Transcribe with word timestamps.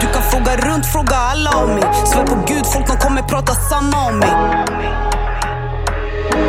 Du 0.00 0.06
kan 0.06 0.22
fråga 0.22 0.56
runt, 0.56 0.86
fråga 0.86 1.16
alla 1.16 1.50
om 1.64 1.70
mig 1.74 1.82
Svär 2.06 2.26
på 2.26 2.44
gud, 2.48 2.66
folk 2.66 2.86
de 2.86 2.96
kommer 2.96 3.22
prata 3.22 3.52
samma 3.52 4.06
om 4.08 4.18
mig 4.18 4.28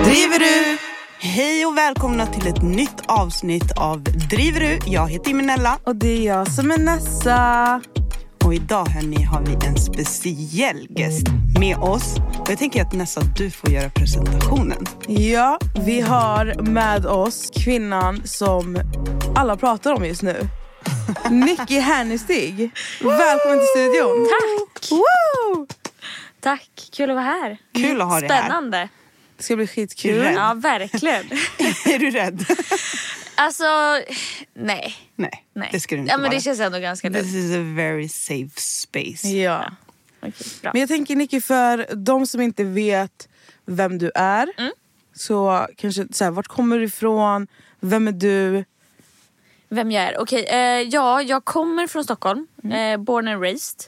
Driver 0.04 0.40
du? 0.40 0.78
Hej 1.20 1.66
och 1.66 1.78
välkomna 1.78 2.26
till 2.26 2.48
ett 2.48 2.62
nytt 2.62 3.02
avsnitt 3.08 3.72
av 3.78 4.04
Driver 4.04 4.60
du? 4.60 4.80
Jag 4.86 5.10
heter 5.10 5.30
Imenella 5.32 5.78
Och 5.84 5.96
det 5.96 6.08
är 6.28 6.36
jag 6.38 6.52
som 6.52 6.72
är 6.72 6.78
Nessa. 6.78 7.82
och 8.46 8.54
idag 8.54 8.86
hörni 8.88 9.24
har 9.24 9.42
vi 9.42 9.68
en 9.68 9.78
speciell 9.78 10.88
gäst 10.90 11.28
med 11.60 11.78
oss. 11.78 12.16
Och 12.40 12.50
jag 12.50 12.58
tänker 12.58 12.82
att 12.82 12.94
Nessa, 12.94 13.22
du 13.38 13.52
får 13.52 13.70
göra 13.70 13.90
presentationen. 13.90 14.86
Ja, 15.08 15.60
vi 15.86 16.02
har 16.02 16.62
med 16.62 17.06
oss 17.06 17.52
kvinnan 17.64 18.22
som 18.26 18.78
alla 19.36 19.58
pratar 19.58 19.94
om 19.94 20.06
just 20.06 20.22
nu. 20.22 20.48
Nicky 21.32 21.80
Hernestig. 21.80 22.72
Välkommen 23.02 23.60
till 23.60 23.68
studion. 23.68 24.28
Tack! 24.30 24.92
Woo! 24.92 25.68
Tack, 26.40 26.70
kul 26.92 27.10
att 27.10 27.16
vara 27.16 27.26
här. 27.26 27.58
Kul 27.74 28.02
att 28.02 28.08
ha 28.08 28.20
dig 28.20 28.30
här. 28.30 28.40
Spännande. 28.42 28.90
Det 29.38 29.44
ska 29.44 29.56
bli 29.56 29.64
Är 29.64 29.68
skitkul. 29.68 30.16
du 30.16 30.22
rädd? 30.22 30.34
Ja, 30.36 30.54
verkligen. 30.54 31.26
är 31.86 32.00
du 32.00 32.10
rädd? 32.10 32.46
alltså, 33.36 33.66
nej. 34.54 34.96
Nej, 35.16 35.46
nej. 35.54 35.70
det 35.72 35.80
ska 35.80 35.96
du 35.96 36.02
inte 36.02 36.12
ja, 36.12 36.18
men 36.18 36.24
vara. 36.24 36.36
Det 36.36 36.42
känns 36.42 36.60
ändå 36.60 36.80
ganska 36.80 37.10
lugnt. 37.10 37.24
This 37.26 37.36
is 37.36 37.56
a 37.56 37.64
very 37.76 38.10
safe 38.10 38.62
space. 38.62 39.28
Ja. 39.28 39.72
Okej, 40.20 40.34
bra. 40.62 40.72
Men 40.74 40.80
jag 40.80 40.90
tänker 40.90 41.16
Nicky, 41.16 41.42
för 41.42 41.96
de 41.96 42.28
som 42.28 42.42
inte 42.42 42.64
vet 42.64 43.28
vem 43.66 43.98
du 43.98 44.12
är. 44.16 44.48
Mm. 44.58 44.72
Så 45.14 45.68
kanske, 45.78 46.08
så 46.12 46.24
här, 46.24 46.32
vart 46.32 46.48
kommer 46.48 46.78
du 46.78 46.84
ifrån? 46.84 47.48
Vem 47.80 48.08
är 48.08 48.12
du? 48.12 48.66
Vem 49.70 49.92
jag 49.92 50.04
är? 50.04 50.18
Okej, 50.20 50.46
eh, 50.46 50.82
ja, 50.82 51.22
jag 51.22 51.46
kommer 51.46 51.88
från 51.88 52.04
Stockholm. 52.04 52.48
Mm. 52.64 52.94
Eh, 52.94 53.04
born 53.04 53.28
and 53.28 53.42
raised. 53.42 53.80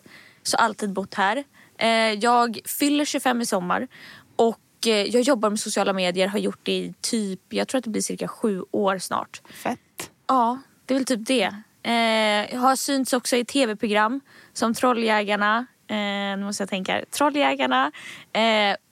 Så 0.44 0.58
alltid 0.58 0.94
bott 0.94 1.14
här. 1.14 1.44
Eh, 1.78 1.90
jag 2.14 2.60
fyller 2.66 3.06
25 3.06 3.42
i 3.42 3.46
sommar. 3.46 3.88
Och 4.36 4.88
eh, 4.88 4.92
jag 4.94 5.22
jobbar 5.22 5.50
med 5.50 5.60
sociala 5.60 5.94
medier. 5.94 6.28
Har 6.28 6.40
gjort 6.40 6.60
det 6.64 6.72
i 6.72 6.94
typ, 7.02 7.42
jag 7.50 7.68
tror 7.68 7.80
att 7.80 7.84
det 7.84 7.90
blir 7.90 8.02
cirka 8.02 8.28
sju 8.28 8.64
år 8.72 8.98
snart. 8.98 9.42
Fett. 9.64 10.12
Ja, 10.28 10.60
det 10.86 10.94
är 10.94 10.96
väl 10.96 11.06
typ 11.06 11.28
det. 11.28 11.56
Eh, 11.84 12.54
jag 12.54 12.60
har 12.60 12.76
synts 12.76 13.14
också 13.14 13.36
i 13.36 13.46
tv-program 13.46 14.22
som 14.54 14.74
Trolljägarna. 14.74 15.66
Eh, 15.88 15.96
nu 16.38 16.44
måste 16.44 16.64
jag 16.64 16.70
tänka. 16.70 16.94
här. 16.94 17.06
Trolljägarna. 17.12 17.92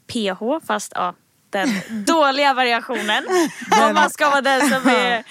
PH, 0.07 0.66
fast 0.67 0.91
ja, 0.96 1.16
den 1.55 1.69
dåliga 2.05 2.53
variationen. 2.53 3.23
Om 3.88 3.93
man 3.95 4.09
ska 4.09 4.29
vara 4.29 4.41
den 4.41 4.69
som 4.69 4.88
är 4.89 4.95
är 4.95 5.23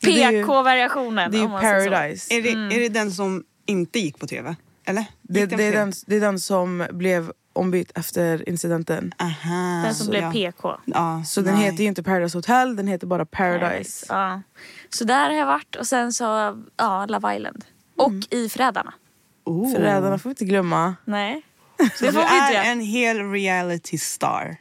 PK-variationen. 0.00 1.30
Det 1.30 1.38
är 1.38 1.42
ju. 1.42 1.48
Paradise. 1.48 2.34
Är 2.34 2.42
det, 2.42 2.50
Mm. 2.52 2.70
är 2.76 2.80
det 2.80 2.88
den 2.88 3.10
som 3.12 3.44
inte 3.66 3.98
gick 3.98 4.18
på 4.18 4.26
tv? 4.26 4.56
Eller? 4.86 5.04
Det, 5.22 5.46
den 5.46 5.58
det, 5.58 5.64
är 5.64 5.72
den, 5.72 5.92
det 6.06 6.16
är 6.16 6.20
den 6.20 6.40
som 6.40 6.86
blev 6.92 7.32
ombytt 7.52 7.98
efter 7.98 8.48
incidenten. 8.48 9.14
Aha, 9.18 9.82
Den 9.84 9.94
som 9.94 10.04
så 10.06 10.10
blev 10.10 10.22
ja. 10.22 10.32
PK. 10.32 10.76
Ja, 10.84 11.22
Så 11.26 11.40
den 11.40 11.54
nej. 11.54 11.64
heter 11.64 11.82
ju 11.82 11.88
inte 11.88 12.02
Paradise 12.02 12.38
Hotel, 12.38 12.76
den 12.76 12.86
heter 12.86 13.06
bara 13.06 13.26
Paradise. 13.26 14.06
Ja. 14.08 14.42
Så 14.90 15.04
där 15.04 15.26
har 15.30 15.36
jag 15.36 15.46
varit 15.46 15.76
och 15.76 15.86
sen 15.86 16.12
så 16.12 16.24
ja, 16.76 17.06
Love 17.06 17.36
Island. 17.36 17.64
Och 17.96 18.08
Mm. 18.08 18.22
i 18.30 18.48
Förrädarna. 18.48 18.94
Oh. 19.44 19.72
Förrädarna 19.74 20.18
får 20.18 20.28
vi 20.28 20.32
inte 20.32 20.44
glömma. 20.44 20.94
Nej. 21.04 21.42
Det 21.78 21.84
du 21.84 22.12
får 22.12 22.12
vi 22.12 22.20
inte 22.22 22.34
är 22.34 22.52
göra. 22.52 22.64
en 22.64 22.80
hel 22.80 23.30
reality 23.32 23.98
star. 23.98 24.56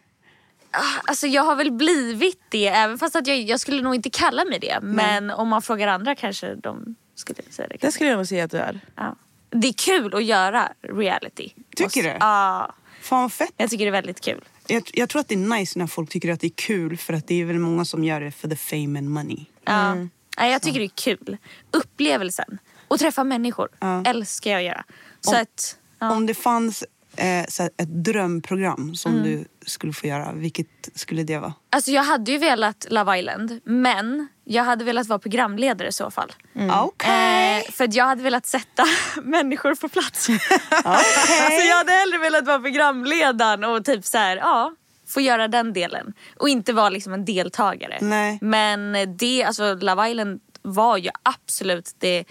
Alltså 1.04 1.28
jag 1.28 1.44
har 1.44 1.56
väl 1.56 1.72
blivit 1.72 2.40
det, 2.50 2.68
även 2.68 2.98
fast 2.98 3.16
att 3.16 3.28
jag, 3.28 3.38
jag 3.42 3.60
skulle 3.60 3.82
nog 3.82 3.96
inte 3.96 4.10
kalla 4.10 4.46
mig 4.46 4.60
det. 4.60 4.80
Men 4.82 5.30
om 5.30 5.48
man 5.48 5.62
frågar 5.62 5.88
andra 5.88 6.16
kanske 6.16 6.56
de 6.56 6.96
skulle 7.16 7.40
säga 7.50 7.68
det. 7.68 7.78
Det 7.80 7.92
skulle 7.92 8.10
jag 8.10 8.18
nog 8.18 8.28
säga 8.28 8.44
att 8.44 8.52
du 8.52 8.58
är. 8.58 8.80
Ja. 8.96 9.16
Det 9.50 9.68
är 9.68 9.74
kul 9.74 10.16
att 10.16 10.24
göra 10.24 10.70
reality. 10.82 11.50
Tycker 11.76 12.04
du? 12.04 12.10
Ja, 12.20 12.74
Fan 13.02 13.22
vad 13.22 13.34
fett. 13.34 13.54
jag 13.58 13.70
tycker 13.70 13.86
det 13.86 13.90
är 13.90 13.92
väldigt 13.92 14.22
kul. 14.22 14.42
Jag, 14.68 14.84
jag 14.94 15.10
tror 15.10 15.20
att 15.20 15.28
det 15.28 15.36
är 15.36 15.60
nice 15.60 15.80
när 15.80 15.88
folk 15.88 16.10
tycker 16.10 16.32
att 16.34 16.40
det 16.40 16.48
är 16.48 16.52
kul 16.56 16.98
för 16.98 17.14
att 17.14 17.28
det 17.28 17.42
är 17.42 17.46
väl 17.46 17.60
många 17.60 17.86
som 17.86 18.04
gör 18.04 18.22
det 18.22 18.32
för 18.32 18.48
the 18.48 18.56
fame 18.56 19.00
and 19.00 19.10
money. 19.10 19.46
Ja. 19.66 19.96
Ja, 20.38 20.48
jag 20.48 20.62
tycker 20.62 20.80
det 20.80 20.86
är 20.86 20.90
kul. 20.96 21.38
Upplevelsen. 21.72 22.58
Och 22.88 23.00
träffa 23.00 23.24
människor. 23.24 23.70
Ja. 23.80 24.04
Älskar 24.06 24.52
jag 24.52 24.58
att 24.60 24.66
göra. 24.66 24.84
Så 25.22 25.36
Om- 25.36 25.42
att, 25.42 25.78
ja. 26.00 26.12
Om 26.12 26.26
det 26.26 26.34
fanns 26.34 26.84
eh, 27.16 27.42
ett 27.42 28.04
drömprogram 28.04 28.96
som 28.96 29.12
Mm. 29.12 29.24
du 29.24 29.46
skulle 29.66 29.94
få 29.94 30.08
göra, 30.08 30.32
vilket 30.32 30.90
skulle 30.96 31.24
det 31.24 31.38
vara? 31.38 31.54
Alltså 31.70 31.92
jag 31.92 32.04
hade 32.04 32.32
ju 32.32 32.38
velat 32.38 32.86
Love 32.90 33.20
Island. 33.20 33.60
Men 33.64 34.28
jag 34.44 34.64
hade 34.64 34.86
velat 34.86 35.08
vara 35.08 35.20
programledare 35.20 35.88
i 35.88 35.92
så 35.92 36.12
fall. 36.12 36.32
Okej. 36.72 37.58
Eh, 37.68 37.72
för 37.72 37.84
att 37.84 37.94
jag 37.94 38.06
hade 38.06 38.24
velat 38.24 38.46
sätta 38.46 38.84
människor 39.24 39.76
på 39.76 39.90
plats. 39.90 40.30
alltså 40.84 41.62
jag 41.70 41.78
hade 41.78 41.92
hellre 41.92 42.18
velat 42.18 42.46
vara 42.46 42.60
programledaren 42.60 43.64
och 43.64 43.86
typ 43.86 44.06
så 44.06 44.18
här, 44.18 44.38
ja, 44.38 44.74
få 45.08 45.22
göra 45.22 45.48
den 45.48 45.74
delen. 45.74 46.14
Och 46.38 46.50
inte 46.50 46.74
vara 46.74 46.90
liksom 46.90 47.14
en 47.14 47.26
deltagare. 47.26 47.98
Nej. 48.02 48.40
Men 48.42 48.96
det, 49.18 49.44
alltså 49.44 49.76
Love 49.76 50.10
Island 50.10 50.40
var 50.62 50.98
ju 50.98 51.10
absolut 51.24 51.96
det 52.00 52.26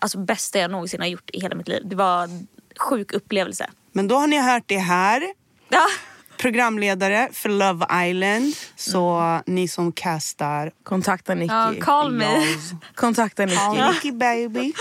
alltså, 0.00 0.18
bästa 0.18 0.58
jag 0.58 0.70
någonsin 0.70 1.00
har 1.00 1.06
gjort 1.06 1.30
i 1.32 1.40
hela 1.40 1.54
mitt 1.54 1.68
liv. 1.68 1.82
Det 1.84 1.96
var 1.96 2.24
en 2.24 2.46
sjuk 2.78 3.12
upplevelse. 3.12 3.70
Men 3.92 4.08
då 4.08 4.16
har 4.16 4.26
ni 4.26 4.38
hört 4.38 4.64
det 4.66 4.78
här. 4.78 5.22
Ja. 5.68 5.86
Programledare 6.38 7.28
för 7.32 7.48
Love 7.48 7.86
Island. 8.08 8.54
Så 8.76 9.22
ni 9.46 9.68
som 9.68 9.92
castar, 9.92 10.72
Kontakta 10.82 11.34
Nicky. 11.34 11.54
Ja, 11.54 11.74
call 11.80 12.12
me. 12.12 12.26
Kontakta 12.94 13.46
call 13.48 13.76
Nicky. 13.76 13.88
Nicky 13.94 14.12
baby. 14.12 14.72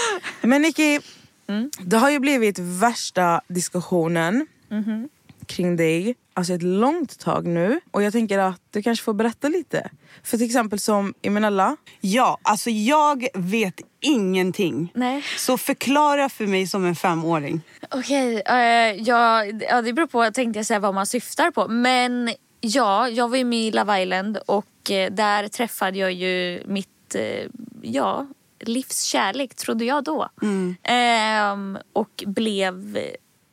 Men 0.42 0.62
Nicky, 0.62 1.00
Mm. 1.48 1.70
det 1.80 1.98
har 1.98 2.10
ju 2.10 2.20
blivit 2.20 2.60
värsta 2.60 3.42
diskussionen 3.48 4.48
Mhm. 4.70 5.10
kring 5.46 5.76
dig 5.76 6.16
alltså 6.34 6.54
ett 6.54 6.64
långt 6.64 7.20
tag 7.20 7.48
nu. 7.48 7.80
Och 7.92 8.04
jag 8.04 8.14
tänker 8.14 8.40
att 8.40 8.62
du 8.72 8.82
kanske 8.82 9.04
får 9.06 9.14
berätta 9.14 9.48
lite. 9.50 9.90
För 10.24 10.38
till 10.38 10.46
exempel 10.46 10.80
som 10.80 11.14
Imenella. 11.22 11.78
Ja, 12.02 12.38
alltså 12.42 12.70
jag 12.70 13.28
vet 13.34 13.82
ingenting. 14.06 14.92
Nej. 14.94 15.24
Så 15.38 15.58
förklara 15.58 16.30
för 16.30 16.48
mig 16.48 16.68
som 16.68 16.86
en 16.86 16.96
femåring. 16.96 17.62
Okej, 17.92 18.42
eh, 18.46 19.02
ja, 19.02 19.46
ja, 19.46 19.82
det 19.82 19.94
beror 19.94 20.08
på 20.08 20.32
tänkte 20.32 20.60
jag 20.60 20.66
säga 20.66 20.80
vad 20.80 20.94
man 20.94 21.06
syftar 21.06 21.52
på. 21.52 21.68
Men 21.68 22.34
ja, 22.62 23.10
jag 23.10 23.28
var 23.28 23.38
ju 23.38 23.44
med 23.44 23.60
i 23.60 23.72
Love 23.72 24.02
Island 24.02 24.38
och 24.46 24.92
eh, 24.92 25.12
där 25.12 25.48
träffade 25.48 25.98
jag 25.98 26.14
ju 26.14 26.64
mitt, 26.66 27.16
eh, 27.16 27.50
ja, 27.82 28.28
livskärlek, 28.60 29.56
trodde 29.56 29.86
jag 29.86 30.04
då. 30.04 30.30
Mm. 30.42 30.76
Ehm, 30.84 31.78
och 31.94 32.24
blev 32.26 32.98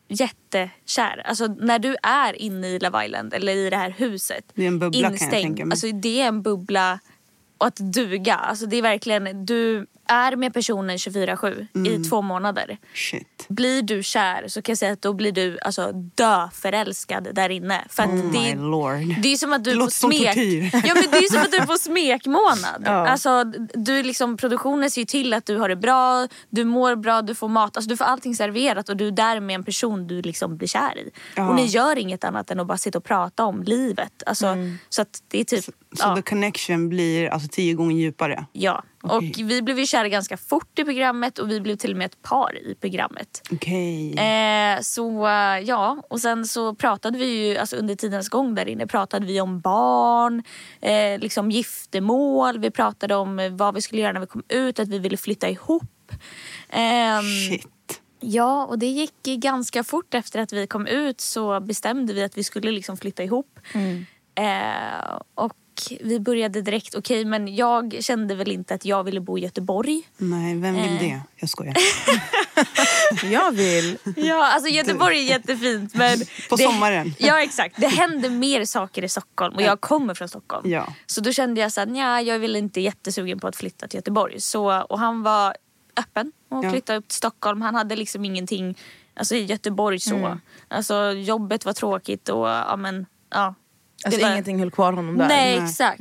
jättekär. 0.09 1.23
Alltså 1.25 1.47
när 1.47 1.79
du 1.79 1.97
är 2.03 2.43
inne 2.43 2.69
i 2.69 2.79
Love 2.79 3.07
Island 3.07 3.35
eller 3.35 3.57
i 3.57 3.71
det 3.71 3.77
här 3.77 3.91
huset. 3.91 4.45
Det 4.55 4.63
är 4.63 4.69
en 4.69 4.79
bubbla, 4.79 5.09
kan 5.09 5.19
jag 5.21 5.31
tänka 5.31 5.65
mig. 5.65 5.73
Alltså 5.73 5.87
det 5.87 6.21
är 6.21 6.29
en 6.29 6.43
bubbla 6.43 7.01
och 7.63 7.69
att 7.69 7.77
duga. 7.77 8.35
Alltså 8.35 8.67
det 8.67 8.77
är 8.77 8.83
verkligen, 8.83 9.47
du 9.47 9.87
är 10.07 10.37
med 10.37 10.55
personen 10.55 10.97
24-7 10.97 11.67
Mm. 11.75 11.93
i 11.93 12.05
två 12.05 12.23
månader. 12.23 12.79
Shit. 12.95 13.47
Blir 13.49 13.83
du 13.83 14.03
kär 14.03 14.49
så 14.49 14.63
kan 14.63 14.73
jag 14.73 14.79
säga 14.79 14.93
att 14.93 15.03
då 15.03 15.13
blir 15.13 15.33
du 15.33 15.59
alltså, 15.63 15.93
dö 15.93 16.49
förälskad 16.53 17.29
där 17.35 17.49
inne. 17.49 17.85
För 17.89 18.03
Oh 18.03 18.33
det, 18.33 18.39
my 18.39 18.55
lord. 18.55 19.15
det 19.23 19.33
är 19.33 19.37
som 19.37 19.53
att 19.53 19.65
du 19.65 19.71
Det 19.75 19.79
får 19.81 19.91
smek. 19.91 20.37
Ja, 20.87 20.95
men 20.95 21.11
det 21.11 21.17
är 21.19 21.31
som 21.33 21.41
att 21.43 21.53
du 21.53 21.67
får 21.67 21.79
smekmånad. 21.79 22.83
Ja. 22.85 23.09
Alltså, 23.09 23.45
du 23.75 24.03
liksom, 24.03 24.37
produktionen 24.37 24.91
ser 24.91 25.05
till 25.05 25.35
att 25.35 25.47
du 25.47 25.57
har 25.57 25.69
det 25.69 25.77
bra, 25.77 26.29
du 26.51 26.65
mår 26.65 26.97
bra, 26.97 27.23
du 27.23 27.35
får 27.35 27.49
mat. 27.49 27.77
Alltså, 27.77 27.89
du 27.89 27.97
får 27.97 28.05
allting 28.05 28.35
serverat 28.37 28.89
och 28.89 28.97
du 28.97 29.07
är 29.07 29.11
där 29.13 29.41
med 29.41 29.55
en 29.55 29.65
person 29.65 30.07
du 30.07 30.23
liksom 30.23 30.57
blir 30.57 30.69
kär 30.69 30.99
i. 30.99 31.11
Ja. 31.37 31.49
Och 31.49 31.55
ni 31.55 31.65
gör 31.67 31.99
inget 31.99 32.25
annat 32.25 32.51
än 32.51 32.61
att 32.61 32.67
bara 32.67 32.79
sitta 32.79 32.99
och 32.99 33.05
prata 33.05 33.45
om 33.45 33.63
livet. 33.63 34.23
Alltså, 34.27 34.57
Så 34.89 35.03
att 35.03 35.23
det 35.29 35.41
är 35.41 35.45
typ... 35.45 35.65
Så 35.95 36.09
ja. 36.09 36.17
the 36.17 36.23
connection 36.23 36.89
blir 36.89 37.29
alltså 37.29 37.49
tio 37.49 37.75
gånger 37.75 37.97
djupare? 37.97 38.47
Ja, 38.53 38.85
Okej. 39.03 39.17
och 39.45 39.51
vi 39.51 39.63
blev 39.63 39.79
ju 39.79 39.87
kära 39.87 40.09
ganska 40.09 40.37
fort 40.37 40.79
i 40.79 40.85
programmet 40.85 41.39
och 41.39 41.51
vi 41.51 41.61
blev 41.61 41.77
till 41.77 41.91
och 41.91 41.97
med 41.97 42.05
ett 42.05 42.23
par 42.23 42.59
i 42.59 42.75
programmet. 42.81 43.43
Okej. 43.51 44.15
Eh, 44.19 44.81
så 44.81 45.27
eh, 45.27 45.59
ja, 45.59 46.03
och 46.11 46.21
sen 46.21 46.47
så 46.47 46.75
pratade 46.75 47.19
vi 47.19 47.49
ju 47.49 47.57
alltså 47.57 47.77
under 47.77 47.95
tidens 47.95 48.29
gång 48.29 48.55
där 48.55 48.69
inne 48.69 48.87
pratade 48.87 49.27
vi 49.27 49.41
om 49.41 49.61
barn, 49.61 50.43
eh, 50.81 51.19
liksom 51.19 51.51
giftermål, 51.51 52.59
vi 52.59 52.71
pratade 52.71 53.15
om 53.15 53.39
eh, 53.39 53.51
vad 53.51 53.75
vi 53.75 53.81
skulle 53.81 54.03
göra 54.03 54.13
när 54.13 54.21
vi 54.21 54.27
kom 54.27 54.43
ut, 54.49 54.79
att 54.79 54.89
vi 54.89 54.99
ville 54.99 55.17
flytta 55.17 55.49
ihop. 55.49 56.13
Ehm, 56.69 57.23
Shit. 57.51 57.69
Ja, 58.21 58.67
och 58.67 58.79
det 58.79 58.87
gick 58.87 59.23
ganska 59.23 59.85
fort 59.85 60.15
efter 60.15 60.41
att 60.41 60.53
vi 60.53 60.67
kom 60.67 60.87
ut 60.87 61.21
så 61.21 61.61
bestämde 61.61 62.13
vi 62.13 62.23
att 62.23 62.39
vi 62.39 62.45
skulle 62.45 62.71
liksom 62.71 62.97
flytta 62.97 63.23
ihop. 63.23 63.59
Eh, 64.35 65.21
och 65.35 65.53
vi 66.01 66.21
började 66.21 66.63
direkt, 66.63 66.95
okej 66.95 67.25
men 67.25 67.55
jag 67.57 67.97
kände 68.01 68.35
väl 68.35 68.53
inte 68.53 68.75
att 68.75 68.85
jag 68.85 69.05
ville 69.05 69.21
bo 69.21 69.39
i 69.39 69.41
Göteborg. 69.41 70.03
Nej, 70.17 70.55
vem 70.59 70.75
vill 70.75 70.85
Eh. 70.93 70.99
det? 71.01 71.21
Jag 71.37 71.49
skojar. 71.49 71.75
Jag 73.31 73.53
vill. 73.53 73.99
Ja, 74.17 74.53
alltså 74.53 74.69
Göteborg 74.71 75.19
är 75.19 75.23
jättefint 75.23 75.95
men... 75.95 76.19
På 76.51 76.57
det, 76.57 76.63
sommaren. 76.63 77.15
Ja 77.19 77.43
exakt, 77.43 77.77
det 77.81 77.87
händer 77.87 78.31
mer 78.31 78.65
saker 78.65 79.05
i 79.05 79.09
Stockholm 79.09 79.55
och 79.57 79.63
jag 79.63 79.81
kommer 79.81 80.15
från 80.15 80.29
Stockholm. 80.29 80.71
Ja. 80.71 80.95
Så 81.07 81.21
då 81.21 81.33
kände 81.33 81.61
jag 81.61 81.89
nja 81.89 82.23
jag 82.23 82.39
vill 82.39 82.57
inte 82.57 82.81
jättesugen 82.81 83.41
på 83.41 83.47
att 83.49 83.57
flytta 83.57 83.89
till 83.89 83.99
Göteborg. 83.99 84.41
Så, 84.41 84.81
och 84.83 84.99
han 84.99 85.23
var 85.23 85.57
öppen 85.97 86.33
och 86.49 86.65
Ja. 86.65 86.71
flytta 86.71 86.95
upp 86.97 87.09
till 87.09 87.17
Stockholm. 87.17 87.63
Han 87.63 87.75
hade 87.75 87.97
liksom 87.97 88.25
ingenting 88.25 88.79
alltså, 89.15 89.35
i 89.35 89.45
Göteborg 89.45 90.01
så. 90.01 90.15
Mm. 90.17 90.41
Alltså 90.69 91.13
jobbet 91.13 91.65
var 91.65 91.73
tråkigt 91.73 92.29
och 92.29 92.49
ja 92.49 92.77
men 92.77 93.07
ja. 93.31 93.55
Alltså 94.05 94.19
Det 94.21 94.25
var- 94.25 94.33
ingenting 94.33 94.59
höll 94.59 94.71
kvar 94.71 94.93
honom 94.93 95.19
där. 95.19 95.29
Nej, 95.29 95.57
Nej. 95.59 95.65
exakt. 95.69 96.01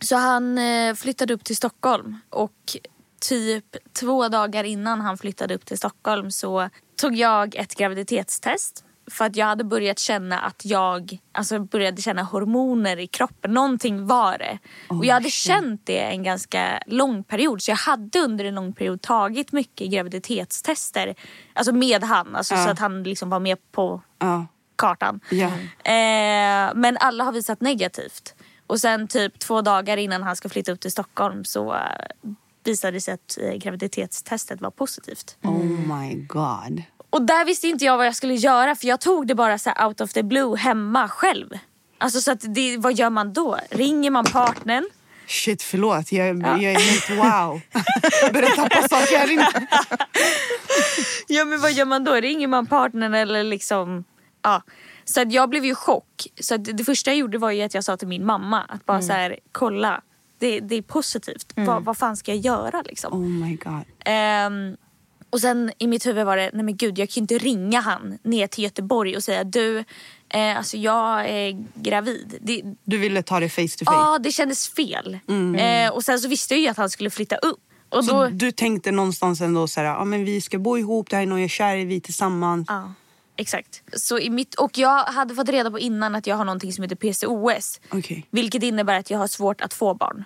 Så 0.00 0.16
han 0.16 0.58
eh, 0.58 0.94
flyttade 0.94 1.34
upp 1.34 1.44
till 1.44 1.56
Stockholm 1.56 2.16
och 2.30 2.76
typ 3.20 3.76
två 4.00 4.28
dagar 4.28 4.64
innan 4.64 5.00
han 5.00 5.18
flyttade 5.18 5.54
upp 5.54 5.64
till 5.66 5.78
Stockholm 5.78 6.30
så 6.30 6.68
tog 7.00 7.14
jag 7.14 7.54
ett 7.54 7.74
graviditetstest. 7.74 8.82
För 9.10 9.24
att 9.24 9.36
jag 9.36 9.46
hade 9.46 9.64
börjat 9.64 9.98
känna 9.98 10.38
att 10.40 10.64
jag 10.64 11.18
alltså 11.32 11.58
började 11.58 12.02
känna 12.02 12.22
hormoner 12.22 12.96
i 12.96 13.06
kroppen. 13.06 13.50
Någonting 13.54 14.06
var 14.06 14.38
det. 14.38 14.58
och 14.88 15.04
jag 15.04 15.14
hade 15.14 15.30
känt 15.30 15.80
det 15.84 15.98
en 16.00 16.22
ganska 16.22 16.82
lång 16.86 17.24
period. 17.24 17.62
Så 17.62 17.70
jag 17.70 17.76
hade 17.76 18.18
under 18.18 18.44
en 18.44 18.54
lång 18.54 18.72
period 18.72 19.02
tagit 19.02 19.52
mycket 19.52 19.90
graviditetstester. 19.90 21.14
Alltså 21.54 21.72
med 21.72 22.02
han. 22.04 22.36
Alltså 22.36 22.54
Ja. 22.54 22.64
Så 22.64 22.70
att 22.70 22.78
han 22.78 23.02
liksom 23.02 23.30
var 23.30 23.40
med 23.40 23.58
på 23.72 24.02
Ja. 24.18 24.46
Kartan. 24.76 25.20
Ja. 25.30 25.46
Eh, 25.92 26.74
men 26.74 26.96
alla 27.00 27.24
har 27.24 27.32
visat 27.32 27.60
negativt. 27.60 28.34
Och 28.66 28.80
sen 28.80 29.08
typ 29.08 29.38
två 29.38 29.62
dagar 29.62 29.96
innan 29.96 30.22
han 30.22 30.36
ska 30.36 30.48
flytta 30.48 30.72
upp 30.72 30.80
till 30.80 30.92
Stockholm 30.92 31.44
så 31.44 31.74
eh, 31.74 31.80
visade 32.64 32.92
det 32.92 33.00
sig 33.00 33.14
att 33.14 33.38
eh, 33.40 33.52
graviditetstestet 33.52 34.60
var 34.60 34.70
positivt. 34.70 35.36
Oh 35.42 35.64
my 35.64 36.14
god. 36.14 36.82
Och 37.10 37.22
där 37.22 37.44
visste 37.44 37.68
inte 37.68 37.84
jag 37.84 37.96
vad 37.96 38.06
jag 38.06 38.16
skulle 38.16 38.34
göra 38.34 38.74
för 38.74 38.86
jag 38.86 39.00
tog 39.00 39.26
det 39.26 39.34
bara 39.34 39.58
så 39.58 39.70
out 39.86 40.00
of 40.00 40.12
the 40.12 40.22
blue 40.22 40.56
hemma 40.56 41.08
själv. 41.08 41.48
Alltså 41.98 42.20
så 42.20 42.32
att 42.32 42.54
det, 42.54 42.76
vad 42.76 42.94
gör 42.94 43.10
man 43.10 43.32
då? 43.32 43.58
Ringer 43.70 44.10
man 44.10 44.24
partnern? 44.24 44.90
Shit, 45.26 45.62
förlåt. 45.62 46.12
Jag, 46.12 46.26
jag 46.26 46.62
är 46.62 46.78
helt 46.78 47.10
wow. 47.10 47.60
Börjar 48.32 48.56
tappa 48.56 48.88
saker 48.88 49.18
här 49.18 49.32
inne. 49.32 49.66
Ja 51.28 51.44
men 51.44 51.60
vad 51.60 51.72
gör 51.72 51.84
man 51.84 52.04
då? 52.04 52.12
Ringer 52.12 52.48
man 52.48 52.66
partnern 52.66 53.14
eller 53.14 53.44
liksom... 53.44 54.04
Ja. 54.46 54.62
Så 55.04 55.20
att 55.20 55.32
jag 55.32 55.50
blev 55.50 55.64
ju 55.64 55.74
chock. 55.74 56.26
Så 56.40 56.54
att 56.54 56.64
det 56.64 56.84
första 56.84 57.10
jag 57.10 57.18
gjorde 57.18 57.38
var 57.38 57.50
ju 57.50 57.62
att 57.62 57.74
jag 57.74 57.84
sa 57.84 57.96
till 57.96 58.08
min 58.08 58.26
mamma 58.26 58.60
att 58.62 58.86
bara 58.86 59.02
så 59.02 59.12
här, 59.12 59.38
kolla. 59.52 60.02
Det, 60.38 60.60
det 60.60 60.74
är 60.74 60.82
positivt. 60.82 61.52
Vad, 61.56 61.84
vad 61.84 61.96
fan 61.96 62.16
ska 62.16 62.34
jag 62.34 62.40
göra 62.40 62.82
liksom? 62.82 63.12
Oh 63.12 63.46
my 63.48 63.56
god. 63.56 63.82
Ehm, 64.04 64.76
och 65.30 65.40
sen 65.40 65.72
i 65.78 65.86
mitt 65.86 66.06
huvud 66.06 66.26
var 66.26 66.36
det, 66.36 66.50
nej 66.52 66.62
men 66.64 66.76
gud 66.76 66.98
jag 66.98 67.08
kan 67.08 67.14
ju 67.14 67.20
inte 67.20 67.38
ringa 67.38 67.80
han 67.80 68.18
ner 68.22 68.46
till 68.46 68.64
Göteborg 68.64 69.16
och 69.16 69.22
säga 69.24 69.44
du, 69.44 69.78
eh, 70.28 70.56
alltså 70.56 70.76
jag 70.76 71.28
är 71.28 71.64
gravid. 71.74 72.38
Det, 72.40 72.62
Du 72.84 72.98
ville 72.98 73.22
ta 73.22 73.40
det 73.40 73.48
face 73.48 73.62
to 73.78 73.84
face? 73.84 73.96
ja, 73.96 74.18
det 74.18 74.32
kändes 74.32 74.68
fel. 74.68 75.18
Eh, 75.58 75.90
och 75.92 76.04
sen 76.04 76.20
så 76.20 76.28
visste 76.28 76.54
jag 76.54 76.60
ju 76.60 76.68
att 76.68 76.76
han 76.76 76.90
skulle 76.90 77.10
flytta 77.10 77.36
upp. 77.36 77.60
Och 77.88 78.04
Så 78.04 78.12
då, 78.12 78.28
du 78.28 78.52
tänkte 78.52 78.90
någonstans 78.90 79.40
ändå 79.40 79.68
så 79.68 79.80
här, 79.80 79.86
ja 79.86 80.04
men 80.04 80.24
vi 80.24 80.40
ska 80.40 80.58
bo 80.58 80.78
ihop, 80.78 81.10
det 81.10 81.16
här 81.16 81.22
är 81.22 81.26
någon 81.26 81.38
jag 81.38 81.44
är 81.44 81.48
kär 81.48 81.76
i, 81.76 81.84
vi 81.84 81.96
är 81.96 82.00
tillsammans. 82.00 82.66
Ja, 82.68 82.92
exakt. 83.36 83.82
Så 83.92 84.18
i 84.18 84.30
mitt, 84.30 84.54
och 84.54 84.78
jag 84.78 85.04
hade 85.04 85.34
fått 85.34 85.48
reda 85.48 85.70
på 85.70 85.78
innan 85.78 86.14
att 86.14 86.26
jag 86.26 86.36
har 86.36 86.44
någonting 86.44 86.72
som 86.72 86.82
heter 86.82 86.96
PCOS. 86.96 87.80
Okej. 87.90 88.26
Vilket 88.30 88.62
innebär 88.62 88.98
att 88.98 89.10
jag 89.10 89.18
har 89.18 89.26
svårt 89.26 89.60
att 89.60 89.74
få 89.74 89.94
barn. 89.94 90.24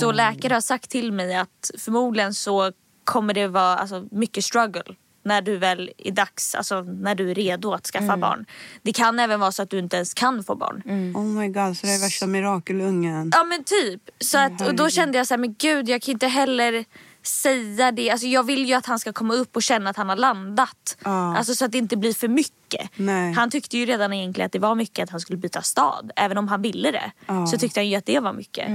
Så 0.00 0.12
läkare 0.12 0.54
har 0.54 0.60
sagt 0.60 0.90
till 0.90 1.12
mig 1.12 1.36
att 1.36 1.70
förmodligen 1.78 2.34
så 2.34 2.72
kommer 3.04 3.34
det 3.34 3.48
vara 3.48 3.76
alltså, 3.76 4.08
mycket 4.10 4.44
struggle 4.44 4.94
när 5.22 5.42
du 5.42 5.56
väl 5.56 5.90
är 5.98 6.12
dags, 6.12 6.54
alltså 6.54 6.82
när 6.82 7.14
du 7.14 7.30
är 7.30 7.34
redo 7.34 7.72
att 7.72 7.86
skaffa 7.86 8.16
barn. 8.16 8.46
Det 8.82 8.92
kan 8.92 9.18
även 9.18 9.40
vara 9.40 9.52
så 9.52 9.62
att 9.62 9.70
du 9.70 9.78
inte 9.78 9.96
ens 9.96 10.14
kan 10.14 10.44
få 10.44 10.54
barn. 10.54 10.82
Oh 11.16 11.24
my 11.24 11.48
god, 11.48 11.76
så 11.76 11.86
det 11.86 11.92
är 11.92 12.00
värsta 12.00 12.26
mirakelungen. 12.26 13.30
Ja 13.34 13.44
men 13.44 13.64
typ. 13.64 14.02
Så 14.20 14.38
att, 14.38 14.68
och 14.68 14.74
då 14.74 14.90
kände 14.90 15.18
jag 15.18 15.26
så 15.26 15.34
här, 15.34 15.38
men 15.38 15.54
gud 15.58 15.88
jag 15.88 16.02
kan 16.02 16.12
inte 16.12 16.26
heller 16.26 16.84
säga 17.28 17.92
det. 17.92 18.10
Alltså, 18.10 18.26
jag 18.26 18.42
vill 18.42 18.64
ju 18.68 18.74
att 18.74 18.86
han 18.86 18.98
ska 18.98 19.12
komma 19.12 19.34
upp 19.34 19.56
och 19.56 19.62
känna 19.62 19.90
att 19.90 19.96
han 19.96 20.08
har 20.08 20.16
landat. 20.16 20.96
Ja. 21.04 21.36
Alltså, 21.36 21.54
så 21.54 21.64
att 21.64 21.72
det 21.72 21.78
inte 21.78 21.96
blir 21.96 22.12
för 22.12 22.28
mycket. 22.28 22.90
Nej. 22.96 23.32
Han 23.32 23.50
tyckte 23.50 23.78
ju 23.78 23.86
redan 23.86 24.12
egentligen 24.12 24.46
att 24.46 24.52
det 24.52 24.58
var 24.58 24.74
mycket 24.74 25.02
att 25.04 25.10
han 25.10 25.20
skulle 25.20 25.36
byta 25.38 25.62
stad. 25.62 26.10
Även 26.16 26.38
om 26.38 26.48
han 26.48 26.62
ville 26.62 26.90
det. 26.90 27.10
Ja. 27.26 27.46
Så 27.46 27.58
tyckte 27.58 27.80
han 27.80 27.88
ju 27.88 27.96
att 27.96 28.06
det 28.06 28.20
var 28.20 28.32
mycket. 28.32 28.68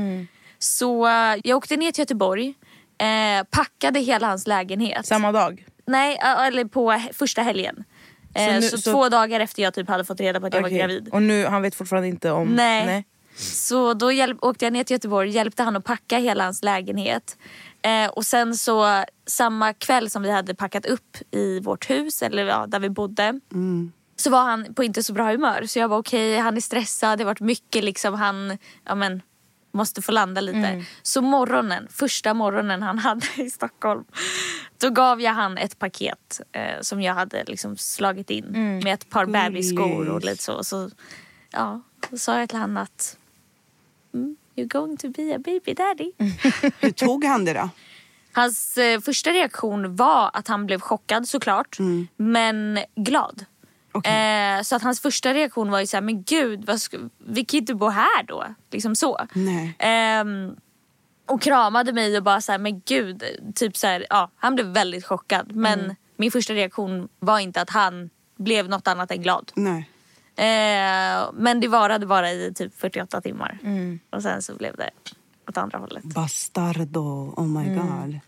Så 0.60 1.08
eh, 1.08 1.36
jag 1.44 1.58
åkte 1.58 1.78
ner 1.78 1.92
till 1.92 2.02
Göteborg. 2.02 2.54
Eh, 2.98 3.44
packade 3.50 4.00
hela 4.00 4.28
hans 4.28 4.48
lägenhet. 4.48 5.06
Samma 5.06 5.32
dag? 5.32 5.66
Nej, 5.86 6.18
eller 6.40 6.66
på 6.66 7.02
första 7.14 7.42
helgen. 7.42 7.84
Eh, 8.36 8.54
nu- 8.54 8.62
så, 8.62 8.78
så- 8.78 8.92
två 8.92 9.10
dagar 9.10 9.40
efter 9.40 9.64
jag 9.64 9.74
typ 9.74 9.88
hade 9.90 10.06
fått 10.06 10.20
reda 10.20 10.40
på 10.40 10.46
att 10.46 10.54
jag 10.54 10.62
var 10.62 10.70
gravid. 10.70 11.10
Och 11.12 11.22
nu, 11.22 11.46
han 11.46 11.62
vet 11.62 11.76
fortfarande 11.76 12.08
inte 12.08 12.32
om... 12.32 12.48
Nej. 12.48 13.06
Så 13.36 13.94
då 13.94 14.12
hjälp, 14.12 14.38
åkte 14.42 14.66
jag 14.66 14.74
ner 14.74 14.84
till 14.84 14.94
Göteborg 14.96 15.30
hjälpte 15.30 15.64
han 15.64 15.76
att 15.76 15.84
packa 15.86 16.18
hela 16.18 16.44
hans 16.44 16.64
lägenhet. 16.64 17.38
Eh, 17.84 18.10
och 18.10 18.26
sen 18.26 18.56
så 18.56 19.04
samma 19.26 19.74
kväll 19.74 20.10
som 20.10 20.22
vi 20.22 20.32
hade 20.32 20.56
packat 20.56 20.86
upp 20.86 21.18
i 21.32 21.60
vårt 21.60 21.90
hus, 21.90 22.22
eller 22.22 22.46
ja, 22.46 22.68
där 22.68 22.80
vi 22.80 22.90
bodde. 22.90 23.40
Så 24.16 24.30
var 24.30 24.44
han 24.44 24.74
på 24.74 24.84
inte 24.84 25.04
så 25.04 25.14
bra 25.14 25.32
humör. 25.32 25.66
Så 25.66 25.80
jag 25.80 25.88
var 25.88 25.98
okej, 25.98 26.38
han 26.38 26.58
är 26.58 26.62
stressad, 26.62 27.20
det 27.20 27.24
har 27.24 27.32
varit 27.32 27.40
mycket 27.40 27.84
liksom. 27.84 28.14
Han 28.14 28.58
ja, 28.84 28.96
men, 28.96 29.22
måste 29.72 30.02
få 30.02 30.12
landa 30.12 30.42
lite. 30.42 30.58
Så 31.02 31.22
morgonen, 31.22 31.88
första 31.92 32.34
morgonen 32.34 32.84
han 32.84 33.00
hade 33.00 33.26
i 33.36 33.50
Stockholm. 33.50 34.04
Då 34.78 34.90
gav 34.90 35.22
jag 35.22 35.34
han 35.34 35.58
ett 35.58 35.80
paket 35.80 36.42
eh, 36.52 36.82
som 36.82 37.02
jag 37.02 37.14
hade 37.14 37.44
liksom 37.44 37.78
slagit 37.78 38.30
in. 38.30 38.46
Med 38.84 38.94
ett 38.94 39.10
par 39.10 39.26
bebisskor 39.26 40.10
och 40.10 40.24
lite 40.24 40.44
så. 40.44 40.64
så 40.64 40.90
ja, 41.52 41.82
då 42.10 42.18
sa 42.18 42.40
jag 42.40 42.50
till 42.50 42.58
han 42.58 42.78
att 42.78 43.18
mm, 44.14 44.36
You're 44.56 44.68
going 44.68 44.98
to 44.98 45.10
be 45.10 45.36
a 45.36 45.40
baby 45.40 45.74
daddy. 45.74 46.12
Hur 46.80 46.92
tog 46.92 47.26
han 47.26 47.46
det 47.46 47.54
då? 47.54 47.70
Hans 48.32 48.78
eh, 48.78 49.00
första 49.00 49.30
reaktion 49.30 49.96
var 49.96 50.32
att 50.34 50.48
han 50.48 50.66
blev 50.66 50.80
chockad 50.80 51.28
såklart. 51.28 51.78
Men 52.18 52.80
glad. 52.96 53.46
Okej. 53.92 54.56
Eh, 54.58 54.62
så 54.62 54.76
att 54.76 54.82
hans 54.82 55.00
första 55.00 55.34
reaktion 55.34 55.72
var 55.72 55.80
ju 55.80 55.88
såhär, 55.88 56.02
men 56.02 56.24
gud, 56.24 56.66
vad 56.66 56.82
ska, 56.82 56.98
vi 57.18 57.46
kan 57.46 57.58
ju 57.58 57.60
inte 57.60 57.76
bo 57.76 57.90
här 57.90 58.24
då. 58.24 58.46
Liksom 58.72 58.96
så. 58.96 59.20
Ehm, 59.80 60.56
och 61.26 61.42
kramade 61.42 61.94
mig 61.94 62.18
och 62.18 62.24
bara 62.24 62.42
såhär, 62.42 62.60
men 62.60 62.82
gud. 62.86 63.24
Typ 63.56 63.78
så 63.78 63.88
här, 63.88 64.06
ja, 64.10 64.32
han 64.36 64.56
blev 64.56 64.68
väldigt 64.68 65.06
chockad. 65.06 65.56
Men 65.56 65.96
min 66.18 66.32
första 66.32 66.54
reaktion 66.54 67.08
var 67.20 67.40
inte 67.40 67.62
att 67.62 67.70
han 67.70 68.10
blev 68.38 68.70
något 68.70 68.88
annat 68.88 69.12
än 69.12 69.22
glad. 69.22 69.52
Nej. 69.56 69.90
Eh, 70.36 71.30
men 71.34 71.60
det 71.60 71.68
varade 71.68 72.06
bara 72.06 72.32
i 72.32 72.54
typ 72.56 72.76
48 72.80 73.22
timmar. 73.22 73.58
Och 74.10 74.22
sen 74.22 74.42
så 74.42 74.56
blev 74.56 74.76
det 74.76 74.90
åt 75.48 75.58
andra 75.58 75.78
hållet. 75.78 76.04
Bastardo, 76.04 77.34
oh 77.38 77.48
my 77.48 77.76
god. 77.76 78.20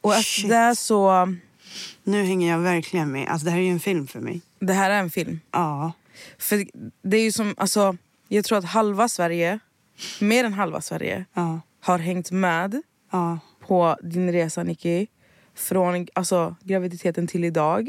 Och 0.00 0.14
efter 0.14 0.22
Shit. 0.40 0.48
det 0.50 0.76
så, 0.76 1.34
Nu 2.04 2.22
hänger 2.22 2.50
jag 2.52 2.58
verkligen 2.58 3.12
med. 3.12 3.28
Alltså 3.28 3.44
det 3.44 3.50
här 3.50 3.58
är 3.58 3.62
ju 3.62 3.70
en 3.70 3.80
film 3.80 4.06
för 4.06 4.20
mig. 4.20 4.40
det 4.58 4.72
här 4.72 4.90
är 4.90 4.98
en 4.98 5.10
film. 5.10 5.40
Ja. 5.50 5.92
För 6.38 6.64
det 7.02 7.16
är 7.16 7.22
ju 7.22 7.32
som, 7.32 7.54
alltså, 7.58 7.96
jag 8.28 8.44
tror 8.44 8.58
att 8.58 8.64
halva 8.64 9.08
Sverige, 9.08 9.58
mer 10.20 10.44
än 10.44 10.52
halva 10.52 10.80
Sverige, 10.80 11.24
Ja. 11.34 11.60
har 11.80 11.98
hängt 11.98 12.30
med 12.30 12.82
Ja. 13.10 13.38
på 13.66 13.96
din 14.02 14.32
resa 14.32 14.62
Nicky. 14.62 15.06
Från 15.54 16.06
alltså, 16.14 16.56
graviditeten 16.62 17.26
till 17.26 17.44
idag. 17.44 17.88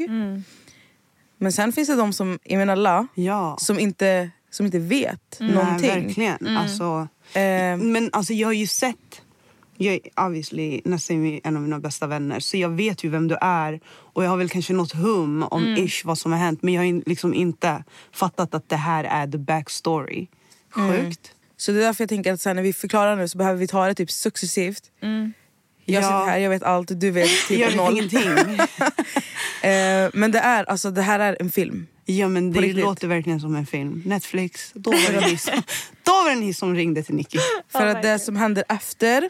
Men 1.42 1.52
sen 1.52 1.72
finns 1.72 1.88
det 1.88 1.94
de 1.96 2.12
som, 2.12 2.38
alla, 2.70 3.06
Ja. 3.14 3.56
som 3.60 3.78
inte, 3.78 4.30
som 4.50 4.66
inte 4.66 4.78
vet 4.78 5.36
Nej, 5.40 5.50
någonting. 5.54 5.88
verkligen. 5.88 6.56
Alltså, 6.56 7.08
Eh, 7.32 7.76
men 7.76 8.10
alltså 8.12 8.32
jag 8.32 8.48
har 8.48 8.52
ju 8.52 8.66
sett... 8.66 9.22
Jag 9.76 9.94
är 9.94 10.26
obviously 10.26 10.80
Nassim 10.84 11.40
en 11.44 11.56
av 11.56 11.62
mina 11.62 11.78
bästa 11.80 12.06
vänner 12.06 12.40
så 12.40 12.56
jag 12.56 12.68
vet 12.68 13.04
ju 13.04 13.08
vem 13.08 13.28
du 13.28 13.36
är. 13.40 13.80
Och 13.86 14.24
jag 14.24 14.30
har 14.30 14.36
väl 14.36 14.48
kanske 14.48 14.72
något 14.72 14.92
hum 14.92 15.42
om 15.42 15.66
ish 15.76 16.04
vad 16.04 16.18
som 16.18 16.32
har 16.32 16.38
hänt 16.38 16.62
men 16.62 16.74
jag 16.74 16.82
har 16.82 17.08
liksom 17.08 17.34
inte 17.34 17.84
fattat 18.12 18.54
att 18.54 18.68
det 18.68 18.76
här 18.76 19.04
är 19.04 19.26
the 19.26 19.38
backstory. 19.38 20.26
Sjukt. 20.70 21.32
så 21.56 21.72
det 21.72 21.78
är 21.78 21.82
därför 21.82 22.02
jag 22.04 22.08
tänker 22.08 22.32
att 22.32 22.40
sen 22.40 22.56
när 22.56 22.62
vi 22.62 22.72
förklarar 22.72 23.16
nu 23.16 23.28
så 23.28 23.38
behöver 23.38 23.58
vi 23.58 23.66
ta 23.66 23.86
det 23.86 23.94
typ 23.94 24.10
successivt. 24.10 24.82
Jag 25.00 25.32
Ja. 25.84 26.02
sitter 26.02 26.26
här, 26.26 26.38
jag 26.38 26.50
vet 26.50 26.62
allt, 26.62 27.00
du 27.00 27.10
vet 27.10 27.28
typ 27.48 27.58
jag 27.60 27.66
vet 27.68 27.76
noll. 27.76 27.92
ingenting. 27.92 28.20
Eh, 29.62 30.10
men 30.12 30.30
det, 30.32 30.38
är, 30.38 30.64
alltså, 30.64 30.90
det 30.90 31.02
här 31.02 31.20
är 31.20 31.36
en 31.40 31.50
film. 31.52 31.86
Ja 32.04 32.28
men 32.28 32.52
det 32.52 32.60
riktigt. 32.60 32.84
låter 32.84 33.08
verkligen 33.08 33.40
som 33.40 33.56
en 33.56 33.66
film. 33.66 34.02
Netflix, 34.06 34.70
då 34.74 34.90
var 34.90 35.12
det 35.12 35.18
en 35.24 35.24
hiss, 35.24 35.46
då 36.02 36.12
var 36.12 36.34
det 36.34 36.40
hiss 36.42 36.58
som 36.58 36.74
ringde 36.74 37.02
till 37.02 37.14
Nicky. 37.14 37.38
För 37.72 37.86
att 37.86 38.02
det 38.02 38.18
som 38.18 38.36
händer 38.36 38.64
efter... 38.68 39.20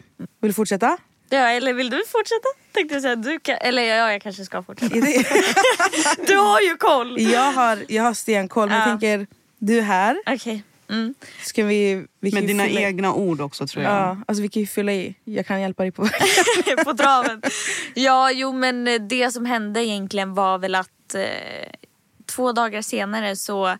Vill 0.41 0.49
du 0.49 0.53
fortsätta? 0.53 0.97
Ja, 1.29 1.37
eller 1.49 1.73
vill 1.73 1.89
du 1.89 1.97
fortsätta? 2.07 2.47
Tänkte 2.71 2.95
jag 2.95 3.01
säga. 3.01 3.15
Du 3.15 3.39
kan, 3.39 3.57
eller 3.61 3.81
ja, 3.83 4.11
jag 4.11 4.21
kanske 4.21 4.45
ska 4.45 4.63
fortsätta. 4.63 4.95
Du 6.27 6.35
har 6.37 6.61
ju 6.61 6.75
koll! 6.77 7.21
jag, 7.21 7.51
har, 7.51 7.79
jag 7.87 8.03
har 8.03 8.13
stenkoll 8.13 8.69
men 8.69 8.77
jag 8.77 8.87
Ja. 8.87 8.91
tänker, 8.91 9.27
du 9.59 9.77
är 9.77 9.81
här. 9.81 10.17
Okej. 10.25 10.63
Mm. 10.91 11.13
Ska 11.41 11.63
vi, 11.63 12.05
vi 12.19 12.31
Med 12.31 12.47
dina 12.47 12.67
egna 12.67 13.13
ord 13.13 13.41
också 13.41 13.67
tror 13.67 13.83
jag. 13.83 13.93
Ja, 13.93 14.17
alltså 14.27 14.41
vi 14.41 14.49
kan 14.49 14.61
ju 14.61 14.67
fylla 14.67 14.91
i. 14.91 15.15
Jag 15.23 15.45
kan 15.45 15.61
hjälpa 15.61 15.83
dig 15.83 15.91
på 15.91 16.07
på 16.85 16.93
traven. 16.93 17.41
Ja, 17.93 18.31
jo 18.31 18.53
men 18.53 18.87
eh, 18.87 19.01
det 19.01 19.31
som 19.31 19.45
hände 19.45 19.85
egentligen 19.85 20.33
var 20.33 20.57
väl 20.57 20.75
att 20.75 21.15
eh, 21.15 21.71
två 22.25 22.51
dagar 22.51 22.81
senare 22.81 23.35
så 23.35 23.77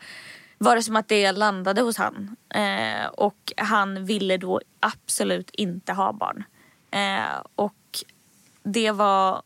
var 0.57 0.75
det 0.75 0.83
som 0.83 0.95
att 0.95 1.07
det 1.07 1.31
landade 1.31 1.81
hos 1.81 1.97
han. 1.97 2.35
Eh, 2.53 3.07
och 3.07 3.53
han 3.57 4.05
ville 4.05 4.37
då 4.37 4.61
absolut 4.79 5.49
inte 5.53 5.93
ha 5.93 6.13
barn. 6.13 6.43
Eh, 6.91 7.43
och 7.55 7.99
det 8.63 8.91
var 8.91 9.41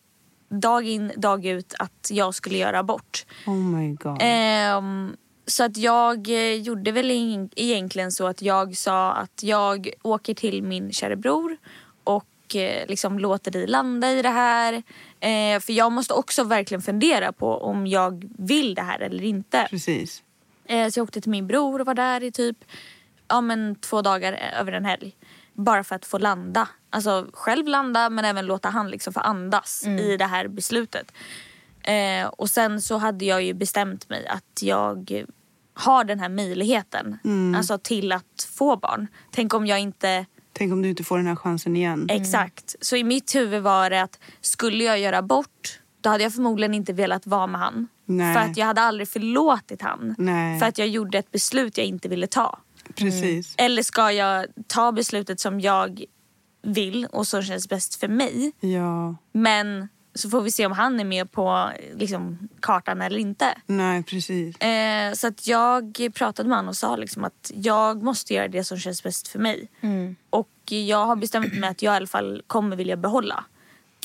dag 0.50 0.86
in 0.86 1.12
dag 1.18 1.46
ut 1.46 1.74
att 1.80 2.08
jag 2.12 2.36
skulle 2.36 2.58
göra 2.58 2.80
abort. 2.80 3.26
Oh 3.46 3.56
my 3.56 3.94
god. 3.94 4.18
Ehm, 4.22 5.16
så 5.48 5.64
att 5.64 5.78
jag 5.78 6.30
eh, 6.30 6.54
gjorde 6.54 6.92
väl 6.92 7.12
egentligen 7.56 8.12
så 8.12 8.28
att 8.28 8.42
jag 8.42 8.78
sa 8.78 9.12
att 9.12 9.44
jag 9.44 9.90
åker 10.02 10.34
till 10.34 10.64
min 10.64 10.92
kära 10.92 11.16
bror 11.16 11.58
och 12.04 12.56
eh, 12.56 12.88
liksom 12.88 13.20
låter 13.20 13.52
dig 13.52 13.68
landa 13.68 14.12
i 14.12 14.22
det 14.22 14.30
här. 14.30 14.74
Eh, 15.20 15.60
för 15.60 15.74
jag 15.74 15.92
måste 15.92 16.14
också 16.14 16.44
verkligen 16.44 16.82
fundera 16.82 17.32
på 17.32 17.58
om 17.58 17.88
jag 17.88 18.32
vill 18.38 18.76
det 18.76 18.82
här 18.82 19.00
eller 19.00 19.24
inte. 19.24 19.68
Precis. 19.70 20.24
Så 20.68 21.00
jag 21.00 21.04
åkte 21.04 21.22
till 21.22 21.32
min 21.32 21.48
bror 21.48 21.80
och 21.80 21.86
var 21.86 21.94
där 21.94 22.24
i 22.24 22.32
typ 22.32 22.58
ja, 23.28 23.42
men 23.42 23.76
två 23.76 24.02
dagar 24.02 24.34
över 24.60 24.72
en 24.72 24.86
helg. 24.86 25.16
Bara 25.54 25.84
för 25.84 25.96
att 25.96 26.06
få 26.06 26.18
landa. 26.18 26.68
Alltså 26.90 27.28
själv 27.34 27.68
landa 27.68 28.10
men 28.10 28.26
även 28.26 28.46
låta 28.46 28.70
han 28.70 28.90
liksom 28.90 29.14
få 29.14 29.20
andas 29.20 29.88
i 29.88 30.18
det 30.18 30.26
här 30.26 30.48
beslutet. 30.48 31.12
Eh, 31.88 32.28
och 32.28 32.50
sen 32.50 32.82
så 32.82 32.98
hade 32.98 33.26
jag 33.26 33.44
ju 33.44 33.54
bestämt 33.54 34.10
mig 34.10 34.28
att 34.28 34.62
jag 34.62 35.24
har 35.74 36.04
den 36.04 36.20
här 36.20 36.30
möjligheten. 36.30 37.18
Alltså 37.58 37.78
till 37.78 38.12
att 38.12 38.48
få 38.58 38.78
barn. 38.78 39.08
Tänk 39.32 39.54
om 39.54 39.68
jag 39.68 39.80
inte 39.80 40.26
Tänk 40.58 40.74
om 40.74 40.82
du 40.82 40.90
inte 40.90 41.04
får 41.04 41.18
den 41.18 41.28
här 41.28 41.36
chansen 41.36 41.76
igen. 41.76 42.08
Exakt. 42.10 42.76
Så 42.82 42.96
i 42.96 43.04
mitt 43.04 43.36
huvud 43.36 43.64
var 43.64 43.90
det 43.90 44.02
att 44.02 44.20
skulle 44.42 44.84
jag 44.84 45.00
göra 45.00 45.22
bort 45.22 45.80
då 46.02 46.10
hade 46.10 46.24
jag 46.24 46.34
förmodligen 46.34 46.74
inte 46.74 46.94
velat 46.94 47.28
vara 47.28 47.48
med 47.48 47.62
han. 47.62 47.88
Nej. 48.06 48.34
För 48.34 48.42
att 48.42 48.58
jag 48.58 48.66
hade 48.66 48.82
aldrig 48.82 49.08
förlåtit 49.08 49.82
han. 49.82 50.16
Nej. 50.18 50.60
För 50.60 50.66
att 50.66 50.78
jag 50.78 50.88
gjorde 50.88 51.18
ett 51.18 51.32
beslut 51.32 51.78
jag 51.78 51.88
inte 51.88 52.08
ville 52.08 52.28
ta. 52.28 52.60
Precis. 52.96 53.56
Eller 53.58 53.84
ska 53.84 54.12
jag 54.12 54.46
ta 54.68 54.92
beslutet 54.92 55.40
som 55.40 55.60
jag 55.60 56.04
vill 56.64 57.06
och 57.06 57.28
som 57.28 57.44
känns 57.44 57.70
bäst 57.70 57.96
för 57.96 58.08
mig. 58.08 58.52
Ja. 58.60 59.16
Men 59.32 59.88
så 60.16 60.30
får 60.30 60.42
vi 60.42 60.52
se 60.52 60.66
om 60.66 60.72
han 60.72 61.00
är 61.00 61.04
med 61.04 61.32
på 61.32 61.72
liksom, 61.96 62.50
kartan 62.60 63.02
eller 63.02 63.20
inte. 63.20 63.58
Nej, 63.66 64.04
precis. 64.04 64.58
Eh, 64.58 65.14
så 65.14 65.28
att 65.28 65.48
jag 65.48 66.12
pratade 66.14 66.50
med 66.50 66.58
honom 66.58 66.70
och 66.70 66.76
sa 66.76 66.96
liksom 66.96 67.24
att 67.24 67.52
jag 67.54 68.04
måste 68.04 68.34
göra 68.34 68.48
det 68.48 68.64
som 68.64 68.80
känns 68.80 69.04
bäst 69.04 69.28
för 69.28 69.40
mig. 69.40 69.70
Och 70.30 70.50
jag 70.66 71.06
har 71.06 71.16
bestämt 71.16 71.54
mig 71.60 71.70
att 71.70 71.82
jag 71.82 71.94
i 71.94 71.98
alla 71.98 72.08
fall 72.08 72.44
kommer 72.48 72.76
vilja 72.76 72.98
behålla. 72.98 73.44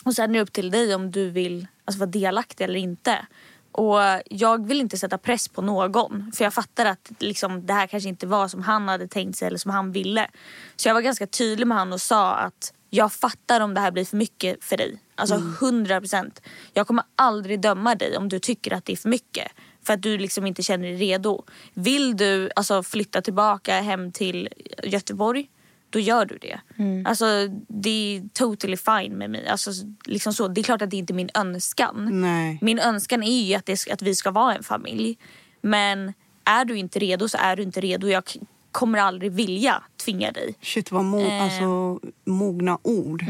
Och 0.05 0.15
sen 0.15 0.31
är 0.31 0.35
det 0.35 0.41
upp 0.41 0.53
till 0.53 0.71
dig 0.71 0.95
om 0.95 1.11
du 1.11 1.31
vill 1.31 1.67
alltså, 1.85 2.01
vara 2.01 2.11
delaktig 2.11 2.65
eller 2.65 2.81
inte. 2.81 3.27
Och 3.73 3.99
jag 4.25 4.67
vill 4.67 4.81
inte 4.81 4.99
sätta 4.99 5.19
press 5.19 5.49
på 5.49 5.63
någon. 5.63 6.33
För 6.33 6.45
jag 6.45 6.55
fattar 6.55 6.87
att 6.87 7.11
liksom, 7.19 7.67
det 7.67 7.73
här 7.73 7.87
kanske 7.87 8.09
inte 8.09 8.27
var 8.27 8.49
som 8.49 8.63
han 8.63 8.89
hade 8.89 9.09
tänkt 9.09 9.39
sig 9.39 9.49
eller 9.49 9.59
som 9.59 9.71
han 9.71 9.93
ville. 9.93 10.31
Så 10.77 10.89
jag 10.89 10.95
var 10.95 11.01
ganska 11.01 11.27
tydlig 11.27 11.67
med 11.67 11.79
honom 11.79 11.93
och 11.93 12.01
sa 12.01 12.35
att 12.35 12.73
jag 12.91 13.13
fattar 13.13 13.61
om 13.61 13.75
det 13.75 13.81
här 13.81 13.91
blir 13.91 14.05
för 14.05 14.17
mycket 14.17 14.65
för 14.65 14.77
dig. 14.77 14.99
Alltså 15.21 15.37
100 15.37 16.01
procent. 16.01 16.43
Jag 16.73 16.87
kommer 16.87 17.05
aldrig 17.17 17.61
döma 17.61 17.95
dig 17.95 18.17
om 18.17 18.29
du 18.29 18.39
tycker 18.39 18.73
att 18.73 18.85
det 18.85 18.93
är 18.93 18.97
för 18.97 19.09
mycket. 19.09 19.53
För 19.83 19.93
att 19.93 20.03
du 20.03 20.19
liksom 20.19 20.47
inte 20.47 20.63
känner 20.63 20.89
dig 20.89 20.97
redo. 20.97 21.45
Vill 21.75 22.17
du 22.17 22.51
alltså, 22.57 22.83
flytta 22.83 23.23
tillbaka 23.23 23.81
hem 23.81 24.13
till 24.13 24.49
Göteborg, 24.83 25.49
då 25.91 25.99
gör 25.99 26.25
du 26.25 26.39
det. 26.39 26.61
Alltså, 27.05 27.27
det 27.69 28.17
är 28.17 28.29
totally 28.33 28.77
fine 28.77 29.19
med 29.19 29.31
mig. 29.31 29.49
Alltså, 29.49 29.71
liksom 30.05 30.33
så. 30.33 30.49
Det 30.49 30.61
är 30.61 30.63
klart 30.63 30.83
att 30.83 30.91
det 30.91 30.97
inte 30.97 31.13
är 31.13 31.15
min 31.15 31.31
önskan. 31.35 32.21
Nej. 32.21 32.59
Min 32.63 32.79
önskan 32.79 33.23
är 33.23 33.43
ju 33.43 33.55
att, 33.55 33.67
det, 33.67 33.89
att 33.93 34.03
vi 34.03 34.15
ska 34.15 34.31
vara 34.31 34.55
en 34.55 34.63
familj. 34.63 35.19
Men 35.61 36.13
är 36.45 36.65
du 36.65 36.77
inte 36.77 36.99
redo 36.99 37.29
så 37.29 37.39
är 37.41 37.57
du 37.57 37.63
inte 37.63 37.81
redo. 37.81 38.09
Jag 38.09 38.25
kommer 38.73 38.99
aldrig 38.99 39.33
vilja 39.33 39.83
tvinga 40.05 40.33
dig. 40.33 40.55
Shit 40.63 40.91
vad 40.93 41.03
mo- 41.05 41.27
Eh. 41.37 41.43
alltså, 41.45 42.01
mogna 42.25 42.79
ord. 42.83 43.25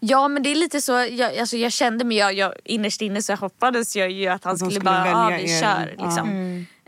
Ja 0.00 0.28
men 0.28 0.42
det 0.42 0.50
är 0.50 0.54
lite 0.54 0.80
så, 0.80 0.92
jag, 0.92 1.38
alltså, 1.38 1.56
jag 1.56 1.72
kände 1.72 2.04
mig, 2.04 2.16
jag, 2.16 2.34
jag, 2.34 2.52
innerst 2.64 3.02
inne 3.02 3.22
så 3.22 3.34
hoppades 3.34 3.96
jag 3.96 4.10
ju 4.10 4.26
att 4.28 4.44
han 4.44 4.52
Att 4.52 4.58
skulle, 4.58 4.70
skulle 4.72 4.84
bara, 4.84 5.06
ja 5.08 5.24
välja 5.28 5.38
vi 5.46 5.56
er. 5.56 5.60
kör 5.60 5.86
liksom. 6.06 6.28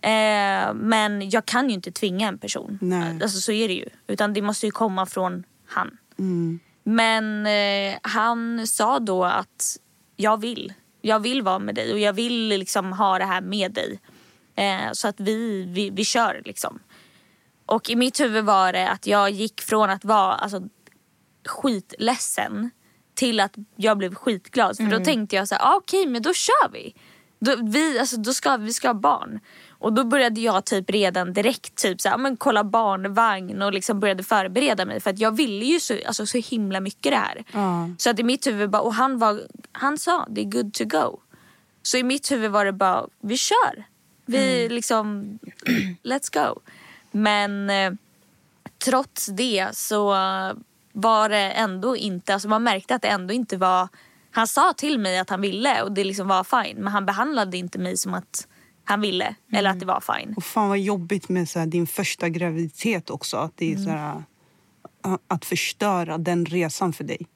Eh, 0.03 0.75
men 0.75 1.31
jag 1.31 1.47
kan 1.47 1.69
ju 1.69 1.75
inte 1.75 1.93
tvinga 1.93 2.29
en 2.29 2.39
person. 2.39 2.79
Nej. 2.83 3.19
Alltså 3.23 3.39
så 3.41 3.53
är 3.53 3.69
det 3.69 3.75
ju. 3.75 3.89
Utan 4.07 4.33
det 4.33 4.43
måste 4.43 4.67
ju 4.67 4.73
komma 4.73 5.07
från 5.07 5.45
han. 5.67 5.91
Mm. 6.19 6.61
Men 6.85 7.47
eh, 7.47 7.99
han 8.03 8.67
sa 8.67 8.99
då 8.99 9.25
att 9.25 9.77
jag 10.17 10.41
vill. 10.41 10.73
Jag 11.01 11.21
vill 11.21 11.43
vara 11.43 11.59
med 11.59 11.75
dig 11.75 11.93
och 11.93 11.99
jag 11.99 12.13
vill 12.13 12.49
liksom 12.49 12.93
ha 12.93 13.19
det 13.19 13.25
här 13.25 13.41
med 13.41 13.73
dig. 13.73 14.01
Eh, 14.57 14.93
så 14.93 15.09
att 15.09 15.21
vi, 15.21 15.63
vi, 15.69 15.91
vi 15.91 16.05
kör 16.05 16.43
liksom. 16.45 16.79
Och 17.67 17.91
i 17.91 17.97
mitt 17.97 18.21
huvud 18.21 18.45
var 18.45 18.73
det 18.73 18.89
att 18.91 19.07
jag 19.07 19.31
gick 19.31 19.61
från 19.61 19.91
att 19.91 20.05
vara 20.05 20.35
alltså, 20.35 20.63
skitledsen 21.49 22.71
till 23.15 23.41
att 23.41 23.55
jag 23.77 23.99
blev 23.99 24.15
skitglad. 24.15 24.77
För 24.77 24.85
då 24.85 25.05
tänkte 25.05 25.37
jag 25.37 25.49
så 25.49 25.55
här, 25.55 25.63
ah, 25.63 25.77
okej 25.77 26.07
men 26.07 26.23
då 26.23 26.33
kör 26.33 26.73
vi. 26.73 26.95
Då, 27.39 27.57
vi, 27.63 27.99
alltså, 27.99 28.17
då 28.17 28.33
ska 28.33 28.57
vi 28.57 28.73
ska 28.73 28.89
ha 28.89 28.95
barn. 28.95 29.41
Och 29.71 29.93
då 29.93 30.05
började 30.05 30.41
jag 30.41 30.65
typ 30.65 30.91
redan 30.91 31.33
direkt 31.33 31.75
typ 31.75 32.01
så 32.01 32.09
här, 32.09 32.19
men 32.19 32.37
kolla 32.37 32.65
barnvagn 32.65 33.63
och 33.63 33.73
liksom 33.73 34.01
började 34.01 34.23
förbereda 34.23 34.85
mig. 34.85 35.01
För 35.01 35.11
att 35.11 35.19
jag 35.19 35.37
ville 35.37 35.65
ju 35.65 35.81
så, 35.81 35.99
alltså, 36.07 36.27
så 36.27 36.39
himla 36.39 36.81
mycket 36.81 37.13
det 37.13 37.17
här. 37.17 37.45
Ja. 37.53 37.91
Så 37.99 38.11
att 38.11 38.19
i 38.19 38.23
mitt 38.23 38.47
huvud 38.47 38.71
bara, 38.71 38.83
och 38.83 38.95
han, 38.95 39.19
var, 39.19 39.41
han 39.73 39.99
sa 39.99 40.27
det 40.31 40.41
är 40.41 40.45
good 40.45 40.75
to 40.75 40.85
go. 40.85 41.21
Så 41.83 41.97
i 41.97 42.03
mitt 42.03 42.31
huvud 42.31 42.51
var 42.51 42.65
det 42.65 42.73
bara, 42.73 43.07
vi 43.21 43.37
kör. 43.37 43.85
Vi 44.27 44.69
liksom, 44.69 45.39
let's 46.03 46.33
go. 46.33 46.61
Men 47.15 47.71
eh, 47.71 47.93
trots 48.85 49.27
det 49.27 49.69
så 49.73 50.09
var 50.93 51.29
det 51.29 51.51
ändå 51.51 51.97
inte, 51.97 52.33
alltså 52.35 52.49
man 52.49 52.63
märkte 52.63 52.95
att 52.95 53.03
det 53.03 53.09
ändå 53.09 53.35
inte 53.35 53.57
var, 53.57 53.89
han 54.31 54.47
sa 54.47 54.73
till 54.77 54.99
mig 54.99 55.19
att 55.19 55.31
han 55.31 55.41
ville 55.41 55.83
och 55.83 55.93
det 55.93 56.05
liksom 56.05 56.29
var 56.29 56.45
fine. 56.45 56.77
Men 56.77 56.93
han 56.93 57.07
behandlade 57.07 57.57
inte 57.57 57.79
mig 57.79 57.97
som 57.97 58.15
att 58.15 58.49
han 58.85 59.01
ville 59.01 59.35
eller 59.53 59.71
att 59.71 59.81
det 59.81 59.87
var 59.87 60.01
fine. 60.01 60.35
Och 60.37 60.45
fan 60.45 60.69
vad 60.69 60.79
jobbigt 60.79 61.29
med 61.29 61.49
så 61.49 61.59
här, 61.59 61.67
din 61.67 61.87
första 61.87 62.29
graviditet 62.29 63.11
också. 63.11 63.37
Att 63.37 63.53
det 63.57 63.73
är 63.73 63.77
så 63.77 63.91
här, 63.91 64.23
att 65.29 65.45
förstöra 65.45 66.19
den 66.19 66.47
resan 66.47 66.93
för 66.93 67.05
dig. 67.05 67.27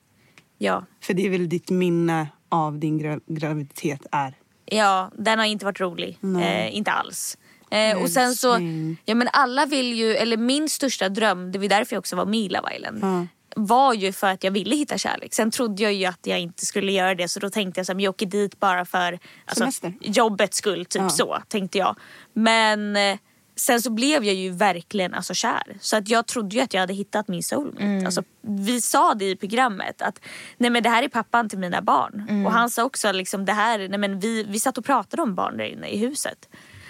Ja. 0.59 0.85
För 1.01 1.15
det 1.15 1.27
är 1.27 1.31
väl 1.31 1.49
ditt 1.49 1.71
minne 1.71 2.29
av 2.49 2.79
din 2.79 3.01
gra- 3.01 3.21
graviditet 3.27 4.07
är. 4.13 4.35
Ja, 4.65 5.11
den 5.19 5.39
har 5.39 5.47
inte 5.47 5.65
varit 5.65 5.81
rolig. 5.81 6.19
Eh, 6.43 6.77
inte 6.77 6.91
alls. 6.91 7.39
Eh, 7.71 8.03
och 8.03 8.11
sen 8.11 8.35
så, 8.35 8.53
Älskling. 8.53 8.97
ja 9.05 9.15
men 9.15 9.29
alla 9.33 9.67
vill 9.67 9.93
ju, 9.95 10.15
eller 10.17 10.37
min 10.37 10.69
största 10.69 11.09
dröm, 11.09 11.53
det 11.53 11.59
var 11.59 11.69
därför 11.69 11.97
jag 11.97 12.01
också 12.01 12.17
var 12.17 12.27
med 12.27 12.41
i 12.41 12.49
Love 12.49 12.77
Island. 12.77 13.29
var 13.57 13.95
ju 13.95 14.13
för 14.13 14.27
att 14.27 14.45
jag 14.45 14.51
ville 14.51 14.77
hitta 14.77 14.99
kärlek. 14.99 15.35
Sen 15.35 15.51
trodde 15.51 15.83
jag 15.83 15.93
ju 15.93 16.05
att 16.05 16.27
jag 16.27 16.41
inte 16.41 16.67
skulle 16.67 16.93
göra 16.93 17.15
det 17.15 17.29
så 17.29 17.41
då 17.41 17.51
tänkte 17.51 17.81
jag 17.81 17.91
att 17.97 18.03
jag 18.03 18.11
åker 18.11 18.27
dit 18.27 18.61
bara 18.61 18.85
för 18.85 19.19
alltså, 19.45 19.93
jobbets 20.01 20.57
skull. 20.59 20.85
Typ 20.85 21.03
Ja. 21.03 21.09
så 21.09 21.39
tänkte 21.49 21.79
jag. 21.79 21.97
Men 22.33 22.97
eh, 22.97 23.19
sen 23.57 23.83
så 23.83 23.91
blev 23.91 24.25
jag 24.25 24.35
ju 24.35 24.51
verkligen 24.51 25.15
alltså, 25.15 25.35
kär. 25.35 25.77
Så 25.81 25.97
att 25.97 26.09
jag 26.09 26.27
trodde 26.27 26.57
ju 26.57 26.63
att 26.63 26.75
jag 26.75 26.81
hade 26.81 26.95
hittat 26.95 27.29
min 27.29 27.43
soulmate. 27.43 28.03
Alltså, 28.07 28.23
vi 28.43 28.81
sa 28.81 29.15
det 29.15 29.31
i 29.31 29.37
programmet 29.37 30.03
att 30.03 30.21
nej, 30.57 30.71
men 30.71 30.83
det 30.83 30.89
här 30.89 31.03
är 31.03 31.09
pappan 31.09 31.49
till 31.49 31.59
mina 31.59 31.83
barn. 31.83 32.47
Och 32.47 32.53
han 32.53 32.71
sa 32.71 32.85
också 32.85 33.13
liksom 33.13 33.45
det 33.45 33.53
här, 33.53 33.79
nej, 33.79 33.99
men 33.99 34.21
vi, 34.21 34.43
vi 34.49 34.61
satt 34.61 34.79
och 34.79 34.85
pratade 34.85 35.23
om 35.23 35.35
barn 35.35 35.57
där 35.57 35.65
inne 35.65 35.89
i 35.89 35.99
huset. 35.99 36.49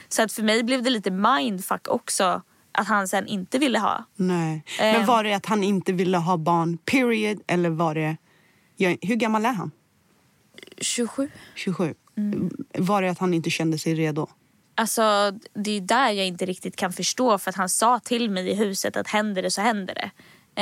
Så 0.09 0.23
att 0.23 0.33
för 0.33 0.43
mig 0.43 0.63
blev 0.63 0.83
det 0.83 0.91
lite 0.91 1.11
mindfuck 1.11 1.89
också 1.89 2.43
att 2.73 2.87
han 2.89 3.09
sen 3.09 3.27
inte 3.27 3.59
ville 3.59 3.79
ha. 3.79 4.05
Nej. 4.17 4.65
Men 4.79 4.95
Ehm. 4.97 5.07
var 5.07 5.25
det 5.25 5.33
att 5.35 5.47
han 5.47 5.65
inte 5.65 5.93
ville 5.93 6.19
ha 6.19 6.37
barn, 6.37 6.79
period? 6.79 7.41
Eller 7.47 7.71
var 7.71 7.95
det... 7.95 8.17
Hur 9.03 9.17
gammal 9.17 9.45
är 9.45 9.53
han? 9.53 9.71
27. 10.81 11.31
27. 11.55 11.95
Mm. 12.17 12.51
Var 12.79 13.03
det 13.03 13.11
att 13.11 13.19
han 13.19 13.35
inte 13.35 13.51
kände 13.51 13.79
sig 13.79 13.95
redo? 13.95 14.27
Alltså 14.75 15.03
det 15.55 15.71
är 15.77 15.81
där 15.81 16.11
jag 16.11 16.27
inte 16.27 16.47
riktigt 16.47 16.77
kan 16.77 16.93
förstå 16.93 17.39
för 17.39 17.51
att 17.51 17.57
han 17.57 17.69
sa 17.69 17.99
till 17.99 18.31
mig 18.31 18.49
i 18.51 18.55
huset 18.55 18.97
att 18.97 19.09
händer 19.09 19.43
det 19.43 19.51
så 19.51 19.61
händer 19.61 19.95
det. 19.95 20.11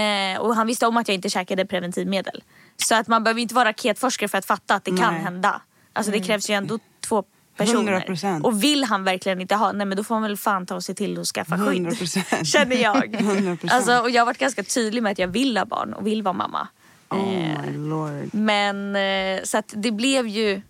Eh, 0.01 0.41
och 0.41 0.55
han 0.57 0.67
visste 0.67 0.87
om 0.87 0.97
att 0.97 1.09
jag 1.09 1.15
inte 1.15 1.31
käkade 1.31 1.67
preventivmedel. 1.67 2.43
Så 2.77 2.95
att 2.95 3.09
man 3.09 3.25
behöver 3.25 3.41
inte 3.41 3.55
vara 3.55 3.69
raketforskare 3.69 4.29
för 4.29 4.39
att 4.39 4.47
fatta 4.47 4.75
att 4.75 4.85
det 4.85 4.97
kan 4.97 5.15
Nej. 5.15 5.23
hända. 5.23 5.63
Alltså 5.93 6.13
det 6.13 6.21
krävs 6.21 6.51
ju 6.51 6.55
ändå 6.55 6.79
två 7.01 7.25
personer. 7.57 8.01
100%. 8.01 8.43
Och 8.43 8.65
vill 8.65 8.85
han 8.85 9.05
verkligen 9.05 9.41
inte 9.41 9.55
ha, 9.55 9.73
nej 9.73 9.87
men 9.87 9.97
då 9.97 10.05
får 10.05 10.15
han 10.15 10.23
väl 10.23 10.37
fan 10.37 10.67
ta 10.67 10.75
och 10.75 10.85
se 10.85 10.95
till 10.95 11.21
att 11.21 11.27
skaffa 11.27 11.59
skydd. 11.59 11.87
100%. 11.87 12.45
Känner 12.45 12.77
jag. 12.77 13.15
100%. 13.15 13.69
Alltså, 13.71 13.99
och 13.99 14.11
jag 14.11 14.21
har 14.21 14.27
varit 14.27 14.39
ganska 14.39 14.63
tydlig 14.63 15.03
med 15.03 15.13
att 15.13 15.19
jag 15.19 15.29
vill 15.29 15.57
ha 15.57 15.65
barn 15.65 15.93
och 15.93 16.07
vill 16.07 16.23
vara 16.23 16.33
mamma. 16.33 16.69
Oh 17.11 17.37
Eh, 17.37 18.29
men 18.33 18.97
eh, 18.97 19.43
så 19.43 19.59
att 19.59 19.75
det 19.77 19.91
blev 19.91 20.29
ju 20.29 20.63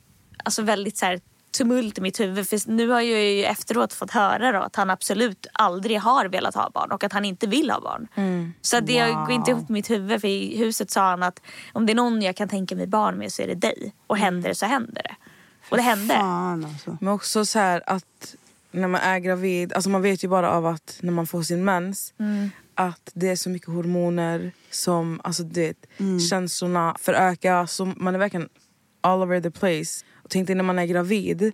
alltså 0.45 0.63
väldigt 0.63 0.97
så 0.97 1.07
här 1.07 1.21
tumult 1.59 1.99
i 1.99 2.01
mitt 2.01 2.21
huvud. 2.21 2.49
För 2.49 2.71
nu 2.71 2.89
har 2.89 3.01
jag 3.01 3.25
ju 3.25 3.45
efteråt 3.45 3.93
fått 3.93 4.11
höra 4.11 4.53
då 4.53 4.59
att 4.59 4.77
han 4.77 4.91
absolut 4.91 5.47
aldrig 5.53 6.01
har 6.01 6.27
velat 6.27 6.55
ha 6.55 6.71
barn 6.71 6.93
och 6.93 7.05
att 7.05 7.13
han 7.13 7.25
inte 7.25 7.47
vill 7.47 7.71
ha 7.71 7.81
barn. 7.81 8.09
Så 8.61 8.77
att 8.77 8.87
det 8.87 9.13
går 9.13 9.31
inte 9.31 9.51
ihop 9.51 9.71
i 9.71 9.73
mitt 9.73 9.91
huvud. 9.91 10.21
För 10.21 10.29
i 10.29 10.59
huset 10.59 10.91
sa 10.91 11.11
han 11.11 11.23
att 11.23 11.41
om 11.73 11.87
det 11.87 11.93
är 11.93 11.95
någon 11.95 12.23
jag 12.23 12.37
kan 12.37 12.49
tänka 12.49 12.77
mig 12.77 12.87
barn 12.87 13.19
med 13.19 13.33
så 13.33 13.43
är 13.43 13.47
det 13.47 13.55
dig. 13.55 13.95
Och 14.07 14.19
händer 14.19 14.49
det 14.49 14.55
så 14.55 14.67
händer 14.67 15.03
det. 15.03 15.17
Och 15.69 15.77
det 15.77 15.83
hände. 15.83 16.15
Fan 16.15 16.65
alltså. 16.65 16.99
Men 17.01 17.13
också 17.13 17.45
så 17.45 17.59
här 17.59 17.83
att 17.87 18.37
när 18.71 18.89
man 18.89 19.01
är 19.01 19.19
gravid, 19.19 19.73
alltså 19.73 19.91
man 19.91 20.03
vet 20.03 20.25
ju 20.25 20.29
bara 20.29 20.51
av 20.51 20.67
att 20.67 20.99
när 21.03 21.13
man 21.13 21.27
får 21.27 21.43
sin 21.43 21.65
mens 21.65 22.15
att 22.75 23.11
det 23.15 23.29
är 23.29 23.37
så 23.37 23.51
mycket 23.51 23.69
hormoner 23.69 24.53
som, 24.71 25.21
alltså 25.25 25.43
du 25.43 25.61
vet, 25.61 25.87
känslorna 26.31 26.97
förökas. 27.01 27.73
Så 27.73 27.85
man 27.85 28.15
är 28.15 28.19
verkligen 28.19 28.49
all 29.01 29.23
over 29.23 29.41
the 29.41 29.51
place. 29.51 30.05
Och 30.25 30.31
tänk 30.31 30.47
dig 30.47 30.57
när 30.57 30.65
man 30.65 30.79
är 30.79 30.87
gravid, 30.87 31.53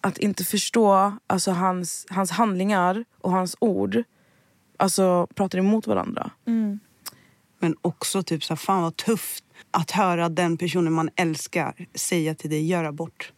att 0.00 0.18
inte 0.18 0.44
förstå 0.44 1.12
alltså 1.26 1.50
hans, 1.50 2.06
hans 2.10 2.30
handlingar 2.30 3.04
och 3.20 3.30
hans 3.30 3.56
ord 3.58 4.02
alltså 4.76 5.26
pratar 5.34 5.58
emot 5.58 5.86
varandra. 5.86 6.30
Men 7.58 7.76
också 7.82 8.22
typ 8.22 8.44
så 8.44 8.52
här, 8.54 8.56
fan 8.56 8.82
vad 8.82 8.96
tufft 8.96 9.44
att 9.70 9.90
höra 9.90 10.28
den 10.28 10.56
personen 10.56 10.92
man 10.92 11.10
älskar 11.16 11.86
säga 11.94 12.34
till 12.34 12.50
dig, 12.50 12.66
gör 12.66 12.84
abort. 12.84 13.32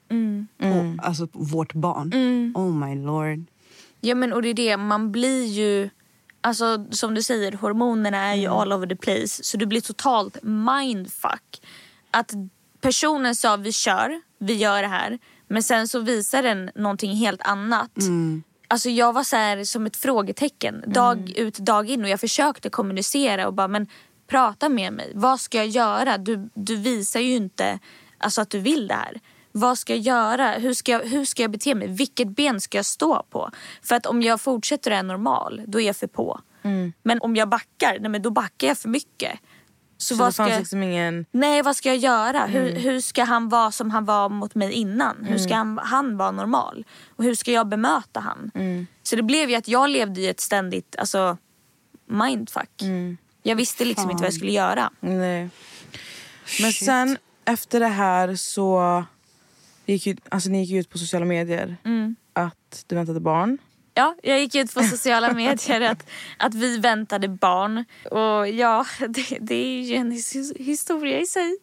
Och, 0.61 1.07
alltså 1.07 1.29
vårt 1.33 1.75
barn. 1.75 2.13
Oh 2.55 2.87
my 2.87 2.95
lord. 2.95 3.45
Ja 4.01 4.15
men 4.15 4.33
och 4.33 4.43
det 4.43 4.49
är 4.49 4.55
det, 4.55 4.77
man 4.77 5.13
blir 5.13 5.47
ju 5.47 5.91
Alltså 6.45 6.87
som 6.91 7.15
du 7.15 7.23
säger, 7.23 7.53
hormonerna 7.53 8.19
är 8.19 8.35
ju 8.35 8.47
all 8.49 8.73
over 8.73 8.87
the 8.87 8.97
place. 8.97 9.45
Så 9.45 9.57
du 9.57 9.67
blir 9.67 9.81
totalt 9.81 10.43
mindfuck. 10.43 11.63
Att 12.11 12.33
personen 12.81 13.37
sa 13.37 13.57
vi 13.57 13.73
kör, 13.73 14.21
vi 14.39 14.55
gör 14.55 14.83
det 14.83 14.89
här. 14.89 15.19
Men 15.49 15.63
sen 15.63 15.89
så 15.89 16.01
visar 16.01 16.43
den 16.43 16.71
någonting 16.75 17.17
helt 17.17 17.43
annat. 17.43 17.91
Alltså 18.69 18.91
jag 18.91 19.13
var 19.13 19.23
så 19.23 19.37
här 19.37 19.65
som 19.65 19.87
ett 19.87 19.97
frågetecken 19.97 20.85
dag 20.87 21.33
ut 21.37 21.59
dag 21.59 21.91
in 21.91 22.03
och 22.03 22.09
jag 22.09 22.21
försökte 22.21 22.71
kommunicera 22.71 23.47
och 23.47 23.55
bara 23.55 23.69
men 23.69 23.87
prata 24.27 24.69
med 24.69 24.93
mig. 24.93 25.13
Vad 25.15 25.41
ska 25.41 25.59
jag 25.59 25.67
göra? 25.67 26.19
Du, 26.19 26.51
du 26.55 26.77
visar 26.77 27.21
ju 27.21 27.37
inte 27.37 27.79
alltså, 28.19 28.41
att 28.41 28.51
du 28.51 28.59
vill 28.59 28.87
det 28.87 28.95
här. 28.95 29.21
Vad 29.53 29.79
ska 29.79 29.95
jag 29.95 30.03
göra? 30.03 30.53
Hur 30.53 30.75
ska 30.75 30.93
jag, 30.93 31.01
hur 31.01 31.25
ska 31.25 31.43
jag 31.43 31.51
bete 31.51 31.75
mig? 31.75 31.89
Vilket 31.89 32.29
ben 32.29 32.61
ska 32.61 32.79
jag 32.79 32.87
stå 32.87 33.23
på? 33.31 33.51
För 33.83 33.95
att 33.95 34.07
om 34.07 34.23
jag 34.23 34.41
fortsätter 34.41 34.91
att 34.91 34.99
är 34.99 35.03
normal, 35.03 35.63
då 35.67 35.81
är 35.81 35.87
jag 35.87 35.97
för 35.97 36.07
på. 36.07 36.41
Men 37.03 37.21
om 37.21 37.37
jag 37.37 37.49
backar, 37.49 37.99
nej 38.01 38.11
men 38.11 38.23
då 38.23 38.31
backar 38.31 38.69
jag 38.69 38.79
för 38.79 38.89
mycket. 38.89 39.39
Så, 39.99 40.15
Så 40.15 40.23
vad 40.23 40.35
ska 40.35 40.49
jag... 40.49 40.59
liksom 40.59 40.83
ingen... 40.83 41.27
Nej, 41.31 41.63
vad 41.63 41.77
ska 41.77 41.89
jag 41.89 41.99
göra? 41.99 42.47
Hur, 42.47 42.77
hur 42.77 43.01
ska 43.01 43.25
han 43.25 43.49
vara 43.49 43.71
som 43.71 43.91
han 43.91 44.05
var 44.05 44.29
mot 44.29 44.55
mig 44.55 44.73
innan? 44.73 45.25
Hur 45.25 45.39
ska 45.39 45.55
han, 45.55 45.79
han 45.83 46.17
vara 46.17 46.31
normal? 46.31 46.85
Och 47.17 47.25
hur 47.25 47.35
ska 47.35 47.53
jag 47.53 47.69
bemöta 47.69 48.21
han? 48.21 48.51
Så 49.03 49.17
det 49.17 49.23
blev 49.23 49.51
ju 49.51 49.57
att 49.57 49.69
jag 49.69 49.91
levde 49.91 50.21
i 50.21 50.29
ett 50.29 50.41
ständigt 50.41 50.97
alltså, 50.99 51.37
mindfuck. 52.07 52.83
Jag 53.43 53.57
visste 53.57 53.85
liksom 53.85 54.11
inte 54.11 54.21
vad 54.21 54.27
jag 54.27 54.35
skulle 54.35 54.53
göra. 54.53 54.91
Nej. 55.01 55.49
Men 56.61 56.73
sen 56.73 57.19
efter 57.45 57.81
det 57.81 57.87
här 57.87 58.37
så 58.37 59.05
gick 59.87 60.07
ju, 60.07 60.17
alltså 60.29 60.51
ni 60.51 60.61
gick 60.61 60.71
ju 60.71 60.81
ut 60.81 60.91
på 60.91 60.99
sociala 60.99 61.25
medier 61.25 61.77
att 62.33 62.85
du 62.87 62.95
väntade 62.95 63.21
barn. 63.21 63.59
Ja, 63.95 64.17
jag 64.23 64.41
gick 64.41 64.55
ut 64.55 64.75
på 64.75 64.83
sociala 64.83 65.33
medier 65.35 65.81
att, 65.81 66.11
att 66.37 66.55
vi 66.55 66.79
väntade 66.79 67.29
barn. 67.29 67.85
Och 68.11 68.49
ja, 68.49 68.87
det, 69.09 69.39
det 69.41 69.55
är 69.55 69.83
ju 69.83 69.95
en 69.95 70.11
his, 70.11 70.53
historia 70.57 71.21
i 71.21 71.27
sig 71.27 71.57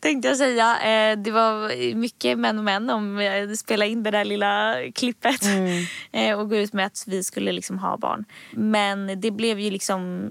tänkte 0.00 0.28
jag 0.28 0.36
säga. 0.36 0.82
Eh, 0.82 1.18
det 1.18 1.30
var 1.30 1.94
mycket 1.94 2.38
män 2.38 2.58
och 2.58 2.64
män 2.64 2.90
om 2.90 3.20
jag 3.20 3.58
spelade 3.58 3.90
in 3.90 4.02
det 4.02 4.10
där 4.10 4.24
lilla 4.24 4.76
klippet. 4.94 5.40
Eh, 6.12 6.38
och 6.38 6.48
gå 6.48 6.56
ut 6.56 6.72
med 6.72 6.86
att 6.86 7.04
vi 7.06 7.24
skulle 7.24 7.52
liksom 7.52 7.78
ha 7.78 7.96
barn. 7.96 8.24
Men 8.52 9.20
det 9.20 9.30
blev 9.30 9.60
ju 9.60 9.70
liksom 9.70 10.30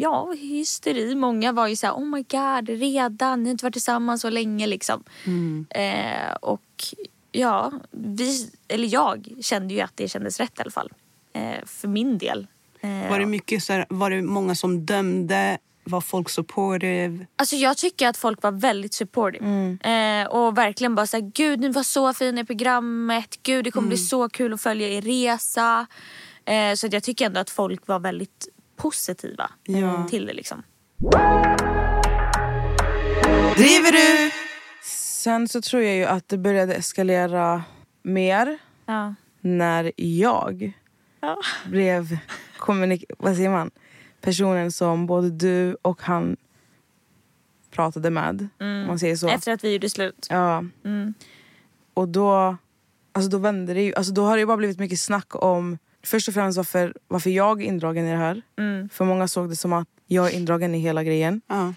ja, 0.00 0.32
hysteri. 0.40 1.14
Många 1.14 1.52
var 1.52 1.66
ju 1.66 1.76
så 1.76 1.86
här, 1.86 1.94
oh 1.94 2.04
my 2.06 2.24
god, 2.28 2.68
redan, 2.68 3.42
ni 3.42 3.48
har 3.48 3.50
inte 3.50 3.64
varit 3.64 3.72
tillsammans 3.72 4.20
så 4.20 4.30
länge 4.30 4.66
liksom. 4.66 5.04
Eh, 5.70 6.34
och 6.40 6.84
ja, 7.32 7.72
vi, 7.90 8.50
eller 8.68 8.88
jag 8.88 9.28
kände 9.40 9.74
ju 9.74 9.80
att 9.80 9.92
det 9.96 10.08
kändes 10.08 10.40
rätt 10.40 10.58
i 10.58 10.62
alla 10.62 10.70
fall. 10.70 10.92
Eh, 11.32 11.64
för 11.66 11.88
min 11.88 12.18
del. 12.18 12.46
Eh, 12.80 13.10
Var 13.10 13.18
det, 13.18 13.26
mycket 13.26 13.62
så 13.62 13.72
här, 13.72 13.86
var 13.88 14.10
det 14.10 14.22
många 14.22 14.54
som 14.54 14.86
dömde? 14.86 15.58
Var 15.86 16.00
folk 16.00 16.28
supportive? 16.30 17.26
Alltså 17.36 17.56
jag 17.56 17.76
tycker 17.76 18.08
att 18.08 18.16
folk 18.16 18.42
var 18.42 18.52
väldigt 18.52 18.94
supportive. 18.94 19.76
Eh, 19.90 20.26
och 20.26 20.58
verkligen 20.58 20.94
bara 20.94 21.06
såhär, 21.06 21.30
gud 21.34 21.60
ni 21.60 21.68
var 21.68 21.82
så 21.82 22.12
fina 22.14 22.40
i 22.40 22.44
programmet. 22.44 23.38
Gud 23.42 23.64
det 23.64 23.70
kommer 23.70 23.88
bli 23.88 23.96
så 23.98 24.28
kul 24.28 24.52
att 24.52 24.60
följa 24.62 24.88
er 24.88 25.02
resa. 25.02 25.86
Eh, 26.44 26.74
så 26.74 26.86
att 26.86 26.92
jag 26.92 27.02
tycker 27.02 27.26
ändå 27.26 27.40
att 27.40 27.50
folk 27.50 27.86
var 27.86 27.98
väldigt 27.98 28.48
positiva 28.84 29.50
Ja. 29.64 30.06
till 30.10 30.26
det 30.26 30.32
liksom. 30.32 30.62
Driver 33.56 33.92
du? 33.92 34.30
Sen 34.84 35.48
så 35.48 35.60
tror 35.62 35.82
jag 35.82 35.96
ju 35.96 36.04
att 36.04 36.28
det 36.28 36.38
började 36.38 36.74
eskalera 36.74 37.62
mer 38.02 38.58
Ja. 38.86 39.14
när 39.40 39.92
jag 39.96 40.72
Ja. 41.20 41.36
blev 41.66 42.18
kommunik- 42.58 43.04
vad 43.18 43.36
säger 43.36 43.50
man? 43.50 43.70
personen 44.20 44.72
som 44.72 45.06
både 45.06 45.30
du 45.30 45.76
och 45.82 46.02
han 46.02 46.36
pratade 47.70 48.10
med. 48.10 48.48
Om 48.60 48.84
man 48.86 48.98
säger 48.98 49.16
så. 49.16 49.28
Efter 49.28 49.52
att 49.52 49.64
vi 49.64 49.72
gjorde 49.72 49.90
slut. 49.90 50.26
Ja. 50.30 50.64
Och 51.94 52.08
då, 52.08 52.56
alltså 53.12 53.30
då 53.30 53.38
vände 53.38 53.74
det 53.74 53.82
ju. 53.82 53.94
Alltså 53.94 54.12
då 54.12 54.24
har 54.24 54.36
det 54.36 54.40
ju 54.40 54.46
bara 54.46 54.56
blivit 54.56 54.78
mycket 54.78 55.00
snack 55.00 55.44
om 55.44 55.78
först 56.04 56.28
och 56.28 56.34
främst 56.34 56.56
varför, 56.56 56.94
varför 57.08 57.30
jag 57.30 57.62
är 57.62 57.66
indragen 57.66 58.06
i 58.06 58.10
det 58.10 58.16
här. 58.16 58.42
För 58.92 59.04
många 59.04 59.28
såg 59.28 59.48
det 59.48 59.56
som 59.56 59.72
att 59.72 59.88
jag 60.06 60.26
är 60.26 60.30
indragen 60.30 60.74
i 60.74 60.78
hela 60.78 61.04
grejen. 61.04 61.40
Ja. 61.46 61.74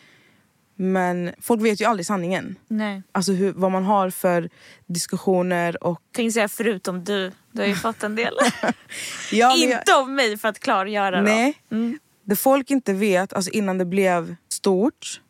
Men 0.79 1.31
folk 1.41 1.61
vet 1.61 1.81
ju 1.81 1.85
aldrig 1.85 2.05
sanningen. 2.05 2.55
Nej. 2.67 3.03
Alltså 3.11 3.31
hur, 3.31 3.51
vad 3.53 3.71
man 3.71 3.83
har 3.83 4.09
för 4.09 4.49
diskussioner 4.85 5.83
och... 5.83 6.01
Tänkte 6.11 6.31
säga 6.33 6.47
förutom 6.47 7.03
du. 7.03 7.31
Du 7.51 7.61
har 7.61 7.67
ju 7.67 7.75
fått 7.75 8.03
en 8.03 8.15
del. 8.15 8.33
Ja, 9.31 9.55
men 9.59 9.69
jag- 9.69 9.79
Inte 9.79 9.95
av 9.95 10.09
mig 10.09 10.37
för 10.37 10.47
att 10.47 10.59
klargöra. 10.59 11.21
Nej. 11.21 11.53
Mm. 11.71 11.99
Det 12.23 12.35
folk 12.35 12.71
inte 12.71 12.93
vet, 12.93 13.33
alltså 13.33 13.51
innan 13.51 13.77
det 13.77 13.85
blev 13.85 14.35
stort, 14.49 15.21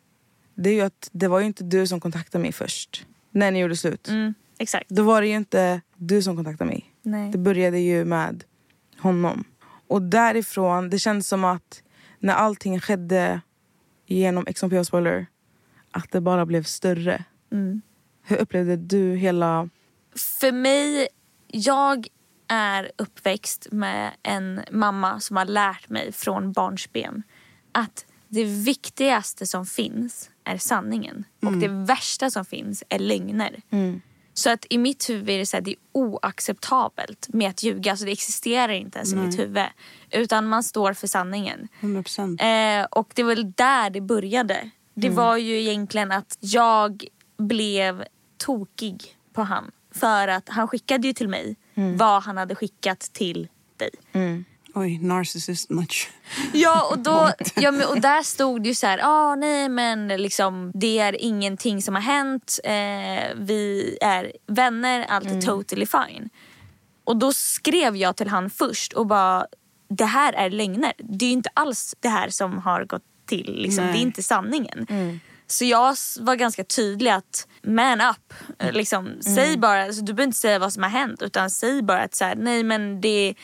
det 0.54 0.70
är 0.70 0.74
ju 0.74 0.80
att 0.80 1.08
det 1.12 1.28
var 1.28 1.40
ju 1.40 1.46
inte 1.46 1.64
du 1.64 1.86
som 1.86 2.00
kontaktade 2.00 2.42
mig 2.42 2.52
först. 2.52 3.06
När 3.30 3.50
ni 3.50 3.58
gjorde 3.60 3.76
slut. 3.76 4.08
Mm, 4.08 4.34
exakt. 4.58 4.88
Då 4.88 5.02
var 5.02 5.20
det 5.20 5.26
ju 5.28 5.34
inte 5.36 5.80
du 5.96 6.22
som 6.22 6.36
kontaktade 6.36 6.70
mig. 6.70 6.84
Nej. 7.02 7.30
Det 7.30 7.38
började 7.38 7.78
ju 7.78 8.04
med 8.04 8.44
honom. 8.98 9.44
Och 9.88 10.02
därifrån, 10.02 10.90
det 10.90 10.98
känns 10.98 11.28
som 11.28 11.44
att 11.44 11.82
när 12.18 12.34
allting 12.34 12.80
skedde 12.80 13.40
genom 14.06 14.44
XMP 14.44 14.86
spoiler, 14.86 15.26
att 15.90 16.10
det 16.10 16.20
bara 16.20 16.46
blev 16.46 16.62
större. 16.62 17.24
Mm. 17.52 17.82
Hur 18.22 18.36
upplevde 18.36 18.76
du 18.76 19.14
hela... 19.16 19.68
För 20.40 20.52
mig, 20.52 21.08
jag 21.46 22.06
är 22.48 22.90
uppväxt 22.98 23.68
med 23.72 24.12
en 24.22 24.60
mamma 24.70 25.20
som 25.20 25.36
har 25.36 25.44
lärt 25.44 25.88
mig 25.88 26.12
från 26.12 26.52
barnsben 26.52 27.22
att 27.72 28.06
det 28.28 28.44
viktigaste 28.44 29.46
som 29.46 29.66
finns 29.66 30.30
är 30.44 30.58
sanningen. 30.58 31.24
Och 31.42 31.52
det 31.52 31.68
värsta 31.68 32.30
som 32.30 32.44
finns 32.44 32.84
är 32.88 32.98
lögner. 32.98 33.62
Så 34.38 34.50
att 34.50 34.66
i 34.70 34.78
mitt 34.78 35.10
huvud 35.10 35.30
är 35.30 35.38
det, 35.38 35.46
så 35.46 35.56
här, 35.56 35.62
det 35.62 35.70
är 35.70 35.76
oacceptabelt 35.92 37.28
med 37.28 37.50
att 37.50 37.62
ljuga. 37.62 37.90
Alltså 37.90 38.06
det 38.06 38.12
existerar 38.12 38.72
inte 38.72 38.98
ens 38.98 39.12
i 39.12 39.16
mitt 39.16 39.38
huvud. 39.38 39.64
Utan 40.10 40.46
man 40.46 40.62
står 40.62 40.92
för 40.92 41.06
sanningen. 41.06 41.68
100 41.80 42.02
procent. 42.02 42.40
Eh, 42.40 42.84
och 42.90 43.10
det 43.14 43.22
var 43.22 43.34
väl 43.34 43.52
där 43.52 43.90
det 43.90 44.00
började. 44.00 44.70
Det 44.94 45.08
var 45.10 45.36
ju 45.36 45.60
egentligen 45.60 46.12
att 46.12 46.36
jag 46.40 47.04
blev 47.38 48.04
tokig 48.36 49.16
på 49.32 49.42
han. 49.42 49.70
För 49.94 50.28
att 50.28 50.48
han 50.48 50.68
skickade 50.68 51.06
ju 51.06 51.12
till 51.12 51.28
mig 51.28 51.56
vad 51.98 52.22
han 52.22 52.36
hade 52.36 52.54
skickat 52.54 53.00
till 53.00 53.48
dig. 53.76 53.90
Oj, 54.78 54.98
narcissist 54.98 55.70
much. 55.70 56.10
Ja 56.52 56.88
och, 56.90 56.98
då, 56.98 57.32
ja, 57.54 57.70
men, 57.70 57.88
och 57.88 58.00
där 58.00 58.22
stod 58.22 58.62
det 58.62 58.68
ju 58.68 58.74
så 58.74 58.86
här, 58.86 59.00
ah, 59.02 59.34
nej 59.34 59.68
men 59.68 60.08
liksom, 60.08 60.72
det 60.74 60.98
är 60.98 61.22
ingenting 61.22 61.82
som 61.82 61.94
har 61.94 62.02
hänt, 62.02 62.60
eh, 62.64 63.36
vi 63.36 63.98
är 64.00 64.32
vänner, 64.46 65.06
allt 65.08 65.26
är 65.26 65.40
totally 65.40 65.86
fine. 65.86 66.28
Och 67.04 67.16
då 67.16 67.32
skrev 67.32 67.96
jag 67.96 68.16
till 68.16 68.28
han 68.28 68.50
först 68.50 68.92
och 68.92 69.06
bara, 69.06 69.46
det 69.88 70.04
här 70.04 70.32
är 70.32 70.50
lögner. 70.50 70.92
Det 70.98 71.24
är 71.24 71.28
ju 71.28 71.32
inte 71.32 71.50
alls 71.54 71.94
det 72.00 72.08
här 72.08 72.28
som 72.28 72.58
har 72.58 72.84
gått 72.84 73.02
till, 73.26 73.54
liksom. 73.62 73.84
det 73.86 73.98
är 73.98 74.02
inte 74.02 74.22
sanningen. 74.22 74.86
Så 75.46 75.64
jag 75.64 75.96
var 76.20 76.36
ganska 76.36 76.64
tydlig 76.64 77.10
att 77.10 77.48
man 77.62 78.00
up. 78.00 78.34
Eh, 78.58 78.72
Liksom, 78.72 79.10
Säg 79.20 79.56
bara, 79.56 79.84
alltså, 79.84 80.02
du 80.02 80.12
behöver 80.12 80.28
inte 80.28 80.38
säga 80.38 80.58
vad 80.58 80.72
som 80.72 80.82
har 80.82 80.90
hänt 80.90 81.22
utan 81.22 81.50
säg 81.50 81.82
bara 81.82 82.00
att 82.00 82.14
så 82.14 82.24
här, 82.24 82.34
nej 82.36 82.62
men 82.62 83.00
det 83.00 83.34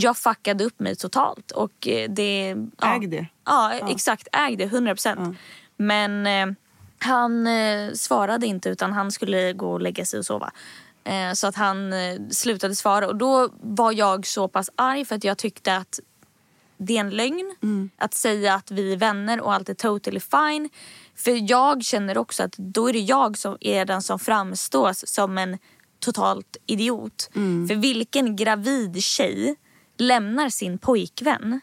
jag 0.00 0.16
fuckade 0.16 0.64
upp 0.64 0.80
mig 0.80 0.96
totalt. 0.96 1.50
Och 1.50 1.88
eh, 1.88 2.10
det, 2.10 2.56
ja. 2.80 2.94
Äg 2.94 3.06
det. 3.06 3.26
Ja, 3.44 3.72
exakt. 3.72 4.28
Äg 4.32 4.56
det, 4.56 4.64
100 4.64 4.94
procent. 4.94 5.38
Men 5.76 6.26
eh, 6.26 6.56
han 6.98 7.46
eh, 7.46 7.92
svarade 7.92 8.46
inte 8.46 8.68
utan 8.68 8.92
han 8.92 9.12
skulle 9.12 9.52
gå 9.52 9.72
och 9.72 9.80
lägga 9.80 10.04
sig 10.04 10.18
och 10.18 10.26
sova. 10.26 10.52
Eh, 11.04 11.32
så 11.32 11.46
att 11.46 11.56
han 11.56 11.92
eh, 11.92 12.18
slutade 12.30 12.74
svara 12.76 13.08
och 13.08 13.16
då 13.16 13.48
var 13.60 13.92
jag 13.92 14.26
så 14.26 14.48
pass 14.48 14.70
arg 14.76 15.04
för 15.04 15.14
att 15.14 15.24
jag 15.24 15.38
tyckte 15.38 15.76
att 15.76 16.00
det 16.78 16.96
är 16.96 17.00
en 17.00 17.10
lögn. 17.10 17.56
Att 17.98 18.14
säga 18.14 18.54
att 18.54 18.70
vi 18.70 18.92
är 18.92 18.96
vänner 18.96 19.40
och 19.40 19.54
allt 19.54 19.68
är 19.68 19.74
totally 19.74 20.20
fine. 20.20 20.68
För 21.16 21.50
jag 21.50 21.84
känner 21.84 22.18
också 22.18 22.42
att 22.42 22.56
då 22.56 22.88
är 22.88 22.92
det 22.92 22.98
jag 22.98 23.38
som 23.38 23.56
är 23.60 23.84
den 23.84 24.02
som 24.02 24.18
framstås 24.18 25.08
som 25.08 25.38
en 25.38 25.58
totalt 25.98 26.56
idiot. 26.66 27.28
För 27.68 27.74
vilken 27.74 28.36
gravid 28.36 29.02
tjej 29.02 29.56
lämnar 29.96 30.48
sin 30.48 30.78
pojkvän 30.78 31.60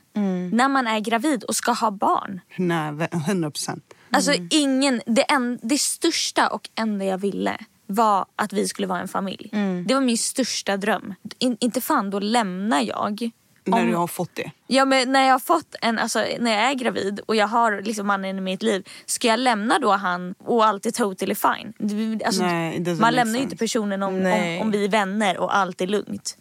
när 0.52 0.68
man 0.70 0.88
är 0.88 1.00
gravid 1.00 1.44
och 1.44 1.56
ska 1.56 1.72
ha 1.72 1.92
barn? 1.92 2.42
Nej, 2.58 3.08
100 3.12 3.52
procent. 3.52 3.94
Alltså 4.12 4.34
ingen, 4.50 5.02
det, 5.06 5.22
en, 5.32 5.60
det 5.62 5.78
största 5.78 6.48
och 6.48 6.70
enda 6.76 7.06
jag 7.06 7.18
ville 7.18 7.58
var 7.88 8.26
att 8.36 8.54
vi 8.54 8.68
skulle 8.68 8.88
vara 8.88 9.00
en 9.02 9.08
familj. 9.08 9.50
Det 9.88 9.94
var 9.94 10.02
min 10.02 10.18
största 10.18 10.78
dröm. 10.78 11.14
In, 11.40 11.58
inte 11.60 11.82
fan, 11.82 12.10
då 12.10 12.20
lämnar 12.20 12.82
jag. 12.82 13.32
När 13.66 13.82
Om- 13.82 13.88
du 13.88 13.96
har 13.96 14.08
fått 14.08 14.36
det. 14.36 14.52
Ja 14.68 14.86
men 14.86 15.12
när 15.12 15.26
jag 15.26 15.32
har 15.32 15.40
fått 15.40 15.76
en, 15.82 16.00
alltså 16.00 16.26
när 16.40 16.52
jag 16.52 16.72
är 16.72 16.74
gravid 16.74 17.20
och 17.26 17.36
jag 17.36 17.48
har 17.48 17.82
liksom 17.82 18.08
mannen 18.08 18.38
i 18.38 18.42
mitt 18.42 18.64
liv. 18.64 18.88
Ska 19.06 19.28
jag 19.28 19.40
lämna 19.40 19.80
då 19.80 19.92
han 19.92 20.36
och 20.46 20.66
allt 20.66 20.86
är 20.86 20.92
totally 20.92 21.36
fine? 21.36 22.22
Alltså, 22.26 22.44
Nej, 22.44 22.96
man 23.00 23.14
lämnar 23.14 23.36
ju 23.36 23.44
inte 23.44 23.58
personen 23.58 24.04
om, 24.04 24.16
om, 24.16 24.58
om 24.62 24.72
vi 24.72 24.86
är 24.86 24.90
vänner 24.90 25.38
och 25.38 25.56
allt 25.56 25.82
är 25.82 25.88
lugnt. 25.88 26.38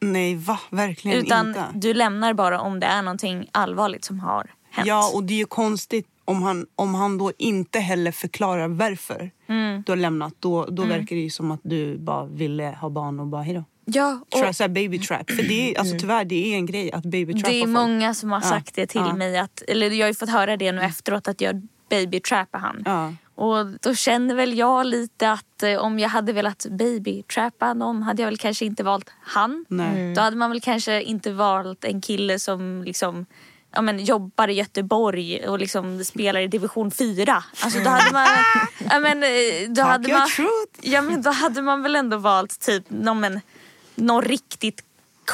Nej, 0.00 0.34
va? 0.34 0.58
Verkligen 0.70 1.18
Utan 1.18 1.48
inte. 1.48 1.64
du 1.74 1.94
lämnar 1.94 2.34
bara 2.34 2.60
om 2.60 2.80
det 2.80 2.86
är 2.86 3.02
någonting 3.02 3.48
allvarligt 3.52 4.04
som 4.04 4.20
har 4.20 4.50
hänt. 4.70 4.88
Ja, 4.88 5.10
och 5.14 5.24
det 5.24 5.34
är 5.34 5.38
ju 5.38 5.44
konstigt 5.44 6.06
om 6.24 6.42
han, 6.42 6.66
om 6.76 6.94
han 6.94 7.18
då 7.18 7.32
inte 7.38 7.78
heller 7.80 8.12
förklarar 8.12 8.68
varför 8.68 9.30
Mm. 9.48 9.82
du 9.86 9.92
har 9.92 9.96
lämnat. 9.96 10.34
Då, 10.40 10.66
då 10.66 10.82
verkar 10.84 11.16
det 11.16 11.22
ju 11.22 11.30
som 11.30 11.50
att 11.50 11.60
du 11.62 11.98
bara 11.98 12.26
ville 12.26 12.64
ha 12.80 12.90
barn 12.90 13.20
och 13.20 13.26
bara 13.26 13.42
hejdå. 13.42 13.64
ja 13.84 14.20
och 14.34 14.38
Tra- 14.42 14.52
så 14.52 14.68
baby 14.68 14.98
trap. 14.98 15.30
För 15.30 15.42
det 15.42 15.74
är, 15.74 15.78
alltså, 15.80 15.96
tyvärr, 15.98 16.24
det 16.24 16.52
är 16.52 16.56
en 16.56 16.66
grej 16.66 16.92
att 16.92 17.02
baby 17.04 17.32
trappa 17.32 17.48
det 17.50 17.62
är 17.62 17.66
många 17.66 18.14
som 18.14 18.30
har 18.32 18.38
Ja, 18.38 18.48
sagt 18.48 18.74
det 18.74 18.86
till 18.86 19.00
ja. 19.00 19.14
mig. 19.14 19.38
Att, 19.38 19.62
eller 19.68 19.90
jag 19.90 20.04
har 20.06 20.08
ju 20.08 20.14
fått 20.14 20.28
höra 20.30 20.56
det 20.56 20.72
nu 20.72 20.80
efteråt 20.82 21.28
att 21.28 21.40
jag 21.40 21.66
babytrappar 21.90 22.58
han. 22.58 22.82
Ja. 22.84 23.12
Och 23.38 23.66
då 23.66 23.94
känner 23.94 24.34
väl 24.34 24.58
jag 24.58 24.86
lite 24.86 25.30
att 25.30 25.62
eh, 25.62 25.78
om 25.78 25.98
jag 25.98 26.08
hade 26.08 26.32
velat 26.32 26.66
babytrappa 26.70 27.74
någon 27.74 28.02
hade 28.02 28.22
jag 28.22 28.26
väl 28.26 28.38
kanske 28.38 28.64
inte 28.64 28.82
valt 28.82 29.10
han. 29.20 29.64
Nej. 29.68 30.14
Då 30.14 30.20
hade 30.20 30.36
man 30.36 30.50
väl 30.50 30.60
kanske 30.60 31.02
inte 31.02 31.32
valt 31.32 31.84
en 31.84 32.00
kille 32.00 32.38
som 32.38 32.82
liksom 32.84 33.26
ja, 33.72 33.82
men, 33.82 34.04
jobbar 34.04 34.48
i 34.48 34.52
Göteborg 34.52 35.48
och 35.48 35.58
liksom 35.58 36.04
spelar 36.04 36.40
i 36.40 36.48
division 36.48 36.90
4. 36.90 37.44
Alltså 37.60 37.78
då 37.78 37.90
hade 37.90 38.12
man... 38.12 38.26
ja, 38.90 39.00
men, 39.00 39.22
eh, 39.22 39.68
då 39.68 39.74
Talk 39.74 39.88
hade 39.88 40.12
man 40.12 40.28
truth. 40.28 40.80
ja, 40.80 41.02
men 41.02 41.22
då 41.22 41.30
hade 41.30 41.62
man 41.62 41.82
väl 41.82 41.96
ändå 41.96 42.16
valt 42.16 42.60
typ 42.60 42.84
någon, 42.88 43.20
men, 43.20 43.40
någon 43.94 44.22
riktigt 44.22 44.82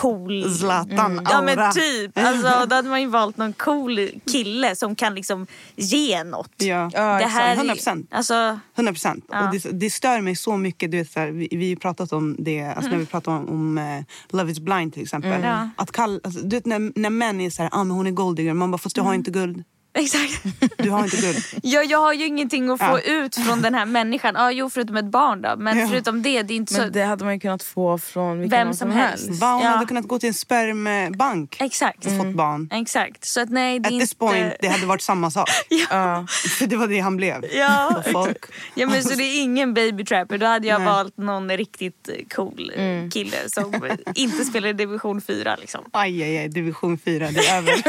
cool... 0.00 0.50
Zlatan 0.54 1.20
Ja 1.24 1.36
aura. 1.36 1.42
men 1.56 1.72
typ. 1.72 2.18
Alltså, 2.18 2.66
då 2.66 2.74
hade 2.76 2.88
man 2.88 3.00
ju 3.00 3.06
valt 3.08 3.36
någon 3.36 3.52
cool 3.52 4.08
kille 4.32 4.76
som 4.76 4.94
kan 4.96 5.14
liksom 5.14 5.46
ge 5.76 6.24
något. 6.24 6.50
Ja, 6.56 6.90
Ja, 6.92 7.18
det 7.18 7.24
här, 7.24 7.70
exakt. 7.72 7.96
100%. 7.96 8.06
Alltså, 8.10 8.58
100 8.76 8.92
procent. 8.92 9.24
Ja. 9.30 9.46
Och 9.46 9.54
det, 9.54 9.70
det 9.72 9.90
stör 9.90 10.20
mig 10.20 10.36
så 10.36 10.56
mycket. 10.56 10.90
Du 10.90 10.96
vet, 10.98 11.10
så 11.12 11.20
här, 11.20 11.28
vi, 11.30 11.48
vi 11.50 11.68
har 11.68 11.76
pratat 11.76 12.12
om 12.12 12.36
det 12.38 12.62
alltså, 12.62 12.90
när 12.90 12.98
vi 12.98 13.06
pratar 13.06 13.32
om, 13.32 13.48
om 13.48 13.78
eh, 13.78 14.04
Love 14.28 14.52
is 14.52 14.60
blind 14.60 14.92
till 14.94 15.02
exempel. 15.02 15.32
Mm. 15.32 15.42
Ja. 15.44 15.68
Att 15.76 15.92
kall, 15.92 16.20
alltså, 16.24 16.40
du 16.40 16.56
vet, 16.56 16.66
när, 16.66 16.92
när 17.00 17.10
män 17.10 17.40
är 17.40 17.50
så 17.50 17.62
här, 17.62 17.70
ah, 17.72 17.84
men 17.84 17.96
hon 17.96 18.06
är 18.06 18.10
golddigger. 18.10 18.54
Man 18.54 18.70
bara, 18.70 18.78
fast 18.78 18.94
du 18.94 19.00
Mm. 19.00 19.06
har 19.08 19.14
inte 19.14 19.30
guld. 19.30 19.64
Exakt. 19.94 20.42
Du 20.78 20.90
har 20.90 21.04
inte 21.04 21.16
guld. 21.16 21.36
Ja, 21.62 21.82
jag 21.82 21.98
har 21.98 22.12
ju 22.12 22.26
ingenting 22.26 22.70
att 22.70 22.78
få 22.78 22.84
Ja. 22.84 23.00
ut 23.00 23.36
från 23.36 23.62
den 23.62 23.74
här 23.74 23.86
människan. 23.86 24.34
Ja, 24.34 24.50
jo, 24.52 24.70
förutom 24.70 24.96
ett 24.96 25.04
barn 25.04 25.42
då. 25.42 25.54
Men 25.58 25.78
Ja. 25.78 25.88
förutom 25.88 26.22
det, 26.22 26.42
det 26.42 26.54
är 26.54 26.56
inte 26.56 26.74
Men 26.74 26.82
så... 26.86 26.88
det 26.90 27.02
hade 27.04 27.24
man 27.24 27.34
ju 27.34 27.40
kunnat 27.40 27.62
få 27.62 27.98
från 27.98 28.40
vilken 28.40 28.58
Vem 28.66 28.74
som 28.74 28.90
helst. 28.90 29.28
Va, 29.30 29.52
hon 29.52 29.62
Ja. 29.62 29.68
hade 29.68 29.86
kunnat 29.86 30.08
gå 30.08 30.18
till 30.18 30.28
en 30.28 30.34
spermbank 30.34 31.56
Exakt. 31.60 32.06
och 32.06 32.16
fått 32.16 32.34
barn. 32.34 32.68
Exakt. 32.72 33.24
Så 33.24 33.40
att 33.40 33.50
nej, 33.50 33.78
det 33.80 33.88
At 33.88 33.94
är 33.94 33.98
this 33.98 34.12
inte... 34.12 34.16
point, 34.18 34.54
det 34.60 34.68
hade 34.68 34.86
varit 34.86 35.02
samma 35.02 35.30
sak. 35.30 35.48
Ja. 35.90 36.26
För 36.58 36.66
det 36.66 36.76
var 36.76 36.88
det 36.88 36.98
han 37.00 37.16
blev. 37.16 37.44
Ja, 37.52 38.02
folk. 38.12 38.44
ja 38.74 38.86
men 38.86 39.02
så 39.04 39.14
det 39.14 39.22
är 39.24 39.42
ingen 39.42 39.74
baby 39.74 40.04
trapper. 40.04 40.38
Då 40.38 40.46
hade 40.46 40.66
jag 40.66 40.80
Nej. 40.80 40.86
valt 40.88 41.16
någon 41.16 41.50
riktigt 41.50 42.08
eh, 42.08 42.14
cool 42.36 42.72
eh, 42.76 43.10
kille 43.10 43.36
som 43.46 43.74
inte 44.14 44.44
spelar 44.44 44.68
i 44.68 44.72
division 44.72 45.20
4 45.20 45.56
liksom. 45.60 45.80
Aj, 45.92 46.22
aj, 46.22 46.38
aj, 46.38 46.48
division 46.48 46.98
4, 46.98 47.30
det 47.30 47.46
är 47.46 47.58
över. 47.58 47.82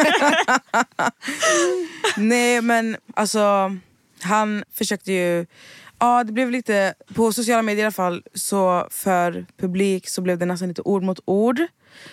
Nej 2.18 2.62
men 2.62 2.98
alltså 3.14 3.76
han 4.22 4.64
försökte 4.74 5.12
ju 5.12 5.46
Ja 6.00 6.24
det 6.24 6.32
blev 6.32 6.52
lite, 6.52 6.94
på 7.14 7.34
sociala 7.34 7.62
medier 7.62 7.84
i 7.84 7.86
alla 7.86 7.92
fall 7.92 8.24
så 8.34 8.88
för 8.92 9.46
publik 9.58 10.10
så 10.10 10.22
blev 10.22 10.38
det 10.38 10.46
nästan 10.46 10.68
lite 10.68 10.82
ord 10.82 11.04
mot 11.04 11.20
ord. 11.26 11.62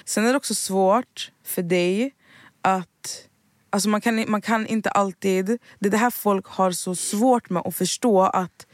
Sen 0.04 0.26
är 0.26 0.30
det 0.30 0.36
också 0.36 0.54
svårt 0.54 1.30
för 1.44 1.62
dig 1.62 2.14
att 2.62 3.28
Alltså 3.70 3.88
man 3.88 4.00
kan, 4.00 4.24
man 4.28 4.42
kan 4.42 4.66
inte 4.66 4.90
alltid, 4.90 5.46
det 5.78 5.86
är 5.86 5.90
det 5.90 5.96
här 5.96 6.10
folk 6.10 6.46
har 6.46 6.70
så 6.70 6.94
svårt 6.94 7.50
med 7.50 7.62
att 7.66 7.76
förstå 7.76 8.22
att 8.22 8.66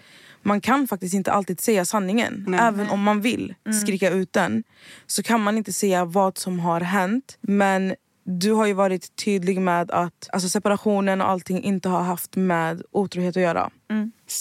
man 0.43 0.61
kan 0.61 0.89
faktiskt 0.89 1.15
inte 1.15 1.33
alltid 1.33 1.61
säga 1.61 1.85
sanningen. 1.85 2.45
Nej. 2.49 2.61
Även 2.63 2.89
om 2.89 3.03
man 3.03 3.21
vill 3.21 3.55
skrika 3.83 4.11
ut 4.11 4.33
den 4.33 4.65
så 5.07 5.23
kan 5.23 5.41
man 5.41 5.59
inte 5.59 5.73
säga 5.73 6.05
vad 6.05 6.39
som 6.39 6.61
har 6.61 6.81
hänt. 6.81 7.39
Men 7.41 7.95
du 8.31 8.53
har 8.53 8.67
ju 8.67 8.73
varit 8.73 9.17
tydlig 9.17 9.61
med 9.61 9.91
att 9.91 10.29
alltså 10.33 10.49
separationen 10.49 11.21
och 11.21 11.29
allting 11.29 11.63
inte 11.63 11.89
har 11.89 12.03
haft 12.03 12.37
med 12.37 12.83
otrohet 12.91 13.37
att 13.37 13.43
göra. 13.43 13.71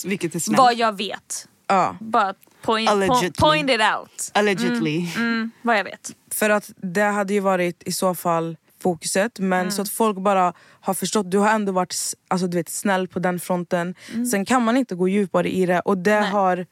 Vilket 0.06 0.36
är 0.36 0.40
snällt. 0.40 0.58
Vad 0.58 0.76
jag 0.76 0.98
vet. 0.98 1.48
Ja, 1.68 1.96
Bara 2.00 2.34
point, 2.62 2.90
Allegedly. 2.90 3.30
po- 3.30 3.40
point 3.42 3.70
it 3.70 3.82
out. 4.00 4.32
Allegedly. 4.34 5.08
Mm, 5.18 5.52
vad 5.62 5.78
jag 5.78 5.84
vet. 5.84 6.12
för 6.34 6.50
att 6.50 6.72
det 6.76 7.02
hade 7.02 7.34
ju 7.34 7.40
varit 7.40 7.84
i 7.86 7.92
så 7.92 8.16
fall 8.16 8.58
fokuset. 8.84 9.40
Men 9.40 9.60
Mm. 9.60 9.72
så 9.72 9.82
att 9.82 9.90
folk 9.90 10.18
bara 10.18 10.54
har 10.82 10.94
förstått. 10.94 11.32
Du 11.32 11.38
har 11.38 11.50
ändå 11.50 11.72
varit 11.72 11.96
alltså, 12.28 12.48
du 12.48 12.58
vet, 12.58 12.70
snäll 12.70 13.08
på 13.08 13.20
den 13.20 13.40
fronten. 13.40 13.96
Mm. 14.14 14.26
Sen 14.26 14.46
kan 14.46 14.64
man 14.64 14.78
inte 14.78 14.96
gå 14.96 15.08
djupare 15.08 15.50
i 15.56 15.66
det. 15.66 15.80
Och 15.80 15.98
det 15.98 16.12
har, 16.22 16.66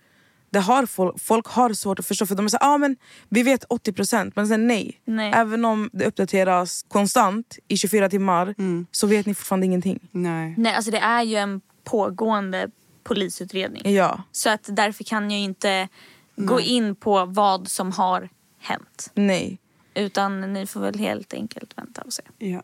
det 0.55 0.61
har 0.61 0.85
folk, 0.85 1.19
folk 1.21 1.47
har 1.47 1.73
svårt 1.73 1.99
att 1.99 2.05
förstå. 2.05 2.25
För 2.25 2.35
de 2.35 2.49
säger 2.49 2.63
ah, 2.65 2.77
men 2.77 2.95
vi 3.29 3.43
vet 3.43 3.65
80% 3.67 4.31
men 4.35 4.47
sen 4.47 4.67
nej. 4.67 5.01
Nej. 5.05 5.31
Även 5.35 5.65
om 5.65 5.89
det 5.93 6.05
uppdateras 6.05 6.85
konstant 6.87 7.57
i 7.67 7.77
24 7.77 8.09
timmar 8.09 8.55
så 8.91 9.07
vet 9.07 9.25
ni 9.25 9.33
fortfarande 9.33 9.65
ingenting. 9.65 9.99
Nej. 10.11 10.53
Nej, 10.57 10.73
alltså 10.75 10.91
det 10.91 10.97
är 10.97 11.23
ju 11.23 11.35
en 11.35 11.61
pågående 11.83 12.69
polisutredning. 13.03 13.93
Ja, 13.93 14.23
Så 14.31 14.49
att 14.49 14.69
därför 14.71 15.03
kan 15.03 15.31
jag 15.31 15.39
inte 15.39 15.87
gå 16.35 16.59
in 16.59 16.95
på 16.95 17.25
vad 17.25 17.67
som 17.67 17.91
har 17.91 18.29
hänt. 18.59 19.11
nej. 19.13 19.59
Utan 19.97 20.53
ni 20.53 20.65
får 20.65 20.79
väl 20.79 20.99
helt 20.99 21.33
enkelt 21.33 21.77
vänta 21.77 22.01
och 22.01 22.13
se. 22.13 22.23
Ja. 22.37 22.61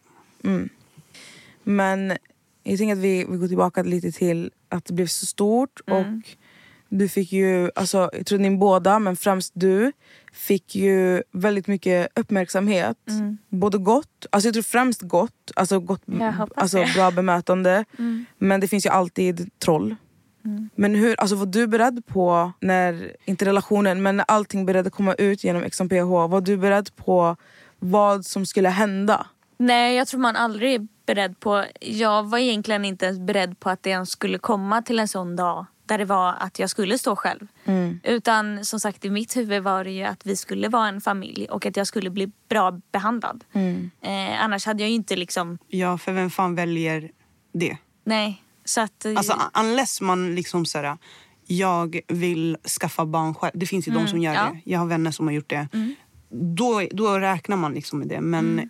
Men 1.64 2.18
jag 2.64 2.78
tänker 2.78 2.94
att 2.94 3.00
vi, 3.02 3.26
vi 3.30 3.38
går 3.38 3.48
tillbaka 3.48 3.84
lite 3.84 4.12
till 4.12 4.52
att 4.70 4.86
det 4.86 4.94
blev 4.94 5.08
så 5.08 5.26
stort 5.26 5.80
Mm. 5.88 6.00
och 6.18 6.28
Du 6.94 7.10
fick 7.10 7.32
ju, 7.32 7.72
alltså, 7.76 8.10
jag 8.14 8.26
tror 8.26 8.40
ni 8.40 8.58
båda, 8.58 9.00
men 9.00 9.16
främst 9.16 9.52
du 9.56 9.92
fick 10.34 10.76
ju 10.76 11.24
väldigt 11.32 11.68
mycket 11.68 12.20
uppmärksamhet. 12.20 12.98
Mm. 13.10 13.38
Både 13.50 13.78
gott, 13.78 14.26
alltså 14.30 14.48
jag 14.48 14.54
tror 14.54 14.64
främst 14.64 15.02
gott, 15.02 15.52
alltså, 15.56 15.80
gott 15.80 16.04
alltså. 16.56 16.78
Mm. 16.78 16.90
bra 16.96 17.12
bemötande. 17.12 17.86
Men 18.38 18.60
det 18.60 18.68
finns 18.68 18.86
ju 18.86 18.90
alltid 18.90 19.60
troll. 19.60 19.96
Men 20.76 20.96
hur, 20.96 21.20
alltså, 21.20 21.36
var 21.36 21.46
du 21.46 21.68
beredd 21.68 22.06
på, 22.06 22.52
när, 22.60 23.16
inte 23.26 23.46
relationen, 23.46 24.02
men 24.02 24.18
när 24.18 24.26
allting 24.28 24.66
började 24.66 24.90
komma 24.90 25.14
ut 25.14 25.44
genom 25.44 25.70
XMPH, 25.70 26.28
var 26.30 26.42
du 26.42 26.58
beredd 26.58 26.96
på 26.96 27.36
vad 27.80 28.26
som 28.26 28.46
skulle 28.46 28.70
hända? 28.70 29.26
Nej, 29.58 29.96
jag 29.96 30.08
tror 30.08 30.20
man 30.20 30.36
aldrig 30.36 30.74
är 30.74 30.88
beredd 31.06 31.40
på... 31.40 31.66
Jag 31.80 32.24
var 32.24 32.38
egentligen 32.38 32.86
inte 32.86 33.06
ens 33.06 33.20
beredd 33.20 33.60
på 33.60 33.70
att 33.70 33.84
det 33.84 33.90
ens 33.90 34.10
skulle 34.10 34.38
komma 34.38 34.82
till 34.82 35.00
en 35.00 35.08
sån 35.08 35.36
dag 35.36 35.66
där 35.92 35.98
det 35.98 36.06
var 36.06 36.34
att 36.40 36.60
jag 36.60 36.70
skulle 36.70 36.98
stå 36.98 37.16
själv. 37.16 37.48
Utan 38.04 38.66
som 38.66 38.80
sagt 38.80 39.06
i 39.06 39.10
mitt 39.10 39.38
huvud 39.38 39.64
var 39.64 39.84
det 39.84 39.92
ju 39.92 40.04
att 40.04 40.26
vi 40.26 40.36
skulle 40.36 40.70
vara 40.70 40.88
en 40.88 41.02
familj 41.02 41.48
och 41.50 41.66
att 41.66 41.78
jag 41.78 41.88
skulle 41.88 42.10
bli 42.10 42.32
bra 42.50 42.80
behandlad. 42.92 43.44
Eh, 44.02 44.44
annars 44.44 44.66
hade 44.66 44.84
jag 44.84 44.90
ju 44.90 44.96
inte 44.96 45.16
liksom... 45.16 45.58
Ja, 45.68 45.98
för 45.98 46.12
vem 46.12 46.30
fan 46.30 46.56
väljer 46.56 47.12
det? 47.54 47.78
Nej. 48.04 48.44
Så 48.66 48.82
att... 48.82 49.06
Alltså 49.06 49.42
unless 49.54 50.02
man 50.02 50.36
liksom 50.36 50.66
såhär, 50.66 50.98
jag 51.46 52.00
vill 52.08 52.58
skaffa 52.80 53.06
barn 53.06 53.36
själv. 53.36 53.52
Det 53.56 53.66
finns 53.66 53.88
ju 53.88 53.92
de 53.92 54.08
som 54.08 54.22
gör 54.22 54.34
ja. 54.34 54.44
det. 54.44 54.72
Jag 54.72 54.80
har 54.80 54.86
vänner 54.86 55.12
som 55.12 55.28
har 55.28 55.34
gjort 55.34 55.50
det. 55.50 55.68
Då, 56.30 56.88
då 56.92 57.20
räknar 57.20 57.58
man 57.58 57.74
liksom 57.74 58.00
med 58.00 58.08
det. 58.08 58.22
Men 58.22 58.70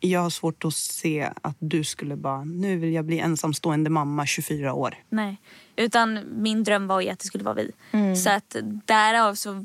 jag 0.00 0.20
har 0.20 0.30
svårt 0.30 0.64
att 0.64 0.74
se 0.74 1.30
att 1.42 1.56
du 1.58 1.84
skulle 1.84 2.16
bara, 2.16 2.44
nu 2.44 2.76
vill 2.76 2.92
jag 2.92 3.04
bli 3.04 3.18
ensamstående 3.18 3.90
mamma 3.90 4.26
24 4.26 4.72
år. 4.72 4.94
Nej. 5.08 5.40
Utan 5.76 6.20
min 6.42 6.64
dröm 6.64 6.86
var 6.86 7.00
ju 7.00 7.08
att 7.08 7.18
det 7.18 7.26
skulle 7.26 7.44
vara 7.44 7.54
vi. 7.54 7.72
Så 8.16 8.30
att 8.30 8.56
därav 8.84 9.34
så 9.34 9.64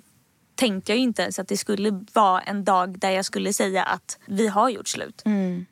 tänkte 0.56 0.92
jag 0.92 0.98
ju 0.98 1.04
inte 1.04 1.22
ens 1.22 1.40
att 1.40 1.48
det 1.48 1.58
skulle 1.58 2.06
vara 2.14 2.42
en 2.42 2.64
dag 2.64 3.00
där 3.00 3.12
jag 3.12 3.26
skulle 3.26 3.54
säga 3.54 3.84
att 3.84 4.20
vi 4.26 4.48
har 4.48 4.70
gjort 4.70 4.88
slut. 4.88 5.22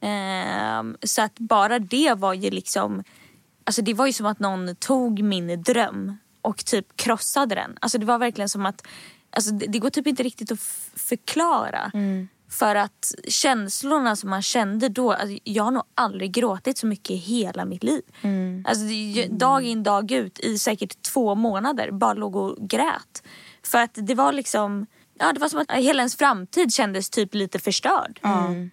Ehm, 0.01 0.97
så 1.03 1.21
att 1.21 1.39
bara 1.39 1.79
det 1.79 2.13
var 2.13 2.33
ju 2.33 2.49
liksom... 2.49 3.03
Alltså 3.63 3.81
det 3.81 3.93
var 3.93 4.07
ju 4.07 4.13
som 4.13 4.25
att 4.25 4.39
någon 4.39 4.75
tog 4.75 5.23
min 5.23 5.63
dröm 5.63 6.17
och 6.41 6.65
typ 6.65 6.95
krossade 6.95 7.55
den. 7.55 7.77
Alltså 7.81 7.97
det 7.97 8.05
var 8.05 8.17
verkligen 8.17 8.49
som 8.49 8.65
att... 8.65 8.87
Alltså 9.29 9.51
det, 9.51 9.65
det 9.65 9.79
går 9.79 9.89
typ 9.89 10.07
inte 10.07 10.23
riktigt 10.23 10.51
att 10.51 10.59
förklara. 10.95 11.91
För 12.49 12.75
att 12.75 13.13
känslorna 13.27 14.15
som 14.15 14.29
man 14.29 14.41
kände 14.41 14.89
då, 14.89 15.11
alltså 15.11 15.37
jag 15.43 15.63
har 15.63 15.71
nog 15.71 15.83
aldrig 15.95 16.31
gråtit 16.31 16.77
så 16.77 16.87
mycket 16.87 17.11
i 17.11 17.15
hela 17.15 17.65
mitt 17.65 17.83
liv. 17.83 18.01
Alltså 18.65 18.85
är 18.85 19.11
ju 19.11 19.27
dag 19.27 19.63
in 19.63 19.83
dag 19.83 20.11
ut 20.11 20.39
i 20.39 20.57
säkert 20.57 21.01
två 21.01 21.35
månader 21.35 21.91
bara 21.91 22.13
låg 22.13 22.35
och 22.35 22.69
grät. 22.69 23.23
För 23.63 23.77
att 23.77 23.91
det 23.93 24.15
var 24.15 24.31
liksom, 24.33 24.85
ja 25.19 25.33
det 25.33 25.39
var 25.39 25.49
som 25.49 25.59
att 25.59 25.71
hela 25.71 26.01
ens 26.01 26.15
framtid 26.15 26.73
kändes 26.73 27.09
typ 27.09 27.35
lite 27.35 27.59
förstörd. 27.59 28.19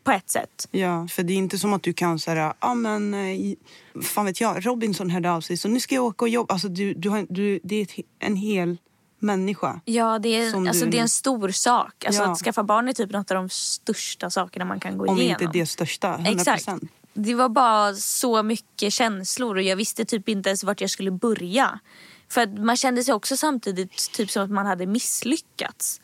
På 0.04 0.10
ett 0.10 0.30
sätt. 0.30 0.68
Ja, 0.70 1.08
för 1.08 1.22
det 1.22 1.32
är 1.32 1.36
inte 1.36 1.58
som 1.58 1.72
att 1.72 1.82
du 1.82 1.92
kan 1.92 2.18
säga, 2.18 2.54
ja 2.60 2.74
men, 2.74 3.14
eh, 3.14 3.54
fan 4.02 4.24
vet 4.26 4.40
jag, 4.40 4.66
Robinson 4.66 5.10
hörde 5.10 5.32
av 5.32 5.40
sig 5.40 5.56
så 5.56 5.68
nu 5.68 5.80
ska 5.80 5.94
jag 5.94 6.04
åka 6.04 6.24
och 6.24 6.28
jobba. 6.28 6.54
Alltså 6.54 6.68
du, 6.68 6.94
du 6.94 7.08
har, 7.08 7.26
du, 7.28 7.60
det 7.62 7.76
är 7.76 7.88
en 8.18 8.36
hel 8.36 8.78
människa. 9.18 9.80
Ja, 9.84 10.18
det 10.18 10.28
är, 10.28 10.66
alltså, 10.68 10.84
du- 10.84 10.90
det 10.90 10.98
är 10.98 11.02
en 11.02 11.08
stor 11.08 11.48
sak. 11.48 12.04
Alltså, 12.04 12.22
Ja. 12.22 12.32
Att 12.32 12.38
skaffa 12.38 12.62
barn 12.62 12.88
är 12.88 12.92
typ 12.92 13.10
något 13.10 13.30
av 13.30 13.34
de 13.34 13.48
största 13.48 14.30
sakerna 14.30 14.64
man 14.64 14.80
kan 14.80 14.98
gå 14.98 15.06
Om 15.06 15.18
igenom. 15.18 15.42
inte 15.42 15.58
det 15.58 15.66
största, 15.66 16.14
100 16.14 16.30
Exakt. 16.30 16.68
Det 17.14 17.34
var 17.34 17.48
bara 17.48 17.94
så 17.94 18.42
mycket 18.42 18.92
känslor 18.92 19.56
och 19.56 19.62
jag 19.62 19.76
visste 19.76 20.04
typ 20.04 20.28
inte 20.28 20.48
ens 20.48 20.64
vart 20.64 20.80
jag 20.80 20.90
skulle 20.90 21.10
börja. 21.10 21.78
För 22.28 22.46
man 22.64 22.76
kände 22.76 23.04
sig 23.04 23.14
också 23.14 23.36
samtidigt 23.36 24.12
typ 24.12 24.30
som 24.30 24.44
att 24.44 24.50
man 24.50 24.66
hade 24.66 24.86
misslyckats. 24.86 26.00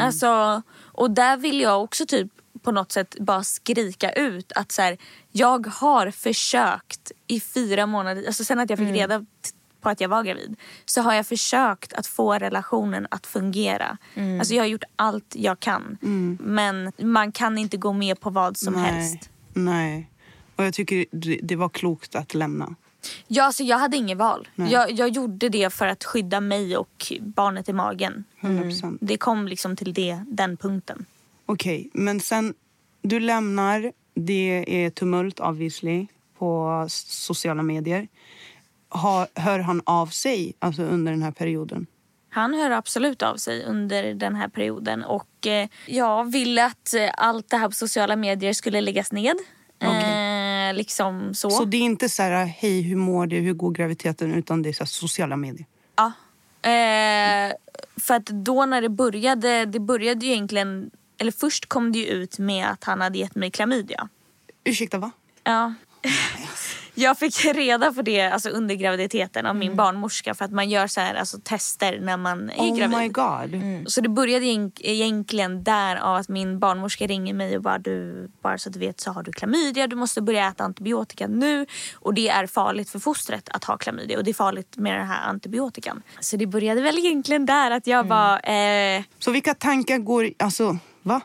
Alltså, 0.00 0.62
och 0.80 1.10
där 1.10 1.36
vill 1.36 1.60
jag 1.60 1.82
också 1.82 2.06
typ 2.06 2.28
på 2.62 2.72
något 2.72 2.92
sätt 2.92 3.16
bara 3.20 3.44
skrika 3.44 4.12
ut 4.12 4.52
att 4.52 4.72
så 4.72 4.82
här, 4.82 4.98
jag 5.32 5.66
har 5.66 6.10
försökt 6.10 7.12
i 7.26 7.40
fyra 7.40 7.86
månader, 7.86 8.26
alltså 8.26 8.44
sen 8.44 8.58
att 8.58 8.70
jag 8.70 8.78
fick 8.78 8.88
reda 8.88 9.18
t- 9.18 9.24
på 9.80 9.88
att 9.88 10.00
jag 10.00 10.08
var 10.08 10.22
gravid 10.22 10.56
så 10.84 11.00
har 11.00 11.14
jag 11.14 11.26
försökt 11.26 11.92
att 11.92 12.06
få 12.06 12.34
relationen 12.34 13.06
att 13.10 13.26
fungera. 13.26 13.98
Alltså 14.38 14.54
jag 14.54 14.62
har 14.62 14.68
gjort 14.68 14.84
allt 14.96 15.34
jag 15.36 15.60
kan. 15.60 15.98
Men 16.40 16.92
man 16.98 17.32
kan 17.32 17.58
inte 17.58 17.76
gå 17.76 17.92
med 17.92 18.20
på 18.20 18.30
vad 18.30 18.56
som 18.56 18.74
helst. 18.74 19.30
Nej. 19.54 20.10
Och 20.56 20.64
jag 20.64 20.74
tycker 20.74 21.04
det, 21.42 21.56
var 21.56 21.68
klokt 21.68 22.14
att 22.14 22.34
lämna. 22.34 22.74
Ja, 23.26 23.44
alltså 23.44 23.62
jag 23.62 23.78
hade 23.78 23.96
inget 23.96 24.18
val. 24.18 24.48
Jag, 24.54 24.90
jag 24.90 25.08
gjorde 25.08 25.48
det 25.48 25.72
för 25.72 25.86
att 25.86 26.04
skydda 26.04 26.40
mig 26.40 26.76
och 26.76 27.12
barnet 27.20 27.68
i 27.68 27.72
magen. 27.72 28.24
100%. 28.40 28.98
Det 29.00 29.16
kom 29.16 29.48
liksom 29.48 29.76
till 29.76 29.94
det, 29.94 30.20
den 30.26 30.56
punkten. 30.56 31.04
Okej, 31.46 31.90
men 31.92 32.20
sen 32.20 32.54
du 33.02 33.20
lämnar. 33.20 33.92
Det 34.14 34.64
är 34.84 34.90
tumult 34.90 35.40
obviously 35.40 36.06
på 36.38 36.84
sociala 36.88 37.62
medier. 37.62 38.08
Har, 38.88 39.26
hör 39.34 39.58
han 39.58 39.82
av 39.86 40.06
sig 40.06 40.54
alltså, 40.58 40.82
under 40.82 41.12
den 41.12 41.22
här 41.22 41.30
perioden? 41.30 41.86
Han 42.30 42.54
hör 42.54 42.70
absolut 42.70 43.22
av 43.22 43.36
sig 43.36 43.64
under 43.64 44.14
den 44.14 44.34
här 44.34 44.48
perioden 44.48 45.04
och 45.04 45.46
eh, 45.46 45.68
jag 45.86 46.32
ville 46.32 46.64
att 46.64 46.94
eh, 46.94 47.10
allt 47.14 47.50
det 47.50 47.56
här 47.56 47.68
på 47.68 47.74
sociala 47.74 48.16
medier 48.16 48.52
skulle 48.52 48.80
läggas 48.80 49.12
ned. 49.12 49.36
Eh, 49.80 50.74
liksom 50.74 51.34
så. 51.34 51.50
Så 51.50 51.64
det 51.64 51.76
är 51.76 51.80
inte 51.82 52.08
så 52.08 52.22
här, 52.22 52.46
hej 52.46 52.82
hur 52.82 52.96
mår 52.96 53.26
du, 53.26 53.36
hur 53.36 53.52
går 53.52 53.70
graviditeten, 53.70 54.34
utan 54.34 54.62
det 54.62 54.68
är 54.68 54.72
så 54.72 54.84
här, 54.84 54.86
sociala 54.86 55.36
medier. 55.36 55.66
Ja. 55.96 56.12
Eh, 56.62 57.52
för 58.00 58.14
att 58.14 58.26
då 58.26 58.66
när 58.66 58.82
det 58.82 58.88
började, 58.88 59.64
det 59.64 59.80
började 59.80 60.26
ju 60.26 60.32
egentligen, 60.32 60.90
eller 61.18 61.32
först 61.32 61.66
kom 61.66 61.92
det 61.92 61.98
ju 61.98 62.06
ut 62.06 62.38
med 62.38 62.66
att 62.66 62.84
han 62.84 63.00
hade 63.00 63.18
gett 63.18 63.34
mig 63.34 63.50
klamydia. 63.50 64.08
Ursäkta, 64.64 64.98
va? 64.98 65.10
Ja. 65.44 65.74
Jag 67.00 67.18
fick 67.18 67.44
reda 67.54 67.92
på 67.92 68.02
det 68.02 68.20
alltså, 68.20 68.48
under 68.50 68.74
graviditeten 68.74 69.46
av 69.46 69.56
min 69.56 69.76
barnmorska 69.76 70.34
för 70.34 70.44
att 70.44 70.50
man 70.52 70.70
gör 70.70 70.86
så 70.86 71.00
här, 71.00 71.14
alltså, 71.14 71.38
tester 71.44 72.00
när 72.00 72.16
man 72.16 72.50
är 72.50 72.56
Oh 72.72 72.78
gravid. 72.78 72.98
my 72.98 73.08
god. 73.08 73.62
Så 73.90 74.00
det 74.00 74.08
började 74.08 74.44
egent- 74.46 74.80
egentligen 74.80 75.64
där 75.64 75.96
av 75.96 76.16
att 76.16 76.28
min 76.28 76.58
barnmorska 76.58 77.06
ringer 77.06 77.34
mig 77.34 77.56
och 77.56 77.62
bara 77.62 77.78
du, 77.78 78.28
bara 78.42 78.58
så 78.58 78.68
att 78.68 78.72
du 78.72 78.78
vet 78.78 79.00
så 79.00 79.10
har 79.10 79.22
du 79.22 79.32
klamydia, 79.32 79.86
du 79.86 79.96
måste 79.96 80.22
börja 80.22 80.48
äta 80.48 80.64
antibiotika 80.64 81.26
nu 81.26 81.66
och 81.94 82.14
det 82.14 82.28
är 82.28 82.46
farligt 82.46 82.90
för 82.90 82.98
fostret 82.98 83.48
att 83.48 83.64
ha 83.64 83.76
klamydia 83.76 84.18
och 84.18 84.24
det 84.24 84.30
är 84.30 84.34
farligt 84.34 84.76
med 84.76 84.98
den 84.98 85.06
här 85.06 85.28
antibiotikan. 85.28 86.02
Så 86.20 86.36
det 86.36 86.46
började 86.46 86.80
väl 86.80 86.98
egentligen 86.98 87.46
där 87.46 87.70
att 87.70 87.86
jag 87.86 88.06
bara, 88.08 88.40
eh, 88.40 89.02
Så 89.18 89.30
vilka 89.30 89.54
tankar 89.54 89.98
går... 89.98 90.30
Alltså, 90.38 90.78
va? 91.02 91.20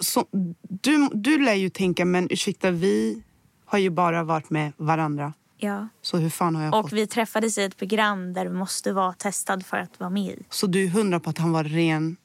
Så, 0.00 0.24
du, 0.68 1.08
du 1.12 1.38
lär 1.44 1.54
ju 1.54 1.68
tänka, 1.70 2.04
men 2.04 2.26
ursäkta, 2.30 2.70
vi 2.70 3.22
har 3.66 3.78
ju 3.78 3.90
bara 3.90 4.22
varit 4.24 4.50
med 4.50 4.72
varandra. 4.76 5.32
ja. 5.58 5.88
Så 6.02 6.16
hur 6.16 6.30
fan 6.30 6.56
har 6.56 6.62
jag 6.62 6.72
fått... 6.72 6.84
Och 6.84 6.92
vi 6.98 7.06
träffades 7.06 7.58
i 7.58 7.62
ett 7.64 7.76
program 7.76 8.32
där 8.32 8.44
du 8.44 8.50
måste 8.50 8.92
vara 8.92 9.12
testad 9.12 9.66
för 9.66 9.76
att 9.76 10.00
vara 10.00 10.10
med 10.10 10.32
i. 10.32 10.42
Så 10.50 10.66
du 10.66 10.84
är 10.84 10.88
hundra 10.88 11.20
på 11.20 11.30
att 11.30 11.38
han 11.38 11.52
var 11.52 11.64
ren 11.64 12.16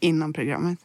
innan 0.00 0.32
programmet? 0.32 0.78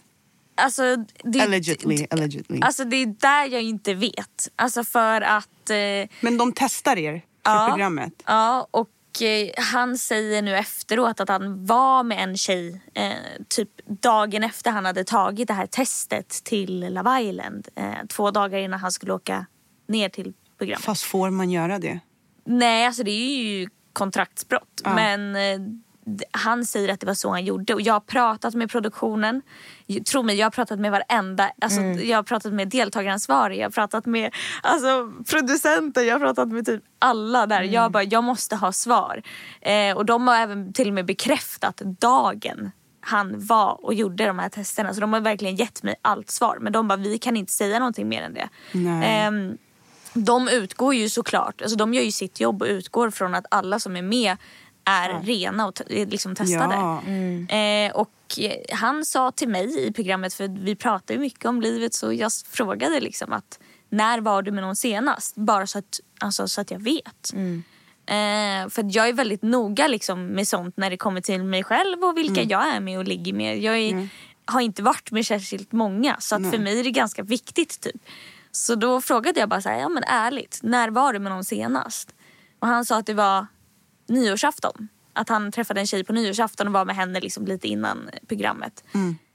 Alltså, 0.55 0.95
det, 1.23 1.41
Allegedly, 1.41 2.07
allegedly. 2.09 2.59
Alltså 2.61 2.83
det 2.85 2.95
är 2.95 3.05
där 3.05 3.45
jag 3.53 3.61
inte 3.61 3.93
vet. 3.93 4.49
Alltså 4.55 4.83
för 4.83 5.21
att... 5.21 5.69
Eh, 5.69 6.09
Men 6.21 6.37
de 6.37 6.53
testar 6.55 6.97
er 6.97 7.13
för 7.45 7.51
Ja. 7.51 7.67
programmet? 7.69 8.13
Ja, 8.25 8.67
och 8.71 9.21
eh, 9.21 9.49
han 9.57 9.97
säger 9.97 10.41
nu 10.41 10.55
efteråt 10.57 11.19
att 11.19 11.29
han 11.29 11.65
var 11.65 12.03
med 12.03 12.23
en 12.23 12.37
tjej 12.37 12.81
eh, 12.93 13.11
typ 13.47 13.69
dagen 14.01 14.43
efter 14.43 14.71
han 14.71 14.85
hade 14.85 15.03
tagit 15.03 15.47
det 15.47 15.53
här 15.53 15.65
testet 15.67 16.29
till 16.29 16.93
Love 16.93 17.21
Island. 17.21 17.67
Eh, 17.75 17.93
två 18.09 18.31
dagar 18.31 18.57
innan 18.59 18.79
han 18.79 18.91
skulle 18.91 19.13
åka 19.13 19.45
ner 19.89 20.09
till 20.09 20.33
programmet. 20.57 20.85
Fast 20.85 21.03
får 21.03 21.29
man 21.29 21.49
göra 21.49 21.79
det? 21.79 21.99
Nej, 22.45 22.85
alltså 22.85 23.03
det 23.03 23.11
är 23.11 23.43
ju 23.43 23.69
kontraktsbrott. 23.93 24.81
Men 24.85 25.35
eh, 25.35 25.59
han 26.31 26.65
säger 26.65 26.89
att 26.93 26.99
det 26.99 27.05
var 27.07 27.13
så 27.13 27.29
han 27.29 27.45
gjorde. 27.45 27.73
Och 27.73 27.81
jag 27.81 27.93
har 27.93 27.99
pratat 27.99 28.53
med 28.53 28.71
produktionen. 28.71 29.41
Tro 30.11 30.23
mig, 30.23 30.35
jag 30.35 30.45
har 30.45 30.51
pratat 30.51 30.79
med 30.79 30.91
varenda. 30.91 31.51
Alltså, 31.61 31.81
Jag 31.81 32.17
har 32.17 32.23
pratat 32.23 32.53
med 32.53 32.69
deltagaransvarig, 32.69 33.59
jag 33.59 33.65
har 33.65 33.71
pratat 33.71 34.05
med 34.05 34.35
alltså, 34.63 35.11
producenter, 35.29 36.01
jag 36.01 36.15
har 36.15 36.19
pratat 36.19 36.49
med 36.49 36.65
typ 36.65 36.83
alla 36.99 37.45
där. 37.45 37.61
Jag 37.61 37.91
bara, 37.91 38.03
jag 38.03 38.23
måste 38.23 38.55
ha 38.55 38.71
svar. 38.71 39.21
Eh, 39.61 39.97
och 39.97 40.05
de 40.05 40.27
har 40.27 40.35
även 40.35 40.73
till 40.73 40.87
och 40.87 40.93
med 40.93 41.05
bekräftat 41.05 41.77
dagen 41.77 42.71
han 43.01 43.45
var 43.45 43.85
och 43.85 43.93
gjorde 43.93 44.25
de 44.25 44.39
här 44.39 44.49
testerna. 44.49 44.93
Så 44.93 45.01
de 45.01 45.13
har 45.13 45.19
verkligen 45.19 45.55
gett 45.55 45.83
mig 45.83 45.95
allt 46.01 46.29
svar. 46.31 46.57
Men 46.61 46.73
de 46.73 46.87
bara, 46.87 46.97
vi 46.97 47.17
kan 47.17 47.37
inte 47.37 47.51
säga 47.51 47.79
någonting 47.79 48.09
mer 48.09 48.21
än 48.21 48.33
det. 48.33 48.49
Nej. 48.71 49.21
Ehm, 49.21 49.57
de 50.13 50.47
utgår 50.47 50.95
ju 50.95 51.09
såklart, 51.09 51.61
alltså 51.61 51.77
de 51.77 51.93
gör 51.93 52.03
ju 52.03 52.11
sitt 52.11 52.39
jobb 52.39 52.61
och 52.61 52.67
utgår 52.67 53.09
från 53.09 53.35
att 53.35 53.45
alla 53.51 53.79
som 53.79 53.95
är 53.95 54.01
med 54.01 54.37
är 54.83 55.21
rena 55.23 55.67
och 55.67 55.81
liksom 55.87 56.35
testade. 56.35 56.75
Ja. 56.75 57.01
Eh, 57.55 57.91
och 57.91 58.39
eh, 58.39 58.77
han 58.77 59.05
sa 59.05 59.31
till 59.31 59.49
mig 59.49 59.87
i 59.87 59.93
programmet, 59.93 60.33
för 60.33 60.47
vi 60.47 60.75
pratar 60.75 61.13
ju 61.13 61.19
mycket 61.19 61.45
om 61.45 61.61
livet, 61.61 61.93
så 61.93 62.13
jag 62.13 62.31
frågade 62.51 62.99
liksom 62.99 63.33
att 63.33 63.59
när 63.89 64.21
var 64.21 64.41
du 64.41 64.51
med 64.51 64.63
någon 64.63 64.75
senast? 64.75 65.35
Bara 65.35 65.67
så 65.67 65.79
att, 65.79 65.99
alltså, 66.19 66.47
så 66.47 66.61
att 66.61 66.71
jag 66.71 66.79
vet. 66.79 67.33
Eh, 68.05 68.69
för 68.69 68.95
jag 68.95 69.09
är 69.09 69.13
väldigt 69.13 69.41
noga 69.41 69.87
liksom, 69.87 70.25
med 70.25 70.47
sånt 70.47 70.77
när 70.77 70.89
det 70.89 70.97
kommer 70.97 71.21
till 71.21 71.43
mig 71.43 71.63
själv 71.63 72.03
och 72.03 72.17
vilka 72.17 72.41
jag 72.43 72.67
är 72.75 72.79
med 72.79 72.97
och 72.97 73.05
ligger 73.05 73.33
med. 73.33 73.59
Jag 73.59 73.77
är, 73.77 74.09
har 74.45 74.61
inte 74.61 74.83
varit 74.83 75.11
med 75.11 75.25
särskilt 75.25 75.71
många 75.71 76.15
så 76.19 76.35
att 76.35 76.51
för 76.51 76.57
mig 76.57 76.79
är 76.79 76.83
det 76.83 76.91
ganska 76.91 77.23
viktigt. 77.23 77.81
typ. 77.81 78.01
Så 78.51 78.75
då 78.75 79.01
frågade 79.01 79.39
jag 79.39 79.49
bara 79.49 79.61
så 79.61 79.69
här, 79.69 79.79
ja 79.79 79.89
men 79.89 80.03
ärligt, 80.03 80.59
när 80.63 80.89
var 80.89 81.13
du 81.13 81.19
med 81.19 81.31
någon 81.31 81.43
senast? 81.43 82.15
Och 82.59 82.67
han 82.67 82.85
sa 82.85 82.97
att 82.97 83.05
det 83.05 83.13
var 83.13 83.47
nyårsafton. 84.07 84.87
Att 85.13 85.29
han 85.29 85.51
träffade 85.51 85.79
en 85.79 85.87
tjej 85.87 86.03
på 86.03 86.13
nyårsafton 86.13 86.67
och 86.67 86.73
var 86.73 86.85
med 86.85 86.95
henne 86.95 87.19
liksom 87.19 87.45
lite 87.45 87.67
innan 87.67 88.09
programmet. 88.27 88.83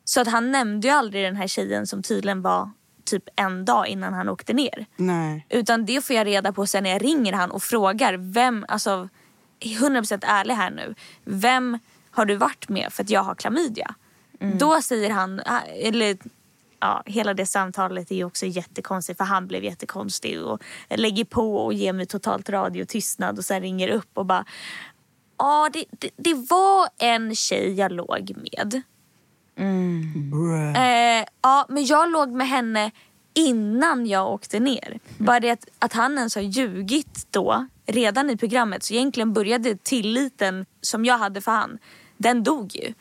Så 0.04 0.20
att 0.20 0.28
han 0.28 0.52
nämnde 0.52 0.88
ju 0.88 0.94
aldrig 0.94 1.24
den 1.24 1.36
här 1.36 1.46
tjejen 1.46 1.86
som 1.86 2.02
tydligen 2.02 2.42
var 2.42 2.70
typ 3.04 3.24
en 3.36 3.64
dag 3.64 3.88
innan 3.88 4.14
han 4.14 4.28
åkte 4.28 4.52
ner. 4.52 4.86
Nej. 4.96 5.46
Utan 5.50 5.86
det 5.86 6.04
får 6.04 6.16
jag 6.16 6.26
reda 6.26 6.52
på 6.52 6.66
sen 6.66 6.82
när 6.82 6.90
jag 6.90 7.04
ringer 7.04 7.32
han 7.32 7.50
och 7.50 7.62
frågar 7.62 8.14
vem, 8.14 8.66
alltså 8.68 9.08
100% 9.60 10.24
ärlig 10.26 10.54
här 10.54 10.70
nu. 10.70 10.94
Vem 11.24 11.78
har 12.10 12.24
du 12.24 12.36
varit 12.36 12.68
med 12.68 12.92
för 12.92 13.02
att 13.02 13.10
jag 13.10 13.22
har 13.22 13.34
klamydia? 13.34 13.94
Då 14.58 14.82
säger 14.82 15.10
han, 15.10 15.40
eller 15.74 16.18
ja, 16.84 17.02
hela 17.06 17.34
det 17.34 17.46
samtalet 17.46 18.12
är 18.12 18.24
också 18.24 18.46
jättekonstigt 18.46 19.16
för 19.16 19.24
han 19.24 19.46
blev 19.46 19.64
jättekonstig 19.64 20.42
och 20.42 20.62
lägger 20.88 21.24
på 21.24 21.56
och 21.56 21.74
ger 21.74 21.92
mig 21.92 22.06
totalt 22.06 22.48
radiotystnad 22.48 23.38
och 23.38 23.44
sen 23.44 23.60
ringer 23.60 23.88
upp 23.88 24.10
och 24.14 24.26
bara 24.26 24.44
Ja, 25.38 25.70
det, 25.72 25.84
det, 25.90 26.10
det 26.16 26.34
var 26.34 26.88
en 26.98 27.34
tjej 27.34 27.72
jag 27.72 27.92
låg 27.92 28.32
med. 28.36 28.82
Bruh. 30.30 30.82
Eh, 30.82 31.24
ja, 31.42 31.66
men 31.68 31.84
jag 31.86 32.10
låg 32.10 32.30
med 32.30 32.48
henne 32.48 32.90
innan 33.34 34.06
jag 34.06 34.32
åkte 34.32 34.60
ner. 34.60 34.98
Bara 35.18 35.40
det 35.40 35.50
att, 35.50 35.68
att 35.78 35.92
han 35.92 36.18
ens 36.18 36.34
har 36.34 36.42
ljugit 36.42 37.26
då, 37.30 37.66
redan 37.86 38.30
i 38.30 38.36
programmet. 38.36 38.84
Så 38.84 38.94
egentligen 38.94 39.32
började 39.32 39.76
tilliten 39.76 40.66
som 40.80 41.04
jag 41.04 41.18
hade 41.18 41.40
för 41.40 41.52
han, 41.52 41.78
den 42.16 42.42
dog 42.42 42.76
ju. 42.76 42.94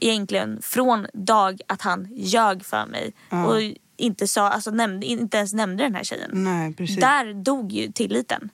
Egentligen 0.00 0.62
från 0.62 1.06
dag 1.12 1.60
att 1.66 1.82
han 1.82 2.08
ljög 2.14 2.64
för 2.64 2.86
mig. 2.86 3.12
Och 3.46 3.60
inte, 3.96 4.26
sa, 4.26 4.48
alltså, 4.48 4.70
nämnde, 4.70 5.06
inte 5.06 5.36
ens 5.36 5.52
nämnde 5.52 5.82
den 5.82 5.94
här 5.94 6.04
tjejen. 6.04 6.30
Nej, 6.32 6.74
precis. 6.74 7.00
Där 7.00 7.34
dog 7.34 7.72
ju 7.72 7.92
tilliten. 7.92 8.50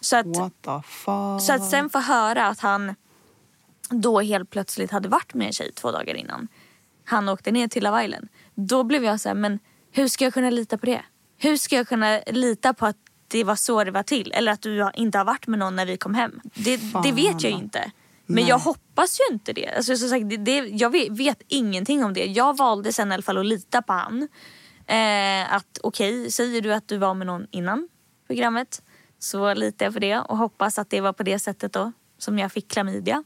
Så 0.00 0.16
att, 0.16 0.26
What 0.26 0.52
the 0.62 0.82
fuck? 0.88 1.42
så 1.42 1.52
att 1.52 1.70
sen 1.70 1.90
få 1.90 1.98
höra 1.98 2.46
att 2.46 2.60
han 2.60 2.94
då 3.90 4.20
helt 4.20 4.50
plötsligt 4.50 4.90
hade 4.90 5.08
varit 5.08 5.34
med 5.34 5.46
en 5.46 5.52
tjej 5.52 5.72
två 5.72 5.90
dagar 5.90 6.14
innan. 6.14 6.48
Han 7.04 7.28
åkte 7.28 7.50
ner 7.52 7.68
till 7.68 7.84
Love 7.84 8.04
Island. 8.04 8.28
Då 8.54 8.84
blev 8.84 9.04
jag 9.04 9.20
så 9.20 9.28
här, 9.28 9.34
men 9.36 9.58
hur 9.92 10.08
ska 10.08 10.24
jag 10.24 10.34
kunna 10.34 10.50
lita 10.50 10.78
på 10.78 10.86
det? 10.86 11.02
Hur 11.38 11.56
ska 11.56 11.76
jag 11.76 11.88
kunna 11.88 12.20
lita 12.26 12.74
på 12.74 12.86
att 12.86 12.96
det 13.28 13.44
var 13.44 13.56
så 13.56 13.84
det 13.84 13.90
var 13.90 14.02
till? 14.02 14.32
Eller 14.34 14.52
att 14.52 14.62
du 14.62 14.90
inte 14.94 15.18
har 15.18 15.24
varit 15.24 15.46
med 15.46 15.58
någon 15.58 15.76
när 15.76 15.86
vi 15.86 15.96
kom 15.96 16.14
hem? 16.14 16.40
Det, 16.54 16.80
det 17.02 17.12
vet 17.12 17.42
jag 17.42 17.52
ju 17.52 17.58
inte. 17.58 17.90
Men 18.34 18.46
jag 18.46 18.58
hoppas 18.58 19.20
ju 19.20 19.34
inte 19.34 19.52
det. 19.52 19.68
Alltså, 19.76 19.96
som 19.96 20.08
sagt, 20.08 20.30
det, 20.30 20.36
det 20.36 20.58
jag 20.58 20.90
vet, 20.90 21.08
vet 21.10 21.42
ingenting 21.48 22.04
om 22.04 22.14
det. 22.14 22.24
Jag 22.24 22.56
valde 22.56 22.92
sen 22.92 23.10
i 23.10 23.14
alla 23.14 23.22
fall 23.22 23.38
att 23.38 23.46
lita 23.46 23.82
på 23.82 23.92
han. 23.92 24.28
Eh, 24.86 25.54
att 25.54 25.78
okej, 25.82 26.30
säger 26.32 26.60
du 26.60 26.74
att 26.74 26.88
du 26.88 26.96
var 26.98 27.14
med 27.14 27.26
någon 27.26 27.46
innan 27.50 27.88
programmet 28.26 28.82
så 29.18 29.54
litar 29.54 29.86
jag 29.86 29.92
på 29.94 30.00
det 30.00 30.18
och 30.18 30.36
hoppas 30.36 30.78
att 30.78 30.90
det 30.90 31.00
var 31.00 31.12
på 31.12 31.22
det 31.22 31.38
sättet 31.38 31.72
då 31.72 31.92
som 32.18 32.38
jag 32.38 32.52
fick 32.52 32.68
klamydia. 32.70 33.24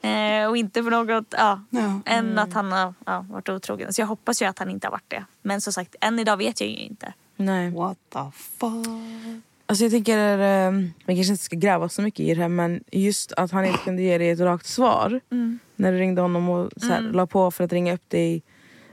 Eh, 0.00 0.48
och 0.48 0.56
inte 0.56 0.82
för 0.82 0.90
något 0.90 1.26
ja, 1.30 1.64
Ja. 1.70 2.00
än 2.06 2.38
att 2.38 2.52
han 2.52 2.72
har 2.72 2.94
ja, 3.06 3.26
varit 3.30 3.48
otrogen. 3.48 3.92
Så 3.92 4.00
jag 4.00 4.06
hoppas 4.06 4.42
ju 4.42 4.46
att 4.46 4.58
han 4.58 4.70
inte 4.70 4.86
har 4.86 4.92
varit 4.92 5.10
det. 5.10 5.24
Men 5.42 5.60
som 5.60 5.72
sagt, 5.72 5.96
än 6.00 6.18
idag 6.18 6.36
vet 6.36 6.60
jag 6.60 6.70
ju 6.70 6.76
inte. 6.76 7.12
Nej. 7.36 7.70
What 7.70 7.98
the 8.12 8.18
fuck? 8.58 9.42
Alltså 9.70 9.84
jag 9.84 9.92
tänker, 9.92 10.38
eh, 10.38 10.70
vi 11.06 11.14
kanske 11.16 11.32
inte 11.32 11.44
ska 11.44 11.56
gräva 11.56 11.88
så 11.88 12.02
mycket 12.02 12.20
i 12.20 12.34
det 12.34 12.40
här 12.40 12.48
men 12.48 12.84
just 12.92 13.32
att 13.32 13.50
han 13.50 13.64
inte 13.64 13.78
kunde 13.78 14.02
ge 14.02 14.18
dig 14.18 14.30
ett 14.30 14.40
rakt 14.40 14.66
svar 14.66 15.20
när 15.76 15.92
du 15.92 15.98
ringde 15.98 16.22
honom 16.22 16.48
och 16.48 16.70
så 16.76 16.86
här, 16.86 17.00
la 17.00 17.26
på 17.26 17.50
för 17.50 17.64
att 17.64 17.72
ringa 17.72 17.94
upp 17.94 18.10
dig 18.10 18.42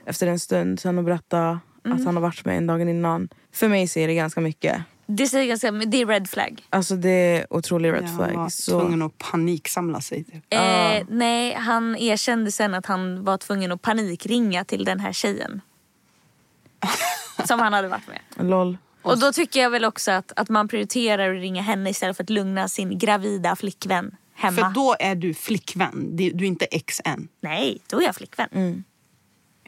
efter 0.05 0.27
en 0.27 0.39
stund 0.39 0.79
sen 0.79 0.97
och 0.97 1.03
berätta 1.03 1.59
att 1.83 2.05
han 2.05 2.15
har 2.15 2.21
varit 2.21 2.45
med 2.45 2.57
en 2.57 2.67
dagen 2.67 2.89
innan. 2.89 3.29
För 3.51 3.67
mig 3.69 3.87
säger 3.87 4.07
det 4.07 4.15
ganska 4.15 4.41
mycket. 4.41 4.81
Det 5.07 5.27
säger 5.27 5.47
ganska 5.47 5.71
det 5.71 6.01
är 6.01 6.05
red 6.05 6.29
flag. 6.29 6.63
Alltså 6.69 6.95
det 6.95 7.09
är 7.09 7.53
otrolig 7.53 7.93
red 7.93 8.03
Ja, 8.03 8.07
han 8.07 8.17
flag. 8.17 8.33
var 8.37 8.49
Så, 8.49 8.79
tvungen 8.79 9.01
att 9.01 9.17
paniksamla 9.17 10.01
sig. 10.01 10.23
Typ. 10.23 10.43
Eh, 10.49 10.59
nej, 11.09 11.53
han 11.53 11.95
erkände 11.95 12.51
sen 12.51 12.73
att 12.73 12.85
han 12.85 13.23
var 13.23 13.37
tvungen 13.37 13.71
att 13.71 13.81
panikringa 13.81 14.63
till 14.63 14.85
den 14.85 14.99
här 14.99 15.11
tjejen. 15.11 15.61
som 17.45 17.59
han 17.59 17.73
hade 17.73 17.87
varit 17.87 18.07
med. 18.07 18.49
lol. 18.49 18.77
Och 19.05 19.19
då 19.19 19.31
tycker 19.31 19.59
jag 19.59 19.69
väl 19.69 19.85
också 19.85 20.11
att, 20.11 20.31
att 20.35 20.49
man 20.49 20.67
prioriterar 20.67 21.35
att 21.35 21.41
ringa 21.41 21.61
henne 21.61 21.89
istället 21.89 22.17
för 22.17 22.23
att 22.23 22.29
lugna 22.29 22.67
sin 22.67 22.97
gravida 22.97 23.55
flickvän 23.55 24.15
hemma. 24.33 24.55
För 24.55 24.73
då 24.73 24.95
är 24.99 25.15
du 25.15 25.33
flickvän. 25.33 26.15
Du 26.15 26.25
är 26.25 26.43
inte 26.43 26.65
ex 26.65 27.01
än. 27.05 27.27
Nej, 27.41 27.79
då 27.87 28.01
är 28.01 28.05
jag 28.05 28.15
flickvän. 28.15 28.49
Mm. 28.51 28.83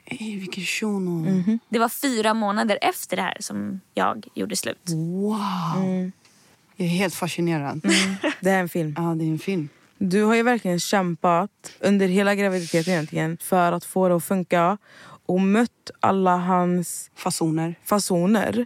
Ey, 0.06 0.39
vilken 0.39 0.63
shuno. 0.63 1.10
Mhm. 1.10 1.60
Det 1.69 1.80
var 1.80 1.89
fyra 1.89 2.34
månader 2.34 2.80
efter 2.82 3.15
det 3.15 3.21
här 3.21 3.38
som 3.39 3.82
jag 3.93 4.28
gjorde 4.34 4.56
slut. 4.56 4.89
Wow. 4.89 6.12
Jag 6.76 6.86
är 6.86 6.91
helt 6.91 7.15
fascinerad. 7.15 7.82
Det 8.39 8.50
är 8.50 8.60
en 8.60 8.69
film. 8.69 8.95
Ja, 8.97 9.04
det 9.15 9.26
är 9.26 9.30
en 9.30 9.39
film. 9.39 9.69
Du 9.97 10.23
har 10.23 10.36
ju 10.36 10.43
verkligen 10.43 10.80
kämpat 10.80 11.71
under 11.80 12.08
hela 12.08 12.36
graviditeten 12.36 12.93
egentligen 12.93 13.38
för 13.41 13.71
att 13.71 13.86
få 13.86 14.10
det 14.10 14.15
att 14.15 14.23
funka 14.23 14.78
och 15.26 15.41
mött 15.41 15.91
alla 16.00 16.38
hans 16.38 17.12
Fasoner. 17.15 17.76
fasoner 17.84 18.65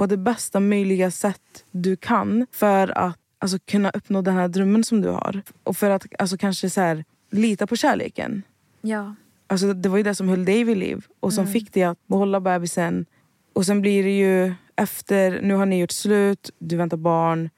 på 0.00 0.06
det 0.06 0.16
bästa 0.16 0.60
möjliga 0.60 1.10
sätt 1.10 1.64
du 1.70 1.96
kan 1.96 2.46
för 2.50 2.98
att 2.98 3.18
alltså, 3.38 3.58
kunna 3.58 3.90
uppnå 3.90 4.22
den 4.22 4.34
här 4.34 4.48
drömmen 4.48 4.84
som 4.84 5.00
du 5.00 5.08
har. 5.08 5.42
Och 5.62 5.76
för 5.76 5.90
att 5.90 6.06
alltså, 6.18 6.36
kanske 6.38 6.70
så 6.70 6.80
här, 6.80 7.04
lita 7.30 7.66
på 7.66 7.76
kärleken. 7.76 8.42
Ja. 8.80 9.14
Alltså, 9.46 9.72
det 9.74 9.88
var 9.88 9.96
ju 9.96 10.02
det 10.02 10.14
som 10.14 10.28
höll 10.28 10.44
dig 10.44 10.64
vid 10.64 10.76
liv 10.76 11.06
och 11.20 11.32
som 11.32 11.46
fick 11.46 11.72
dig 11.72 11.82
att 11.82 12.06
behålla 12.06 12.40
bebisen. 12.40 13.06
Och 13.52 13.66
sen 13.66 13.80
blir 13.80 14.04
det 14.04 14.18
ju 14.18 14.54
efter, 14.76 15.42
nu 15.42 15.54
har 15.54 15.66
ni 15.66 15.80
gjort 15.80 15.90
slut, 15.90 16.50
du 16.58 16.76
väntar 16.76 16.96
barn 16.96 17.50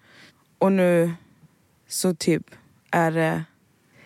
och 0.59 0.73
nu 0.73 1.13
så 1.89 2.15
typ 2.15 2.51
är 2.91 3.13
det, 3.13 3.45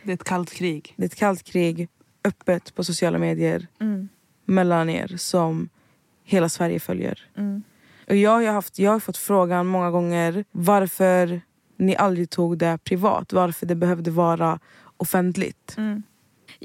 Det 0.03 0.13
är 0.13 0.15
ett 0.15 0.25
kallt 0.25 0.51
krig. 0.51 0.95
det 0.97 1.03
är 1.03 1.07
ett 1.07 1.15
kallt 1.15 1.43
krig 1.43 1.89
öppet 2.25 2.75
på 2.75 2.85
sociala 2.85 3.19
medier 3.19 3.67
mellan 4.45 4.91
er 4.91 5.15
som 5.17 5.69
hela 6.25 6.49
Sverige 6.49 6.81
följer. 6.81 7.29
Och 8.09 8.17
jag, 8.17 8.31
har 8.31 8.53
haft, 8.53 8.79
jag 8.79 8.91
har 8.91 9.01
fått 9.01 9.17
frågan 9.17 9.67
många 9.67 9.91
gånger 9.91 10.45
varför 10.53 11.41
ni 11.79 11.97
aldrig 11.97 12.31
tog 12.31 12.59
det 12.59 12.79
privat. 12.85 13.33
Varför 13.33 13.67
det 13.67 13.75
behövde 13.75 14.11
vara 14.11 14.61
offentligt. 14.97 15.77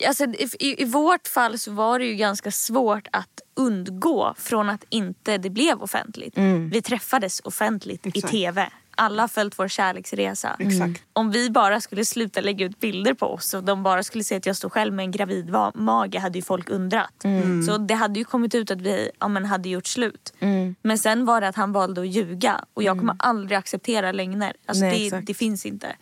Alltså, 0.08 0.24
i, 0.60 0.82
i, 0.82 0.86
vårt 0.86 1.28
fall 1.28 1.60
så 1.60 1.72
var 1.72 2.00
det 2.00 2.06
ju 2.06 2.16
ganska 2.16 2.52
svårt 2.52 3.08
att 3.12 3.42
undgå 3.56 4.34
från 4.38 4.70
att 4.70 4.86
inte 4.90 5.38
det 5.38 5.50
blev 5.50 5.82
offentligt. 5.82 6.38
Vi 6.72 6.82
träffades 6.82 7.40
offentligt 7.40 8.06
Exakt. 8.06 8.34
i 8.34 8.38
tv. 8.38 8.70
Alla 9.02 9.24
har 9.24 9.28
följt 9.28 9.60
vår 9.60 9.68
kärleksresa. 9.68 10.56
Exakt. 10.60 11.04
Om 11.14 11.32
vi 11.32 11.50
bara 11.50 11.82
skulle 11.82 12.06
sluta 12.06 12.42
lägga 12.42 12.66
ut 12.66 12.80
bilder 12.80 13.14
på 13.14 13.26
oss 13.26 13.54
och 13.54 13.64
de 13.64 13.84
bara 13.84 14.04
skulle 14.04 14.24
se 14.24 14.36
att 14.36 14.46
jag 14.46 14.56
stod 14.56 14.72
själv 14.72 14.94
med 14.94 15.04
en 15.04 15.12
gravid 15.12 15.56
mage 15.74 16.20
hade 16.20 16.38
ju 16.38 16.42
folk 16.42 16.70
undrat. 16.70 17.26
Så 17.68 17.78
det 17.78 17.94
hade 17.94 18.20
ju 18.20 18.26
kommit 18.26 18.56
ut 18.56 18.72
att 18.72 18.82
vi 18.82 19.10
ja, 19.20 19.28
men 19.28 19.46
hade 19.46 19.70
gjort 19.70 19.88
slut. 19.88 20.34
Men 20.82 20.98
sen 20.98 21.26
var 21.26 21.42
det 21.42 21.48
att 21.48 21.56
han 21.56 21.72
valde 21.72 22.02
att 22.02 22.08
ljuga 22.08 22.66
och 22.74 22.84
jag 22.84 23.00
kommer 23.00 23.16
aldrig 23.20 23.58
acceptera 23.58 24.12
lögner. 24.12 24.54
Alltså 24.66 24.86
Nej, 24.86 25.10
det, 25.10 25.22
det 25.22 25.34
finns 25.34 25.66
inte. 25.66 25.96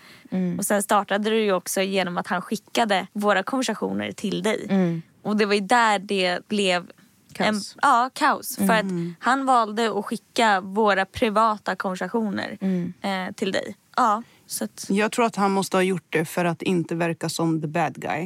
Och 0.58 0.66
sen 0.66 0.84
startade 0.84 1.30
det 1.30 1.40
ju 1.40 1.54
också 1.54 1.82
genom 1.82 2.18
att 2.18 2.28
han 2.28 2.42
skickade 2.42 3.08
våra 3.14 3.44
konversationer 3.44 4.12
till 4.12 4.44
dig. 4.44 4.68
Och 5.22 5.38
det 5.38 5.46
var 5.46 5.54
ju 5.54 5.60
där 5.60 6.00
det 6.00 6.48
blev 6.48 6.88
Kaos. 7.34 7.48
En, 7.76 7.80
ja, 7.82 8.10
kaos. 8.14 8.56
För 8.56 8.74
att 8.74 8.86
han 9.20 9.46
valde 9.46 10.00
att 10.00 10.06
skicka 10.06 10.62
våra 10.62 11.06
privata 11.06 11.76
konversationer 11.76 12.58
eh, 13.02 13.34
till 13.36 13.52
dig. 13.52 13.76
Ja, 13.98 14.24
så 14.46 14.64
att, 14.64 14.86
Jag 14.90 15.12
tror 15.12 15.26
att 15.26 15.36
han 15.36 15.52
måste 15.52 15.78
ha 15.78 15.82
gjort 15.84 16.06
det 16.10 16.26
för 16.26 16.46
att 16.46 16.62
inte 16.62 16.96
verka 16.96 17.30
som 17.30 17.62
the 17.62 17.68
bad 17.68 17.94
guy. 18.02 18.20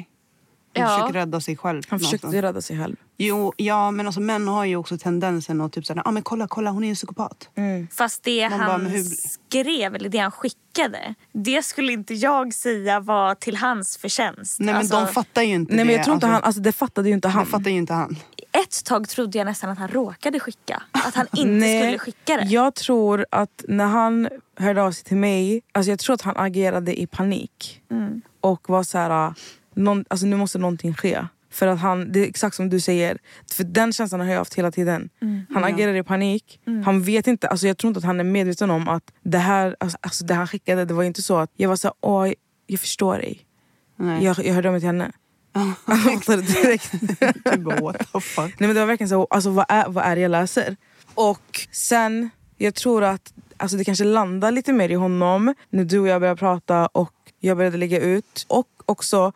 Han 0.76 0.84
Ja. 0.84 0.88
försöker 0.90 1.14
rädda 1.14 1.42
sig 1.42 1.58
själv. 1.58 1.84
Han 1.90 2.00
försökte 2.00 2.42
rädda 2.42 2.62
sig 2.62 2.78
själv. 2.80 2.96
Jo, 3.18 3.54
ja, 3.58 3.92
men 3.92 4.06
alltså, 4.06 4.22
män 4.22 4.48
har 4.48 4.66
ju 4.66 4.76
också 4.76 4.98
tendensen 4.98 5.62
att 5.62 5.74
typ 5.74 5.86
såhär, 5.86 6.02
ah, 6.08 6.12
men 6.12 6.24
kolla, 6.24 6.48
kolla, 6.48 6.72
hon 6.72 6.84
är 6.84 6.90
en 6.90 6.96
psykopat. 6.96 7.50
fast 7.92 8.24
det 8.24 8.50
Man 8.50 8.60
han 8.60 8.68
bara, 8.68 8.78
men 8.78 8.92
hur- 8.92 9.04
skrev, 9.04 9.96
eller 9.96 10.10
det 10.10 10.18
han 10.18 10.32
skickade, 10.32 11.16
det 11.32 11.66
skulle 11.66 11.94
inte 11.94 12.14
jag 12.14 12.54
säga 12.54 13.00
var 13.00 13.36
till 13.36 13.56
hans 13.58 13.98
förtjänst. 13.98 14.60
Nej 14.60 14.66
men 14.68 14.76
Alltså, 14.76 14.96
de 15.00 15.08
fattar 15.08 15.42
ju 15.42 15.54
inte 15.54 15.76
Nej 15.76 15.86
men 15.86 15.88
det. 15.88 15.94
jag 15.94 16.04
tror 16.04 16.14
inte 16.16 16.26
alltså, 16.28 16.34
han, 16.36 16.44
alltså 16.44 16.62
det 16.62 16.72
fattade 16.72 17.08
ju 17.10 17.14
inte 17.16 17.28
han. 17.28 17.46
Det 17.46 17.52
fattar 17.52 17.72
ju 17.72 17.78
inte 17.78 17.94
han. 17.94 18.18
Ett 18.52 18.86
tag 18.86 19.10
trodde 19.10 19.38
jag 19.38 19.46
nästan 19.46 19.70
att 19.70 19.78
han 19.78 19.88
råkade 19.88 20.40
skicka. 20.40 20.84
Att 20.92 21.16
han 21.16 21.28
inte 21.34 21.52
Nej, 21.52 21.82
skulle 21.84 22.00
skicka 22.00 22.38
det. 22.38 22.44
Jag 22.46 22.76
tror 22.76 23.26
att 23.32 23.66
när 23.68 23.86
han 23.86 24.30
hörde 24.58 24.84
av 24.84 24.92
sig 24.92 25.06
till 25.06 25.18
mig, 25.18 25.62
alltså 25.72 25.90
jag 25.90 26.00
tror 26.00 26.14
att 26.14 26.22
han 26.22 26.38
agerade 26.38 27.00
i 27.02 27.08
panik. 27.08 27.82
Mm. 27.92 28.22
Och 28.42 28.70
var 28.70 28.84
så 28.84 28.98
här, 28.98 29.34
någon, 29.76 30.06
alltså 30.08 30.26
nu 30.26 30.36
måste 30.36 30.58
någonting 30.58 30.94
ske. 30.94 31.26
För 31.54 31.68
att 31.68 31.80
han, 31.80 32.12
det 32.12 32.20
är 32.20 32.30
exakt 32.30 32.56
som 32.56 32.70
du 32.70 32.80
säger, 32.80 33.18
för 33.52 33.64
den 33.64 33.94
känslan 33.94 34.22
har 34.22 34.28
jag 34.28 34.38
haft 34.38 34.54
hela 34.54 34.72
tiden. 34.72 35.10
Mm. 35.22 35.46
Han 35.54 35.64
agerar 35.64 35.94
i 35.94 36.04
panik, 36.04 36.60
han 36.86 37.02
vet 37.04 37.28
inte, 37.28 37.48
alltså 37.48 37.68
jag 37.68 37.78
tror 37.78 37.90
inte 37.90 37.98
att 37.98 38.04
han 38.04 38.20
är 38.20 38.24
medveten 38.24 38.72
om 38.72 38.88
att 38.88 39.04
det 39.24 39.38
här, 39.38 39.76
alltså, 39.80 39.98
alltså 40.02 40.26
det 40.26 40.34
han 40.34 40.48
skickade, 40.48 40.86
det 40.86 40.94
var 40.94 41.04
inte 41.04 41.22
så 41.22 41.38
att 41.38 41.52
jag 41.56 41.70
var 41.70 41.76
så 41.76 41.88
här, 41.88 41.96
åh 42.02 42.34
jag 42.68 42.80
förstår 42.80 43.18
dig. 43.18 43.46
Nej. 43.96 44.24
Jag, 44.24 44.46
jag 44.46 44.54
hörde 44.54 44.72
mig 44.72 44.80
till 44.80 44.88
henne. 44.88 45.12
Fattade 46.26 46.42
direkt. 46.42 46.92
Du 47.44 47.58
bara 47.58 47.82
what 47.82 47.98
the 48.14 48.20
fuck. 48.20 48.60
Nej 48.60 48.68
men 48.68 48.74
det 48.74 48.80
var 48.80 48.88
verkligen 48.88 49.10
så, 49.10 49.28
alltså 49.30 49.50
vad 49.50 49.66
är, 49.70 49.90
vad 49.90 50.04
är 50.04 50.16
det 50.16 50.22
jag 50.22 50.32
läser? 50.32 50.76
Och 51.14 51.68
sen, 51.72 52.30
jag 52.58 52.76
tror 52.76 53.04
att 53.04 53.34
alltså 53.58 53.78
det 53.78 53.84
kanske 53.84 54.04
landar 54.04 54.52
lite 54.52 54.74
mer 54.74 54.90
i 54.90 54.94
honom 54.94 55.56
när 55.70 55.84
du 55.84 56.00
och 56.00 56.08
jag 56.08 56.22
började 56.22 56.40
prata 56.40 56.88
och 56.88 57.14
jag 57.40 57.58
började 57.58 57.78
lägga 57.78 58.00
ut. 58.00 58.46
Och 58.48 58.68
också 58.86 59.34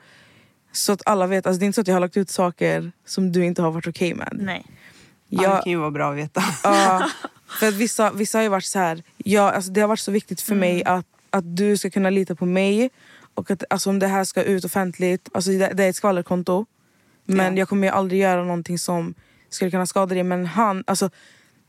så 0.71 0.91
att 0.93 1.01
alla 1.05 1.27
vet, 1.27 1.45
alltså 1.47 1.59
det 1.59 1.63
är 1.63 1.67
inte 1.67 1.75
så 1.75 1.81
att 1.81 1.87
jag 1.87 1.95
har 1.95 1.99
lagt 1.99 2.17
ut 2.17 2.29
saker 2.29 2.91
som 3.05 3.31
du 3.31 3.45
inte 3.45 3.61
har 3.61 3.71
varit 3.71 3.87
okej 3.87 4.13
med. 4.13 4.29
Nej. 4.39 4.65
Ja, 5.29 5.39
det 5.41 5.43
Jag, 5.43 5.63
kan 5.63 5.71
ju 5.71 5.77
vara 5.77 5.91
bra 5.91 6.11
att 6.11 6.17
veta. 6.17 6.43
ja, 6.63 7.09
för 7.59 7.67
att 7.67 7.73
vissa, 7.73 8.11
vissa 8.11 8.37
har 8.37 8.43
ju 8.43 8.49
varit 8.49 8.65
så 8.65 8.79
här, 8.79 9.03
ja, 9.17 9.51
alltså 9.51 9.71
det 9.71 9.81
har 9.81 9.87
varit 9.87 9.99
så 9.99 10.11
viktigt 10.11 10.41
för 10.41 10.55
mig 10.55 10.83
att, 10.83 11.05
att 11.29 11.55
du 11.57 11.77
ska 11.77 11.89
kunna 11.89 12.09
lita 12.09 12.35
på 12.35 12.45
mig. 12.45 12.89
Och 13.33 13.51
att 13.51 13.63
alltså, 13.69 13.89
om 13.89 13.99
det 13.99 14.07
här 14.07 14.23
ska 14.23 14.43
ut 14.43 14.65
offentligt, 14.65 15.29
alltså 15.33 15.51
det, 15.51 15.67
det 15.73 15.83
är 15.83 15.89
ett 15.89 15.95
skvallerkonto. 15.95 16.65
Men 17.25 17.53
Ja. 17.55 17.59
jag 17.61 17.69
kommer 17.69 17.87
ju 17.87 17.93
aldrig 17.93 18.21
göra 18.21 18.43
någonting 18.43 18.79
som 18.79 19.13
skulle 19.49 19.71
kunna 19.71 19.85
skada 19.85 20.13
dig. 20.15 20.23
Men 20.23 20.45
han, 20.45 20.83
alltså, 20.87 21.09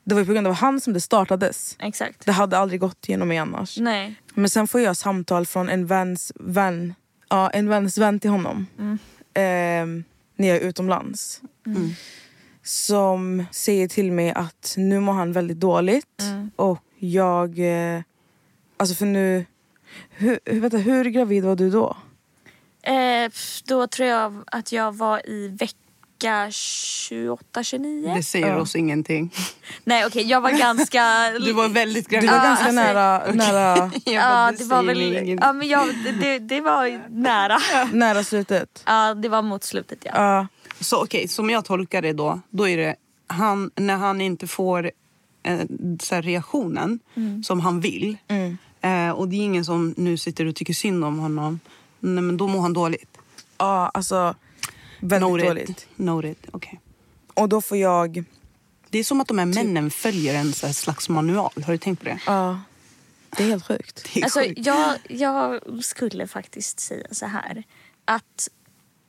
det 0.04 0.14
var 0.14 0.20
ju 0.20 0.26
på 0.26 0.32
grund 0.32 0.46
av 0.46 0.52
han 0.54 0.80
som 0.80 0.92
det 0.92 1.00
startades. 1.00 1.76
Exakt. 1.78 2.26
Det 2.26 2.32
hade 2.32 2.58
aldrig 2.58 2.80
gått 2.80 3.08
genom 3.08 3.28
mig 3.28 3.38
annars. 3.38 3.78
Nej. 3.78 4.14
Men 4.34 4.50
sen 4.50 4.68
får 4.68 4.80
jag 4.80 4.96
samtal 4.96 5.46
från 5.46 5.68
en 5.68 5.86
väns 5.86 6.32
vän, 6.34 6.94
ja, 7.28 7.50
en 7.50 7.68
väns 7.68 7.98
vän 7.98 8.20
till 8.20 8.30
honom. 8.30 8.66
Ehm, 9.34 10.04
när 10.36 10.48
jag 10.48 10.56
är 10.56 10.60
utomlands. 10.60 11.40
Som 12.62 13.44
säger 13.50 13.88
till 13.88 14.12
mig 14.12 14.30
att 14.32 14.74
nu 14.76 15.00
mår 15.00 15.12
han 15.12 15.32
väldigt 15.32 15.60
dåligt. 15.60 16.22
Och 16.56 16.78
jag... 16.98 17.58
Eh, 17.58 18.02
alltså 18.76 18.94
för 18.94 19.06
nu... 19.06 19.44
Hur, 20.10 20.40
hur- 20.44 20.60
vänta, 20.60 20.76
hur 20.76 21.04
gravid 21.04 21.44
var 21.44 21.56
du 21.56 21.70
då? 21.70 21.96
Eh, 22.82 23.30
då 23.66 23.86
tror 23.86 24.08
jag 24.08 24.42
att 24.46 24.72
jag 24.72 24.92
var 24.96 25.26
i 25.28 25.48
vecka 26.18 26.48
28-29. 26.50 28.14
Det 28.16 28.22
säger 28.22 28.56
oss 28.58 28.76
ingenting. 28.76 29.34
Nej 29.84 30.06
okej, 30.06 30.22
jag 30.22 30.40
var 30.40 30.50
ganska... 30.50 31.30
Du 31.44 31.52
var 31.52 31.68
väldigt 31.68 32.08
gravid. 32.08 32.28
Du 32.28 32.32
var 32.32 32.38
Ja, 32.38 32.42
ganska 32.44 32.64
alltså- 32.64 32.82
nära, 32.82 33.32
nära, 33.32 33.76
Jag 34.04 34.04
bara, 34.04 34.12
Ja, 34.14 34.50
det 34.50 34.58
det 34.58 34.64
var 34.64 34.82
väl... 34.82 35.02
ingenting. 35.02 35.38
Ja, 35.40 35.52
men 35.52 35.68
jag, 35.68 35.88
det- 36.20 36.38
det, 36.38 36.60
var 36.60 37.02
nära. 37.10 37.58
nära 37.92 38.24
slutet. 38.24 38.82
Ja, 38.86 39.14
det 39.14 39.28
var 39.28 39.42
mot 39.42 39.64
slutet 39.64 39.98
ja. 40.04 40.10
Ja. 40.14 40.46
Så 40.80 41.02
okej, 41.02 41.28
som 41.28 41.50
jag 41.50 41.64
tolkar 41.64 42.02
det 42.02 42.12
då, 42.12 42.40
då 42.50 42.68
är 42.68 42.76
det 42.76 42.94
han, 43.26 43.70
när 43.76 43.96
han 43.96 44.20
inte 44.20 44.46
får 44.46 44.90
eh, 45.42 45.60
så 46.00 46.14
här 46.14 46.22
reaktionen 46.22 47.00
som 47.44 47.60
han 47.60 47.80
vill. 47.80 48.16
Eh, 48.80 49.10
och 49.10 49.28
det 49.28 49.36
är 49.36 49.40
ingen 49.40 49.64
som 49.64 49.94
nu 49.96 50.16
sitter 50.16 50.46
och 50.46 50.54
tycker 50.54 50.74
synd 50.74 51.04
om 51.04 51.18
honom. 51.18 51.60
Nej, 52.00 52.22
men 52.24 52.36
då 52.36 52.46
mår 52.46 52.60
han 52.60 52.72
dåligt. 52.72 53.18
ja, 53.58 53.90
alltså 53.94 54.34
väldigt 55.00 55.30
Noted. 55.30 55.46
dåligt. 55.46 55.86
Noted. 55.96 56.36
okej. 56.52 56.80
Och 57.34 57.48
då 57.48 57.60
får 57.60 57.76
jag... 57.78 58.24
Det 58.90 58.98
är 58.98 59.04
som 59.04 59.20
att 59.20 59.28
de 59.28 59.38
här 59.38 59.46
männen 59.46 59.90
följer 59.90 60.34
en 60.34 60.52
så 60.52 60.66
här 60.66 60.72
slags 60.72 61.08
manual. 61.08 61.62
Har 61.66 61.72
du 61.72 61.78
tänkt 61.78 61.98
på 61.98 62.04
det? 62.04 62.18
Ja, 62.26 62.60
det 63.36 63.42
är 63.44 63.48
helt 63.48 63.66
sjukt. 63.66 64.08
Det 64.14 64.20
är 64.20 64.24
Alltså, 64.24 64.40
sjukt. 64.40 64.66
jag, 64.66 64.98
jag 65.08 65.60
skulle 65.84 66.26
faktiskt 66.26 66.80
säga 66.80 67.06
så 67.10 67.26
här. 67.26 67.62
Att 68.04 68.48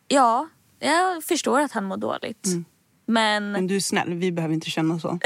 ja, 0.07 0.47
jag 0.79 1.23
förstår 1.23 1.59
att 1.59 1.71
han 1.71 1.83
mår 1.85 1.97
dåligt. 1.97 2.47
Men 3.09 3.51
Men 3.51 3.67
du 3.67 3.75
är 3.75 3.79
snäll, 3.79 4.13
vi 4.13 4.31
behöver 4.31 4.53
inte 4.53 4.69
känna 4.69 4.99
så. 4.99 5.07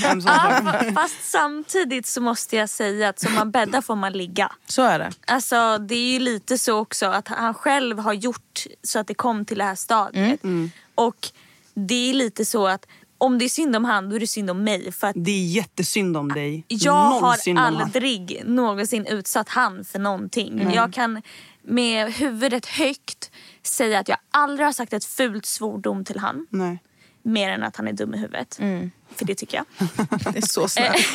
Sorry. 0.00 0.92
fast 0.94 1.30
samtidigt 1.30 2.06
så 2.06 2.20
måste 2.20 2.56
jag 2.56 2.68
säga 2.68 3.08
att 3.08 3.20
som 3.20 3.34
man 3.34 3.50
bäddar 3.50 3.80
får 3.80 3.96
man 3.96 4.12
ligga. 4.12 4.52
Så 4.66 4.82
är 4.82 4.98
det. 4.98 5.10
Alltså 5.26 5.78
det 5.78 5.94
är 5.94 6.12
ju 6.12 6.18
lite 6.18 6.58
så 6.58 6.78
också 6.78 7.06
att 7.06 7.28
han 7.28 7.54
själv 7.54 7.98
har 7.98 8.12
gjort 8.12 8.66
så 8.82 8.98
att 8.98 9.06
det 9.06 9.14
kom 9.14 9.44
till 9.44 9.58
det 9.58 9.64
här 9.64 9.74
stadiet. 9.74 10.40
Och 10.94 11.28
det 11.74 12.10
är 12.10 12.14
lite 12.14 12.44
så 12.44 12.66
att 12.66 12.86
om 13.18 13.38
det 13.38 13.44
är 13.44 13.48
synd 13.48 13.76
om 13.76 13.84
han 13.84 14.10
då 14.10 14.16
är 14.16 14.20
det 14.20 14.26
synd 14.26 14.50
om 14.50 14.64
mig. 14.64 14.92
För 14.92 15.06
att 15.06 15.16
Det 15.18 15.30
är 15.30 15.46
jättesynd 15.46 16.16
om 16.16 16.28
dig. 16.28 16.64
jag 16.68 17.10
Noll 17.10 17.22
har 17.22 17.38
aldrig 17.56 18.42
någonsin 18.44 19.06
utsatt 19.06 19.48
han 19.48 19.84
för 19.84 19.98
någonting. 19.98 20.70
Jag 20.74 20.92
kan 20.92 21.22
med 21.62 22.12
huvudet 22.12 22.66
högt 22.66 23.30
säga 23.66 23.98
att 23.98 24.08
jag 24.08 24.18
aldrig 24.30 24.66
har 24.66 24.72
sagt 24.72 24.92
ett 24.92 25.04
fult 25.04 25.46
svordom 25.46 26.04
till 26.04 26.18
han. 26.18 26.46
Nej. 26.50 26.82
Mer 27.24 27.50
än 27.50 27.62
att 27.62 27.76
han 27.76 27.88
är 27.88 27.92
dum 27.92 28.14
i 28.14 28.18
huvudet. 28.18 28.56
För 29.16 29.24
det 29.24 29.34
tycker 29.34 29.56
jag. 29.56 29.66
Det 30.32 30.38
är 30.38 30.46
så 30.46 30.68
snällt. 30.68 31.06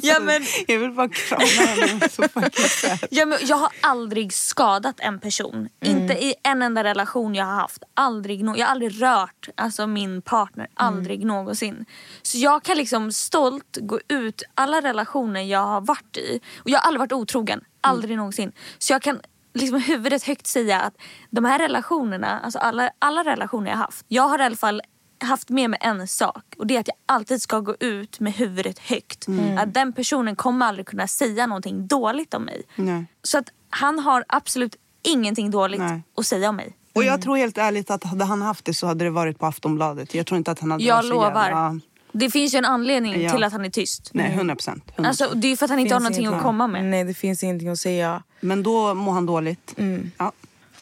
ja, 0.02 0.20
men, 0.20 0.42
Jag 0.66 0.78
vill 0.78 0.90
bara 0.90 1.08
krama 1.08 1.44
henne. 1.44 2.08
Så 2.08 2.22
fucking 2.22 2.64
sad. 2.68 2.98
ja, 3.10 3.26
men 3.26 3.38
jag 3.42 3.56
har 3.56 3.68
aldrig 3.80 4.32
skadat 4.32 4.94
en 4.98 5.20
person. 5.20 5.68
Inte 5.84 6.12
i 6.24 6.34
en 6.42 6.62
enda 6.62 6.84
relation 6.84 7.34
jag 7.34 7.44
har 7.44 7.54
haft. 7.54 7.82
Aldrig, 7.94 8.44
no- 8.44 8.56
jag 8.58 8.66
har 8.66 8.70
aldrig 8.72 9.02
rört 9.02 9.48
alltså, 9.54 9.86
min 9.86 10.22
partner. 10.22 10.68
Aldrig 10.74 11.26
någonsin. 11.26 11.86
Så 12.22 12.38
jag 12.38 12.62
kan 12.62 12.76
liksom 12.76 13.12
stolt 13.12 13.78
gå 13.80 14.00
ut 14.08 14.42
alla 14.54 14.80
relationer 14.80 15.42
jag 15.42 15.66
har 15.66 15.80
varit 15.80 16.16
i. 16.16 16.40
Och 16.58 16.70
jag 16.70 16.78
har 16.78 16.86
aldrig 16.86 17.00
varit 17.00 17.12
otrogen. 17.12 17.60
Aldrig 17.80 18.16
någonsin. 18.16 18.52
Så 18.78 18.92
jag 18.92 19.02
kan 19.02 19.20
liksom 19.54 19.80
huvudet 19.80 20.22
högt 20.24 20.46
säga 20.46 20.80
att 20.80 20.94
de 21.30 21.44
här 21.44 21.58
relationerna, 21.58 22.40
alltså 22.40 22.58
alla, 22.58 22.90
alla 22.98 23.24
relationer 23.24 23.70
jag 23.70 23.78
haft. 23.78 24.04
Jag 24.08 24.28
har 24.28 24.38
i 24.38 24.42
alla 24.42 24.56
fall 24.56 24.82
haft 25.24 25.50
med 25.50 25.70
mig 25.70 25.78
en 25.82 26.08
sak 26.08 26.54
och 26.58 26.66
det 26.66 26.76
är 26.76 26.80
att 26.80 26.88
jag 26.88 26.96
alltid 27.06 27.42
ska 27.42 27.60
gå 27.60 27.76
ut 27.80 28.20
med 28.20 28.32
huvudet 28.32 28.78
högt. 28.78 29.26
Att 29.58 29.74
den 29.74 29.92
personen 29.92 30.36
kommer 30.36 30.66
aldrig 30.66 30.86
kunna 30.86 31.08
säga 31.08 31.46
någonting 31.46 31.86
dåligt 31.86 32.34
om 32.34 32.42
mig. 32.42 32.62
Nej. 32.76 33.06
Så 33.22 33.38
att 33.38 33.48
han 33.70 33.98
har 33.98 34.24
absolut 34.28 34.76
ingenting 35.02 35.50
dåligt 35.50 35.80
Nej. 35.80 36.02
att 36.16 36.26
säga 36.26 36.48
om 36.48 36.56
mig. 36.56 36.76
Och 36.94 37.04
jag 37.04 37.22
tror 37.22 37.36
helt 37.36 37.58
ärligt 37.58 37.90
att 37.90 38.04
hade 38.04 38.24
han 38.24 38.42
haft 38.42 38.64
det 38.64 38.74
så 38.74 38.86
hade 38.86 39.04
det 39.04 39.10
varit 39.10 39.38
på 39.38 39.46
Aftonbladet. 39.46 40.14
Jag 40.14 40.26
tror 40.26 40.38
inte 40.38 40.50
att 40.50 40.58
han 40.60 40.70
hade 40.70 40.84
Jag 40.84 41.04
lovar. 41.04 41.44
jävla... 41.44 41.80
Det 42.16 42.30
finns 42.30 42.54
ju 42.54 42.58
en 42.58 42.64
anledning 42.64 43.22
Ja. 43.22 43.30
till 43.32 43.44
att 43.44 43.52
han 43.52 43.64
är 43.64 43.70
tyst. 43.70 44.10
Nej, 44.12 44.32
100 44.32 44.54
procent. 44.54 44.92
Alltså, 44.96 45.30
det 45.34 45.48
är 45.52 45.56
för 45.56 45.64
att 45.64 45.70
han 45.70 45.78
inte 45.78 45.94
har 45.94 46.00
någonting 46.00 46.26
att 46.26 46.42
komma 46.42 46.66
med. 46.66 46.84
Nej, 46.84 47.04
det 47.04 47.14
finns 47.14 47.42
ingenting 47.44 47.68
att 47.68 47.78
säga. 47.78 48.22
Men 48.40 48.62
då 48.62 48.94
mår 48.94 49.12
han 49.12 49.26
dåligt. 49.26 49.74
Ja, 50.18 50.32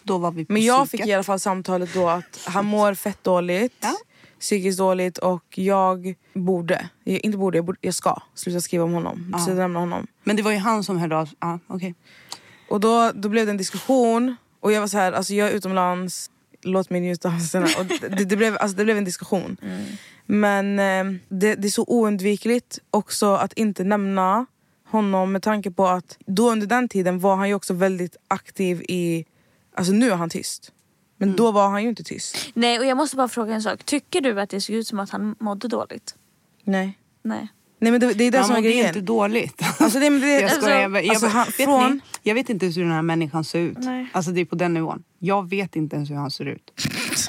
då 0.02 0.18
var 0.18 0.30
vi 0.30 0.44
på 0.44 0.52
Men 0.52 0.62
jag 0.64 0.86
psyket. 0.86 1.00
fick 1.00 1.08
i 1.10 1.12
alla 1.14 1.22
fall 1.22 1.40
samtalet 1.40 1.94
då 1.94 2.08
att 2.08 2.40
han 2.46 2.64
mår 2.66 2.94
fett 2.94 3.24
dåligt. 3.24 3.76
Ja. 3.80 3.92
Psykiskt 4.40 4.78
dåligt 4.78 5.18
och 5.18 5.44
jag 5.58 6.14
borde, 6.34 6.88
jag, 7.04 7.24
inte 7.24 7.38
borde, 7.38 7.58
jag, 7.58 7.64
borde, 7.64 7.78
jag 7.80 7.94
ska 7.94 8.16
sluta 8.34 8.60
skriva 8.60 8.84
om 8.84 8.92
honom. 8.92 9.34
Sluta 9.44 9.60
nämna 9.60 9.80
honom. 9.80 10.06
Men 10.24 10.36
det 10.36 10.42
var 10.42 10.50
ju 10.52 10.58
han 10.58 10.84
som 10.84 10.98
hörde 10.98 11.16
av 11.16 11.28
ja, 11.40 11.58
okej. 11.66 11.94
Och 12.68 12.80
då, 12.80 13.10
då 13.14 13.28
blev 13.28 13.46
det 13.46 13.50
en 13.52 13.56
diskussion 13.56 14.36
och 14.60 14.72
jag 14.72 14.80
var 14.80 14.88
så 14.88 14.96
här, 14.98 15.12
alltså 15.12 15.34
jag 15.34 15.48
är 15.48 15.52
utomlands, 15.52 16.30
låt 16.62 16.90
mig 16.90 17.00
njuta 17.00 17.28
av. 17.28 17.34
Och 17.78 17.86
det, 17.86 18.24
det, 18.24 18.36
blev, 18.36 18.56
alltså 18.60 18.76
det 18.76 18.84
blev 18.84 18.98
en 18.98 19.04
diskussion. 19.04 19.56
Men 20.26 20.78
eh, 20.78 21.20
det, 21.28 21.54
det 21.54 21.68
är 21.68 21.70
så 21.70 21.84
oundvikligt 21.88 22.78
också 22.90 23.34
att 23.34 23.52
inte 23.52 23.84
nämna 23.84 24.46
honom 24.84 25.32
med 25.32 25.42
tanke 25.42 25.70
på 25.70 25.86
att 25.86 26.18
då 26.26 26.50
under 26.50 26.66
den 26.66 26.88
tiden 26.88 27.18
var 27.18 27.36
han 27.36 27.48
ju 27.48 27.54
också 27.54 27.74
väldigt 27.74 28.16
aktiv 28.28 28.82
i, 28.88 29.24
alltså 29.74 29.92
nu 29.92 30.10
är 30.10 30.16
han 30.16 30.30
tyst. 30.30 30.72
Men 31.16 31.36
då 31.36 31.50
var 31.50 31.68
han 31.68 31.82
ju 31.82 31.88
inte 31.88 32.04
tyst. 32.04 32.36
Nej, 32.54 32.78
och 32.78 32.86
jag 32.86 32.96
måste 32.96 33.16
bara 33.16 33.28
fråga 33.28 33.54
en 33.54 33.62
sak. 33.62 33.84
Tycker 33.84 34.20
du 34.20 34.40
att 34.40 34.50
det 34.50 34.60
såg 34.60 34.76
ut 34.76 34.86
som 34.86 35.00
att 35.00 35.10
han 35.10 35.36
mådde 35.38 35.68
dåligt? 35.68 36.14
Nej. 36.64 36.98
Nej. 37.22 37.48
Nej 37.82 37.92
men 37.92 38.00
det, 38.00 38.12
det 38.14 38.24
är 38.24 38.30
det 38.30 38.44
som 38.44 38.56
är 38.56 38.60
grejen. 38.60 38.86
inte 38.86 39.00
dåligt. 39.00 39.62
Alltså, 39.78 39.98
det, 39.98 40.08
det, 40.08 40.40
jag 40.40 40.50
skojar. 40.50 40.80
Jag, 40.80 40.92
bara- 40.92 41.02
jag, 41.02 41.10
alltså, 41.10 41.26
han, 41.26 41.46
vet 41.46 41.54
från, 41.54 41.92
ni, 41.94 42.00
jag 42.22 42.34
vet 42.34 42.50
inte 42.50 42.66
hur 42.66 42.82
den 42.82 42.92
här 42.92 43.02
människan 43.02 43.44
ser 43.44 43.58
ut. 43.58 43.78
Nej. 43.78 44.06
Alltså 44.12 44.30
det 44.30 44.40
är 44.40 44.44
på 44.44 44.54
den 44.54 44.74
nivån. 44.74 45.02
Jag 45.18 45.48
vet 45.50 45.76
inte 45.76 45.96
ens 45.96 46.10
hur 46.10 46.14
han 46.16 46.30
ser 46.30 46.44
ut. 46.44 46.70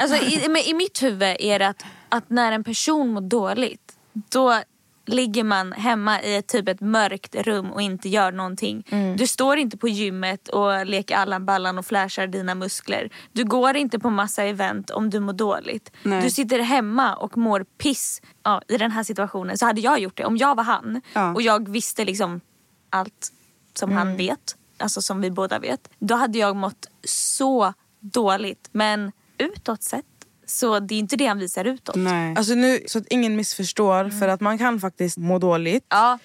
Alltså, 0.02 0.18
i, 0.18 0.48
men 0.50 0.58
I 0.62 0.74
mitt 0.74 1.04
huvud 1.04 1.36
är 1.40 1.60
det 1.60 1.68
att, 1.68 1.84
att 2.10 2.30
när 2.30 2.52
en 2.52 2.64
person 2.64 3.14
mår 3.14 3.22
dåligt 3.22 3.94
då 4.14 4.62
ligger 5.06 5.44
man 5.44 5.72
hemma 5.72 6.22
i 6.22 6.36
ett 6.36 6.48
typ 6.48 6.68
ett 6.70 6.82
mörkt 6.82 7.36
rum 7.36 7.72
och 7.72 7.82
inte 7.82 8.10
gör 8.10 8.32
någonting. 8.32 8.84
Du 9.18 9.28
står 9.28 9.58
inte 9.58 9.78
på 9.78 9.88
gymmet 9.88 10.48
och 10.48 10.86
leker 10.86 11.16
Allan 11.16 11.46
Ballan 11.46 11.78
och 11.78 11.86
flashar 11.86 12.28
dina 12.28 12.56
muskler. 12.56 13.10
Du 13.32 13.44
går 13.44 13.76
inte 13.76 14.00
på 14.00 14.10
massa 14.10 14.44
event 14.44 14.90
om 14.90 15.10
du 15.10 15.20
mår 15.20 15.34
dåligt. 15.34 15.92
Nej. 16.04 16.22
Du 16.22 16.30
sitter 16.30 16.60
hemma 16.60 17.16
och 17.16 17.38
mår 17.38 17.64
piss 17.64 18.22
ja, 18.44 18.62
i 18.68 18.78
den 18.78 18.92
här 18.92 19.04
situationen. 19.04 19.58
Så 19.58 19.66
hade 19.66 19.82
jag 19.82 20.00
gjort 20.00 20.18
det. 20.18 20.26
Om 20.26 20.38
jag 20.38 20.56
var 20.56 20.64
han 20.64 21.02
Ja. 21.14 21.34
och 21.34 21.42
jag 21.42 21.70
visste 21.70 22.06
liksom 22.06 22.42
allt 22.90 23.32
som 23.74 23.92
han 23.92 24.18
vet, 24.18 24.56
alltså 24.78 25.02
som 25.02 25.22
vi 25.22 25.32
båda 25.32 25.60
vet. 25.60 25.90
Då 26.00 26.16
hade 26.16 26.38
jag 26.38 26.56
mått 26.56 26.88
så 27.04 27.74
dåligt. 28.00 28.70
Men 28.72 29.12
utåt 29.38 29.84
sett 29.84 30.06
så 30.46 30.80
det 30.80 30.96
är 30.96 31.00
inte 31.00 31.16
det 31.16 31.26
han 31.26 31.40
visar 31.40 31.66
utåt. 31.66 31.96
Nej. 31.96 32.36
alltså 32.38 32.54
nu, 32.54 32.80
så 32.88 33.00
att 33.00 33.08
ingen 33.10 33.36
missförstår, 33.36 34.10
för 34.20 34.28
att 34.28 34.42
man 34.42 34.58
kan 34.58 34.80
faktiskt 34.80 35.18
må 35.18 35.40
dåligt. 35.40 35.86
Ja, 35.90 36.20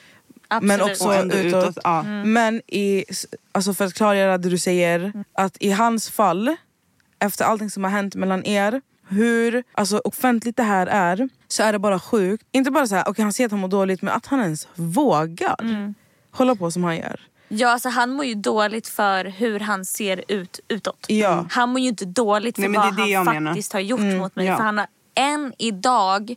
absolut. 0.48 0.78
Men 0.78 0.90
också 0.90 1.14
utåt. 1.14 1.34
utåt, 1.34 1.78
ja. 1.84 2.02
Men 2.24 2.62
i, 2.66 3.04
alltså 3.52 3.74
för 3.74 3.84
att 3.84 3.94
klargöra 3.94 4.38
det 4.38 4.48
du 4.50 4.58
säger, 4.58 5.12
att 5.32 5.56
i 5.60 5.70
hans 5.70 6.10
fall 6.10 6.56
efter 7.18 7.44
allting 7.44 7.70
som 7.70 7.84
har 7.84 7.90
hänt 7.90 8.14
mellan 8.14 8.44
er, 8.46 8.80
hur 9.08 9.64
alltså, 9.72 9.98
offentligt 10.04 10.56
det 10.56 10.62
här 10.62 10.86
är, 10.86 11.28
så 11.48 11.62
är 11.62 11.72
det 11.72 11.78
bara 11.78 12.00
sjukt. 12.00 12.46
Inte 12.52 12.70
bara 12.70 12.86
så 12.86 12.94
här, 12.94 13.08
okay, 13.08 13.22
han 13.22 13.32
säger 13.32 13.46
att 13.46 13.52
han 13.52 13.60
mår 13.60 13.68
dåligt, 13.68 14.02
men 14.02 14.14
att 14.14 14.26
han 14.26 14.40
ens 14.40 14.68
vågar 14.74 15.56
Mm. 15.60 15.94
hålla 16.30 16.54
på 16.54 16.70
som 16.70 16.84
han 16.84 16.96
gör. 16.96 17.20
Ja, 17.48 17.68
alltså 17.68 17.88
han 17.88 18.10
mår 18.10 18.24
ju 18.24 18.34
dåligt 18.34 18.88
för 18.88 19.24
hur 19.24 19.60
han 19.60 19.84
ser 19.84 20.24
ut 20.28 20.60
utåt. 20.68 21.06
Ja. 21.08 21.46
Han 21.50 21.68
mår 21.68 21.80
ju 21.80 21.88
inte 21.88 22.04
dåligt 22.04 22.54
för 22.56 22.62
Nej, 22.68 22.72
vad 22.72 22.84
han 22.84 23.24
menar. 23.34 23.50
faktiskt 23.50 23.72
har 23.72 23.80
gjort 23.80 24.00
Mm, 24.00 24.18
mot 24.18 24.36
mig. 24.36 24.46
ja. 24.46 24.56
För 24.56 24.64
han 24.64 24.78
har 24.78 24.86
än 25.14 25.52
idag 25.58 26.34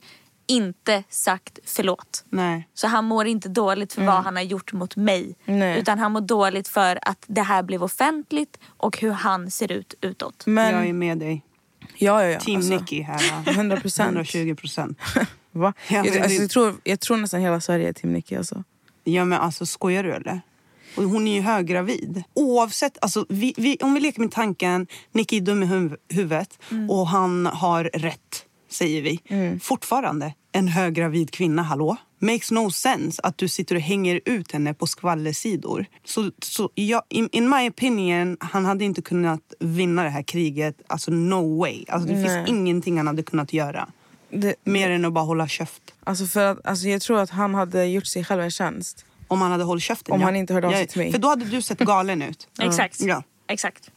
inte 0.48 1.04
sagt 1.10 1.60
förlåt. 1.66 2.24
Nej. 2.30 2.68
Så 2.74 2.88
han 2.88 3.06
mår 3.06 3.28
inte 3.28 3.50
dåligt 3.50 3.94
för 3.94 4.06
vad 4.06 4.24
han 4.24 4.36
har 4.36 4.44
gjort 4.44 4.74
mot 4.74 4.96
mig. 4.96 5.36
Mm. 5.46 5.60
Nej. 5.60 5.80
Utan 5.80 6.00
han 6.00 6.12
mår 6.12 6.22
dåligt 6.22 6.68
för 6.68 7.00
att 7.02 7.24
det 7.28 7.42
här 7.42 7.64
blev 7.64 7.84
offentligt 7.84 8.60
och 8.78 8.98
hur 8.98 9.12
han 9.12 9.52
ser 9.52 9.72
ut 9.72 9.94
utåt. 10.02 10.44
Men, 10.46 10.74
Jag 10.74 10.88
är 10.88 10.94
med 10.94 11.18
dig. 11.18 11.42
ja, 11.98 12.24
ja, 12.24 12.30
ja. 12.30 12.40
Team 12.40 12.56
alltså, 12.58 12.74
Nicky 12.74 13.02
här. 13.02 13.20
100%. 13.46 14.02
120 14.02 14.56
procent. 14.56 15.00
Va? 15.52 15.74
Ja, 15.88 16.06
jag, 16.06 16.18
alltså, 16.18 16.42
jag, 16.42 16.50
tror, 16.52 16.76
jag 16.84 17.00
tror 17.00 17.18
nästan 17.18 17.42
hela 17.42 17.62
Sverige 17.62 17.90
är 17.90 17.94
Team 17.94 18.14
Nicky. 18.14 18.36
Alltså. 18.36 18.64
Ja 19.04 19.26
men 19.26 19.40
alltså 19.40 19.66
skojar 19.66 20.04
du 20.04 20.14
eller? 20.14 20.42
Och 20.96 21.04
hon 21.04 21.28
är 21.28 21.34
ju 21.36 21.42
höggravid. 21.42 22.24
Oavsett, 22.34 22.98
alltså, 23.02 23.26
vi, 23.30 23.54
vi, 23.58 23.78
om 23.82 23.94
vi 23.94 24.00
leker 24.00 24.20
med 24.20 24.32
tanken, 24.32 24.88
Nicky 25.12 25.38
är 25.38 25.42
dum 25.42 25.64
i 25.64 25.66
huv- 25.66 25.98
huvudet 26.10 26.60
och 26.90 27.08
han 27.08 27.46
har 27.46 27.84
rätt, 27.84 28.46
säger 28.70 29.02
vi. 29.02 29.20
Fortfarande 29.62 30.34
en 30.52 30.68
höggravid 30.68 31.32
kvinna, 31.32 31.62
hallå? 31.64 31.98
Makes 32.20 32.52
no 32.52 32.72
sense 32.72 33.22
att 33.24 33.38
du 33.38 33.48
sitter 33.48 33.76
och 33.76 33.82
hänger 33.82 34.22
ut 34.26 34.52
henne 34.52 34.74
på 34.74 34.88
skvallersidor. 34.88 35.86
Så, 36.06 36.32
så 36.42 36.70
jag, 36.76 37.02
in, 37.10 37.30
in 37.32 37.50
my 37.50 37.70
opinion, 37.70 38.38
han 38.40 38.66
hade 38.66 38.86
inte 38.86 39.02
kunnat 39.02 39.54
vinna 39.60 40.04
det 40.04 40.10
här 40.10 40.24
kriget. 40.24 40.76
Alltså 40.88 41.12
no 41.12 41.60
way. 41.60 41.86
Alltså, 41.88 42.08
det 42.10 42.16
Nej. 42.16 42.24
finns 42.46 42.50
ingenting 42.50 42.98
han 42.98 43.08
hade 43.08 43.24
kunnat 43.24 43.54
göra. 43.54 43.88
Det, 44.34 44.56
Mer 44.64 44.90
än 44.90 45.06
att 45.06 45.14
bara 45.14 45.26
hålla 45.26 45.48
käft. 45.48 45.82
alltså 46.04 46.26
för 46.26 46.46
att, 46.52 46.66
alltså 46.66 46.88
jag 46.88 47.02
tror 47.02 47.20
att 47.20 47.30
han 47.30 47.56
hade 47.56 47.86
gjort 47.86 48.06
sig 48.08 48.24
själv 48.24 48.42
en 48.42 48.52
tjänst. 48.52 49.06
Om 49.32 49.42
han 49.42 49.52
hade 49.52 49.64
hållit 49.64 49.84
käften. 49.84 50.14
Om 50.14 50.20
ja. 50.20 50.28
han 50.28 50.36
inte 50.36 50.54
hörde 50.54 50.68
av 50.68 50.72
sig 50.72 50.88
till 50.88 51.02
mig. 51.02 51.12
För 51.12 51.20
då 51.20 51.28
hade 51.28 51.46
du 51.46 51.62
sett 51.62 51.80
galen 51.80 52.22
ut. 52.22 52.48
Exakt. 52.60 53.02
Ja. 53.02 53.24
Exakt. 53.48 53.92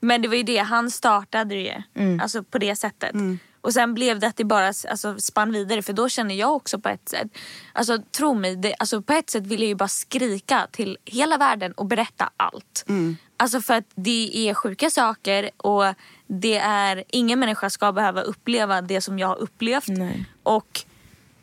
Men 0.00 0.22
det 0.22 0.28
var 0.28 0.36
ju 0.36 0.42
det, 0.42 0.58
han 0.58 0.90
startade 0.90 1.54
det 1.54 1.60
ju. 1.60 2.02
Mm. 2.02 2.20
Alltså 2.20 2.42
på 2.42 2.58
det 2.58 2.76
sättet. 2.76 3.14
Och 3.60 3.72
sen 3.72 3.94
blev 3.94 4.18
det 4.18 4.26
att 4.26 4.36
det 4.36 4.44
bara 4.44 4.66
alltså, 4.66 5.18
spann 5.18 5.52
vidare. 5.52 5.82
För 5.82 5.92
då 5.92 6.08
känner 6.08 6.34
jag 6.34 6.54
också 6.54 6.78
på 6.78 6.88
ett 6.88 7.08
sätt. 7.08 7.28
Alltså 7.72 7.98
tro 8.16 8.34
mig, 8.34 8.56
det, 8.56 8.74
alltså, 8.78 9.02
på 9.02 9.12
ett 9.12 9.30
sätt 9.30 9.46
vill 9.46 9.60
jag 9.60 9.68
ju 9.68 9.74
bara 9.74 9.88
skrika 9.88 10.66
till 10.72 10.98
hela 11.04 11.36
världen 11.36 11.72
och 11.72 11.86
berätta 11.86 12.30
allt. 12.36 12.84
Alltså 13.36 13.60
för 13.60 13.74
att 13.74 13.84
det 13.94 14.48
är 14.48 14.54
sjuka 14.54 14.90
saker 14.90 15.50
och 15.56 15.84
det 16.26 16.56
är, 16.56 17.04
ingen 17.08 17.40
människa 17.40 17.70
ska 17.70 17.92
behöva 17.92 18.20
uppleva 18.20 18.82
det 18.82 19.00
som 19.00 19.18
jag 19.18 19.28
har 19.28 19.36
upplevt. 19.36 19.88
Nej. 19.88 20.24
Och 20.42 20.84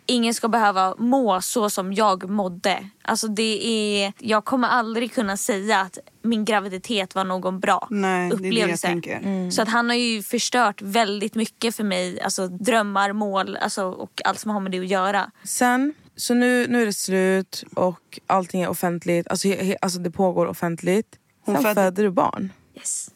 ingen 0.08 0.34
ska 0.34 0.48
behöva 0.48 0.96
må 0.98 1.42
så 1.42 1.70
som 1.70 1.94
jag 1.94 2.30
mådde. 2.30 2.90
Alltså 3.02 3.28
det 3.28 3.68
är, 3.68 4.14
jag 4.20 4.46
kommer 4.46 4.68
aldrig 4.68 5.14
kunna 5.14 5.38
säga 5.38 5.80
att 5.82 5.98
min 6.22 6.46
graviditet 6.46 7.16
var 7.16 7.24
någon 7.24 7.60
bra 7.60 7.88
Nej, 7.90 8.30
det 8.30 8.36
är 8.36 8.38
det 8.40 8.46
jag 8.48 8.52
upplevelse. 8.54 8.88
tänker. 8.88 9.52
Så 9.52 9.62
att 9.62 9.68
han 9.70 9.90
har 9.90 9.96
ju 9.96 10.24
förstört 10.24 10.82
väldigt 10.82 11.36
mycket 11.36 11.76
för 11.76 11.84
mig. 11.84 12.22
Alltså 12.22 12.48
drömmar, 12.48 13.14
mål 13.14 13.58
alltså, 13.58 13.84
och 13.86 14.22
allt 14.26 14.40
som 14.40 14.52
har 14.52 14.60
med 14.60 14.72
det 14.72 14.80
att 14.80 14.88
göra. 14.88 15.32
Sen, 15.44 15.94
så 16.16 16.34
nu, 16.34 16.68
nu 16.68 16.82
är 16.82 16.86
det 16.86 16.94
slut 16.94 17.64
och 17.76 18.20
allting 18.28 18.62
är 18.62 18.70
offentligt. 18.70 19.28
Alltså, 19.28 19.48
he, 19.48 19.64
he, 19.64 19.76
alltså 19.82 20.00
det 20.00 20.12
pågår 20.12 20.46
offentligt. 20.46 21.16
Hon 21.46 21.56
Sen 21.56 21.64
födde- 21.64 21.76
föder 21.76 22.04
du 22.04 22.10
barn. 22.12 22.52
Yes. 22.76 23.10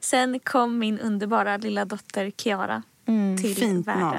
Sen 0.00 0.40
kom 0.40 0.78
min 0.78 0.98
underbara 0.98 1.56
lilla 1.56 1.84
dotter 1.84 2.30
Kiara 2.30 2.82
till 3.42 3.54
Fint 3.56 3.86
världen. 3.86 4.18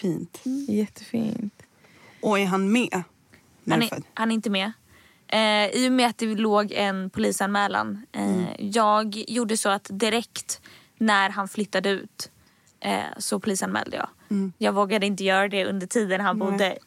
Fint. 0.00 0.40
Jättefint. 0.68 1.62
Och 2.22 2.38
är 2.38 2.46
han 2.46 2.72
med? 2.72 3.02
Han 3.68 3.82
är, 3.82 4.02
han 4.14 4.30
är 4.30 4.34
inte 4.34 4.50
med. 4.50 4.72
Eh, 5.28 5.66
I 5.66 5.88
och 5.88 5.92
med 5.92 6.06
att 6.08 6.18
det 6.18 6.26
låg 6.34 6.72
en 6.72 7.10
polisanmälan. 7.10 8.06
Eh, 8.12 8.44
Jag 8.58 9.24
gjorde 9.28 9.56
så 9.56 9.68
att 9.68 9.86
direkt 9.90 10.60
när 10.98 11.30
han 11.30 11.48
flyttade 11.48 11.88
ut 11.88 12.30
eh, 12.80 13.00
så 13.18 13.40
polisanmälde 13.40 13.96
jag. 13.96 14.08
Jag 14.58 14.72
vågade 14.72 15.06
inte 15.06 15.24
göra 15.24 15.48
det 15.48 15.66
under 15.66 15.86
tiden 15.86 16.20
han 16.20 16.38
bodde 16.38 16.78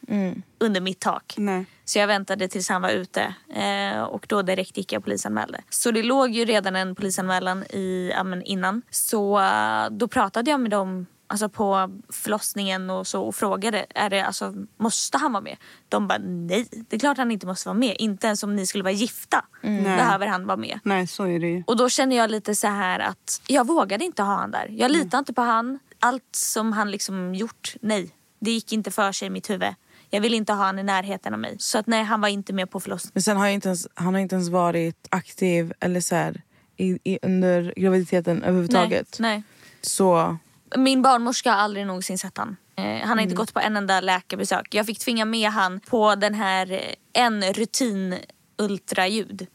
under 0.58 0.80
mitt 0.80 1.00
tak. 1.00 1.34
Nej. 1.38 1.64
Så 1.84 1.98
jag 1.98 2.06
väntade 2.06 2.48
tills 2.48 2.68
han 2.68 2.82
var 2.82 2.90
ute 2.90 3.34
eh, 3.54 4.02
och 4.02 4.26
då 4.28 4.42
direkt 4.42 4.76
gick 4.76 4.92
jag 4.92 5.00
och 5.00 5.04
polisanmälde. 5.04 5.60
Så 5.70 5.90
det 5.90 6.02
låg 6.02 6.30
ju 6.30 6.44
redan 6.44 6.76
en 6.76 6.94
polisanmälan 6.94 7.62
i, 7.62 8.10
ja, 8.14 8.24
men 8.24 8.42
innan. 8.42 8.82
Så 8.90 9.40
eh, 9.40 9.90
då 9.90 10.08
pratade 10.08 10.50
jag 10.50 10.60
med 10.60 10.70
dem 10.70 11.06
alltså 11.30 11.48
på 11.48 12.00
förlossningen 12.08 12.90
och 12.90 13.06
så 13.06 13.22
och 13.22 13.34
frågade 13.34 13.86
är 13.94 14.10
det, 14.10 14.20
alltså, 14.20 14.54
måste 14.76 15.18
han 15.18 15.32
vara 15.32 15.42
med. 15.42 15.56
De 15.88 16.08
bara 16.08 16.18
nej, 16.18 16.68
det 16.88 16.96
är 16.96 17.00
klart 17.00 17.18
han 17.18 17.30
inte 17.30 17.46
måste 17.46 17.68
vara 17.68 17.78
med. 17.78 17.96
Inte 17.98 18.26
ens 18.26 18.42
om 18.42 18.56
ni 18.56 18.66
skulle 18.66 18.84
vara 18.84 18.92
gifta 18.92 19.44
behöver 19.62 20.26
han 20.26 20.46
vara 20.46 20.56
med. 20.56 20.80
Nej, 20.84 21.06
så 21.06 21.24
är 21.24 21.38
det 21.38 21.46
ju. 21.46 21.62
Och 21.66 21.76
då 21.76 21.88
känner 21.88 22.16
jag 22.16 22.30
lite 22.30 22.54
så 22.54 22.66
här 22.66 23.00
att 23.00 23.42
jag 23.46 23.66
vågade 23.66 24.04
inte 24.04 24.22
ha 24.22 24.34
han 24.34 24.50
där. 24.50 24.68
Jag 24.70 24.90
litar 24.90 25.18
inte 25.18 25.32
på 25.32 25.42
han. 25.42 25.78
Allt 25.98 26.36
som 26.36 26.72
han 26.72 26.90
liksom 26.90 27.34
gjort, 27.34 27.74
nej. 27.80 28.10
Det 28.38 28.50
gick 28.50 28.72
inte 28.72 28.90
för 28.90 29.12
sig 29.12 29.26
i 29.26 29.30
mitt 29.30 29.50
huvud. 29.50 29.74
Jag 30.10 30.20
vill 30.20 30.34
inte 30.34 30.52
ha 30.52 30.64
han 30.64 30.78
i 30.78 30.82
närheten 30.82 31.34
av 31.34 31.40
mig. 31.40 31.56
Så 31.58 31.78
att 31.78 31.86
nej, 31.86 32.04
han 32.04 32.20
var 32.20 32.28
inte 32.28 32.52
med 32.52 32.70
på 32.70 32.80
förlossningen. 32.80 33.12
Men 33.14 33.22
sen 33.22 33.36
har 33.36 33.44
jag 33.44 33.54
inte 33.54 33.68
ens, 33.68 33.88
han 33.94 34.14
har 34.14 34.20
inte 34.20 34.34
ens 34.34 34.48
varit 34.48 35.08
aktiv 35.10 35.72
eller 35.80 36.00
så 36.00 36.14
här, 36.14 36.42
i, 36.76 36.98
i, 37.04 37.18
under 37.22 37.72
graviditeten 37.76 38.42
överhuvudtaget. 38.42 39.16
Nej, 39.18 39.36
nej. 39.36 39.42
Så 39.82 40.36
Min 40.76 41.02
barnmorska 41.02 41.50
har 41.52 41.58
aldrig 41.58 41.86
någonsin 41.86 42.18
sett 42.18 42.38
han. 42.38 42.56
Eh, 42.76 42.84
han 43.06 43.08
har 43.18 43.20
inte 43.20 43.34
gått 43.34 43.54
på 43.54 43.60
en 43.60 43.76
enda 43.76 44.00
läkarbesök. 44.00 44.74
Jag 44.74 44.86
fick 44.86 44.98
tvinga 44.98 45.24
med 45.24 45.50
han 45.50 45.80
på 45.80 46.14
den 46.14 46.34
här 46.34 46.72
eh, 46.72 47.22
en 47.24 47.42
rutin 47.52 48.18
ultraljud. 48.58 49.46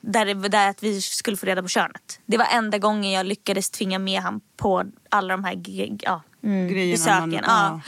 Där, 0.00 0.26
det- 0.26 0.48
där 0.48 0.68
att 0.70 0.82
vi 0.82 1.00
skulle 1.00 1.36
få 1.36 1.46
reda 1.46 1.62
på 1.62 1.68
könet. 1.68 2.20
Det 2.26 2.36
var 2.38 2.46
enda 2.52 2.78
gången 2.78 3.10
jag 3.12 3.26
lyckades 3.26 3.70
tvinga 3.70 3.98
med 3.98 4.20
han 4.20 4.40
på 4.56 4.84
alla 5.10 5.36
de 5.36 5.44
här 5.44 5.54
ja, 6.02 6.22
Grejerna 6.42 6.92
besöken. 6.92 7.30
man- 7.30 7.40
ja. 7.46 7.80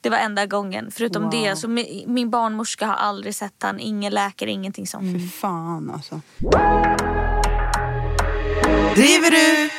Det 0.00 0.10
var 0.10 0.18
enda 0.18 0.46
gången. 0.46 0.90
Förutom 0.90 1.22
Wow. 1.22 1.30
det, 1.30 1.56
så 1.56 1.66
mi- 1.68 2.04
min 2.08 2.30
barnmorska 2.30 2.86
har 2.86 2.94
aldrig 2.94 3.34
sett 3.34 3.62
han. 3.62 3.80
Ingen 3.80 4.12
läkare, 4.12 4.50
ingenting 4.50 4.86
sånt. 4.86 5.02
Fy 5.20 5.28
fan 5.28 5.90
alltså. 5.90 6.20
Driver 8.94 9.30
du? 9.30 9.70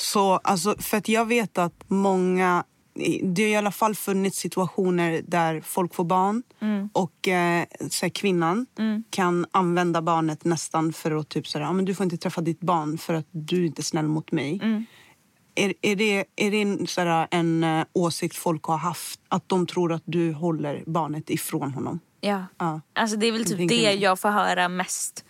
Så, 0.00 0.32
alltså, 0.32 0.74
för 0.78 0.96
att 0.96 1.08
jag 1.08 1.26
vet 1.26 1.58
att 1.58 1.84
många... 1.88 2.64
Det 3.22 3.42
har 3.42 3.48
i 3.48 3.56
alla 3.56 3.72
fall 3.72 3.94
funnits 3.94 4.38
situationer 4.38 5.22
där 5.26 5.60
folk 5.60 5.94
får 5.94 6.04
barn 6.04 6.42
och 6.92 7.28
eh, 7.28 7.64
så 7.90 8.06
här, 8.06 8.10
kvinnan 8.10 8.66
kan 9.10 9.46
använda 9.50 10.02
barnet 10.02 10.44
nästan 10.44 10.92
för 10.92 11.10
att 11.10 11.28
typ 11.28 11.46
sådär, 11.48 11.66
ah, 11.66 11.72
men 11.72 11.84
du 11.84 11.94
får 11.94 12.04
inte 12.04 12.16
träffa 12.16 12.40
ditt 12.40 12.60
barn 12.60 12.98
för 12.98 13.14
att 13.14 13.26
du 13.30 13.62
är 13.62 13.66
inte 13.66 13.82
snäll 13.82 14.08
mot 14.08 14.32
mig. 14.32 14.60
Är, 15.54 15.74
är 15.82 15.96
det, 15.96 16.24
är 16.36 16.50
det 16.50 16.62
en, 16.62 16.86
sådär, 16.86 17.28
en 17.30 17.64
eh, 17.64 17.84
åsikt 17.92 18.36
folk 18.36 18.64
har 18.64 18.76
haft? 18.76 19.20
Att 19.28 19.48
de 19.48 19.66
tror 19.66 19.92
att 19.92 20.02
du 20.04 20.32
håller 20.32 20.82
barnet 20.86 21.30
ifrån 21.30 21.70
honom? 21.74 22.00
Ja. 22.20 22.46
Ja. 22.58 22.80
Alltså 22.92 23.16
det 23.16 23.26
är 23.26 23.32
väl 23.32 23.44
typ 23.44 23.68
det 23.68 23.94
jag 23.94 24.18
får 24.18 24.28
höra 24.28 24.68
mest. 24.68 25.24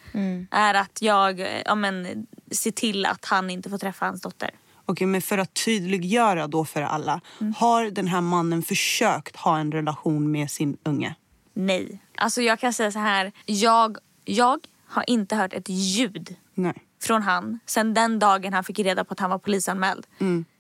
Är 0.51 0.75
att 0.75 1.03
jag 1.03 1.47
ja, 1.65 1.75
men, 1.75 2.27
ser 2.51 2.71
till 2.71 3.07
att 3.07 3.25
han 3.25 3.51
inte 3.51 3.71
får 3.71 3.79
träffa 3.79 4.07
hans 4.07 4.21
dotter. 4.21 4.51
Okej, 4.87 5.07
men 5.07 5.23
för 5.23 5.39
att 5.39 5.55
tydliggöra 5.65 6.47
då 6.47 6.65
för 6.65 6.83
alla. 6.83 7.21
Har 7.57 7.85
den 7.91 8.07
här 8.07 8.21
mannen 8.21 8.63
försökt 8.63 9.37
ha 9.37 9.59
en 9.59 9.73
relation 9.73 10.31
med 10.31 10.51
sin 10.51 10.77
unge? 10.85 11.15
Nej. 11.55 12.03
Alltså 12.17 12.43
jag 12.43 12.61
kan 12.61 12.73
säga 12.73 12.93
så 12.93 12.99
här. 12.99 13.33
Jag, 13.47 13.97
jag 14.25 14.59
har 14.87 15.05
inte 15.11 15.37
hört 15.37 15.53
ett 15.53 15.69
ljud 15.69 16.37
Nej. 16.55 16.75
från 17.03 17.23
han 17.23 17.59
sen 17.67 17.95
den 17.95 18.19
dagen 18.19 18.53
han 18.53 18.65
fick 18.65 18.79
reda 18.79 19.05
på 19.05 19.13
att 19.13 19.21
han 19.21 19.31
var 19.31 19.39
polisanmäld. 19.39 20.07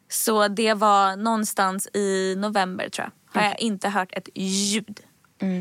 Så 0.09 0.49
det 0.49 0.75
var 0.75 1.17
någonstans 1.17 1.89
i 1.95 2.35
november 2.39 2.89
tror 2.89 3.09
jag. 3.33 3.41
Har 3.41 3.49
jag 3.49 3.61
inte 3.61 3.89
hört 3.89 4.09
ett 4.13 4.29
ljud. 4.35 5.01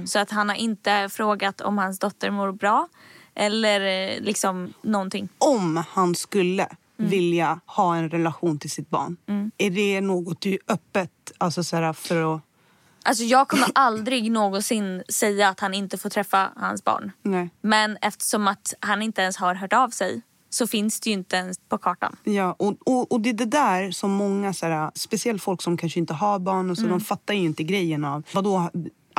Så 0.05 0.19
att 0.19 0.31
han 0.31 0.49
har 0.49 0.55
inte 0.55 1.09
frågat 1.11 1.61
om 1.61 1.77
hans 1.77 1.99
dotter 1.99 2.31
mår 2.31 2.51
bra. 2.51 2.87
Eller 3.35 3.81
eh, 3.81 4.21
liksom 4.21 4.73
någonting. 4.81 5.29
Om 5.37 5.83
han 5.89 6.15
skulle 6.15 6.67
vilja 6.97 7.59
ha 7.65 7.95
en 7.95 8.09
relation 8.09 8.59
till 8.59 8.71
sitt 8.71 8.89
barn. 8.89 9.17
Är 9.57 9.69
det 9.69 10.01
något 10.01 10.41
du 10.41 10.53
är 10.53 10.59
öppet 10.67 11.11
alltså 11.37 11.63
så 11.63 11.75
här, 11.75 11.93
för 11.93 12.35
att... 12.35 12.41
Alltså 13.03 13.23
jag 13.23 13.47
kommer 13.47 13.67
aldrig 13.75 14.31
någonsin 14.31 15.03
säga 15.09 15.49
att 15.49 15.59
han 15.59 15.73
inte 15.73 15.97
får 15.97 16.09
träffa 16.09 16.51
hans 16.55 16.83
barn. 16.83 17.11
Nej. 17.21 17.49
Men 17.61 17.97
eftersom 18.01 18.47
att 18.47 18.73
han 18.79 19.01
inte 19.01 19.21
ens 19.21 19.37
har 19.37 19.55
hört 19.55 19.73
av 19.73 19.89
sig 19.89 20.21
så 20.49 20.67
finns 20.67 20.99
det 20.99 21.09
ju 21.09 21.13
inte 21.13 21.35
ens 21.35 21.59
på 21.69 21.77
kartan. 21.77 22.15
Ja, 22.23 22.55
och, 22.59 22.75
och, 22.85 23.11
och 23.11 23.21
det 23.21 23.29
är 23.29 23.33
det 23.33 23.45
där 23.45 23.91
som 23.91 24.11
många, 24.11 24.53
så 24.53 24.65
här, 24.65 24.91
speciellt 24.95 25.43
folk 25.43 25.61
som 25.61 25.77
kanske 25.77 25.99
inte 25.99 26.13
har 26.13 26.39
barn, 26.39 26.69
och 26.69 26.77
så, 26.77 26.87
de 26.87 27.01
fattar 27.01 27.33
ju 27.33 27.39
inte 27.39 27.63
grejen 27.63 28.05
av 28.05 28.23
vadå, 28.33 28.69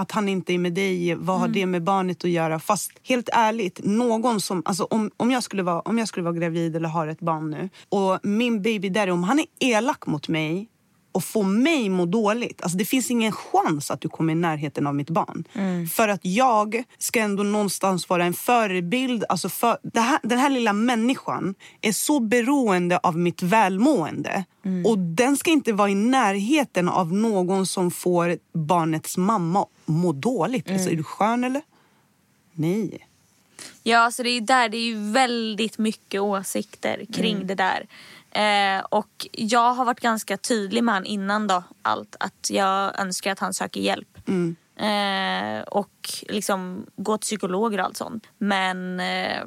att 0.00 0.12
han 0.12 0.28
inte 0.28 0.54
är 0.54 0.58
med 0.58 0.72
dig, 0.72 1.14
vad 1.14 1.40
har 1.40 1.48
det 1.48 1.66
med 1.66 1.82
barnet 1.82 2.24
att 2.24 2.30
göra? 2.30 2.58
Fast 2.58 2.92
helt 3.02 3.28
ärligt, 3.32 3.80
någon 3.84 4.40
som, 4.40 4.62
alltså, 4.64 4.84
om, 4.84 5.10
om, 5.16 5.30
jag 5.30 5.42
skulle 5.42 5.62
vara, 5.62 5.80
om 5.80 5.98
jag 5.98 6.08
skulle 6.08 6.24
vara 6.24 6.34
gravid 6.34 6.76
eller 6.76 6.88
har 6.88 7.06
ett 7.06 7.20
barn 7.20 7.50
nu 7.50 7.68
och 7.88 8.18
min 8.22 8.62
baby 8.62 8.88
daddy, 8.88 9.10
om 9.10 9.24
han 9.24 9.38
är 9.38 9.46
elak 9.58 10.06
mot 10.06 10.28
mig 10.28 10.68
och 11.12 11.24
får 11.24 11.44
mig 11.44 11.88
må 11.88 12.06
dåligt. 12.06 12.62
Alltså 12.62 12.78
det 12.78 12.84
finns 12.84 13.10
ingen 13.10 13.32
chans 13.32 13.90
att 13.90 14.00
du 14.00 14.08
kommer 14.08 14.32
i 14.32 14.36
närheten 14.36 14.86
av 14.86 14.94
mitt 14.94 15.10
barn. 15.10 15.44
För 15.88 16.08
att 16.08 16.20
jag 16.22 16.82
ska 16.98 17.20
ändå 17.20 17.42
någonstans 17.42 18.08
vara 18.08 18.24
en 18.24 18.34
förebild. 18.34 19.24
Alltså 19.28 19.48
för, 19.48 19.78
här, 19.94 20.18
den 20.22 20.38
här 20.38 20.50
lilla 20.50 20.72
människan 20.72 21.54
är 21.80 21.92
så 21.92 22.20
beroende 22.20 22.98
av 22.98 23.18
mitt 23.18 23.42
välmående. 23.42 24.44
Och 24.86 24.98
den 24.98 25.36
ska 25.36 25.50
inte 25.50 25.72
vara 25.72 25.90
i 25.90 25.94
närheten 25.94 26.88
av 26.88 27.12
någon 27.12 27.66
som 27.66 27.90
får 27.90 28.36
barnets 28.52 29.16
mamma 29.16 29.66
må 29.86 30.12
dåligt. 30.12 30.70
Alltså, 30.70 30.90
är 30.90 30.96
du 30.96 31.02
skön 31.04 31.44
eller? 31.44 31.62
Nej. 32.52 33.06
Ja, 33.82 34.10
så 34.10 34.22
det 34.22 34.30
är 34.30 34.40
där 34.40 34.68
det 34.68 34.76
är 34.76 34.86
ju 34.86 35.12
väldigt 35.12 35.78
mycket 35.78 36.20
åsikter 36.20 37.04
kring 37.12 37.46
det 37.46 37.54
där. 37.54 37.86
Eh, 38.30 38.84
och 38.88 39.26
jag 39.32 39.72
har 39.72 39.84
varit 39.84 40.00
ganska 40.00 40.36
tydlig 40.36 40.84
med 40.84 40.94
han 40.94 41.04
innan 41.04 41.46
då 41.46 41.62
allt 41.82 42.16
att 42.20 42.50
jag 42.50 43.00
önskar 43.00 43.32
att 43.32 43.38
han 43.38 43.54
söker 43.54 43.80
hjälp. 43.80 44.18
Eh, 44.76 45.62
och 45.62 46.10
liksom 46.28 46.86
gå 46.96 47.18
till 47.18 47.26
psykologer 47.26 47.78
och 47.78 47.84
allt 47.84 47.96
sånt. 47.96 48.26
Men 48.38 49.00
eh, 49.00 49.40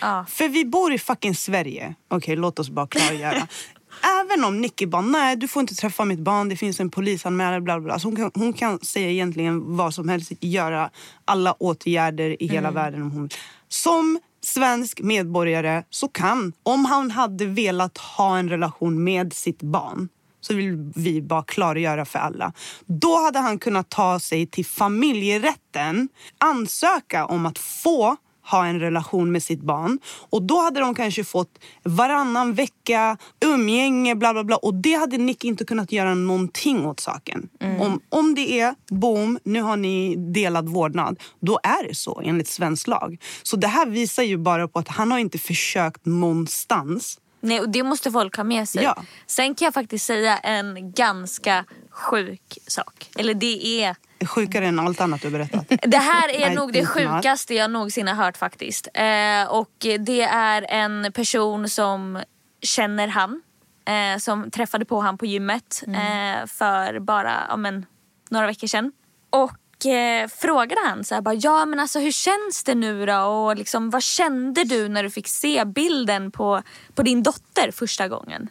ja. 0.00 0.26
För 0.28 0.48
vi 0.48 0.64
bor 0.64 0.92
i 0.92 0.98
fucking 0.98 1.34
Sverige. 1.34 1.94
Okej, 2.08 2.36
låt 2.36 2.58
oss 2.58 2.70
bara 2.70 2.86
klargöra. 2.86 3.48
Även 4.02 4.44
om 4.44 4.60
Nicky 4.60 4.86
bara, 4.86 5.02
nej 5.02 5.36
du 5.36 5.48
får 5.48 5.60
inte 5.60 5.74
träffa 5.74 6.04
mitt 6.04 6.18
barn, 6.18 6.48
det 6.48 6.56
finns 6.56 6.80
en 6.80 6.90
polisanmälan, 6.90 7.64
bla 7.64 7.80
bla. 7.80 7.92
Alltså 7.92 8.08
hon, 8.08 8.16
kan, 8.16 8.30
hon 8.34 8.52
kan 8.52 8.78
säga 8.78 9.10
egentligen 9.10 9.76
vad 9.76 9.94
som 9.94 10.08
helst, 10.08 10.32
göra 10.40 10.90
alla 11.24 11.52
åtgärder 11.52 12.42
i 12.42 12.48
hela 12.48 12.70
världen 12.70 13.02
om 13.02 13.10
hon 13.10 13.22
vill. 13.22 13.32
Som 13.68 14.18
svensk 14.42 15.00
medborgare 15.00 15.84
så 15.90 16.08
kan, 16.08 16.52
om 16.62 16.84
han 16.84 17.10
hade 17.10 17.46
velat 17.46 17.98
ha 17.98 18.38
en 18.38 18.48
relation 18.48 19.04
med 19.04 19.32
sitt 19.32 19.62
barn, 19.62 20.08
så 20.40 20.54
vill 20.54 20.92
vi 20.94 21.22
bara 21.22 21.42
klargöra 21.42 22.04
för 22.04 22.18
alla. 22.18 22.52
Då 22.86 23.22
hade 23.22 23.38
han 23.38 23.58
kunnat 23.58 23.88
ta 23.88 24.20
sig 24.20 24.46
till 24.46 24.66
familjerätten, 24.66 26.08
ansöka 26.38 27.26
om 27.26 27.46
att 27.46 27.58
få 27.58 28.16
ha 28.44 28.66
en 28.66 28.80
relation 28.80 29.32
med 29.32 29.42
sitt 29.42 29.60
barn. 29.60 29.98
Och 30.30 30.42
då 30.42 30.60
hade 30.60 30.80
de 30.80 30.94
kanske 30.94 31.24
fått 31.24 31.58
varannan 31.82 32.54
vecka, 32.54 33.16
umgänge, 33.44 34.14
bla 34.14 34.32
bla 34.32 34.44
bla. 34.44 34.56
Och 34.56 34.74
det 34.74 34.94
hade 34.94 35.18
Nick 35.18 35.44
inte 35.44 35.64
kunnat 35.64 35.92
göra 35.92 36.14
någonting 36.14 36.86
åt 36.86 37.00
saken. 37.00 37.48
Om, 37.80 38.00
om 38.08 38.34
det 38.34 38.60
är, 38.60 38.74
boom, 38.90 39.38
nu 39.44 39.62
har 39.62 39.76
ni 39.76 40.16
delad 40.16 40.68
vårdnad. 40.68 41.18
Då 41.40 41.60
är 41.62 41.88
det 41.88 41.94
så 41.94 42.20
enligt 42.24 42.48
svensk 42.48 42.86
lag. 42.88 43.18
Så 43.42 43.56
det 43.56 43.68
här 43.68 43.86
visar 43.86 44.22
ju 44.22 44.36
bara 44.36 44.68
på 44.68 44.78
att 44.78 44.88
han 44.88 45.10
har 45.10 45.18
inte 45.18 45.38
försökt 45.38 46.06
någonstans. 46.06 47.18
Nej, 47.40 47.60
och 47.60 47.68
det 47.68 47.82
måste 47.82 48.10
folk 48.10 48.36
ha 48.36 48.44
med 48.44 48.68
sig. 48.68 48.82
Ja. 48.82 49.04
Sen 49.26 49.54
kan 49.54 49.66
jag 49.66 49.74
faktiskt 49.74 50.06
säga 50.06 50.38
en 50.38 50.92
ganska 50.92 51.64
sjuk 51.90 52.58
sak. 52.66 53.10
Eller 53.16 53.34
det 53.34 53.82
är 53.82 53.96
Sjukare 54.26 54.66
än 54.66 54.78
allt 54.78 55.00
annat 55.00 55.22
du 55.22 55.30
berättat. 55.30 55.68
Det 55.82 55.98
här 55.98 56.28
är 56.28 56.54
nog 56.54 56.72
det 56.72 56.86
sjukaste 56.86 57.54
jag 57.54 57.70
någonsin 57.70 58.08
har 58.08 58.14
hört 58.14 58.36
faktiskt. 58.36 58.88
Eh, 58.94 59.44
och 59.48 59.72
det 60.00 60.22
är 60.22 60.66
en 60.68 61.12
person 61.12 61.68
som 61.68 62.22
känner 62.62 63.08
han. 63.08 63.42
Eh, 63.86 64.18
som 64.18 64.50
träffade 64.50 64.84
på 64.84 65.00
han 65.00 65.18
på 65.18 65.26
gymmet 65.26 65.82
eh, 65.86 66.46
för 66.46 67.00
bara 67.00 67.46
ja, 67.48 67.56
men, 67.56 67.86
några 68.30 68.46
veckor 68.46 68.66
sedan. 68.66 68.92
Och 69.30 69.86
eh, 69.86 70.28
frågade 70.28 70.80
han 70.84 71.04
så 71.04 71.14
här, 71.14 71.22
bara, 71.22 71.34
ja 71.34 71.66
men 71.66 71.80
alltså 71.80 71.98
hur 71.98 72.12
känns 72.12 72.64
det 72.64 72.74
nu 72.74 73.06
då? 73.06 73.18
Och 73.18 73.56
liksom, 73.56 73.90
vad 73.90 74.02
kände 74.02 74.64
du 74.64 74.88
när 74.88 75.02
du 75.02 75.10
fick 75.10 75.28
se 75.28 75.64
bilden 75.64 76.30
på, 76.30 76.62
på 76.94 77.02
din 77.02 77.22
dotter 77.22 77.70
första 77.70 78.08
gången? 78.08 78.48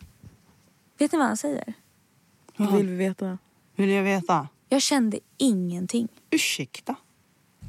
Vet 0.97 1.11
ni 1.11 1.17
vad 1.17 1.27
han 1.27 1.37
säger? 1.37 1.73
Vad 2.57 2.73
vill 2.73 2.89
vi 2.89 2.95
veta? 2.95 3.37
Vill 3.75 3.89
jag 3.89 4.03
veta? 4.03 4.47
Jag 4.73 4.81
kände 4.81 5.19
ingenting. 5.37 6.07
Ursäkta? 6.31 6.95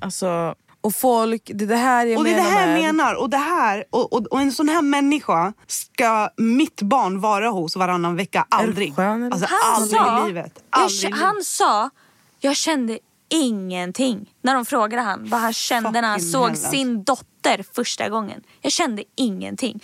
Alltså, 0.01 0.55
och 0.81 0.95
folk, 0.95 1.43
det 1.55 1.65
är 1.65 1.69
det 1.69 1.77
här 1.77 2.07
jag 2.07 2.19
Och 2.19 2.25
det 2.25 2.31
är 2.31 2.35
det 2.37 2.43
menar 2.43 2.57
här 2.57 2.67
jag 2.69 2.83
med... 2.83 2.95
menar. 2.95 3.15
Och, 3.15 3.31
det 3.31 3.37
här, 3.37 3.85
och, 3.91 4.13
och, 4.13 4.27
och 4.27 4.41
en 4.41 4.53
sån 4.53 4.69
här 4.69 4.83
människa 4.83 5.53
ska 5.67 6.29
mitt 6.37 6.83
barn 6.83 7.21
vara 7.21 7.49
hos 7.51 7.77
varannan 7.77 8.17
vecka. 8.17 8.47
Aldrig. 8.51 9.01
Alltså, 9.01 9.47
Han 9.51 9.75
aldrig 9.83 10.01
sa, 10.01 10.25
i 10.25 10.27
livet. 10.27 10.53
jag, 10.71 10.81
Aldrig 10.83 11.03
livet. 11.05 11.21
han 11.21 11.43
sa, 11.45 11.91
jag 12.41 12.57
kände 12.57 12.99
ingenting. 13.29 14.35
När 14.43 14.55
de 14.55 14.65
frågade 14.65 15.03
han 15.03 15.29
vad 15.29 15.41
han 15.41 15.53
kände 15.53 15.91
när 16.01 16.03
han 16.03 16.19
Fucking 16.19 16.33
såg 16.33 16.43
hell, 16.43 16.51
alltså. 16.51 16.71
sin 16.71 17.05
dotter 17.05 17.65
första 17.73 18.09
gången. 18.09 18.43
Jag 18.61 18.73
kände 18.73 19.05
ingenting. 19.15 19.81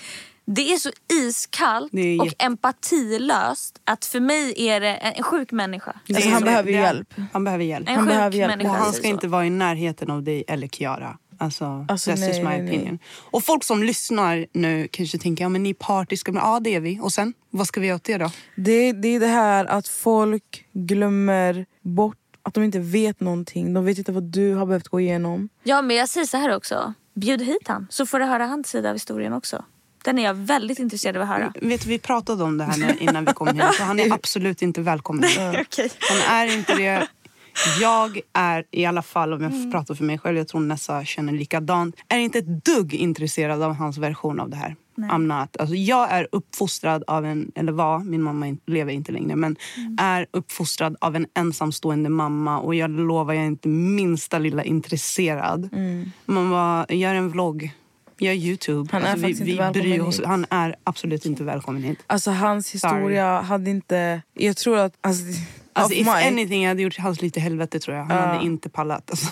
Det 0.55 0.73
är 0.73 0.77
så 0.77 0.91
iskallt 1.13 1.95
är 1.95 2.21
och 2.21 2.35
empatilöst 2.39 3.81
att 3.85 4.05
för 4.05 4.21
mig 4.21 4.55
är 4.69 4.81
det 4.81 4.95
en, 4.95 5.13
en 5.17 5.23
sjuk 5.23 5.53
människa. 5.53 6.01
Alltså, 6.09 6.29
han 6.29 6.45
behöver 6.45 6.71
hjälp. 6.71 7.15
Han 7.33 7.45
behöver 7.45 7.65
hjälp. 7.65 7.89
En 7.89 7.95
Han 7.95 8.05
sjuk 8.05 8.15
behöver 8.15 8.37
hjälp. 8.37 8.63
Och 8.65 8.71
han 8.71 8.93
ska 8.93 9.07
inte 9.09 9.29
vara 9.29 9.47
i 9.47 9.51
närheten 9.51 10.11
av 10.11 10.23
dig 10.23 10.45
eller 10.49 10.69
Kiara. 10.69 11.19
Alltså, 11.39 11.87
Alltså, 11.89 12.11
that's 12.11 12.27
just 12.27 12.43
nej, 12.43 12.43
my 12.43 12.49
nej, 12.49 12.63
nej. 12.63 12.77
opinion. 12.79 12.99
Och 13.31 13.45
folk 13.45 13.65
som 13.65 13.83
lyssnar 13.83 14.47
nu 14.53 14.89
kanske 14.91 15.19
tänker, 15.19 15.45
ja 15.45 15.49
men 15.49 15.63
ni 15.63 15.71
är 15.71 15.75
partiska. 15.75 16.33
Men, 16.33 16.43
ja 16.43 16.61
det 16.61 16.75
är 16.75 16.81
vi. 16.81 17.01
Och 17.01 17.13
sen, 17.13 17.35
vad 17.51 17.67
ska 17.67 17.81
vi 17.81 17.87
göra 17.87 17.97
åt 17.97 18.05
det 18.05 18.19
då? 18.19 18.31
Det, 18.57 18.93
det 18.93 19.09
är 19.09 19.21
det 19.21 19.27
här 19.27 19.65
att 19.65 19.89
folk 19.89 20.65
glömmer 20.73 21.67
bort 21.83 22.17
att 22.43 22.55
de 22.55 22.65
inte 22.65 22.79
vet 22.79 23.21
någonting. 23.21 23.75
De 23.75 23.85
vet 23.85 23.99
inte 23.99 24.13
vad 24.13 24.23
du 24.23 24.55
har 24.55 24.67
behövt 24.67 24.89
gå 24.89 25.01
igenom. 25.01 25.49
Ja 25.63 25.83
men 25.83 25.97
jag 25.97 26.09
säger 26.09 26.27
så 26.27 26.37
här 26.37 26.57
också. 26.57 26.95
Bjud 27.15 27.43
hit 27.43 27.69
han 27.69 27.87
så 27.91 28.07
får 28.07 28.19
du 28.19 28.25
höra 28.25 28.47
hans 28.47 28.69
sida 28.69 28.89
av 28.89 28.95
historien 28.95 29.33
också. 29.33 29.65
Den 30.05 30.19
är 30.19 30.23
jag 30.23 30.35
väldigt 30.35 30.79
intresserad 30.79 31.17
av 31.17 31.23
att 31.23 31.29
höra. 31.29 31.53
Vet 31.61 31.87
vi 31.87 31.99
pratade 31.99 32.45
om 32.45 32.59
det 32.59 32.65
här 32.65 33.03
innan 33.03 33.25
vi 33.25 33.33
kom 33.33 33.49
hit. 33.49 33.75
Så 33.75 33.83
han 33.83 34.01
är 34.01 34.13
absolut 34.13 34.63
inte 34.63 34.81
välkommen. 34.81 35.25
Han 36.01 36.39
är 36.39 36.57
inte 36.57 36.75
det. 36.75 37.09
Jag 37.81 38.21
är 38.33 38.65
i 38.71 38.85
alla 38.85 39.03
fall, 39.03 39.33
om 39.33 39.43
jag 39.43 39.51
får 39.51 39.71
prata 39.71 39.95
för 39.95 40.05
mig 40.05 40.19
själv, 40.19 40.39
jag 40.39 40.49
tror 40.49 40.61
Nessa 40.61 41.05
känner 41.05 41.33
likadant. 41.33 41.97
Är 42.09 42.19
inte 42.19 42.39
ett 42.39 42.65
dugg 42.65 42.95
intresserad 42.95 43.63
av 43.63 43.75
hans 43.75 43.99
version 43.99 44.41
av 44.41 44.51
det 44.51 44.57
här. 44.57 44.77
I'm 44.97 45.41
not. 45.41 45.57
Alltså, 45.57 45.75
jag 45.75 46.11
är 46.11 46.29
uppfostrad 46.33 47.05
av 47.07 47.27
en, 47.27 47.53
eller 47.55 47.73
var, 47.73 47.99
min 47.99 48.23
mamma 48.23 48.57
lever 48.67 48.93
inte 48.93 49.13
längre, 49.13 49.37
men 49.37 49.57
är 49.99 50.27
uppfostrad 50.31 50.97
av 51.01 51.17
en 51.17 51.27
ensamstående 51.35 52.09
mamma 52.09 52.61
och 52.61 52.75
jag 52.75 52.91
lovar 52.91 53.35
jag 53.35 53.43
är 53.43 53.47
inte 53.47 53.69
minsta 53.69 54.39
lilla 54.39 54.65
intresserad. 54.65 55.69
Man 56.25 56.51
bara, 56.51 56.87
gör 56.89 57.15
en 57.15 57.31
vlogg. 57.31 57.73
Gör 58.21 58.33
Youtube. 58.33 58.89
Han 58.93 59.03
är 59.03 59.07
Alltså, 59.11 59.27
vi, 59.27 59.33
faktiskt 59.33 59.41
vi 59.41 59.51
inte 59.51 59.63
välkommen 59.63 59.91
bryr 59.91 60.01
oss. 60.01 60.19
hit. 60.19 60.27
Han 60.27 60.47
är 60.51 60.77
absolut 60.85 61.27
inte 61.27 61.45
välkommen 61.45 61.83
hit. 61.83 61.99
Alltså 62.07 62.31
hans 62.31 62.71
historia 62.75 63.41
hade 63.41 63.71
inte... 63.71 64.23
Jag 64.35 64.57
tror 64.57 64.79
att... 64.79 64.95
Alltså, 65.01 65.25
Alltså, 65.73 65.95
if 65.95 66.07
my- 66.07 66.13
anything, 66.13 66.63
jag 66.63 66.69
hade 66.69 66.83
gjort 66.83 66.99
hans 66.99 67.23
lite 67.23 67.41
helvete 67.41 67.81
tror 67.81 67.97
jag. 67.97 68.05
Han 68.05 68.29
hade 68.29 68.45
inte 68.45 68.69
pallat. 68.69 69.11
Alltså. 69.11 69.27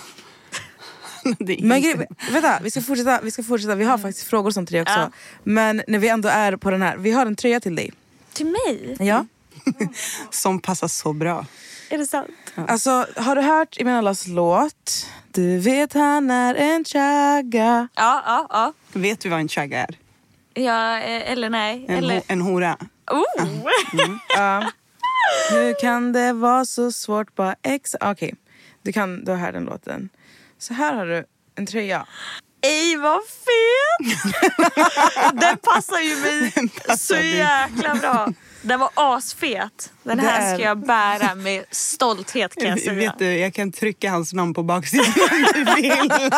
Men 1.23 1.51
inte- 1.51 1.79
grej, 1.97 2.07
vänta, 2.31 2.59
vi 2.63 2.71
ska 2.71 2.81
fortsätta. 2.81 3.19
Vi, 3.23 3.31
ska 3.31 3.43
fortsätta. 3.43 3.75
vi 3.75 3.83
har 3.83 3.93
Mm. 3.93 4.01
faktiskt 4.01 4.27
frågor 4.27 4.51
som 4.51 4.65
till 4.65 4.73
dig 4.73 4.81
också. 4.81 5.11
Men 5.43 5.81
när 5.87 5.99
vi 5.99 6.07
ändå 6.07 6.29
är 6.29 6.55
på 6.55 6.71
den 6.71 6.81
här, 6.81 6.97
vi 6.97 7.11
har 7.11 7.25
en 7.25 7.35
tröja 7.35 7.59
till 7.59 7.75
dig. 7.75 7.91
Till 8.33 8.45
mig? 8.45 8.95
Ja. 8.99 9.25
som 10.29 10.59
passar 10.59 10.87
så 10.87 11.13
bra. 11.13 11.45
Är 11.89 11.97
det 11.97 12.05
sant? 12.05 12.29
Alltså, 12.67 13.05
har 13.15 13.35
du 13.35 13.41
hört 13.41 13.77
Imenallas 13.77 14.27
låt? 14.27 15.07
Du 15.31 15.59
vet 15.59 15.93
han 15.93 16.31
är 16.31 16.55
en 16.55 16.85
chagga. 16.85 17.87
Ja, 17.95 18.23
ja, 18.25 18.47
ja. 18.49 18.73
Vet 18.99 19.19
du 19.19 19.29
vad 19.29 19.39
en 19.39 19.49
chagga 19.49 19.79
är? 19.83 19.97
ja 20.53 20.97
eh, 20.99 21.31
eller 21.31 21.49
nej. 21.49 21.85
En, 21.87 21.97
eller... 21.97 22.15
ho- 22.19 22.23
en 22.27 22.41
hora. 22.41 22.77
Oh. 23.11 23.67
Ja. 24.35 24.71
Hur 25.51 25.81
kan 25.81 26.13
det 26.13 26.33
vara 26.33 26.65
så 26.65 26.91
svårt 26.91 27.35
bara 27.35 27.55
ex... 27.61 27.95
Okej, 28.01 28.35
du, 28.81 28.91
kan, 28.93 29.25
du 29.25 29.31
har 29.31 29.37
hört 29.37 29.53
den 29.53 29.63
låten. 29.63 30.09
Så 30.57 30.73
här 30.73 30.93
har 30.93 31.05
du 31.05 31.25
en 31.55 31.65
tröja. 31.65 32.05
Ej 32.61 32.95
vad 32.97 33.19
fet! 33.27 34.21
Den 35.41 35.57
passar 35.57 35.99
ju 35.99 36.15
mig 36.15 36.53
så 36.97 37.13
dig. 37.13 37.35
jäkla 37.37 37.95
bra. 37.95 38.27
Den 38.61 38.79
var 38.79 38.89
asfet. 38.93 39.91
Den 40.03 40.17
Det 40.17 40.23
här 40.23 40.51
är- 40.51 40.55
ska 40.55 40.63
jag 40.65 40.77
bära 40.87 41.35
med 41.35 41.63
stolthet 41.71 42.55
kan 42.55 42.69
jag 42.69 42.79
säga. 42.81 42.93
Vet 42.93 43.19
du, 43.19 43.25
jag 43.37 43.53
kan 43.53 43.71
trycka 43.71 44.11
hans 44.11 44.33
namn 44.33 44.53
på 44.53 44.63
baksidan 44.63 45.05
om 45.31 45.45
du 45.53 45.81
vill. 45.81 46.11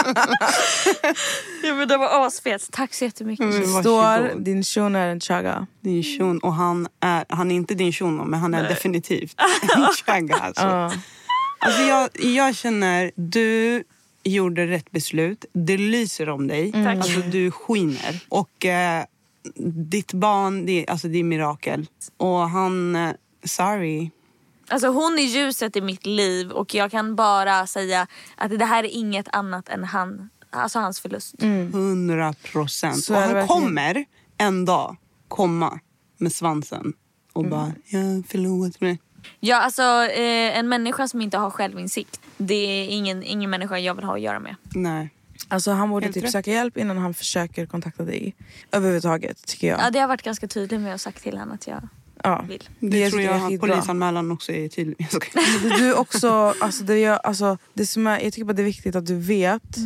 Ja, 1.64 1.76
men 1.76 1.88
den 1.88 2.00
var 2.00 2.28
asfet. 2.28 2.72
Tack 2.72 2.94
så 2.94 3.06
jättemycket. 3.06 3.46
Mm. 3.46 3.64
Står 3.82 4.40
din 4.40 4.64
shuno 4.64 4.98
är 5.00 5.08
en 5.08 5.20
chagga. 5.20 5.68
Din 5.82 6.04
shun, 6.04 6.40
och 6.40 6.54
han 6.54 6.88
är, 7.00 7.26
han 7.30 7.52
är 7.52 7.56
inte 7.56 7.74
din 7.76 7.92
shuno, 7.94 8.24
men 8.26 8.40
han 8.40 8.54
är 8.54 8.70
definitivt 8.70 9.36
en 9.76 9.88
chagga. 10.06 10.36
Alltså. 10.36 10.64
Ja. 10.64 10.92
Alltså 11.60 11.82
jag, 11.82 12.10
jag 12.20 12.56
känner, 12.56 13.12
du 13.16 13.84
gjorde 14.24 14.68
rätt 14.68 14.92
beslut. 14.92 15.46
Det 15.54 15.78
lyser 15.78 16.30
om 16.30 16.48
dig. 16.48 16.72
Tack. 16.72 16.86
Alltså 16.98 17.20
du 17.20 17.52
skiner. 17.52 18.20
Och 18.30 18.66
eh, 18.66 19.04
ditt 19.90 20.14
barn, 20.14 20.66
det, 20.66 20.88
alltså 20.88 21.08
det 21.08 21.20
är 21.20 21.24
mirakel. 21.24 21.88
Och 22.18 22.50
han, 22.50 22.96
eh, 22.96 23.14
sorry. 23.44 24.10
Alltså 24.68 24.88
hon 24.88 25.20
är 25.20 25.24
ljuset 25.24 25.76
i 25.76 25.82
mitt 25.82 26.06
liv 26.06 26.52
och 26.52 26.76
jag 26.76 26.92
kan 26.92 27.16
bara 27.16 27.68
säga 27.68 28.08
att 28.36 28.60
det 28.60 28.66
här 28.66 28.84
är 28.84 28.88
inget 28.90 29.36
annat 29.36 29.70
än 29.70 29.84
han, 29.84 30.30
alltså 30.50 30.80
hans 30.80 31.00
förlust. 31.00 31.36
Hundra 31.74 32.34
procent. 32.34 33.04
Så 33.04 33.16
Och 33.16 33.22
han 33.22 33.48
kommer 33.48 34.06
en 34.38 34.66
dag 34.66 34.98
komma 35.28 35.80
med 36.18 36.32
svansen 36.34 36.94
och 37.34 37.46
bara, 37.46 37.74
jag 37.86 38.26
förlorat 38.28 38.82
mig. 38.82 39.00
Ja, 39.40 39.62
alltså 39.62 39.82
eh, 40.04 40.58
en 40.58 40.70
människa 40.70 41.08
som 41.08 41.22
inte 41.22 41.38
har 41.38 41.50
självinsikt, 41.52 42.20
det 42.38 42.54
är 42.54 42.88
ingen, 42.88 43.24
ingen 43.24 43.50
människa 43.50 43.80
jag 43.80 43.96
vill 43.96 44.06
ha 44.06 44.14
att 44.14 44.22
göra 44.22 44.40
med. 44.40 44.56
Nej. 44.76 45.10
Alltså 45.48 45.72
han 45.72 45.90
borde 45.90 46.12
typ 46.14 46.30
söka 46.30 46.52
hjälp 46.52 46.78
innan 46.78 46.98
han 46.98 47.14
försöker 47.14 47.66
kontakta 47.66 48.04
dig. 48.04 48.36
Överhuvudtaget 48.72 49.48
tycker 49.48 49.68
jag. 49.68 49.80
Ja, 49.80 49.90
det 49.92 50.00
har 50.00 50.08
varit 50.08 50.22
ganska 50.22 50.48
tydligt 50.48 50.82
med 50.82 50.94
att 50.96 51.02
sagt 51.02 51.24
till 51.24 51.38
henne 51.38 51.54
att 51.54 51.68
jag 51.68 51.88
Ja. 52.24 52.46
vill. 52.48 52.70
Det, 52.80 53.00
jag 53.00 53.12
tror 53.12 53.22
jag 53.24 53.36
är 53.52 53.56
att 53.56 53.60
polisanmälan 53.62 54.32
också 54.32 54.52
är 54.52 54.68
tydlig. 54.70 54.96
Jag 55.00 55.10
skojar. 55.10 55.70
Men 55.70 55.80
Du 55.80 55.94
också, 55.94 56.54
alltså 56.60 56.84
det, 56.84 57.00
gör, 57.00 57.16
alltså 57.18 57.58
det 57.74 57.86
som 57.86 58.08
är, 58.08 58.20
jag 58.20 58.34
tycker 58.34 58.46
bara 58.46 58.54
det 58.54 58.62
är 58.62 58.66
viktigt 58.66 58.96
att 58.96 59.06
du 59.06 59.16
vet. 59.16 59.78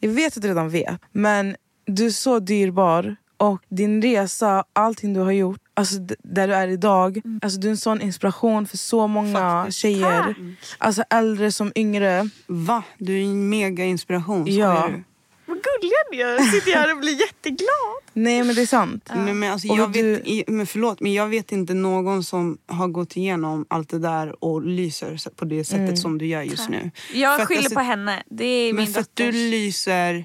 Jag 0.00 0.10
vet 0.10 0.36
att 0.36 0.42
du 0.42 0.48
redan 0.48 0.68
vet. 0.70 1.00
Men 1.12 1.56
du 1.86 2.06
är 2.06 2.10
så 2.10 2.38
dyrbar. 2.38 3.16
Och 3.40 3.62
din 3.68 4.02
resa, 4.02 4.64
allting 4.72 5.14
du 5.14 5.20
har 5.20 5.32
gjort, 5.32 5.60
alltså 5.74 5.94
där 6.18 6.48
du 6.48 6.54
är 6.54 6.68
idag. 6.68 7.20
Alltså 7.42 7.60
du 7.60 7.66
är 7.66 7.70
en 7.70 7.76
sån 7.76 8.00
inspiration 8.00 8.66
för 8.66 8.76
så 8.76 9.06
många 9.06 9.38
Faktiskt. 9.40 9.78
tjejer. 9.78 10.34
Alltså 10.78 11.02
äldre 11.10 11.52
som 11.52 11.72
yngre. 11.76 12.28
Va? 12.46 12.82
Du 12.98 13.18
är 13.18 13.22
en 13.22 13.48
mega 13.48 13.84
inspiration. 13.84 14.46
Ja. 14.46 14.88
Du? 14.88 15.02
Vad 15.46 15.56
gullig 15.56 15.92
ni 16.12 16.18
är. 16.20 16.38
Sitter 16.52 16.70
jag 16.70 16.78
här 16.78 16.92
och 16.92 16.98
blir 17.00 17.20
jätteglad. 17.20 17.68
Nej 18.12 18.44
men 18.44 18.54
det 18.54 18.62
är 18.62 18.66
sant. 18.66 19.10
Nej, 19.16 19.34
men 19.34 19.52
alltså, 19.52 19.68
jag 19.68 19.92
du- 19.92 20.02
vet, 20.14 20.26
i- 20.26 20.44
men 20.46 20.66
förlåt, 20.66 21.00
men 21.00 21.12
jag 21.12 21.26
vet 21.26 21.52
inte 21.52 21.74
någon 21.74 22.24
som 22.24 22.58
har 22.66 22.88
gått 22.88 23.16
igenom 23.16 23.66
allt 23.70 23.88
det 23.88 23.98
där 23.98 24.44
och 24.44 24.62
lyser 24.62 25.30
på 25.36 25.44
det 25.44 25.64
sättet 25.64 25.98
som 25.98 26.18
du 26.18 26.26
gör 26.26 26.42
just 26.42 26.68
nu. 26.68 26.90
För 26.94 27.18
Jag 27.18 27.40
att, 27.40 27.46
skyller 27.48 27.60
alltså, 27.62 27.74
på 27.74 27.80
henne. 27.80 28.22
Det 28.30 28.44
är 28.44 28.72
Men 28.72 28.84
min 28.84 28.92
för 28.94 29.00
att 29.00 29.10
du 29.14 29.24
dotters. 29.26 29.34
lyser, 29.50 30.24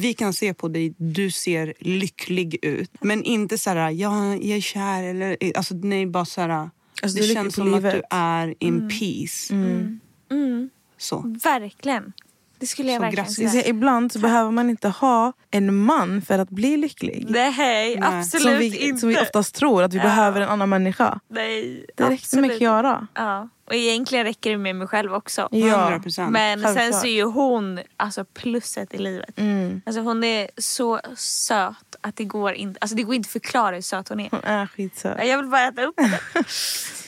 vi 0.00 0.14
kan 0.14 0.32
se 0.32 0.54
på 0.54 0.68
dig, 0.68 0.94
du 0.96 1.30
ser 1.30 1.74
lycklig 1.78 2.58
ut. 2.64 2.90
Men 3.00 3.24
inte 3.24 3.58
så 3.58 3.70
här, 3.70 3.90
ja, 3.90 4.34
jag 4.34 4.56
är 4.56 4.60
kär 4.60 5.02
eller, 5.02 5.36
alltså 5.56 5.74
nej 5.74 6.06
bara 6.06 6.24
så 6.24 6.40
här. 6.40 6.70
Alltså, 7.02 7.18
det 7.18 7.24
känns 7.24 7.54
som 7.54 7.74
att 7.74 7.82
livet. 7.82 7.94
du 7.94 8.02
är 8.10 8.54
in 8.58 8.88
peace. 8.88 9.54
Mm, 9.54 10.70
Så. 10.98 11.34
verkligen. 11.44 12.12
Det 12.64 12.68
skulle 12.68 12.92
jag 12.92 12.98
Så 12.98 13.02
verkligen 13.02 13.24
grattis. 13.24 13.36
Säga. 13.36 13.48
säger, 13.50 13.68
ibland 13.68 14.12
så 14.12 14.18
behöver 14.18 14.50
man 14.50 14.70
inte 14.70 14.88
ha 14.88 15.32
en 15.50 15.74
man 15.76 16.22
för 16.22 16.38
att 16.38 16.50
bli 16.50 16.76
lycklig. 16.76 17.26
Nej, 17.28 17.98
absolut 18.02 18.42
som, 18.42 18.58
vi, 18.58 18.76
inte. 18.88 19.00
som 19.00 19.08
vi 19.08 19.16
oftast 19.16 19.54
tror, 19.54 19.82
att 19.82 19.94
vi 19.94 19.98
behöver 19.98 20.40
en 20.40 20.48
annan 20.48 20.68
människa. 20.68 21.20
Nej, 21.28 21.86
Det 21.96 22.02
räcker 22.04 22.14
absolut. 22.14 22.46
med 22.46 22.58
Kiara. 22.58 23.06
Ja. 23.14 23.48
Och 23.66 23.74
egentligen 23.74 24.24
räcker 24.24 24.50
det 24.50 24.58
med 24.58 24.76
mig 24.76 24.86
själv 24.88 25.14
också. 25.14 25.48
Ja. 25.50 25.90
100%. 26.04 26.30
Men 26.30 26.60
sen 26.60 26.74
självklart. 26.74 27.00
så 27.00 27.06
är 27.06 27.12
ju 27.12 27.24
hon 27.24 27.80
alltså 27.96 28.24
plusset 28.24 28.94
i 28.94 28.98
livet. 28.98 29.38
Mm. 29.38 29.82
Alltså 29.86 30.00
hon 30.00 30.24
är 30.24 30.50
så 30.56 31.00
söt 31.16 31.96
att 32.00 32.16
det 32.16 32.24
går 32.24 32.52
inte, 32.52 32.78
alltså 32.80 32.96
det 32.96 33.02
går 33.02 33.14
inte 33.14 33.26
att 33.26 33.32
förklara 33.32 33.74
hur 33.74 33.82
söt 33.82 34.08
hon 34.08 34.20
är. 34.20 34.28
Hon 34.30 34.40
är 34.44 34.66
skitsöt. 34.66 35.26
Jag 35.26 35.36
vill 35.36 35.46
bara 35.46 35.68
äta 35.68 35.82
upp 35.84 35.96
det. 35.96 36.20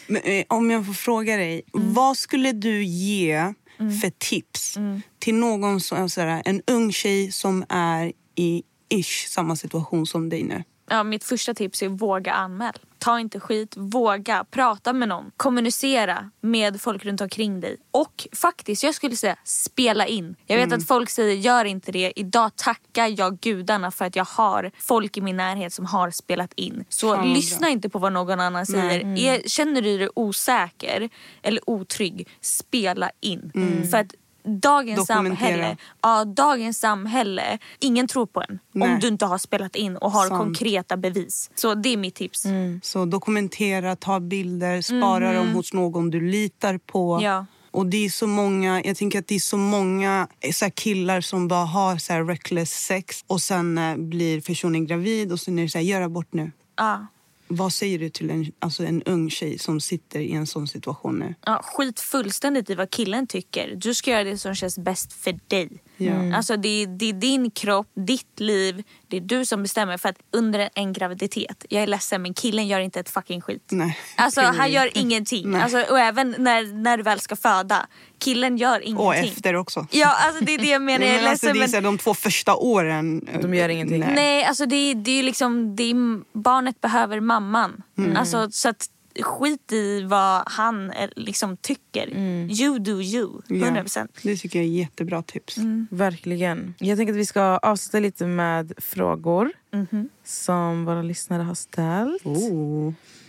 Men, 0.07 0.23
eh, 0.23 0.45
om 0.49 0.71
jag 0.71 0.87
får 0.87 0.93
fråga 0.93 1.37
dig, 1.37 1.63
Mm. 1.75 1.95
vad 1.95 2.17
skulle 2.17 2.53
du 2.53 2.85
ge 2.85 3.53
för 3.77 4.11
tips 4.19 4.77
Mm. 4.77 5.03
till 5.19 5.35
någon 5.35 5.81
som, 5.81 6.09
sådär, 6.11 6.43
en 6.45 6.63
ung 6.67 6.93
tjej 6.93 7.33
som 7.33 7.65
är 7.69 8.13
i 8.35 8.63
ish 8.89 9.29
samma 9.29 9.57
situation 9.57 10.07
som 10.07 10.29
dig 10.29 10.43
nu? 10.43 10.65
Ja, 10.89 11.03
mitt 11.03 11.25
första 11.25 11.55
tips 11.55 11.83
är 11.83 11.89
våga 11.89 12.33
anmäl. 12.33 12.73
Ta 12.99 13.21
inte 13.21 13.41
skit, 13.41 13.75
våga 13.77 14.45
prata 14.51 14.93
med 14.93 15.09
någon. 15.09 15.31
Kommunicera 15.37 16.31
med 16.41 16.81
folk 16.81 17.05
runt 17.05 17.21
omkring 17.21 17.61
dig. 17.61 17.77
Och 17.91 18.29
faktiskt, 18.33 18.83
jag 18.83 18.95
skulle 18.95 19.17
säga 19.17 19.37
spela 19.45 20.07
in. 20.07 20.37
Jag 20.47 20.57
vet 20.57 20.73
att 20.73 20.87
folk 20.87 21.11
säger 21.11 21.35
gör 21.35 21.65
inte 21.65 21.93
det. 21.93 22.13
Idag 22.17 22.57
tackar 22.57 23.21
jag 23.21 23.41
gudarna 23.41 23.91
för 23.91 24.05
att 24.05 24.17
jag 24.17 24.25
har 24.25 24.71
folk 24.79 25.17
i 25.17 25.21
min 25.21 25.37
närhet 25.37 25.73
som 25.73 25.87
har 25.87 26.11
spelat 26.11 26.53
in. 26.57 26.85
Så 26.89 27.09
vad 27.09 27.27
lyssna 27.27 27.69
inte 27.69 27.89
på 27.89 27.99
vad 27.99 28.13
någon 28.13 28.41
annan 28.41 28.67
säger. 28.67 29.19
Är, 29.19 29.49
känner 29.49 29.83
du 29.83 29.99
dig 29.99 30.09
osäker 30.15 31.09
eller 31.43 31.71
otrygg, 31.71 32.29
spela 32.41 33.11
in. 33.21 33.53
För 33.91 33.99
att 33.99 34.15
dagens 34.47 35.07
samhälle, 35.07 35.77
ja, 36.03 36.25
dagens 36.25 36.79
samhälle, 36.79 37.59
ingen 37.81 38.09
tror 38.09 38.27
på 38.27 38.43
en. 38.49 38.59
Nej. 38.73 38.95
Om 38.95 39.01
du 39.01 39.09
inte 39.09 39.27
har 39.27 39.39
spelat 39.39 39.77
in 39.77 39.97
och 39.97 40.13
har 40.13 40.29
Sant. 40.29 40.39
konkreta 40.41 40.97
bevis. 40.97 41.51
Så 41.55 41.75
det 41.75 41.89
är 41.89 41.97
mitt 41.97 42.15
tips. 42.15 42.47
Så 42.83 43.05
dokumentera, 43.05 43.97
ta 43.97 44.21
bilder, 44.21 44.81
spara 44.83 45.33
dem 45.33 45.49
hos 45.49 45.73
någon 45.73 46.11
du 46.11 46.21
litar 46.21 46.79
på. 46.79 47.15
Mhm. 47.15 47.25
Ja. 47.25 47.47
Och 47.71 47.87
det 47.87 48.05
är 48.05 48.11
så 48.11 48.27
många, 48.27 48.83
jag 48.85 48.97
tänker 48.97 49.19
att 49.19 49.27
det 49.27 49.35
är 49.35 49.39
så 49.39 49.57
många 49.57 50.29
eh, 50.41 50.53
så 50.53 50.71
killar 50.71 51.21
som 51.21 51.49
bara 51.49 51.65
har 51.65 51.97
så 51.99 52.15
reckless 52.15 52.71
sex 52.71 53.25
och 53.27 53.43
sen 53.43 53.79
eh, 53.79 53.97
blir 53.97 54.41
personen 54.41 54.87
gravid 54.87 55.33
och 55.33 55.41
sen 55.41 55.59
är 55.59 55.63
det 55.63 55.69
så 55.69 55.79
här, 55.79 55.85
gör 55.85 56.01
abort 56.01 56.33
nu. 56.33 56.53
Ja. 56.77 57.07
Vad 57.49 57.73
säger 57.73 57.99
du 57.99 58.09
till 58.09 58.31
en, 58.31 58.53
alltså 58.59 58.85
en 58.85 59.03
ung 59.03 59.31
tjej 59.31 59.59
som 59.59 59.81
sitter 59.81 60.21
i 60.21 60.33
en 60.33 60.47
sån 60.47 60.69
situation 60.69 61.19
nu? 61.19 61.35
Ja, 61.47 61.63
skit 61.65 62.01
fullständigt 62.01 62.71
i 62.71 62.75
vad 62.75 62.91
killen 62.91 63.27
tycker. 63.27 63.75
Du 63.77 63.95
ska 63.95 64.11
göra 64.11 64.25
det 64.25 64.39
som 64.39 64.55
känns 64.55 64.79
bäst 64.79 65.13
för 65.13 65.39
dig. 65.49 65.83
Ja. 65.97 66.37
Alltså 66.37 66.57
det, 66.57 66.69
är- 66.83 66.87
det 66.87 67.09
är 67.09 67.13
din 67.13 67.51
kropp, 67.51 67.87
ditt 67.95 68.41
liv. 68.41 68.83
Det 69.09 69.17
är 69.17 69.21
du 69.21 69.45
som 69.47 69.63
bestämmer. 69.63 69.97
För 69.99 70.09
att 70.09 70.17
under 70.33 70.71
en 70.75 70.93
graviditet, 70.93 71.65
jag 71.69 71.83
är 71.83 71.87
ledsen 71.87 72.23
men 72.23 72.35
killen 72.35 72.67
gör 72.69 72.81
inte 72.81 73.01
ett 73.01 73.11
fucking 73.11 73.41
skit. 73.41 73.69
Nej. 73.71 73.99
Alltså 74.17 74.41
han 74.41 74.73
gör 74.73 74.91
ingenting. 74.99 75.51
Nej. 75.51 75.63
Alltså, 75.63 75.83
och 75.91 75.99
även 76.01 76.35
när, 76.39 76.83
när 76.83 76.97
du 76.97 77.03
väl 77.03 77.21
ska 77.21 77.37
föda. 77.37 77.87
Killen 78.19 78.57
gör 78.57 78.81
ingenting. 78.81 79.07
Och 79.07 79.15
efter 79.17 79.55
också. 79.57 79.87
Ja 79.91 80.15
alltså 80.27 80.45
det 80.45 80.55
är 80.55 80.59
det 80.59 80.69
jag 80.69 80.83
menar. 80.83 81.07
Jag 81.07 81.15
är 81.15 81.21
Men 81.23 81.31
alltså, 81.31 81.47
ledsen 81.47 81.53
det 81.55 81.59
är 81.59 81.61
men... 81.61 81.69
så 81.69 81.77
här, 81.77 81.83
de 81.83 81.99
två 81.99 82.15
första 82.15 82.57
åren. 82.57 83.29
De 83.43 83.55
gör 83.55 83.69
ingenting. 83.69 84.01
Nej. 84.01 84.13
Nej, 84.15 84.45
alltså 84.45 84.67
det, 84.67 84.77
är- 84.77 84.95
det 84.95 85.11
är 85.19 85.23
liksom, 85.23 85.77
det 85.77 85.83
är, 85.91 85.95
barnet 86.39 86.81
behöver 86.81 87.21
mamman. 87.21 87.83
Mm. 87.99 88.17
Alltså, 88.17 88.51
så 88.51 88.69
att 88.69 88.87
skit 89.23 89.73
i 89.73 90.03
vad 90.03 90.43
han 90.47 90.93
liksom 91.17 91.57
tycker. 91.57 92.17
You 92.63 92.79
do 92.79 93.01
you, 93.03 93.41
100%. 93.49 93.99
Ja, 93.99 94.07
det 94.31 94.37
tycker 94.37 94.59
jag 94.59 94.67
är 94.67 94.71
jättebra 94.73 95.23
tips. 95.23 95.57
Mm. 95.59 95.87
Verkligen. 95.91 96.75
Jag 96.79 96.99
tänker 96.99 97.13
att 97.13 97.19
vi 97.19 97.27
ska 97.27 97.43
avsluta 97.43 98.01
lite 98.01 98.27
med 98.27 98.73
frågor 98.77 99.53
Mhm. 99.73 100.09
som 100.25 100.85
våra 100.85 101.03
lyssnare 101.03 101.43
har 101.43 101.55
ställt. 101.55 102.27
Oh. 102.27 102.89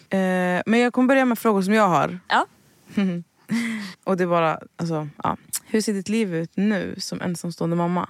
Eh, 0.09 0.61
men 0.65 0.79
jag 0.79 0.93
kommer 0.93 1.07
börja 1.07 1.25
med 1.25 1.39
frågor 1.39 1.61
som 1.61 1.73
jag 1.73 1.88
har. 1.88 2.19
Ja. 2.27 2.45
Och 4.03 4.17
det 4.17 4.23
är 4.23 4.27
bara, 4.27 4.59
alltså, 4.75 5.07
ja. 5.23 5.38
Hur 5.65 5.81
ser 5.81 5.93
ditt 5.93 6.09
liv 6.09 6.35
ut 6.35 6.51
nu 6.55 6.95
som 6.97 7.21
ensamstående 7.21 7.75
mamma? 7.75 8.09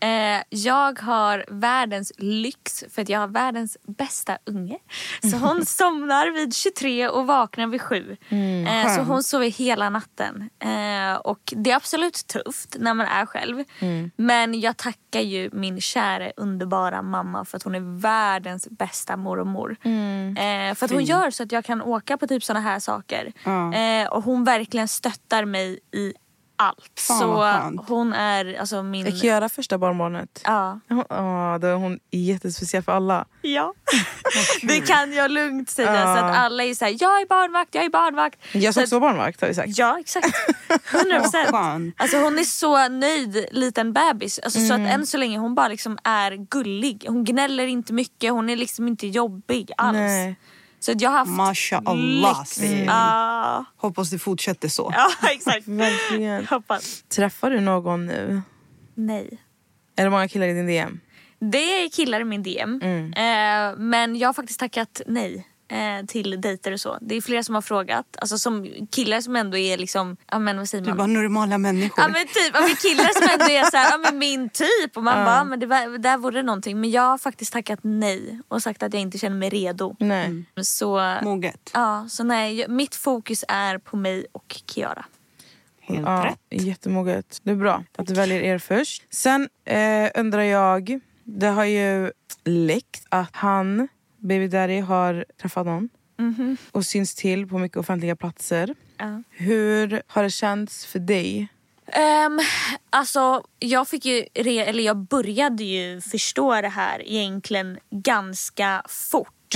Eh, 0.00 0.42
jag 0.48 1.00
har 1.00 1.44
världens 1.48 2.12
lyx 2.18 2.84
för 2.90 3.02
att 3.02 3.08
jag 3.08 3.20
har 3.20 3.28
världens 3.28 3.76
bästa 3.86 4.38
unge. 4.44 4.78
Så 5.30 5.36
hon 5.36 5.66
somnar 5.66 6.30
vid 6.34 6.54
23 6.54 7.08
och 7.08 7.26
vaknar 7.26 7.66
vid 7.66 7.82
7. 7.82 8.16
eh, 8.66 8.94
så 8.96 9.00
hon 9.02 9.22
sover 9.22 9.46
hela 9.50 9.90
natten. 9.90 10.50
Eh, 10.58 11.14
och 11.16 11.52
det 11.56 11.70
är 11.70 11.76
absolut 11.76 12.26
tufft 12.26 12.76
när 12.78 12.94
man 12.94 13.06
är 13.06 13.26
själv. 13.26 13.64
Men 14.16 14.60
jag 14.60 14.76
tackar 14.76 15.20
ju 15.20 15.50
min 15.52 15.80
kära 15.80 16.30
underbara 16.36 17.02
mamma 17.02 17.44
för 17.44 17.56
att 17.56 17.62
hon 17.62 17.74
är 17.74 18.00
världens 18.00 18.68
bästa 18.70 19.16
mormor. 19.16 19.76
Eh, 20.38 20.74
för 20.74 20.84
att 20.84 20.90
hon 20.90 21.04
gör 21.04 21.30
så 21.30 21.42
att 21.42 21.52
jag 21.52 21.64
kan 21.64 21.82
åka 21.82 22.16
på 22.16 22.26
typ 22.26 22.44
såna 22.44 22.60
här 22.60 22.78
saker. 22.80 23.32
Eh, 23.74 24.06
och 24.08 24.22
hon 24.24 24.44
verkligen 24.44 24.88
stöttar 24.88 25.44
mig 25.44 25.78
i 25.92 26.14
allt. 26.56 27.00
Fan, 27.08 27.18
så 27.18 27.84
hon 27.88 28.12
är 28.12 28.60
alltså 28.60 28.82
min... 28.82 29.06
Är 29.06 29.10
Kiara 29.10 29.48
första 29.48 29.78
barnbarnet? 29.78 30.40
Ja. 30.44 30.80
Åh, 30.90 31.58
då 31.58 31.66
är 31.66 31.74
hon 31.74 31.98
jättespeciell 32.10 32.82
för 32.82 32.92
alla. 32.92 33.24
Ja. 33.42 33.74
det 34.62 34.80
kan 34.80 35.12
jag 35.12 35.30
lugnt 35.30 35.70
säga. 35.70 35.94
Ja. 35.94 36.16
Så 36.16 36.24
att 36.24 36.36
alla 36.36 36.64
är 36.64 36.74
såhär, 36.74 36.96
jag 37.00 37.20
är 37.22 37.26
barnvakt, 37.26 37.74
jag 37.74 37.84
är 37.84 37.90
barnvakt. 37.90 38.38
Jag 38.52 38.62
Så 38.64 38.72
ska 38.72 38.82
också 38.82 38.98
vara 38.98 39.12
barnvakt 39.12 39.40
har 39.40 39.48
vi 39.48 39.54
sagt. 39.54 39.78
Ja 39.78 39.98
exakt. 40.00 40.28
100 40.94 41.20
procent. 41.20 41.94
Alltså 41.98 42.16
hon 42.18 42.38
är 42.38 42.44
så 42.44 42.88
nöjd 42.88 43.46
liten 43.50 43.92
bebis. 43.92 44.38
Alltså, 44.38 44.60
Så 44.60 44.74
Mm. 44.74 44.86
att 44.86 44.92
än 44.92 45.06
så 45.06 45.16
länge 45.18 45.38
hon 45.38 45.54
bara 45.54 45.68
liksom 45.68 45.98
är 46.04 46.32
gullig. 46.50 47.04
Hon 47.08 47.24
gnäller 47.24 47.66
inte 47.66 47.92
mycket, 47.92 48.32
hon 48.32 48.50
är 48.50 48.56
liksom 48.56 48.88
inte 48.88 49.06
jobbig 49.06 49.70
alls. 49.76 49.96
Nej. 49.96 50.36
Så 50.86 50.92
jag 50.98 51.10
har 51.10 51.18
haft 51.18 51.30
säger 52.48 52.76
vi. 52.76 52.84
Ja. 52.84 53.64
Hoppas 53.76 54.10
det 54.10 54.18
fortsätter 54.18 54.68
så. 54.68 54.92
ja 54.96 55.08
exakt. 55.30 55.68
Verkligen. 55.68 56.46
Hoppas. 56.46 57.04
Träffar 57.08 57.50
du 57.50 57.60
någon 57.60 58.06
nu? 58.06 58.42
Nej. 58.94 59.38
Är 59.96 60.04
det 60.04 60.10
många 60.10 60.28
killar 60.28 60.46
i 60.46 60.52
din 60.52 60.66
DM? 60.66 61.00
Det 61.38 61.82
är 61.84 61.88
killar 61.88 62.20
i 62.20 62.24
min 62.24 62.42
DM. 62.42 62.80
Mm. 62.82 63.12
Eh, 63.12 63.78
men 63.78 64.16
jag 64.16 64.28
har 64.28 64.32
faktiskt 64.32 64.60
tackat 64.60 65.00
nej 65.06 65.46
eh, 65.68 66.06
till 66.06 66.40
dejter 66.40 66.72
och 66.72 66.80
så. 66.80 66.98
Det 67.00 67.14
är 67.16 67.20
flera 67.20 67.42
som 67.42 67.54
har 67.54 67.62
frågat. 67.62 68.16
Alltså 68.18 68.38
som 68.38 68.68
killar 68.90 69.20
som 69.20 69.36
ändå 69.36 69.56
är 69.56 69.78
liksom, 69.78 70.16
ja 70.30 70.38
men 70.38 70.56
vad 70.56 70.68
säger 70.68 70.84
Du 70.84 70.90
man? 70.90 70.96
bara 70.96 71.06
normala 71.06 71.58
människor. 71.58 72.04
Ja 72.04 72.08
men 72.08 72.26
typ, 72.26 72.50
ja, 72.54 72.60
men 72.60 72.76
killar 72.76 73.20
som 73.20 73.28
ändå 73.40 73.52
är 73.54 73.70
så 73.70 73.76
här, 73.76 73.90
ja, 73.90 73.98
men 73.98 74.18
min 74.18 74.48
typ. 74.48 74.96
Och 74.96 75.02
man 75.04 75.24
bara, 75.24 75.36
ja, 75.36 75.44
men 75.44 75.60
det 75.60 75.66
var, 75.66 75.98
där 75.98 76.16
vore 76.16 76.42
någonting. 76.42 76.80
Men 76.80 76.90
jag 76.90 77.02
har 77.02 77.18
faktiskt 77.18 77.52
tackat 77.52 77.78
nej 77.82 78.40
och 78.48 78.62
sagt 78.62 78.82
att 78.82 78.92
jag 78.92 79.02
inte 79.02 79.18
känner 79.18 79.36
mig 79.36 79.48
redo. 79.48 79.96
Nej. 79.98 80.44
Så, 80.62 81.16
Moget. 81.22 81.70
ja, 81.74 82.06
så 82.08 82.24
nej, 82.24 82.66
mitt 82.68 82.94
fokus 82.94 83.44
är 83.48 83.78
på 83.78 83.96
mig 83.96 84.26
och 84.32 84.56
Kiara. 84.66 85.04
Helt 85.80 86.06
Ja, 86.06 86.34
rätt. 86.50 86.62
jättemoget. 86.62 87.40
Det 87.42 87.50
är 87.50 87.54
bra 87.54 87.84
att 87.98 88.06
du 88.06 88.14
väljer 88.14 88.40
er 88.40 88.58
först. 88.58 89.02
Sen 89.10 89.48
eh, 89.64 90.10
undrar 90.14 90.42
jag, 90.42 91.00
det 91.24 91.46
har 91.46 91.64
ju 91.64 92.12
läckt 92.44 93.06
att 93.08 93.28
han, 93.32 93.88
Baby 94.26 94.48
Daddy, 94.48 94.80
har 94.80 95.24
träffat 95.40 95.66
någon. 95.66 95.88
Och 96.72 96.86
syns 96.86 97.14
till 97.14 97.46
på 97.46 97.58
mycket 97.58 97.78
offentliga 97.78 98.16
platser. 98.16 98.74
Ja. 98.98 99.22
Hur 99.30 100.02
har 100.06 100.22
det 100.22 100.30
känts 100.30 100.86
för 100.86 100.98
dig? 100.98 101.48
Um, 102.26 102.40
alltså 102.90 103.42
jag 103.58 103.88
fick 103.88 104.04
ju, 104.04 104.24
re, 104.34 104.64
eller 104.64 104.82
jag 104.82 104.96
började 104.96 105.64
ju 105.64 106.00
förstå 106.00 106.60
det 106.60 106.68
här 106.68 107.02
egentligen 107.08 107.78
ganska 107.90 108.82
fort. 108.88 109.54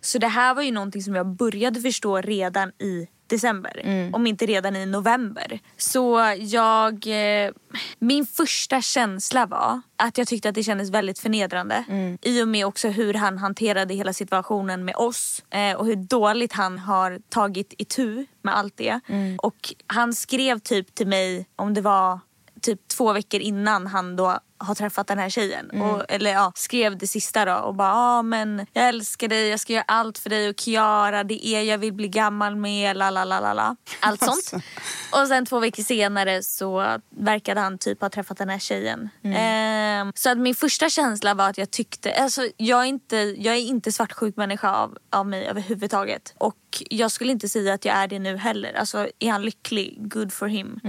Så 0.00 0.18
det 0.18 0.28
här 0.28 0.54
var 0.54 0.62
ju 0.62 0.70
någonting 0.70 1.02
som 1.02 1.14
jag 1.14 1.26
började 1.26 1.80
förstå 1.80 2.20
redan 2.20 2.68
i 2.68 3.08
december. 3.28 3.82
Om 4.12 4.26
inte 4.26 4.46
redan 4.46 4.76
i 4.76 4.86
november. 4.86 5.60
Så 5.76 6.34
jag... 6.38 7.06
Eh, 7.06 7.50
min 7.98 8.26
första 8.26 8.82
känsla 8.82 9.46
var 9.46 9.80
att 9.96 10.18
jag 10.18 10.26
tyckte 10.28 10.48
att 10.48 10.54
det 10.54 10.62
kändes 10.62 10.90
väldigt 10.90 11.18
förnedrande. 11.18 11.84
I 12.22 12.42
och 12.42 12.48
med 12.48 12.66
också 12.66 12.88
hur 12.88 13.14
han 13.14 13.38
hanterade 13.38 13.94
hela 13.94 14.12
situationen 14.12 14.84
med 14.84 14.96
oss. 14.96 15.44
Eh, 15.50 15.76
och 15.76 15.86
hur 15.86 15.96
dåligt 15.96 16.52
han 16.52 16.78
har 16.78 17.20
tagit 17.28 17.74
itu 17.78 18.26
med 18.42 18.56
allt 18.56 18.76
det. 18.76 19.00
Och 19.38 19.74
han 19.86 20.14
skrev 20.14 20.58
typ 20.58 20.94
till 20.94 21.06
mig 21.06 21.46
om 21.56 21.74
det 21.74 21.80
var 21.80 22.20
typ 22.62 22.88
två 22.88 23.12
veckor 23.12 23.40
innan 23.40 23.86
han 23.86 24.16
då 24.16 24.38
har 24.58 24.74
träffat 24.74 25.06
den 25.06 25.18
här 25.18 25.28
tjejen. 25.28 25.70
Och, 25.82 26.04
eller 26.08 26.30
ja, 26.30 26.52
skrev 26.54 26.98
det 26.98 27.06
sista 27.06 27.44
då 27.44 27.54
och 27.54 27.74
bara 27.74 27.92
ah, 27.94 28.22
men 28.22 28.66
jag 28.72 28.88
älskar 28.88 29.28
dig, 29.28 29.48
jag 29.48 29.60
ska 29.60 29.72
göra 29.72 29.84
allt 29.86 30.18
för 30.18 30.30
dig 30.30 30.48
och 30.48 30.60
Kiara, 30.60 31.24
det 31.24 31.46
är 31.46 31.62
jag 31.62 31.78
vill 31.78 31.92
bli 31.92 32.08
gammal 32.08 32.56
med, 32.56 32.96
la 32.96 33.10
la 33.10 33.24
la 33.24 33.40
la 33.40 33.52
la. 33.52 33.76
Allt 34.00 34.24
sånt. 34.24 34.64
Och 35.12 35.28
sen 35.28 35.46
två 35.46 35.58
veckor 35.58 35.82
senare 35.82 36.42
så 36.42 36.98
verkade 37.10 37.60
han 37.60 37.78
typ 37.78 38.00
ha 38.00 38.08
träffat 38.08 38.38
den 38.38 38.48
här 38.48 38.58
tjejen. 38.58 39.08
Ehm, 39.24 40.12
så 40.14 40.30
att 40.30 40.38
min 40.38 40.54
första 40.54 40.90
känsla 40.90 41.34
var 41.34 41.50
att 41.50 41.58
jag 41.58 41.70
tyckte, 41.70 42.14
alltså 42.14 42.48
jag 42.56 42.80
är 42.80 42.86
inte, 42.86 43.16
jag 43.16 43.54
är 43.54 43.60
inte 43.60 43.92
svartsjuk 43.92 44.36
människa 44.36 44.72
av, 44.72 44.98
av 45.10 45.26
mig 45.26 45.46
överhuvudtaget. 45.46 46.34
Och 46.38 46.56
jag 46.90 47.10
skulle 47.10 47.32
inte 47.32 47.48
säga 47.48 47.74
att 47.74 47.84
jag 47.84 47.96
är 47.96 48.08
det 48.08 48.18
nu 48.18 48.36
heller. 48.36 48.72
Alltså 48.72 49.08
är 49.18 49.30
han 49.30 49.42
lycklig, 49.42 49.96
good 50.12 50.32
for 50.32 50.46
him. 50.46 50.80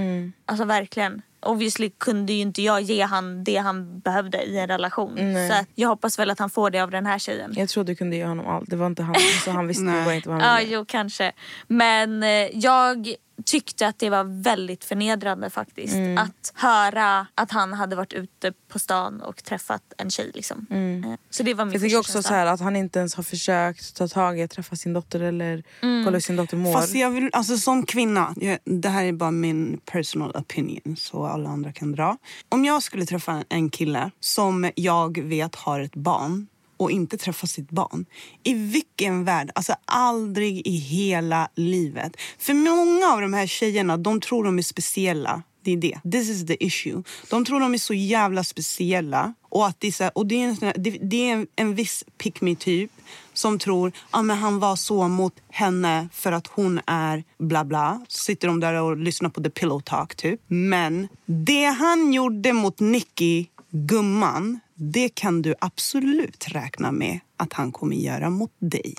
Alltså 0.45 0.65
verkligen. 0.65 1.21
Obviously 1.41 1.89
kunde 1.97 2.33
ju 2.33 2.41
inte 2.41 2.61
jag 2.61 2.81
ge 2.81 3.01
han 3.01 3.43
det 3.43 3.55
han 3.57 3.99
behövde 3.99 4.43
i 4.43 4.57
en 4.59 4.67
relation. 4.67 5.17
Så 5.49 5.53
att 5.53 5.67
jag 5.75 5.89
hoppas 5.89 6.19
väl 6.19 6.29
att 6.29 6.39
han 6.39 6.49
får 6.49 6.69
det 6.69 6.79
av 6.79 6.91
den 6.91 7.05
här 7.05 7.19
tjejen. 7.19 7.53
Jag 7.55 7.69
trodde 7.69 7.91
du 7.91 7.95
kunde 7.95 8.15
ge 8.15 8.25
honom 8.25 8.47
allt. 8.47 8.69
Det 8.69 8.75
var 8.75 8.87
inte 8.87 9.03
han. 9.03 9.15
Så 9.45 9.51
han 9.51 9.67
visste 9.67 9.83
Nej. 9.83 10.15
inte 10.15 10.29
vad 10.29 10.41
han 10.41 10.51
Ja, 10.53 10.59
ville. 10.59 10.75
jo 10.75 10.85
kanske. 10.87 11.31
Men 11.67 12.23
eh, 12.23 12.29
jag 12.53 13.13
tyckte 13.45 13.87
att 13.87 13.99
det 13.99 14.09
var 14.09 14.41
väldigt 14.43 14.83
förnedrande 14.85 15.49
faktiskt. 15.49 15.93
Mm. 15.93 16.17
Att 16.17 16.51
höra 16.55 17.27
att 17.35 17.51
han 17.51 17.73
hade 17.73 17.95
varit 17.95 18.13
ute 18.13 18.53
på 18.67 18.79
stan 18.79 19.21
och 19.21 19.43
träffat 19.43 19.83
en 19.97 20.09
tjej. 20.09 20.31
Liksom. 20.33 20.65
Eh, 20.69 21.13
Så 21.29 21.43
det 21.43 21.53
var 21.53 21.65
min 21.65 21.69
Mm. 21.69 21.81
Jag 21.81 21.81
tycker 21.89 21.99
också 21.99 22.11
känsla. 22.13 22.29
så 22.29 22.33
här 22.33 22.45
att 22.45 22.59
han 22.59 22.75
inte 22.75 22.99
ens 22.99 23.15
har 23.15 23.23
försökt 23.23 23.95
ta 23.95 24.07
tag 24.07 24.39
i 24.39 24.43
att 24.43 24.51
träffa 24.51 24.75
sin 24.75 24.93
dotter 24.93 25.19
eller 25.19 25.63
kolla 25.81 26.11
hur 26.11 26.19
sin 26.19 26.35
dotter 26.35 26.57
mår. 26.57 26.73
Fast 26.73 26.95
jag 26.95 27.11
vill, 27.11 27.29
alltså 27.33 27.57
som 27.57 27.85
kvinna, 27.85 28.33
jag, 28.37 28.57
det 28.65 28.89
här 28.89 29.03
är 29.03 29.11
bara 29.13 29.31
min 29.31 29.79
personal 29.85 30.31
opinion 30.35 30.95
så 30.97 31.25
alla 31.25 31.49
andra 31.49 31.73
kan 31.73 31.91
dra. 31.91 32.17
Om 32.49 32.65
jag 32.65 32.83
skulle 32.83 33.05
träffa 33.05 33.43
en 33.49 33.69
kille 33.69 34.11
som 34.19 34.71
jag 34.75 35.19
vet 35.23 35.55
har 35.55 35.79
ett 35.79 35.95
barn 35.95 36.47
och 36.79 36.91
inte 36.91 37.17
träffa 37.17 37.47
sitt 37.47 37.69
barn. 37.69 38.05
I 38.43 38.53
vilken 38.53 39.25
värld? 39.25 39.51
Alltså 39.55 39.75
aldrig 39.85 40.67
i 40.67 40.75
hela 40.75 41.49
livet. 41.55 42.15
För 42.37 42.53
många 42.53 43.13
av 43.13 43.21
de 43.21 43.33
här 43.33 43.47
tjejerna, 43.47 43.97
de 43.97 44.21
tror 44.21 44.43
de 44.43 44.57
är 44.57 44.61
speciella. 44.61 45.43
Det 45.63 45.71
är 45.71 45.77
det. 45.77 45.99
This 46.11 46.29
is 46.29 46.45
the 46.45 46.65
issue. 46.65 47.03
De 47.29 47.45
tror 47.45 47.59
de 47.59 47.73
är 47.73 47.77
så 47.77 47.93
jävla 47.93 48.43
speciella. 48.43 49.33
Och, 49.49 49.67
att 49.67 49.79
det, 49.79 49.87
är 49.87 49.91
så 49.91 50.03
här, 50.03 50.17
och 50.17 50.27
det 50.27 50.43
är 50.43 50.47
en, 50.47 50.83
det, 50.83 50.89
det 51.01 51.29
är 51.29 51.33
en, 51.33 51.47
en 51.55 51.75
viss 51.75 52.03
pick 52.17 52.41
me 52.41 52.55
typ 52.55 52.91
som 53.33 53.59
tror 53.59 53.91
ah, 54.11 54.21
men 54.21 54.37
han 54.37 54.59
var 54.59 54.75
så 54.75 55.07
mot 55.07 55.33
henne 55.49 56.09
för 56.13 56.31
att 56.31 56.47
hon 56.47 56.79
är 56.85 57.23
bla 57.39 57.65
bla. 57.65 58.05
Så 58.07 58.23
sitter 58.23 58.47
de 58.47 58.59
där 58.59 58.73
och 58.73 58.97
lyssnar 58.97 59.29
på 59.29 59.43
the 59.43 59.49
pillow 59.49 59.79
talk 59.79 60.15
typ. 60.15 60.41
Men 60.47 61.07
det 61.25 61.65
han 61.65 62.13
gjorde 62.13 62.53
mot 62.53 62.79
Nicky, 62.79 63.45
gumman, 63.71 64.59
det 64.75 65.09
kan 65.09 65.41
du 65.41 65.55
absolut 65.61 66.47
räkna 66.47 66.91
med 66.91 67.19
att 67.37 67.53
han 67.53 67.71
kommer 67.71 67.95
göra 67.95 68.29
mot 68.29 68.51
dig. 68.59 68.95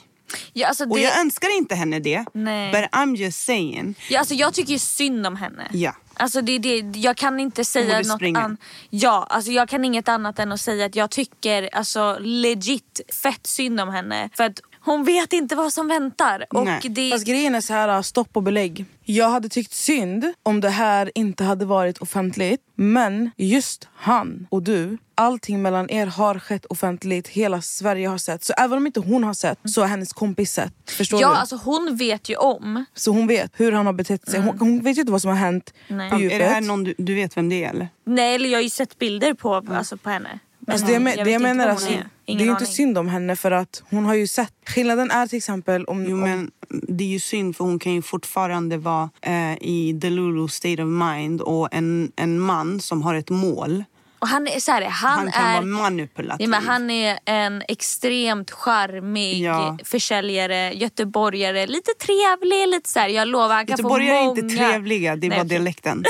Ja, 0.52 0.68
alltså 0.68 0.84
Och 0.84 0.96
det, 0.96 1.02
jag 1.02 1.20
önskar 1.20 1.56
inte 1.56 1.74
henne 1.74 1.98
det. 1.98 2.24
Nej. 2.32 2.72
But 2.72 2.90
I'm 2.90 3.16
just 3.16 3.44
saying. 3.44 3.94
ja, 4.10 4.18
alltså 4.18 4.34
jag 4.34 4.54
tycker 4.54 4.72
ju 4.72 4.78
synd 4.78 5.26
om 5.26 5.36
henne. 5.36 5.68
Ja. 5.72 5.94
Alltså 6.14 6.42
det, 6.42 6.58
det, 6.58 6.78
jag 6.98 7.16
kan 7.16 7.40
inte 7.40 7.64
säga 7.64 8.00
något 8.00 8.22
annat. 8.22 8.60
Ja, 8.90 9.26
alltså 9.30 9.50
jag 9.50 9.68
kan 9.68 9.84
inget 9.84 10.08
annat 10.08 10.38
än 10.38 10.52
att 10.52 10.60
säga 10.60 10.86
att 10.86 10.96
jag 10.96 11.10
tycker 11.10 11.68
alltså 11.72 12.18
legit 12.20 13.00
fett 13.22 13.46
synd 13.46 13.80
om 13.80 13.88
henne. 13.88 14.30
För 14.34 14.44
att 14.44 14.60
hon 14.82 15.04
vet 15.04 15.32
inte 15.32 15.56
vad 15.56 15.72
som 15.72 15.88
väntar. 15.88 16.44
Och 16.50 16.64
Nej. 16.64 16.80
det, 16.84 17.10
Fast 17.10 17.26
grejen 17.26 17.54
är 17.54 17.60
så 17.60 17.72
här, 17.72 18.02
stopp 18.02 18.36
och 18.36 18.42
belägg. 18.42 18.84
Jag 19.04 19.28
hade 19.28 19.48
tyckt 19.48 19.72
synd 19.72 20.32
om 20.42 20.60
det 20.60 20.70
här 20.70 21.10
inte 21.14 21.44
hade 21.44 21.64
varit 21.64 21.98
offentligt. 21.98 22.60
Men 22.74 23.30
just 23.36 23.88
han 23.94 24.46
och 24.50 24.62
du, 24.62 24.98
allting 25.14 25.62
mellan 25.62 25.90
er 25.90 26.06
har 26.06 26.38
skett 26.38 26.64
offentligt. 26.66 27.28
Hela 27.28 27.62
Sverige 27.62 28.08
har 28.08 28.18
sett. 28.18 28.44
Så 28.44 28.52
även 28.56 28.78
om 28.78 28.86
inte 28.86 29.00
hon 29.00 29.24
har 29.24 29.34
sett 29.34 29.58
så 29.64 29.80
har 29.80 29.88
hennes 29.88 30.12
kompis 30.12 30.52
sett. 30.52 30.90
Förstår 30.90 31.20
ja, 31.20 31.28
du? 31.28 31.34
alltså 31.34 31.56
hon 31.56 31.96
vet 31.96 32.28
ju 32.28 32.36
om. 32.36 32.84
Så 32.94 33.10
hon 33.10 33.26
vet 33.26 33.52
hur 33.56 33.72
han 33.72 33.86
har 33.86 33.92
betett 33.92 34.28
sig. 34.28 34.40
Hon, 34.40 34.58
hon 34.58 34.82
vet 34.82 34.96
ju 34.96 35.00
inte 35.00 35.12
vad 35.12 35.22
som 35.22 35.28
har 35.28 35.38
hänt 35.38 35.74
Nej. 35.88 36.10
på 36.10 36.16
Är 36.16 36.20
djupet. 36.20 36.38
det 36.38 36.44
här 36.44 36.60
någon 36.60 36.84
du, 36.84 36.94
du 36.98 37.14
vet 37.14 37.36
vem 37.36 37.48
det 37.48 37.64
är 37.64 37.70
eller? 37.70 37.88
Nej, 38.04 38.34
eller 38.34 38.48
jag 38.48 38.58
har 38.58 38.62
ju 38.62 38.70
sett 38.70 38.98
bilder 38.98 39.34
på, 39.34 39.54
alltså, 39.54 39.96
på 39.96 40.10
henne. 40.10 40.38
Men 40.58 40.72
Alltså 40.72 40.86
det 40.86 40.92
jag, 40.92 41.02
men, 41.02 41.16
jag 41.16 41.26
det 41.26 41.30
jag 41.30 41.42
menar 41.42 41.68
alltså, 41.68 41.90
hon 41.90 42.04
är. 42.32 42.36
det 42.36 42.42
är 42.42 42.44
Ingen 42.44 42.46
ju 42.46 42.50
inte 42.50 42.64
aning. 42.64 42.74
synd 42.74 42.98
om 42.98 43.08
henne 43.08 43.36
för 43.36 43.50
att 43.50 43.82
hon 43.90 44.04
har 44.04 44.14
ju 44.14 44.26
sett. 44.26 44.52
Skillnaden 44.66 45.10
är 45.10 45.26
till 45.26 45.36
exempel 45.38 45.84
om... 45.84 46.04
Jo, 46.08 46.12
om 46.14 46.20
men 46.20 46.50
det 46.68 47.04
är 47.04 47.08
ju 47.08 47.20
synd 47.20 47.56
för 47.56 47.64
hon 47.64 47.78
kan 47.78 47.92
ju 47.92 48.02
fortfarande 48.02 48.76
vara 48.78 49.10
eh, 49.22 49.52
i 49.60 49.92
Delulu 49.94 50.48
state 50.48 50.82
of 50.82 50.88
mind 50.88 51.40
och 51.40 51.68
en, 51.72 52.12
en 52.16 52.40
man 52.40 52.80
som 52.80 53.02
har 53.02 53.14
ett 53.14 53.30
mål 53.30 53.84
Och 54.18 54.28
han 54.28 54.46
är 54.46 54.60
så 54.60 54.72
här, 54.72 54.82
han, 54.82 55.18
Han 55.18 55.32
kan 55.32 55.46
är... 55.46 55.54
vara 55.54 55.64
manipulativ. 55.66 56.44
Ja, 56.44 56.48
men 56.48 56.62
han 56.64 56.90
är 56.90 57.18
en 57.24 57.62
extremt 57.68 58.50
charmig 58.50 59.40
Ja. 59.42 59.78
försäljare, 59.84 60.72
göteborgare, 60.72 61.66
lite 61.66 61.90
trevlig, 62.00 62.68
lite 62.68 62.88
så 62.90 62.98
här, 62.98 63.08
jag 63.08 63.28
lovar 63.28 63.54
han 63.54 63.66
kan 63.66 63.76
få 63.78 63.82
många... 63.82 64.04
Göteborgare 64.04 64.24
är 64.40 64.44
inte 64.44 64.56
trevliga, 64.56 65.16
det 65.16 65.26
är 65.26 65.28
Nej, 65.28 65.38
bara 65.38 65.44
dialekten. 65.48 66.04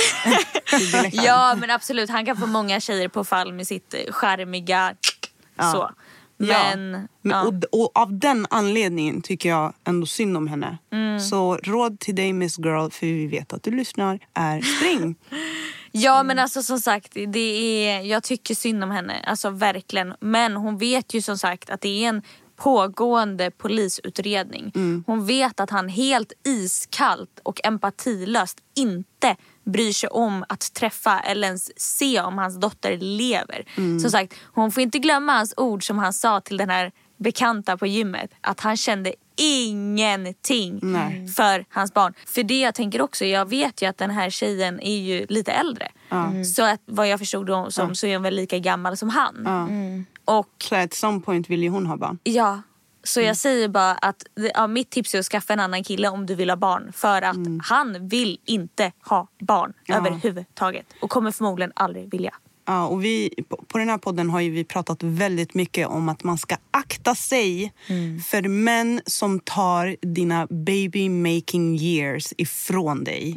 Ja 1.12 1.56
men 1.60 1.70
absolut, 1.70 2.10
han 2.10 2.26
kan 2.26 2.36
få 2.36 2.46
många 2.46 2.80
tjejer 2.80 3.08
på 3.08 3.24
fall 3.24 3.52
med 3.52 3.66
sitt 3.66 3.94
eh, 3.94 4.12
charmiga 4.12 4.94
Ja. 5.56 5.72
så. 5.72 5.90
Men, 6.40 7.08
ja. 7.22 7.42
och, 7.42 7.54
och 7.80 7.98
av 7.98 8.18
den 8.18 8.46
anledningen 8.50 9.22
tycker 9.22 9.48
jag 9.48 9.72
ändå 9.84 10.06
synd 10.06 10.36
om 10.36 10.48
henne. 10.48 10.78
Mm. 10.92 11.20
Så 11.20 11.56
råd 11.56 12.00
till 12.00 12.14
dig 12.14 12.32
Miss 12.32 12.58
Girl, 12.58 12.90
för 12.90 13.06
vi 13.06 13.26
vet 13.26 13.52
att 13.52 13.62
du 13.62 13.70
lyssnar, 13.70 14.18
är 14.34 14.60
spring. 14.60 15.14
Ja 15.92 16.22
men 16.22 16.38
alltså 16.38 16.62
som 16.62 16.78
sagt, 16.78 17.12
det 17.28 17.86
är, 17.86 18.00
jag 18.00 18.22
tycker 18.22 18.54
synd 18.54 18.84
om 18.84 18.90
henne. 18.90 19.24
Alltså 19.26 19.50
verkligen. 19.50 20.14
Men 20.20 20.56
hon 20.56 20.78
vet 20.78 21.14
ju 21.14 21.22
som 21.22 21.38
sagt 21.38 21.70
att 21.70 21.80
det 21.80 22.04
är 22.04 22.08
en 22.08 22.22
pågående 22.56 23.50
polisutredning. 23.50 24.72
Hon 25.06 25.26
vet 25.26 25.60
att 25.60 25.70
han 25.70 25.88
helt 25.88 26.32
iskallt 26.44 27.40
och 27.42 27.60
empatilöst 27.64 28.58
inte 28.76 29.36
bryr 29.64 29.92
sig 29.92 30.08
om 30.08 30.44
att 30.48 30.74
träffa 30.74 31.20
eller 31.20 31.46
ens 31.48 31.80
se 31.80 32.20
om 32.20 32.38
hans 32.38 32.60
dotter 32.60 32.98
lever. 32.98 33.64
Som 34.00 34.10
sagt, 34.10 34.34
hon 34.42 34.72
får 34.72 34.82
inte 34.82 34.98
glömma 34.98 35.32
hans 35.32 35.54
ord 35.56 35.86
som 35.86 35.98
han 35.98 36.12
sa 36.12 36.40
till 36.40 36.56
den 36.56 36.70
här 36.70 36.92
bekanta 37.16 37.76
på 37.76 37.86
gymmet. 37.86 38.30
Att 38.40 38.60
han 38.60 38.76
kände 38.76 39.14
ingenting 39.36 40.78
Nej. 40.82 41.28
för 41.28 41.64
hans 41.68 41.94
barn. 41.94 42.14
För 42.26 42.42
det 42.42 42.60
jag 42.60 42.74
tänker 42.74 43.00
också, 43.00 43.24
jag 43.24 43.48
vet 43.48 43.82
ju 43.82 43.86
att 43.86 43.98
den 43.98 44.10
här 44.10 44.30
tjejen 44.30 44.80
är 44.80 44.96
ju 44.98 45.26
lite 45.28 45.52
äldre. 45.52 45.88
Så 46.56 46.62
att 46.62 46.80
vad 46.86 47.08
jag 47.08 47.18
förstod 47.18 47.46
då, 47.46 47.70
som, 47.70 47.94
så 47.94 48.06
är 48.06 48.14
hon 48.14 48.22
väl 48.22 48.34
lika 48.34 48.58
gammal 48.58 48.96
som 48.96 49.08
han. 49.08 50.06
Och 50.24 50.48
Så 50.68 50.74
at 50.76 50.94
some 50.94 51.20
point 51.20 51.50
vill 51.50 51.62
ju 51.62 51.68
hon 51.68 51.86
ha 51.86 51.96
barn. 51.96 52.18
ja, 52.22 52.62
så 53.02 53.20
jag 53.20 53.36
säger 53.36 53.68
bara 53.68 53.92
att 53.92 54.22
ja, 54.54 54.66
mitt 54.66 54.90
tips 54.90 55.14
är 55.14 55.18
att 55.18 55.24
skaffa 55.24 55.52
en 55.52 55.60
annan 55.60 55.84
kille 55.84 56.08
om 56.08 56.26
du 56.26 56.34
vill 56.34 56.50
ha 56.50 56.56
barn. 56.56 56.92
För 56.92 57.22
att 57.22 57.36
han 57.62 58.08
vill 58.08 58.38
inte 58.44 58.92
ha 59.04 59.28
barn 59.40 59.72
överhuvudtaget. 59.88 60.86
Och 61.00 61.10
kommer 61.10 61.30
förmodligen 61.30 61.72
aldrig 61.74 62.10
vilja. 62.10 62.34
Ja, 62.66 62.86
och 62.86 63.04
vi, 63.04 63.30
på, 63.68 63.78
den 63.78 63.88
här 63.88 63.98
podden 63.98 64.30
har 64.30 64.40
vi 64.40 64.64
pratat 64.64 65.02
väldigt 65.02 65.54
mycket 65.54 65.88
om 65.88 66.08
att 66.08 66.24
man 66.24 66.38
ska 66.38 66.56
akta 66.70 67.14
sig 67.14 67.72
för 68.30 68.48
män 68.48 69.00
som 69.06 69.40
tar 69.40 69.96
dina 70.02 70.46
baby 70.50 71.08
making 71.08 71.76
years 71.76 72.32
ifrån 72.36 73.04
dig. 73.04 73.36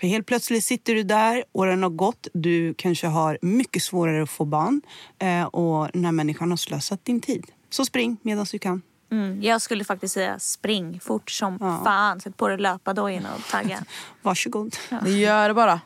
För 0.00 0.06
helt 0.06 0.26
plötsligt 0.26 0.64
sitter 0.64 0.94
du 0.94 1.02
där, 1.02 1.44
åren 1.52 1.82
har 1.82 1.90
gått, 1.90 2.26
du 2.34 2.74
kanske 2.74 3.06
har 3.06 3.38
mycket 3.42 3.82
svårare 3.82 4.22
att 4.22 4.30
få 4.30 4.44
barn 4.44 4.82
eh, 5.18 5.44
och 5.44 5.88
den 5.92 6.04
här 6.04 6.12
människan 6.12 6.50
har 6.50 6.56
slösat 6.56 7.04
din 7.04 7.20
tid. 7.20 7.44
Så 7.70 7.84
spring 7.84 8.16
medan 8.22 8.46
du 8.52 8.58
kan. 8.58 8.82
Mm, 9.12 9.42
jag 9.42 9.62
skulle 9.62 9.84
faktiskt 9.84 10.14
säga 10.14 10.38
spring 10.38 11.00
fort 11.00 11.30
som 11.30 11.58
fan. 11.84 12.20
Sätt 12.20 12.36
på 12.36 12.48
dig 12.48 12.58
löpardojorna 12.58 13.28
och 13.34 13.50
tagga. 13.50 13.78
Varsågod. 14.22 14.76
Det 15.04 15.10
gör 15.10 15.48
det 15.48 15.54
bara. 15.54 15.80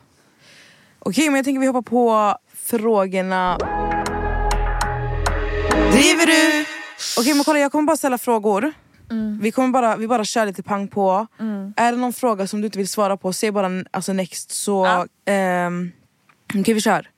Okej, 0.99 1.25
men 1.29 1.35
jag 1.35 1.45
tänker 1.45 1.59
vi 1.59 1.67
hoppar 1.67 1.81
på 1.81 2.35
frågorna. 2.53 3.57
Driver 5.91 6.25
du? 6.25 6.65
Okej, 7.19 7.33
men 7.33 7.43
kolla 7.43 7.59
jag 7.59 7.71
kommer 7.71 7.83
bara 7.87 7.97
ställa 7.97 8.17
frågor. 8.17 8.73
Vi, 9.41 9.51
kommer 9.51 9.69
bara, 9.69 9.95
vi 9.95 10.07
bara 10.07 10.23
kör 10.25 10.45
lite 10.45 10.63
pang 10.63 10.87
på. 10.87 11.27
Är 11.75 11.91
det 11.91 11.97
någon 11.97 12.13
fråga 12.13 12.47
som 12.47 12.61
du 12.61 12.65
inte 12.65 12.77
vill 12.77 12.87
svara 12.87 13.17
på, 13.17 13.33
säg 13.33 13.51
bara 13.51 13.83
alltså 13.91 14.13
next 14.13 14.51
så... 14.51 14.85
Ja. 14.85 15.05
ehm, 15.33 15.91
Okej, 16.55 16.73
vi 16.73 16.81
kör. 16.81 17.09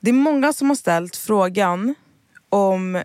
Det 0.00 0.10
är 0.10 0.14
många 0.14 0.52
som 0.52 0.68
har 0.68 0.76
ställt 0.76 1.16
frågan 1.16 1.94
om 2.48 3.02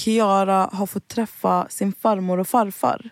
Kiara 0.00 0.70
har 0.72 0.86
fått 0.86 1.08
träffa 1.08 1.68
sin 1.68 1.92
farmor 1.92 2.38
och 2.38 2.48
farfar. 2.48 3.10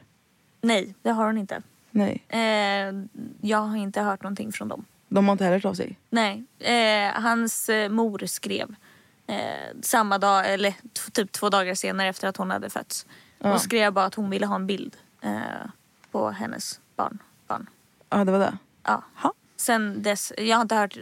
Nej, 0.61 0.95
det 1.03 1.11
har 1.11 1.27
hon 1.27 1.39
inte. 1.39 1.63
Nej, 1.91 2.25
Eh, 2.29 2.95
jag 3.41 3.59
har 3.59 3.77
inte 3.77 4.01
hört 4.01 4.23
någonting 4.23 4.53
från 4.53 4.69
dem. 4.69 4.85
de 5.09 5.25
har 5.29 5.33
inte 5.33 5.45
heller 5.45 5.57
hört 5.57 5.65
av 5.65 5.75
sig. 5.75 5.99
Nej, 6.11 6.45
eh, 6.59 7.21
hans 7.23 7.69
eh, 7.69 7.89
mor 7.91 8.27
skrev 8.27 8.75
eh, 9.27 9.37
samma 9.83 10.19
dag, 10.19 10.53
eller 10.53 10.75
typ 11.13 11.33
två 11.33 11.49
dagar 11.51 11.75
senare 11.75 12.09
efter 12.09 12.29
att 12.29 12.37
hon 12.37 12.51
hade 12.51 12.71
fötts. 12.71 13.07
Och 13.39 13.61
skrev 13.61 13.93
bara 13.93 14.05
att 14.05 14.15
hon 14.15 14.31
ville 14.31 14.47
ha 14.47 14.55
en 14.55 14.67
bild 14.67 14.97
eh, 15.21 15.33
på 16.11 16.31
hennes 16.31 16.81
barn. 16.97 17.19
barn. 17.47 17.67
Ja, 18.11 18.25
det 18.25 18.33
var 18.33 18.39
det. 18.39 18.59
Ja. 18.83 19.03
Ha. 19.17 19.33
Sen 19.57 20.03
dess, 20.03 20.33
jag 20.39 20.57
har 20.57 20.63
inte 20.63 20.75
hört 20.77 20.97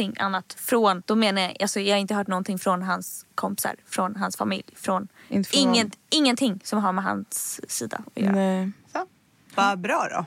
någonting 0.00 0.22
annat 0.22 0.54
från, 0.58 1.02
då 1.06 1.14
menar 1.14 1.42
jag, 1.42 1.56
alltså 1.62 1.80
jag 1.80 1.94
har 1.94 2.00
inte 2.00 2.14
hört 2.14 2.26
någonting 2.26 2.58
från 2.58 2.82
hans 2.82 3.26
kompisar, 3.34 3.74
från 3.86 4.16
hans 4.16 4.36
familj, 4.36 4.64
från, 4.76 5.08
Inte 5.28 5.50
från 5.50 5.60
inget, 5.60 5.76
honom. 5.84 5.92
ingenting 6.10 6.60
som 6.64 6.78
har 6.78 6.92
med 6.92 7.04
hans 7.04 7.60
sida 7.70 8.02
att 8.06 8.22
göra. 8.22 8.32
Nej. 8.32 8.70
Så. 8.92 9.06
Vad 9.54 9.78
bra 9.80 10.08
då. 10.12 10.24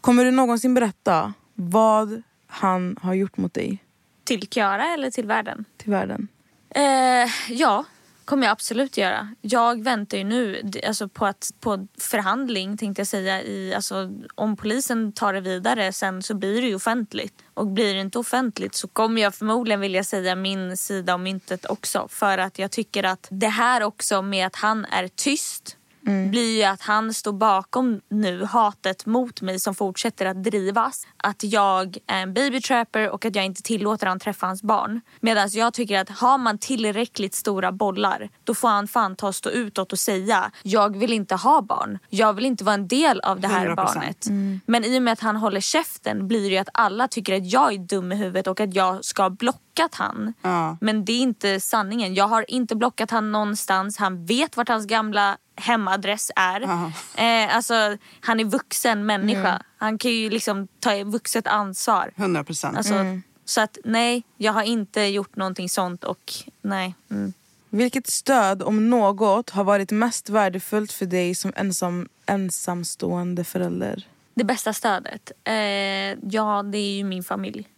Kommer 0.00 0.24
du 0.24 0.30
någonsin 0.30 0.74
berätta 0.74 1.32
vad 1.54 2.22
han 2.46 2.96
har 3.02 3.14
gjort 3.14 3.36
mot 3.36 3.54
dig 3.54 3.78
Till 4.24 4.48
Kiara 4.48 4.84
eller 4.94 5.10
till 5.10 5.26
världen? 5.26 5.64
till 5.76 5.90
världen? 5.90 6.28
Eh, 6.70 7.30
ja, 7.48 7.84
kommer 8.30 8.46
jag 8.46 8.52
absolut 8.52 8.96
göra. 8.96 9.28
Jag 9.40 9.84
väntar 9.84 10.18
ju 10.18 10.24
nu 10.24 10.70
alltså 10.86 11.08
på, 11.08 11.26
att, 11.26 11.50
på 11.60 11.86
förhandling 11.98 12.76
tänkte 12.76 13.00
jag 13.00 13.06
säga. 13.06 13.42
I, 13.42 13.74
alltså, 13.74 14.10
om 14.34 14.56
polisen 14.56 15.12
tar 15.12 15.32
det 15.32 15.40
vidare 15.40 15.92
sen 15.92 16.22
så 16.22 16.34
blir 16.34 16.62
det 16.62 16.68
ju 16.68 16.74
offentligt. 16.74 17.34
Och 17.54 17.66
blir 17.66 17.94
det 17.94 18.00
inte 18.00 18.18
offentligt 18.18 18.74
så 18.74 18.88
kommer 18.88 19.22
jag 19.22 19.34
förmodligen 19.34 19.80
vilja 19.80 20.04
säga 20.04 20.34
min 20.34 20.76
sida 20.76 21.14
om 21.14 21.22
myntet 21.22 21.64
också. 21.64 22.08
För 22.10 22.38
att 22.38 22.58
jag 22.58 22.70
tycker 22.70 23.04
att 23.04 23.28
det 23.30 23.48
här 23.48 23.82
också 23.82 24.22
med 24.22 24.46
att 24.46 24.56
han 24.56 24.84
är 24.84 25.08
tyst 25.08 25.76
blir 26.04 26.58
ju 26.58 26.64
att 26.64 26.82
han 26.82 27.14
står 27.14 27.32
bakom 27.32 28.00
nu 28.08 28.44
hatet 28.44 29.06
mot 29.06 29.40
mig 29.40 29.58
som 29.58 29.74
fortsätter 29.74 30.26
att 30.26 30.44
drivas. 30.44 31.06
Att 31.16 31.44
jag 31.44 31.96
är 32.06 32.22
en 32.22 32.34
babytrapper 32.34 33.10
och 33.10 33.24
att 33.24 33.36
jag 33.36 33.44
inte 33.44 33.62
tillåter 33.62 34.06
han 34.06 34.18
träffa 34.18 34.46
hans 34.46 34.62
barn. 34.62 35.00
Medan 35.20 35.48
jag 35.52 35.74
tycker 35.74 35.98
att 35.98 36.08
har 36.08 36.38
man 36.38 36.58
tillräckligt 36.58 37.34
stora 37.34 37.72
bollar 37.72 38.28
då 38.44 38.54
får 38.54 38.68
han 38.68 38.88
fan 38.88 39.16
ta 39.16 39.28
och 39.28 39.34
stå 39.34 39.50
utåt 39.50 39.92
och 39.92 39.98
säga 39.98 40.50
jag 40.62 40.96
vill 40.96 41.12
inte 41.12 41.34
ha 41.34 41.62
barn. 41.62 41.98
Jag 42.08 42.32
vill 42.32 42.46
inte 42.46 42.64
vara 42.64 42.74
en 42.74 42.88
del 42.88 43.20
av 43.20 43.40
det 43.40 43.48
här 43.48 43.68
100%. 43.68 43.74
barnet. 43.76 44.26
Men 44.66 44.84
i 44.84 44.98
och 44.98 45.02
med 45.02 45.12
att 45.12 45.20
han 45.20 45.36
håller 45.36 45.60
käften 45.60 46.28
blir 46.28 46.42
det 46.42 46.54
ju 46.54 46.56
att 46.56 46.68
alla 46.74 47.08
tycker 47.08 47.36
att 47.36 47.52
jag 47.52 47.72
är 47.72 47.78
dum 47.78 48.12
i 48.12 48.16
huvudet 48.16 48.46
och 48.46 48.60
att 48.60 48.74
jag 48.74 49.04
ska 49.04 49.22
ha 49.22 49.30
blockat 49.80 49.94
han. 49.94 50.34
Ja. 50.42 50.76
Men 50.80 51.04
det 51.04 51.12
är 51.12 51.20
inte 51.20 51.60
sanningen. 51.60 52.14
Jag 52.14 52.28
har 52.28 52.44
inte 52.48 52.76
blockat 52.76 53.10
han 53.10 53.32
någonstans. 53.32 53.96
Han 53.96 54.26
vet 54.26 54.56
vart 54.56 54.68
hans 54.68 54.86
gamla 54.86 55.38
hemadress 55.56 56.30
är. 56.36 56.60
Ja. 56.60 56.92
Eh, 57.22 57.56
alltså, 57.56 57.96
han 58.20 58.40
är 58.40 58.44
vuxen 58.44 59.06
människa. 59.06 59.62
Han 59.78 59.98
kan 59.98 60.10
ju 60.10 60.30
liksom 60.30 60.68
ta 60.80 61.04
vuxet 61.04 61.46
ansvar. 61.46 62.12
100 62.16 62.44
procent. 62.44 62.76
Alltså, 62.76 62.94
Så 63.44 63.60
att 63.60 63.78
nej, 63.84 64.22
jag 64.36 64.52
har 64.52 64.62
inte 64.62 65.02
gjort 65.02 65.36
någonting 65.36 65.68
sånt 65.68 66.04
och 66.04 66.32
nej. 66.62 66.94
Mm. 67.10 67.32
Vilket 67.72 68.06
stöd, 68.06 68.62
om 68.62 68.90
något, 68.90 69.50
har 69.50 69.64
varit 69.64 69.90
mest 69.90 70.28
värdefullt 70.28 70.92
för 70.92 71.06
dig 71.06 71.34
som 71.34 71.52
ensam, 71.56 72.08
ensamstående 72.26 73.44
förälder? 73.44 74.06
Det 74.34 74.44
bästa 74.44 74.72
stödet? 74.72 75.32
Eh, 75.44 75.54
ja, 76.30 76.62
det 76.62 76.78
är 76.78 76.96
ju 76.96 77.04
min 77.04 77.24
familj. 77.24 77.68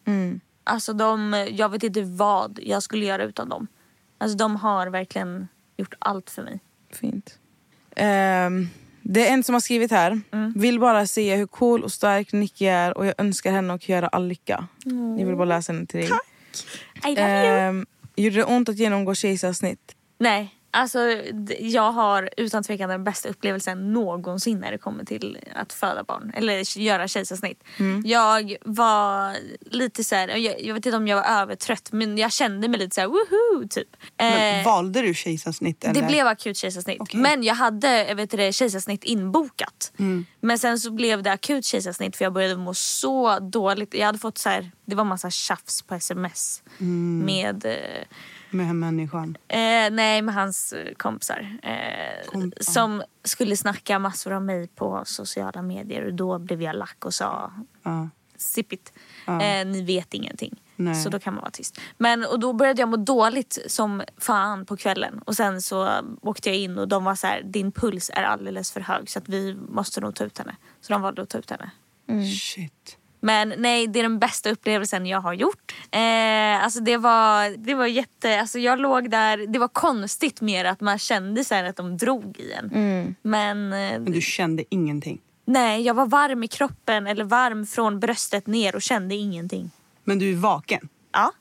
Alltså 0.65 0.93
de, 0.93 1.47
jag 1.51 1.69
vet 1.69 1.83
inte 1.83 2.03
vad 2.03 2.59
jag 2.63 2.83
skulle 2.83 3.07
göra 3.07 3.25
utan 3.25 3.49
dem. 3.49 3.67
Alltså 4.19 4.37
de 4.37 4.57
har 4.57 4.87
verkligen 4.87 5.49
gjort 5.77 5.95
allt 5.99 6.31
för 6.31 6.43
mig. 6.43 6.61
Fint. 6.93 7.39
Ehm, 7.97 8.69
det 9.03 9.29
är 9.29 9.33
en 9.33 9.45
som 9.45 9.53
har 9.53 9.61
skrivit 9.61 9.91
här. 9.91 10.21
Vill 10.55 10.81
bara 10.81 11.07
säga 11.07 11.37
hur 11.37 11.47
cool 11.47 11.83
och 11.83 11.93
stark 11.93 12.33
Nicky 12.33 12.67
är 12.67 12.99
och 12.99 13.07
jag 13.07 13.15
önskar 13.19 13.53
henne 13.53 13.73
och 13.75 13.83
Kiara 13.83 14.09
all 14.09 14.27
lycka. 14.29 14.69
Jag 15.19 15.27
vill 15.27 15.37
bara 15.37 15.45
läsa 15.45 15.73
den 15.73 15.87
till 15.87 16.01
dig. 16.01 16.11
I 17.07 17.09
love 17.09 17.47
you. 17.47 17.59
Ehm, 17.59 17.87
gjorde 18.17 18.37
det 18.37 18.45
ont 18.45 18.69
att 18.69 18.77
genomgå 18.77 19.15
kejsarsnitt? 19.15 19.97
Nej, 20.19 20.55
alltså 20.75 20.99
jag 21.59 21.93
har 21.93 22.31
utan 22.37 22.63
tvekan 22.63 22.89
den 22.89 23.05
bästa 23.05 23.29
upplevelsen 23.29 23.93
någonsin 23.93 24.59
när 24.59 24.73
det 24.73 24.79
kommer 24.79 25.05
till 25.05 25.39
att 25.55 25.73
föda 25.73 26.05
barn. 26.05 26.33
Eller 26.35 26.79
göra 26.79 27.09
kejsarsnitt. 27.09 27.65
Jag 28.05 28.57
var 28.65 29.37
lite 29.71 30.05
så 30.05 30.15
här, 30.15 30.29
jag, 30.29 30.63
jag 30.63 30.75
vet 30.75 30.87
inte 30.87 30.97
om 30.97 31.09
jag 31.09 31.17
var 31.17 31.25
övertrött 31.25 31.93
men 31.93 32.19
jag 32.19 32.33
kände 32.33 32.69
mig 32.69 32.81
lite 32.81 32.95
så 32.95 33.01
här 33.01 33.09
woho 33.09 33.69
typ. 33.69 33.89
Men 34.17 34.59
Eh, 34.59 34.65
valde 34.65 35.03
du 35.03 35.15
kejsarsnitt? 35.15 35.85
Eller? 35.85 36.01
det 36.01 36.07
blev 36.07 36.27
akut 36.27 36.57
kejsarsnitt. 36.57 37.01
Okej. 37.01 37.21
Men 37.21 37.43
jag 37.43 37.55
hade 37.55 38.15
vet 38.15 38.55
kejsarsnitt 38.55 39.05
inbokat. 39.05 39.93
Men 40.41 40.59
sen 40.59 40.79
så 40.79 40.91
blev 40.91 41.23
det 41.23 41.33
akut 41.33 41.65
kejsarsnitt 41.65 42.17
för 42.17 42.25
jag 42.25 42.33
började 42.33 42.57
må 42.57 42.75
så 42.75 43.39
dåligt. 43.39 43.95
Jag 43.95 44.07
hade 44.07 44.19
fått 44.19 44.39
så 44.39 44.49
här, 44.49 44.71
det 44.85 44.95
var 44.95 45.05
massa 45.05 45.31
tjafs 45.31 45.83
på 45.83 45.95
sms. 45.95 46.63
Med 47.25 47.65
eh, 47.65 48.07
Med 48.53 48.75
människan. 48.75 49.37
Eh, 49.49 49.59
nej, 49.91 50.23
med 50.23 50.35
hans 50.35 50.73
eh, 50.73 50.95
kompisar. 50.95 51.59
Eh, 51.63 52.29
Komp- 52.31 52.53
som 52.61 53.03
skulle 53.25 53.57
snacka 53.57 53.99
massor 53.99 54.33
om 54.33 54.47
mig 54.47 54.69
på 54.69 55.03
sociala 55.05 55.63
medier. 55.63 56.07
Och 56.07 56.15
då 56.15 56.39
blev 56.39 56.63
jag 56.63 56.77
lack 56.77 57.05
och 57.05 57.15
sa 57.15 57.53
Ja. 57.83 58.09
sippit. 58.37 58.93
Eh, 59.27 59.67
ni 59.67 59.83
vet 59.83 60.15
ingenting. 60.15 60.61
Nej. 60.77 60.95
Så 60.95 61.09
då 61.09 61.19
kan 61.21 61.35
man 61.35 61.41
vara 61.41 61.51
tyst. 61.51 61.81
Men, 61.99 62.25
och 62.25 62.41
då 62.41 62.53
började 62.53 62.83
jag 62.83 62.89
må 62.89 62.97
dåligt 62.97 63.59
som 63.67 64.03
fan 64.19 64.67
på 64.67 64.77
kvällen. 64.77 65.19
Och 65.27 65.37
sen 65.37 65.63
så 65.63 65.91
åkte 66.23 66.49
jag 66.49 66.59
in 66.59 66.79
och 66.79 66.89
de 66.89 67.05
var 67.05 67.15
så 67.15 67.27
här, 67.27 67.43
din 67.43 67.73
puls 67.73 68.11
är 68.15 68.23
alldeles 68.23 68.73
för 68.73 68.81
hög 68.81 69.11
så 69.11 69.19
att 69.19 69.29
vi 69.29 69.55
måste 69.69 70.01
nog 70.01 70.15
ta 70.15 70.25
ut 70.25 70.39
henne. 70.39 70.57
Så 70.81 70.93
de 70.93 71.03
valde 71.03 71.23
att 71.23 71.29
ta 71.29 71.39
ut 71.39 71.51
henne. 71.51 71.71
Shit. 72.41 72.99
Men 73.25 73.55
nej, 73.59 73.87
det 73.87 73.99
är 73.99 74.03
den 74.03 74.19
bästa 74.19 74.51
upplevelsen 74.51 75.07
jag 75.07 75.21
har 75.21 75.33
gjort. 75.33 75.75
Eh, 75.91 76.65
alltså 76.65 76.81
det 76.81 76.97
var, 76.97 77.57
det 77.57 77.75
var 77.75 77.87
jätte, 77.87 78.41
alltså 78.41 78.59
jag 78.59 78.81
låg 78.81 79.11
där, 79.11 79.47
det 79.47 79.59
var 79.59 79.69
konstigt 79.69 80.41
mer 80.41 80.65
att 80.65 80.81
man 80.81 80.99
kände 80.99 81.45
så 81.45 81.55
här 81.55 81.65
att 81.65 81.77
de 81.77 81.97
drog 81.97 82.37
i 82.39 82.53
en. 82.53 83.17
Men 83.23 83.73
eh, 83.73 83.79
Men 84.01 84.13
du 84.13 84.21
kände 84.21 84.65
ingenting. 84.69 85.21
nej, 85.45 85.83
jag 85.83 85.95
var 85.95 86.07
varm 86.07 86.43
i 86.45 86.49
kroppen 86.49 87.07
eller 87.07 87.25
varm 87.25 87.67
från 87.67 88.01
bröstet 88.01 88.47
ner 88.47 88.75
och 88.75 88.83
kände 88.83 89.15
ingenting. 89.15 89.71
Men 90.05 90.19
du 90.19 90.33
är 90.33 90.37
vaken. 90.37 90.89
Ja. 91.13 91.33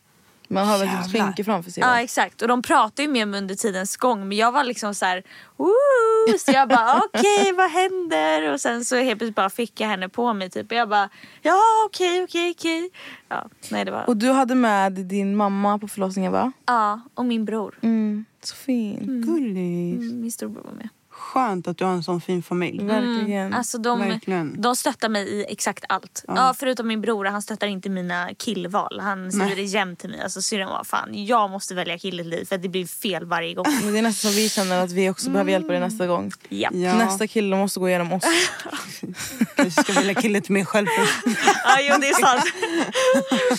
Man 0.51 0.67
har 0.67 0.77
väl 0.77 0.87
ett 0.87 1.11
skynke 1.11 1.43
framför 1.43 1.71
sig. 1.71 1.81
Ja 1.81 2.01
exakt 2.01 2.41
och 2.41 2.47
de 2.47 2.61
pratade 2.61 3.01
ju 3.01 3.07
med 3.07 3.27
mig 3.27 3.37
under 3.37 3.55
tidens 3.55 3.97
gång 3.97 4.27
men 4.27 4.37
jag 4.37 4.51
var 4.51 4.63
liksom 4.63 4.95
så 4.95 5.05
här, 5.05 5.23
Woo! 5.57 6.37
så 6.39 6.51
jag 6.51 6.69
bara 6.69 7.01
okej 7.13 7.53
vad 7.53 7.69
händer 7.71 8.53
och 8.53 8.61
sen 8.61 8.85
så 8.85 8.95
helt 8.95 9.19
plötsligt 9.19 9.35
bara 9.35 9.49
fick 9.49 9.79
jag 9.81 9.87
henne 9.87 10.09
på 10.09 10.33
mig 10.33 10.49
typ 10.49 10.71
och 10.71 10.77
jag 10.77 10.89
bara 10.89 11.09
ja 11.41 11.59
okej 11.85 12.23
okej 12.23 12.51
okej. 12.57 12.89
Ja, 13.29 13.49
nej 13.71 13.85
det 13.85 13.91
var, 13.91 14.09
Och 14.09 14.17
du 14.17 14.31
hade 14.31 14.55
med 14.55 14.91
din 14.93 15.35
mamma 15.35 15.79
på 15.79 15.87
förlossningen 15.87 16.31
va? 16.31 16.51
ja 16.65 17.01
och 17.13 17.25
min 17.25 17.45
bror, 17.45 17.79
Mm. 17.81 18.25
Så 18.43 18.55
fin. 18.55 18.97
Gulligt. 19.25 20.01
Mm, 20.01 20.21
min 20.21 20.31
storbror 20.31 20.63
var 20.63 20.71
med. 20.71 20.89
Skönt 21.33 21.67
att 21.67 21.77
du 21.77 21.85
har 21.85 21.91
en 21.91 22.03
sån 22.03 22.21
fin 22.21 22.43
familj. 22.43 22.83
Verkligen. 22.85 23.53
Alltså 23.53 23.77
de, 23.77 23.99
Verkligen. 23.99 24.61
de 24.61 24.75
stöttar 24.75 25.09
mig 25.09 25.27
i 25.27 25.45
exakt 25.49 25.83
allt. 25.89 26.23
Ja. 26.27 26.55
förutom 26.59 26.87
min 26.87 27.01
bror, 27.01 27.25
han 27.25 27.41
stöttar 27.41 27.67
inte 27.67 27.89
mina 27.89 28.29
killval. 28.37 28.99
Han 28.99 29.31
säger 29.31 29.55
det 29.55 29.61
jämt 29.63 29.99
till 29.99 30.09
mig. 30.09 30.21
Alltså 30.21 30.41
syrran 30.41 30.69
var 30.69 30.83
fan, 30.83 31.25
jag 31.25 31.49
måste 31.49 31.75
välja 31.75 31.97
kille 31.97 32.23
till 32.23 32.31
dig 32.31 32.45
för 32.45 32.55
att 32.55 32.61
det 32.61 32.69
blir 32.69 32.85
fel 32.85 33.25
varje 33.25 33.53
gång. 33.53 33.65
Men 33.83 33.93
det 33.93 33.99
är 33.99 34.03
nästan 34.03 34.31
så 34.31 34.37
vi 34.37 34.49
känner 34.49 34.83
att 34.83 34.91
vi 34.91 35.09
också 35.09 35.29
behöver 35.29 35.51
hjälpa 35.51 35.67
dig 35.67 35.79
nästa 35.79 36.07
gång. 36.07 36.31
ja. 36.49 36.69
Ja. 36.73 36.95
Nästa 36.97 37.27
kille 37.27 37.55
måste 37.55 37.79
gå 37.79 37.89
igenom 37.89 38.13
oss. 38.13 38.23
Jag 39.55 39.71
ska 39.73 39.93
välja 39.93 40.13
kille 40.13 40.41
till 40.41 40.53
mig 40.53 40.65
själv 40.65 40.87
först. 40.99 41.37
ja, 41.63 41.77
jo 41.81 41.95
det 42.01 42.09
är 42.09 42.21
sant. 42.21 42.43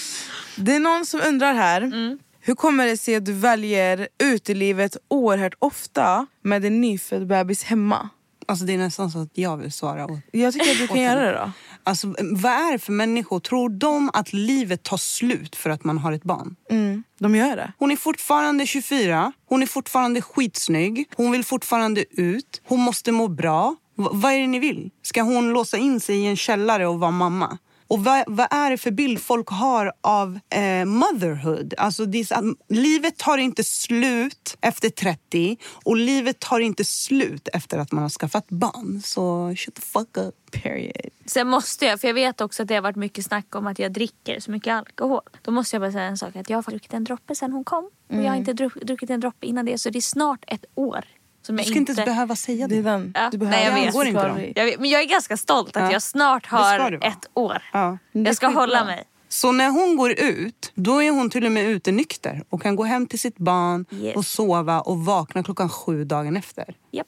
Det 0.57 0.75
är 0.75 0.81
någon 0.81 1.07
som 1.07 1.20
undrar 1.27 1.55
här. 1.55 1.81
Mm. 1.81 2.18
Hur 2.45 2.55
kommer 2.55 2.86
det 2.86 2.97
sig 2.97 3.14
att 3.16 3.24
du 3.24 3.32
väljer 3.32 4.09
utelivet 4.22 4.97
oerhört 5.09 5.55
ofta 5.59 6.26
med 6.43 6.64
en 6.64 6.80
nyfödd 6.80 7.26
bebis 7.26 7.64
hemma? 7.64 8.09
Alltså 8.47 8.64
det 8.64 8.72
är 8.74 8.78
nästan 8.78 9.11
så 9.11 9.18
att 9.22 9.28
jag 9.34 9.57
vill 9.57 9.72
svara. 9.72 10.05
åt- 10.05 10.20
Jag 10.32 10.53
tycker 10.53 10.70
att 10.70 10.78
du 10.78 10.88
kan 10.88 11.01
göra 11.01 11.20
det 11.32 11.38
då. 11.38 11.51
Alltså, 11.84 12.07
vad 12.20 12.53
är 12.53 12.72
det 12.72 12.78
för 12.78 12.93
människor? 12.93 13.40
Tror 13.40 13.68
de 13.68 14.11
att 14.12 14.32
livet 14.32 14.82
tar 14.82 14.97
slut 14.97 15.57
för 15.57 15.70
att 15.70 15.84
man 15.84 15.99
har 15.99 16.12
ett 16.12 16.22
barn? 16.22 16.57
Mm, 16.70 17.03
de 17.18 17.34
gör 17.36 17.57
det. 17.57 17.72
Hon 17.78 17.90
är 17.90 17.97
fortfarande 17.97 18.66
24, 18.66 19.32
hon 19.49 19.62
är 19.62 19.66
fortfarande 19.66 20.22
skitsnygg, 20.22 21.05
hon 21.16 21.30
vill 21.32 21.45
fortfarande 21.45 22.05
ut, 22.11 22.62
hon 22.64 22.80
måste 22.80 23.12
må 23.12 23.28
bra. 23.28 23.76
V- 23.99 24.05
vad 24.12 24.32
är 24.32 24.40
det 24.40 24.47
ni 24.47 24.59
vill? 24.59 24.90
Ska 25.03 25.22
hon 25.22 25.51
låsa 25.53 25.76
in 25.76 26.01
sig 26.01 26.16
i 26.16 26.26
en 26.26 26.36
källare 26.36 26.86
och 26.86 27.01
vara 27.01 27.11
mamma? 27.11 27.59
Och 27.93 28.05
vad, 28.05 28.24
vad 28.26 28.47
är 28.51 28.70
det 28.70 28.78
för 28.78 28.90
bild 28.90 29.20
folk 29.20 29.49
har 29.49 29.93
av 30.01 30.38
eh, 30.51 30.84
motherhood? 30.84 31.74
Alltså 31.78 32.07
det 32.07 32.32
livet 32.68 33.16
tar 33.16 33.38
inte 33.38 33.64
slut 33.64 34.57
efter 34.61 34.88
30 34.88 35.57
och 35.84 35.97
livet 35.97 36.38
tar 36.38 36.61
inte 36.61 36.84
slut 36.84 37.49
efter 37.53 37.78
att 37.78 37.93
man 37.93 38.03
har 38.03 38.11
skaffat 38.11 38.49
barn. 38.49 39.03
Så 39.05 39.55
shut 39.57 39.74
the 39.74 39.82
fuck 39.82 40.16
up. 40.16 40.34
Period. 40.62 41.11
Sen 41.26 41.49
måste 41.49 41.86
jag, 41.86 42.01
för 42.01 42.09
jag 42.09 42.14
vet 42.14 42.40
också 42.40 42.62
att 42.62 42.68
det 42.68 42.74
har 42.74 42.82
varit 42.82 42.97
mycket 42.97 43.24
snack 43.24 43.55
om 43.55 43.66
att 43.66 43.78
jag 43.78 43.93
dricker 43.93 44.40
så 44.40 44.51
mycket 44.51 44.74
alkohol. 44.74 45.22
Då 45.43 45.51
måste 45.51 45.76
jag 45.76 45.82
bara 45.82 45.93
säga 45.93 46.05
en 46.05 46.18
sak, 46.18 46.36
att 46.36 46.51
jag 46.51 46.59
har 46.59 46.70
druckit 46.70 46.95
en 46.95 47.05
droppe 47.05 47.34
sen 47.34 47.53
hon 47.53 47.64
kom. 47.64 47.90
Och 48.09 48.16
jag 48.16 48.28
har 48.28 48.36
inte 48.36 48.53
druck, 48.53 48.74
druckit 48.74 49.11
en 49.11 49.20
droppe 49.20 49.47
innan 49.47 49.64
det, 49.64 49.78
så 49.78 49.90
det 49.90 49.99
är 49.99 50.01
snart 50.01 50.45
ett 50.47 50.64
år. 50.74 51.05
Som 51.43 51.57
Du 51.57 51.61
jag 51.62 51.66
ska 51.68 51.78
inte 51.78 51.93
ens 51.93 52.05
behöva 52.05 52.36
säga 52.36 52.68
Det 52.68 52.82
det. 52.82 53.11
Ja, 53.14 53.28
Du 53.32 53.38
nej, 53.38 53.49
behöver 53.51 53.78
jag 53.78 53.86
inte 53.86 53.99
vet. 53.99 54.38
inte. 54.38 54.61
Jag 54.61 54.64
vet, 54.66 54.80
men 54.80 54.90
jag 54.90 55.01
är 55.03 55.07
ganska 55.07 55.36
stolt 55.36 55.76
att 55.76 55.82
Ja. 55.82 55.93
jag 55.93 56.03
snart 56.03 56.47
har 56.47 56.93
ett 57.05 57.26
år. 57.34 57.62
Ja. 57.72 57.99
Jag 58.12 58.36
ska 58.36 58.47
hålla 58.47 58.84
mig. 58.84 59.05
Så 59.28 59.53
när 59.53 59.70
hon 59.70 59.97
går 59.97 60.11
ut, 60.20 60.72
då 60.74 61.03
är 61.03 61.11
hon 61.11 61.30
till 61.30 61.47
och 61.47 61.53
med 61.53 61.64
ute 61.68 61.93
nykter 61.93 62.43
och 62.51 62.62
kan 62.62 62.76
gå 62.76 62.84
hem 62.84 63.07
till 63.07 63.18
sitt 63.18 63.38
barn 63.38 63.84
Yes. 63.93 64.16
och 64.16 64.24
sova 64.26 64.80
och 64.80 64.99
vakna 65.05 65.43
klockan 65.43 65.68
sju 65.68 66.05
dagen 66.05 66.36
efter. 66.36 66.74
Japp. 66.90 67.07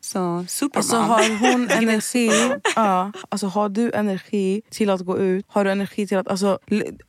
Så 0.00 0.44
supermom. 0.48 0.70
Alltså 0.74 0.96
har 0.96 1.38
hon 1.52 1.68
energi, 1.70 2.30
ja, 2.76 3.12
alltså 3.28 3.46
har 3.46 3.68
du 3.68 3.92
energi 3.92 4.62
till 4.70 4.90
att 4.90 5.00
gå 5.00 5.18
ut? 5.18 5.44
Har 5.48 5.64
du 5.64 5.70
energi 5.70 6.06
till 6.06 6.18
att, 6.18 6.28
alltså, 6.28 6.58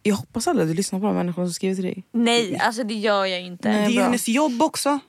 jag 0.03 0.15
hoppas 0.15 0.47
aldrig 0.47 0.63
att 0.65 0.71
du 0.71 0.75
lyssnar 0.75 0.99
på 0.99 1.05
de 1.05 1.15
människorna 1.15 1.47
som 1.47 1.53
skriver 1.53 1.75
till 1.75 1.83
dig. 1.83 2.03
Nej, 2.11 2.57
alltså 2.57 2.83
det 2.83 2.93
gör 2.93 3.25
jag 3.25 3.41
inte. 3.41 3.69
Nej. 3.69 3.87
det 3.87 3.93
är 3.93 3.95
bra. 3.95 4.03
hennes 4.03 4.27
jobb 4.27 4.61
också. 4.61 4.99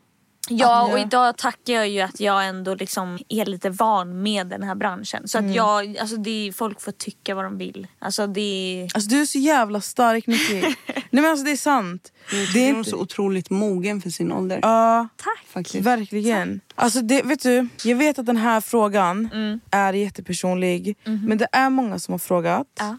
Ja, 0.49 0.93
och 0.93 0.99
idag 0.99 1.37
tackar 1.37 1.73
jag 1.75 1.89
ju 1.89 2.01
att 2.01 2.21
jag 2.21 2.47
ändå 2.49 2.75
liksom 2.75 3.19
är 3.29 3.45
lite 3.47 3.71
van 3.71 4.23
med 4.23 4.47
den 4.47 4.63
här 4.63 4.75
branschen. 4.75 5.29
Så 5.29 5.39
att 5.39 5.55
jag, 5.55 5.99
alltså 5.99 6.17
det 6.17 6.49
är, 6.49 6.53
folk 6.53 6.81
får 6.81 6.93
tycka 6.93 7.35
vad 7.35 7.45
de 7.45 7.59
vill. 7.59 7.87
Alltså 7.99 8.27
det 8.27 8.41
är... 8.41 8.85
Alltså 8.97 9.11
du 9.11 9.21
är 9.21 9.27
så 9.27 9.39
jävla 9.39 9.81
stark 9.81 10.27
Nicky. 10.27 10.61
Nej 10.87 11.05
men 11.11 11.25
alltså 11.25 11.45
det 11.45 11.51
är 11.53 11.57
sant. 11.57 12.13
Det 12.31 12.37
är 12.37 12.47
Hon 12.67 12.75
är 12.75 12.79
inte... 12.79 12.91
så 12.91 12.97
otroligt 12.97 13.51
mogen 13.51 14.01
för 14.03 14.11
sin 14.11 14.33
ålder. 14.33 14.59
Ja, 14.63 15.09
Tack! 15.17 15.47
Faktiskt. 15.47 15.87
verkligen. 15.87 16.61
Alltså 16.75 17.01
det, 17.03 17.23
vet 17.23 17.43
du, 17.43 17.69
jag 17.85 17.97
vet 17.97 18.19
att 18.19 18.27
den 18.27 18.37
här 18.37 18.61
frågan 18.61 19.29
Mm. 19.33 19.61
är 19.71 19.93
jättepersonlig. 19.93 20.97
Men 21.05 21.39
det 21.39 21.49
är 21.53 21.71
många 21.71 21.99
som 21.99 22.13
har 22.13 22.19
frågat. 22.19 22.67
Ja. 22.79 22.97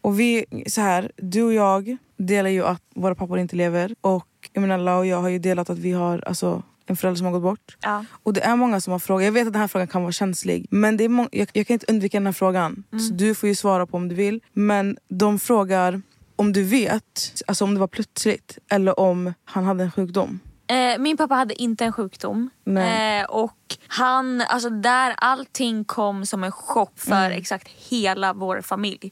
Och 0.00 0.20
vi, 0.20 0.44
så 0.66 0.80
här, 0.80 1.12
du 1.16 1.42
och 1.42 1.54
jag 1.54 1.96
delar 2.18 2.50
ju 2.50 2.64
att 2.64 2.82
våra 2.94 3.14
pappor 3.14 3.38
inte 3.38 3.56
lever. 3.56 3.94
Och 4.00 4.26
Eminella 4.54 4.96
och 4.96 5.06
jag 5.06 5.20
har 5.20 5.28
ju 5.28 5.38
delat 5.38 5.70
att 5.70 5.78
vi 5.78 5.92
har 5.92 6.24
alltså, 6.26 6.62
en 6.86 6.96
förälder 6.96 7.16
som 7.16 7.24
har 7.26 7.32
gått 7.32 7.42
bort. 7.42 7.76
Ja. 7.82 8.04
Och 8.22 8.32
det 8.32 8.40
är 8.40 8.56
många 8.56 8.80
som 8.80 8.92
har 8.92 8.98
frågat. 8.98 9.24
Jag 9.24 9.32
vet 9.32 9.46
att 9.46 9.52
den 9.52 9.60
här 9.60 9.68
frågan 9.68 9.88
kan 9.88 10.02
vara 10.02 10.12
känslig. 10.12 10.66
Men 10.70 10.96
det 10.96 11.04
är 11.04 11.08
må- 11.08 11.28
jag, 11.32 11.48
jag 11.52 11.66
kan 11.66 11.74
inte 11.74 11.86
undvika 11.92 12.16
den 12.18 12.26
här 12.26 12.32
frågan. 12.32 12.84
Mm. 12.92 13.04
Så 13.04 13.14
du 13.14 13.34
får 13.34 13.48
ju 13.48 13.54
svara 13.54 13.86
på 13.86 13.96
om 13.96 14.08
du 14.08 14.14
vill. 14.14 14.40
Men 14.52 14.96
de 15.08 15.38
frågar 15.38 16.02
om 16.36 16.52
du 16.52 16.62
vet, 16.62 17.42
alltså 17.46 17.64
om 17.64 17.74
det 17.74 17.80
var 17.80 17.86
plötsligt. 17.86 18.58
Eller 18.70 19.00
om 19.00 19.34
han 19.44 19.64
hade 19.64 19.84
en 19.84 19.90
sjukdom. 19.90 20.40
Eh, 20.66 20.98
min 20.98 21.16
pappa 21.16 21.34
hade 21.34 21.62
inte 21.62 21.84
en 21.84 21.92
sjukdom. 21.92 22.50
Eh, 22.66 23.24
och 23.28 23.76
han, 23.88 24.40
alltså 24.40 24.70
där 24.70 25.14
allting 25.18 25.84
kom 25.84 26.26
som 26.26 26.44
en 26.44 26.52
chock 26.52 26.98
för 26.98 27.30
exakt 27.30 27.68
hela 27.68 28.32
vår 28.32 28.60
familj. 28.60 29.10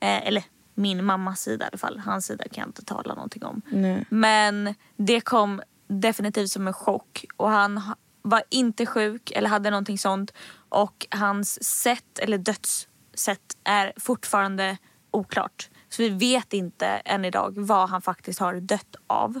Eh, 0.00 0.26
eller 0.26 0.44
min 0.78 1.04
mammas 1.04 1.40
sida 1.40 1.64
i 1.64 1.68
alla 1.68 1.78
fall. 1.78 1.98
Hans 1.98 2.26
sida 2.26 2.44
kan 2.44 2.62
jag 2.62 2.68
inte 2.68 2.84
tala 2.84 3.14
någonting 3.14 3.44
om. 3.44 3.62
Nej. 3.70 4.04
Men 4.10 4.74
det 4.96 5.20
kom 5.20 5.62
definitivt 5.88 6.50
som 6.50 6.66
en 6.66 6.72
chock. 6.72 7.24
Och 7.36 7.50
han 7.50 7.78
ha- 7.78 7.96
var 8.22 8.42
inte 8.50 8.86
sjuk 8.86 9.30
eller 9.30 9.48
hade 9.48 9.70
någonting 9.70 9.98
sånt. 9.98 10.32
Och 10.68 11.06
hans 11.10 11.64
sätt, 11.64 12.18
eller 12.18 12.38
dödssätt, 12.38 13.56
är 13.64 13.92
fortfarande 13.96 14.76
oklart. 15.10 15.68
Så 15.88 16.02
vi 16.02 16.08
vet 16.08 16.52
inte 16.52 16.86
än 16.86 17.24
idag 17.24 17.54
vad 17.56 17.88
han 17.88 18.02
faktiskt 18.02 18.38
har 18.40 18.54
dött 18.54 18.96
av. 19.06 19.40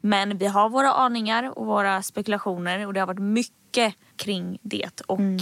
Men 0.00 0.38
vi 0.38 0.46
har 0.46 0.68
våra 0.68 0.92
aningar 0.92 1.58
och 1.58 1.66
våra 1.66 2.02
spekulationer 2.02 2.86
och 2.86 2.92
det 2.94 3.00
har 3.00 3.06
varit 3.06 3.18
mycket 3.18 3.94
kring 4.16 4.58
det. 4.62 5.00
Och 5.06 5.20
eh, 5.20 5.36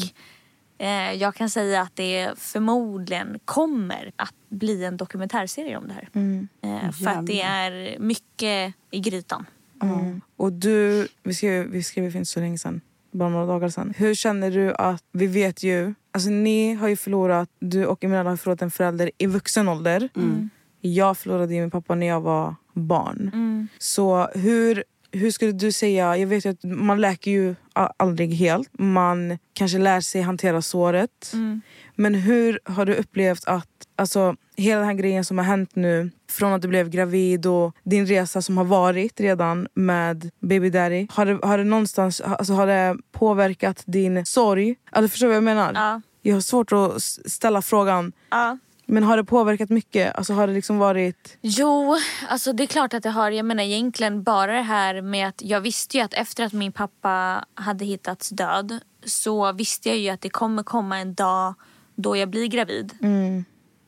jag 1.19 1.35
kan 1.35 1.51
säga 1.51 1.83
att 1.83 1.97
det 1.97 2.39
förmodligen 2.39 3.39
kommer 3.45 4.13
att 4.17 4.35
bli 4.49 4.85
en 4.85 4.97
dokumentärserie 4.97 5.77
om 5.77 5.89
det 5.89 5.95
här. 5.95 6.09
Eh, 6.63 6.91
för 6.93 7.11
att 7.11 7.27
det 7.27 7.41
är 7.41 7.99
mycket 7.99 8.75
i 8.91 9.01
grytan. 9.01 9.47
Mm. 9.83 10.21
Och 10.37 10.53
du, 10.53 11.09
vi 11.23 11.35
skrev, 11.35 11.67
vi 11.67 11.83
skrev 11.83 12.11
för 12.11 12.19
inte 12.19 12.31
så 12.31 12.41
länge 12.41 12.59
sedan, 12.59 12.81
bara 13.11 13.29
några 13.29 13.47
dagar 13.47 13.69
sedan. 13.69 13.95
Hur 13.97 14.15
känner 14.15 14.51
du 14.51 14.75
att, 14.75 15.05
vi 15.13 15.27
vet 15.27 15.63
ju, 15.63 15.95
alltså 16.11 16.31
ni 16.31 16.75
har 16.75 16.89
ju 16.89 16.97
förlorat, 16.97 17.49
du 17.59 17.87
och 17.87 18.05
Emerald 18.05 18.29
har 18.29 18.37
förlorat 18.37 18.63
en 18.63 18.71
förälder 18.71 19.11
i 19.19 19.27
vuxen 19.27 19.69
ålder. 19.69 20.09
Jag 20.81 21.19
förlorade 21.19 21.55
ju 21.55 21.61
min 21.61 21.71
pappa 21.71 21.95
när 21.95 22.07
jag 22.07 22.21
var 22.21 22.55
barn. 22.73 23.69
Så 23.79 24.29
hur, 24.35 24.85
hur 25.15 25.31
skulle 25.31 25.53
du 25.53 25.73
säga, 25.73 26.17
jag 26.17 26.27
vet 26.27 26.47
ju 26.47 26.51
att 26.51 26.65
man 26.65 27.01
läker 27.01 27.31
ju 27.31 27.55
aldrig 27.97 28.35
helt. 28.35 28.69
Man 28.79 29.39
kanske 29.53 29.79
lär 29.79 30.01
sig 30.01 30.23
hantera 30.23 30.63
såret. 30.63 31.33
Men 31.95 32.15
hur 32.15 32.61
har 32.65 32.87
du 32.87 32.95
upplevt 32.95 33.45
att 33.45 33.69
alltså, 33.97 34.37
hela 34.57 34.79
den 34.79 34.89
här 34.89 34.95
grejen 34.95 35.25
som 35.25 35.39
har 35.39 35.45
hänt 35.45 35.77
nu 35.77 36.11
från 36.31 36.53
att 36.53 36.63
du 36.63 36.69
blev 36.69 36.89
gravid 36.91 37.47
och 37.47 37.77
din 37.83 38.07
resa 38.07 38.43
som 38.43 38.57
har 38.57 38.65
varit 38.65 39.21
redan 39.21 39.69
med 39.75 40.31
baby 40.41 40.71
daddy. 40.71 41.07
Har 41.11 41.27
det, 41.27 41.39
har 41.43 41.59
det 41.59 41.65
någonstans 41.65 42.21
alltså, 42.21 42.53
har 42.53 42.67
det 42.67 42.97
påverkat 43.13 43.83
din 43.87 44.27
sorg? 44.27 44.77
Alltså, 44.91 45.09
förstår 45.09 45.27
du 45.27 45.29
vad 45.29 45.37
jag 45.37 45.45
menar? 45.45 45.73
Ja. 45.75 46.01
Jag 46.23 46.35
har 46.35 46.41
svårt 46.41 46.73
att 46.73 47.03
ställa 47.03 47.63
frågan. 47.63 48.13
Ja. 48.31 48.59
Men 48.87 49.03
har 49.03 49.17
det 49.17 49.25
påverkat 49.25 49.71
mycket? 49.71 50.15
Alltså, 50.17 50.33
har 50.33 50.47
det 50.47 50.53
liksom 50.53 50.79
varit... 50.79 51.39
Jo, 51.41 51.97
alltså 52.29 52.53
det 52.53 52.63
är 52.63 52.67
klart 52.67 52.95
att 52.95 53.03
det 53.03 53.11
har. 53.11 53.31
Jag 53.31 53.47
menar 53.47 53.63
egentligen 53.63 54.23
bara 54.23 54.53
det 54.53 54.63
här 54.63 55.03
med 55.03 55.29
att 55.29 55.43
jag 55.43 55.61
visste 55.61 55.97
ju 55.97 56.03
att 56.03 56.15
efter 56.15 56.45
att 56.45 56.53
min 56.53 56.73
pappa 56.73 57.45
hade 57.55 57.85
hittats 57.85 58.29
död 58.29 58.79
så 59.05 59.53
visste 59.53 59.89
jag 59.89 59.99
ju 59.99 60.09
att 60.09 60.21
det 60.21 60.31
kommer 60.31 60.63
komma 60.63 60.99
en 60.99 61.15
dag 61.15 61.55
då 61.95 62.17
jag 62.17 62.29
blir 62.31 62.47
gravid. 62.47 62.93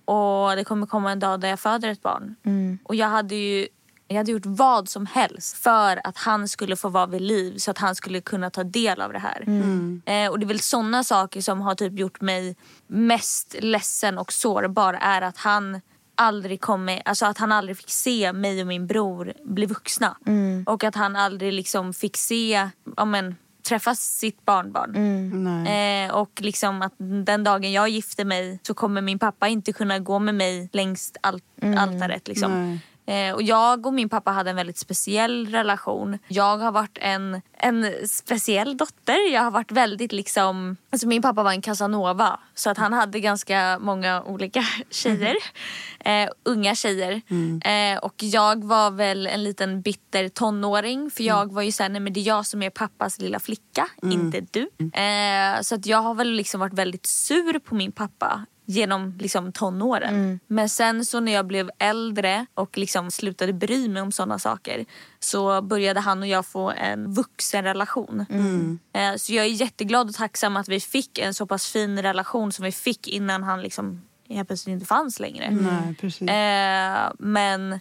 och 0.05 0.57
det 0.57 0.65
kommer 0.65 0.87
komma 0.87 1.13
en 1.13 1.19
dag 1.19 1.41
där 1.41 1.49
jag 1.49 1.61
föder 1.61 1.89
ett 1.89 2.03
barn. 2.03 2.37
Och 2.85 2.95
jag 2.95 3.09
hade 3.09 3.35
ju 3.35 3.69
jag 4.09 4.17
hade 4.17 4.33
gjort 4.33 4.47
vad 4.47 4.89
som 4.89 5.07
helst 5.07 5.57
för 5.57 6.01
att 6.07 6.17
han 6.17 6.49
skulle 6.49 6.77
få 6.77 6.89
vara 6.89 7.07
vid 7.07 7.21
liv 7.23 7.59
så 7.59 7.71
att 7.71 7.79
han 7.79 7.95
skulle 7.95 8.21
kunna 8.21 8.51
ta 8.51 8.65
del 8.65 9.01
av 9.01 9.13
det 9.13 9.19
här. 9.19 9.45
Eh, 10.07 10.31
och 10.31 10.39
det 10.39 10.45
är 10.45 10.49
väl 10.49 10.61
sådana 10.61 11.05
saker 11.05 11.41
som 11.41 11.61
har 11.61 11.75
typ 11.75 11.99
gjort 11.99 12.21
mig 12.21 12.57
mest 12.87 13.57
ledsen 13.61 14.19
och 14.19 14.33
sårbar 14.33 14.95
är 15.01 15.23
att 15.23 15.37
han 15.39 15.81
aldrig 16.15 16.61
kommer, 16.61 17.03
alltså 17.05 17.27
att 17.27 17.39
han 17.39 17.53
aldrig 17.53 17.77
fick 17.77 17.91
se 17.91 18.33
mig 18.33 18.61
och 18.61 18.67
min 18.67 18.87
bror 18.87 19.33
bli 19.45 19.67
vuxna. 19.67 20.17
Och 20.67 20.85
att 20.85 20.95
han 20.95 21.17
aldrig 21.17 21.53
liksom 21.53 21.93
fick 21.95 22.17
se, 22.17 22.69
ja 22.97 23.05
men 23.05 23.37
träffa 23.69 23.95
sitt 23.95 24.45
barnbarn. 24.45 24.93
Nej. 25.45 26.05
Eh, 26.07 26.15
och 26.15 26.31
liksom 26.39 26.83
att 26.83 26.95
den 26.99 27.45
dagen 27.45 27.73
jag 27.73 27.89
gifter 27.89 28.25
mig 28.25 28.61
så 28.63 28.75
kommer 28.75 29.03
min 29.03 29.19
pappa 29.19 29.49
inte 29.49 29.73
kunna 29.73 29.99
gå 29.99 30.19
med 30.19 30.35
mig 30.35 30.69
längs 30.73 31.13
al- 31.21 31.41
altaret. 31.79 32.29
Liksom. 32.29 32.79
Eh, 33.07 33.35
och 33.35 33.43
jag 33.43 33.87
och 33.87 33.95
min 33.95 34.09
pappa 34.09 34.31
hade 34.31 34.51
en 34.51 34.57
väldigt 34.57 34.79
speciell 34.79 35.47
relation. 35.47 36.19
Jag 36.29 36.59
har 36.59 36.73
varit 36.73 36.99
en, 37.01 37.43
en 37.59 38.09
speciell 38.09 38.77
dotter. 38.77 39.33
Jag 39.33 39.43
har 39.43 39.51
varit 39.51 39.73
väldigt 39.73 40.13
liksom... 40.13 40.77
Alltså 40.91 41.07
min 41.09 41.23
pappa 41.23 41.43
var 41.43 41.53
en 41.53 41.63
casanova. 41.63 42.41
Så 42.55 42.71
att 42.71 42.79
han 42.79 42.93
hade 42.93 43.21
ganska 43.21 43.79
många 43.81 44.23
olika 44.23 44.65
tjejer. 44.91 45.37
Eh, 46.01 46.29
unga 46.43 46.75
tjejer. 46.75 47.23
Eh, 47.65 47.99
och 47.99 48.15
jag 48.23 48.65
var 48.65 48.91
väl 48.91 49.27
en 49.27 49.45
liten 49.45 49.83
bitter 49.83 50.29
tonåring. 50.29 51.11
För 51.11 51.25
jag 51.25 51.53
var 51.53 51.63
ju 51.63 51.73
såhär, 51.73 51.91
nej 51.91 52.01
men 52.01 52.13
det 52.13 52.21
är 52.21 52.27
jag 52.27 52.47
som 52.47 52.63
är 52.63 52.71
pappas 52.71 53.21
lilla 53.21 53.41
flicka. 53.41 53.89
Inte 54.03 54.47
du. 54.51 54.71
Eh, 55.01 55.61
så 55.61 55.75
att 55.75 55.87
jag 55.87 55.99
har 55.99 56.15
väl 56.15 56.31
liksom 56.33 56.61
varit 56.61 56.75
väldigt 56.75 57.07
sur 57.07 57.59
på 57.59 57.75
min 57.75 57.93
pappa 57.93 58.47
genom 58.67 59.15
liksom 59.19 59.53
tonåren. 59.53 60.41
Men 60.47 60.69
sen 60.69 61.05
så 61.05 61.21
när 61.21 61.33
jag 61.33 61.47
blev 61.47 61.71
äldre 61.79 62.47
och 62.55 62.79
liksom 62.79 63.11
slutade 63.11 63.53
bry 63.53 63.89
mig 63.89 64.03
om 64.03 64.13
sådana 64.13 64.39
saker 64.39 64.85
så 65.21 65.63
började 65.63 66.01
han 66.01 66.21
och 66.23 66.27
jag 66.29 66.47
få 66.47 66.71
en 66.71 67.13
vuxenrelation. 67.15 68.27
Eh, 68.93 69.17
Så 69.17 69.33
jag 69.33 69.45
är 69.45 69.49
jätteglad 69.51 70.09
och 70.09 70.15
tacksam 70.15 70.57
att 70.57 70.69
vi 70.69 70.81
fick 70.81 71.19
en 71.19 71.35
så 71.35 71.47
pass 71.47 71.67
fin 71.73 72.03
relation 72.03 72.53
som 72.53 72.65
vi 72.65 72.73
fick 72.73 73.09
innan 73.09 73.43
han 73.43 73.63
liksom 73.63 74.03
helt 74.29 74.49
plötsligt 74.49 74.73
inte 74.73 74.87
fanns 74.87 75.21
längre. 75.21 75.51
Nej, 75.51 75.95
precis. 76.01 76.29
Eh, 76.29 77.11
men 77.19 77.81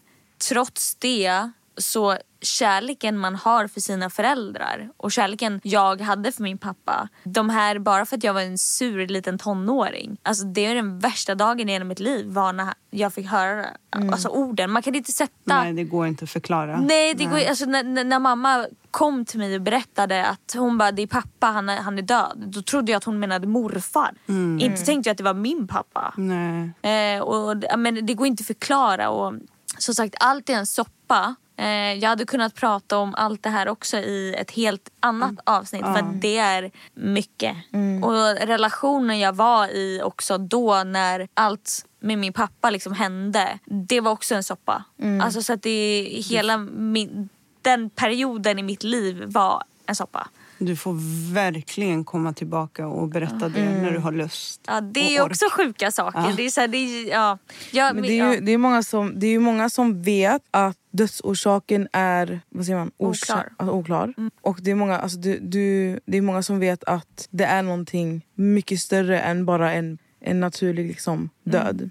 trots 0.49 0.95
det 0.95 1.49
så 1.78 2.18
kärleken 2.46 3.18
man 3.18 3.36
har 3.36 3.68
för 3.68 3.82
sina 3.82 4.10
föräldrar 4.10 4.90
och 4.98 5.12
kärleken 5.12 5.62
jag 5.64 6.02
hade 6.02 6.32
för 6.32 6.44
min 6.44 6.58
pappa. 6.58 7.10
De 7.24 7.50
här, 7.50 7.80
bara 7.80 8.06
för 8.06 8.18
att 8.18 8.24
jag 8.24 8.34
var 8.34 8.42
en 8.42 8.58
sur 8.58 9.08
liten 9.08 9.38
tonåring. 9.38 10.18
Alltså 10.24 10.46
det 10.46 10.66
är 10.66 10.76
den 10.76 11.00
värsta 11.00 11.36
dagen 11.36 11.70
genom 11.70 11.88
mitt 11.88 12.00
liv 12.00 12.26
var 12.28 12.54
när 12.54 12.74
jag 12.90 13.14
fick 13.14 13.28
höra 13.28 13.66
alltså, 14.12 14.30
orden. 14.30 14.72
Man 14.72 14.82
kan 14.82 14.96
inte 14.96 15.12
sätta... 15.12 15.32
Nej, 15.44 15.74
det 15.74 15.84
går 15.84 16.08
inte 16.08 16.24
att 16.24 16.30
förklara. 16.30 16.80
Nej, 16.80 17.14
det 17.14 17.26
går, 17.26 17.50
alltså, 17.50 17.66
när, 17.66 18.04
när 18.04 18.20
mamma 18.20 18.68
kom 18.92 19.26
till 19.26 19.40
mig 19.40 19.56
och 19.56 19.62
berättade 19.62 20.26
att 20.26 20.56
hon 20.58 20.78
bara, 20.78 20.92
det 20.92 21.02
är 21.02 21.08
pappa, 21.08 21.48
han 21.48 21.70
är, 21.70 21.78
han 21.78 21.98
är 21.98 22.02
död. 22.02 22.44
Då 22.48 22.62
trodde 22.62 22.92
jag 22.92 22.98
att 22.98 23.04
hon 23.04 23.20
menade 23.20 23.48
morfar. 23.48 24.14
Inte 24.60 24.86
tänkte 24.86 25.10
jag 25.10 25.12
att 25.12 25.18
det 25.18 25.24
var 25.24 25.34
min 25.34 25.68
pappa. 25.68 26.14
Nej. 26.18 26.72
Eh, 26.82 27.22
och, 27.22 27.58
men 27.78 28.06
det 28.06 28.14
går 28.14 28.28
inte 28.28 28.42
att 28.42 28.48
förklara. 28.48 29.10
Och, 29.10 29.34
som 29.78 29.96
sagt, 29.96 30.16
allt 30.20 30.50
är 30.50 30.54
en 30.54 30.68
soppa. 30.68 31.36
Eh, 31.57 31.94
jag 31.94 32.10
hade 32.10 32.26
kunnat 32.26 32.56
prata 32.56 32.98
om 32.98 33.15
allt 33.18 33.44
det 33.44 33.49
här 33.49 33.68
också 33.68 33.98
i 33.98 34.36
ett 34.38 34.52
helt 34.52 34.90
annat 34.99 35.36
avsnitt. 35.44 35.82
För 35.82 35.95
att 35.95 36.22
det 36.22 36.38
är 36.38 36.72
mycket. 36.94 37.56
Och 38.03 38.48
relationen 38.48 39.19
jag 39.19 39.34
var 39.34 39.68
i 39.68 40.02
också 40.03 40.38
då 40.38 40.84
när 40.84 41.27
allt 41.34 41.86
med 41.99 42.19
min 42.19 42.34
pappa 42.34 42.69
liksom 42.69 42.94
hände. 42.94 43.60
Det 43.65 44.02
var 44.02 44.11
också 44.11 44.36
en 44.36 44.44
soppa. 44.44 44.84
Alltså 45.22 45.41
så 45.41 45.53
att 45.53 45.61
det 45.61 46.07
hela 46.30 46.57
min, 46.57 47.30
den 47.61 47.90
perioden 47.90 48.60
i 48.60 48.64
mitt 48.64 48.84
liv 48.84 49.23
var 49.27 49.64
en 49.86 49.95
soppa. 49.95 50.27
Du 50.57 50.76
får 50.76 50.94
verkligen 51.34 52.03
komma 52.03 52.34
tillbaka 52.34 52.88
och 52.88 53.07
berätta 53.07 53.49
det 53.49 53.82
när 53.82 53.91
du 53.91 53.99
har 53.99 54.11
lust. 54.11 54.61
Ja, 54.68 54.82
det 54.82 55.15
är 55.18 55.26
också 55.26 55.45
sjuka 55.52 55.91
saker. 55.91 56.19
Ja. 56.19 56.34
Det 56.38 56.45
är 56.45 56.49
så 56.49 56.61
här, 56.61 56.68
det 56.68 56.77
är, 56.77 57.10
ja, 57.10 57.38
ja, 57.72 57.94
Men 57.94 58.03
det 58.03 58.19
är, 58.19 58.34
ju, 58.34 58.40
det, 58.40 58.52
är 58.52 58.57
många 58.57 58.84
som, 58.84 59.19
det 59.19 59.27
är 59.27 59.32
ju 59.32 59.40
många 59.40 59.69
som 59.69 60.02
vet 60.02 60.41
att 60.52 60.77
dödsorsaken 60.96 61.88
är 61.92 62.42
vad 62.50 62.66
säger 62.66 62.80
man? 62.80 62.92
Oklar. 62.98 63.54
Alltså, 63.58 63.76
oklar. 63.76 64.14
Och 64.42 64.60
det 64.62 64.72
är, 64.72 64.76
många, 64.76 64.98
alltså, 64.98 65.18
du, 65.18 65.40
du, 65.40 66.00
det 66.06 66.18
är 66.18 66.22
många 66.22 66.44
som 66.44 66.60
vet 66.60 66.84
att 66.84 67.28
det 67.32 67.44
är 67.44 67.64
någonting 67.64 68.26
mycket 68.36 68.80
större 68.80 69.20
än 69.20 69.46
bara 69.46 69.74
en, 69.74 69.98
en 70.20 70.40
naturlig 70.40 70.88
liksom, 70.88 71.30
död. 71.44 71.90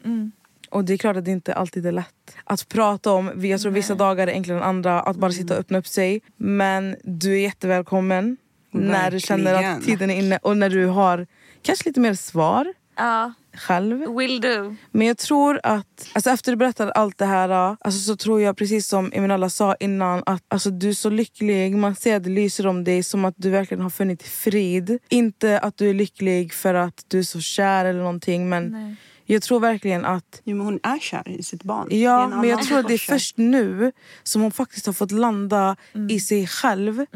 Och 0.70 0.85
det 0.85 0.93
är 0.93 0.98
klart 0.98 1.16
att 1.16 1.24
det 1.24 1.31
inte 1.31 1.55
alltid 1.55 1.86
är 1.86 1.93
lätt 1.93 2.36
att 2.44 2.68
prata 2.68 3.12
om. 3.12 3.44
Jag 3.44 3.60
tror 3.60 3.72
vissa 3.72 3.94
dagar 3.94 4.26
är 4.26 4.32
enklare 4.32 4.59
än 4.59 4.64
andra 4.64 5.01
att 5.01 5.16
bara 5.16 5.32
sitta 5.32 5.55
och 5.55 5.60
öppna 5.60 5.78
upp 5.78 5.86
sig. 5.86 6.20
Men 6.36 6.97
du 7.05 7.32
är 7.32 7.40
jättevälkommen 7.40 8.36
när 8.70 9.10
du 9.10 9.20
känner 9.20 9.52
Verkligen. 9.52 9.78
att 9.78 9.85
tiden 9.85 10.10
är 10.10 10.18
inne 10.18 10.39
och 10.43 10.56
när 10.56 10.70
du 10.70 10.86
har 10.86 11.26
kanske 11.62 11.89
lite 11.89 12.01
mer 12.01 12.14
svar 12.14 12.74
ja, 12.97 13.32
själv. 13.56 14.16
will 14.16 14.40
do. 14.40 14.76
Men 14.90 15.06
jag 15.06 15.18
tror 15.18 15.60
att 15.62 16.09
alltså 16.12 16.31
efter 16.31 16.52
du 16.52 16.56
berättade 16.56 16.93
allt 16.93 17.18
det 17.18 17.26
här 17.26 17.76
alltså 17.81 18.01
så 18.01 18.16
tror 18.16 18.40
jag 18.40 18.56
precis 18.56 18.89
som 18.89 19.10
Eminella 19.14 19.51
sa 19.51 19.74
innan 19.81 20.22
att 20.26 20.43
alltså 20.48 20.70
du 20.70 20.89
är 20.89 20.93
så 20.93 21.10
lycklig. 21.10 21.76
Man 21.76 21.94
ser 21.94 22.16
att 22.16 22.24
det 22.24 22.31
lyser 22.31 22.66
om 22.66 22.85
dig 22.85 23.02
som 23.02 23.24
att 23.24 23.35
du 23.36 23.51
verkligen 23.51 23.82
har 23.82 23.90
funnit 23.90 24.22
frid. 24.22 24.98
Inte 25.09 25.59
att 25.59 25.76
du 25.76 25.90
är 25.90 25.94
lycklig 25.94 26.52
för 26.52 26.74
att 26.74 27.05
du 27.09 27.18
är 27.18 27.22
så 27.22 27.40
kär 27.40 27.85
eller 27.85 28.01
någonting 28.01 28.48
men 28.48 28.97
jag 29.26 29.43
tror 29.43 29.60
verkligen 29.60 30.05
att 30.05 30.43
Jo, 30.44 30.56
men 30.56 30.66
hon 30.66 30.81
är 30.82 30.98
kär 30.98 31.28
i 31.28 31.43
sitt 31.43 31.62
barn. 31.62 31.89
Ja, 31.90 32.24
en 32.24 32.31
men 32.31 32.48
jag 32.48 32.62
tror 32.62 32.78
att 32.78 32.89
det 32.89 32.94
är 32.94 32.98
först 32.98 33.39
nu 33.39 33.93
som 34.22 34.43
hon 34.43 34.51
faktiskt 34.51 34.86
har 34.86 34.93
fått 34.93 35.10
landa 35.10 35.76
i 36.09 36.20
sig 36.20 36.47
själv 36.47 37.06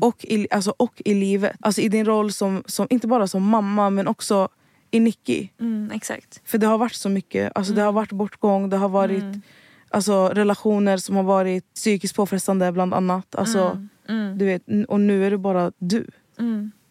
och, 0.00 0.24
i, 0.24 0.48
alltså, 0.50 0.74
och 0.76 1.02
i 1.04 1.14
livet. 1.14 1.56
Alltså 1.60 1.80
i 1.80 1.88
din 1.88 2.04
roll 2.04 2.32
som, 2.32 2.62
som 2.66 2.86
inte 2.90 3.06
bara 3.06 3.28
som 3.28 3.42
mamma 3.42 3.90
men 3.90 4.08
också 4.08 4.48
i 4.90 5.00
Nicky. 5.00 5.48
Mm, 5.60 5.90
exakt. 5.94 6.40
För 6.44 6.58
det 6.58 6.66
har 6.66 6.78
varit 6.78 6.94
så 6.94 7.08
mycket. 7.08 7.52
Alltså, 7.54 7.72
Det 7.72 7.82
har 7.82 7.92
varit 7.92 8.12
bortgång, 8.12 8.70
det 8.70 8.76
har 8.76 8.88
varit 8.88 9.24
alltså, 9.90 10.28
relationer 10.28 10.96
som 10.96 11.16
har 11.16 11.22
varit 11.22 11.74
psykiskt 11.74 12.16
påfrestande 12.16 12.72
bland 12.72 12.94
annat. 12.94 13.34
Alltså, 13.34 13.86
Du 14.36 14.44
vet, 14.44 14.62
och 14.88 15.00
nu 15.00 15.26
är 15.26 15.30
det 15.30 15.38
bara 15.38 15.72
du. 15.78 16.06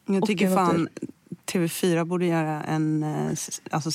Jag 0.06 0.26
tycker 0.26 0.56
fan 0.56 0.88
TV4 1.46 2.06
borde 2.06 2.26
göra 2.26 2.64
en 2.64 3.04
eh, 3.04 3.32
alltså, 3.72 3.92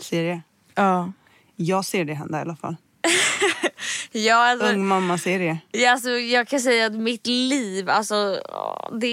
serie. 0.00 0.42
Ja. 0.74 1.12
Jag 1.56 1.84
ser 1.84 2.04
det 2.04 2.14
hända 2.14 2.38
i 2.38 2.40
alla 2.40 2.56
fall. 2.56 2.76
Ja, 4.16 4.50
alltså, 4.50 4.66
Ung 4.66 4.86
mamma-serie. 4.86 5.58
ja, 5.70 5.92
alltså, 5.92 6.10
jag 6.10 6.48
kan 6.48 6.60
säga 6.60 6.86
att 6.86 6.92
mitt 6.92 7.26
liv, 7.26 7.90
alltså, 7.90 8.40
det 9.00 9.06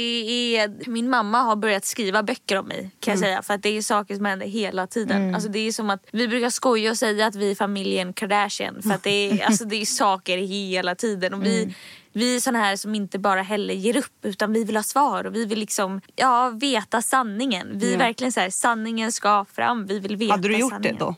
är... 0.57 0.89
Min 0.89 1.09
mamma 1.09 1.41
har 1.41 1.55
börjat 1.55 1.85
skriva 1.85 2.23
böcker 2.23 2.57
om 2.57 2.67
mig 2.67 2.91
kan 2.99 3.11
jag 3.11 3.19
säga. 3.19 3.41
För 3.41 3.53
att 3.53 3.63
det 3.63 3.77
är 3.77 3.81
saker 3.81 4.15
som 4.15 4.25
händer 4.25 4.45
hela 4.45 4.87
tiden. 4.87 5.35
Alltså, 5.35 5.49
det 5.49 5.59
är 5.59 5.71
som 5.71 5.89
att 5.89 6.05
Vi 6.11 6.27
brukar 6.27 6.49
skoja 6.49 6.91
och 6.91 6.97
säga 6.97 7.27
att 7.27 7.35
vi 7.35 7.51
är 7.51 7.55
familjen 7.55 8.13
Kardashian. 8.13 8.81
För 8.81 8.91
att 8.91 9.03
det 9.03 9.31
är, 9.31 9.45
alltså, 9.45 9.65
det 9.65 9.81
är 9.81 9.85
saker 9.85 10.37
hela 10.37 10.95
tiden. 10.95 11.33
Och 11.33 11.45
vi, 11.45 11.75
vi 12.13 12.35
är 12.35 12.39
såna 12.39 12.59
här 12.59 12.75
som 12.75 12.95
inte 12.95 13.19
bara 13.19 13.41
heller 13.41 13.73
ger 13.73 13.97
upp 13.97 14.25
utan 14.25 14.53
vi 14.53 14.63
vill 14.63 14.75
ha 14.75 14.83
svar 14.83 15.23
och 15.23 15.35
vi 15.35 15.45
vill 15.45 15.59
liksom 15.59 16.01
ja, 16.15 16.49
veta 16.49 17.01
sanningen. 17.01 17.67
Vi 17.73 17.93
är 17.93 17.97
verkligen 17.97 18.31
så 18.31 18.39
här, 18.39 18.49
sanningen 18.49 19.11
ska 19.11 19.45
fram, 19.53 19.85
vi 19.85 19.99
vill 19.99 20.15
veta 20.15 20.33
Hade 20.33 20.47
du 20.47 20.57
gjort 20.57 20.71
sanningen. 20.71 20.97
det 20.97 21.05
då? 21.05 21.15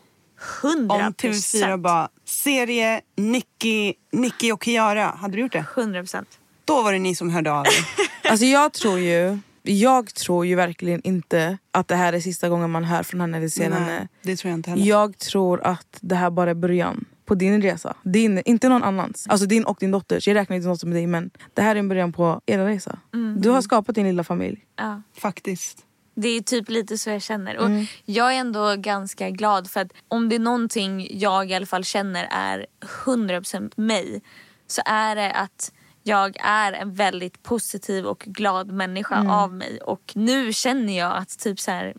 Hundra 0.61 0.95
Om 0.95 1.13
TV4 1.13 1.77
bara, 1.77 2.09
serie 2.25 3.01
Nicky, 3.17 3.93
Nicky 4.11 4.51
och 4.51 4.63
Kiara. 4.63 5.05
Hade 5.05 5.35
du 5.35 5.41
gjort 5.41 5.51
det? 5.51 5.65
100 5.75 5.99
procent. 5.99 6.39
Då 6.65 6.81
var 6.81 6.93
det 6.93 6.99
ni 6.99 7.15
som 7.15 7.29
hörde 7.29 7.51
av 7.51 7.65
er. 7.65 8.05
Alltså 8.29 8.45
jag 8.45 8.73
tror 8.73 8.99
ju 8.99 9.37
jag 9.67 10.13
tror 10.13 10.45
ju 10.45 10.55
verkligen 10.55 11.01
inte 11.03 11.57
att 11.71 11.87
det 11.87 11.95
här 11.95 12.13
är 12.13 12.19
sista 12.19 12.49
gången 12.49 12.71
man 12.71 12.83
hör 12.83 13.03
från 13.03 13.21
henne 13.21 13.37
eller 13.37 13.47
ser 13.47 13.63
henne. 13.63 13.85
Nej, 13.85 14.07
det 14.21 14.35
tror 14.35 14.49
jag 14.49 14.57
inte 14.57 14.69
heller. 14.69 14.85
Jag 14.85 15.17
tror 15.17 15.61
att 15.61 15.97
det 16.01 16.15
här 16.15 16.29
bara 16.29 16.49
är 16.49 16.55
början 16.55 17.05
på 17.25 17.35
din 17.35 17.61
resa. 17.61 17.95
Din, 18.03 18.41
inte 18.45 18.69
någon 18.69 18.83
annans. 18.83 19.27
Alltså 19.29 19.45
din 19.47 19.63
och 19.63 19.77
din 19.79 19.91
dotters. 19.91 20.27
Jag 20.27 20.35
räknar 20.35 20.55
inte 20.55 20.67
något 20.67 20.83
med 20.83 20.95
dig 20.95 21.07
men 21.07 21.29
det 21.53 21.61
här 21.61 21.75
är 21.75 21.79
en 21.79 21.87
början 21.87 22.13
på 22.13 22.41
er 22.45 22.65
resa. 22.65 22.99
Du 23.37 23.49
har 23.49 23.61
skapat 23.61 23.95
din 23.95 24.05
lilla 24.05 24.23
familj. 24.23 24.65
Ja. 24.75 25.01
Faktiskt. 25.17 25.84
Det 26.15 26.27
är 26.27 26.41
typ 26.41 26.69
lite 26.69 26.97
så 26.97 27.09
jag 27.09 27.21
känner. 27.21 27.57
Och 27.57 27.69
Jag 28.05 28.33
är 28.35 28.39
ändå 28.39 28.75
ganska 28.77 29.29
glad 29.29 29.69
för 29.71 29.81
att 29.81 29.91
om 30.07 30.29
det 30.29 30.35
är 30.35 30.39
någonting 30.39 31.07
jag 31.19 31.51
i 31.51 31.53
alla 31.53 31.65
fall 31.65 31.83
känner 31.83 32.27
är 32.31 32.65
100% 33.05 33.71
mig 33.75 34.21
så 34.67 34.81
är 34.85 35.15
det 35.15 35.31
att 35.31 35.71
jag 36.03 36.37
är 36.39 36.73
en 36.73 36.93
väldigt 36.93 37.43
positiv 37.43 38.05
och 38.05 38.19
glad 38.19 38.71
människa 38.71 39.31
av 39.31 39.53
mig. 39.53 39.79
Och 39.81 40.11
nu 40.15 40.53
känner 40.53 40.97
jag 40.97 41.17
att 41.17 41.39
typ 41.39 41.59
så 41.59 41.71
här, 41.71 41.93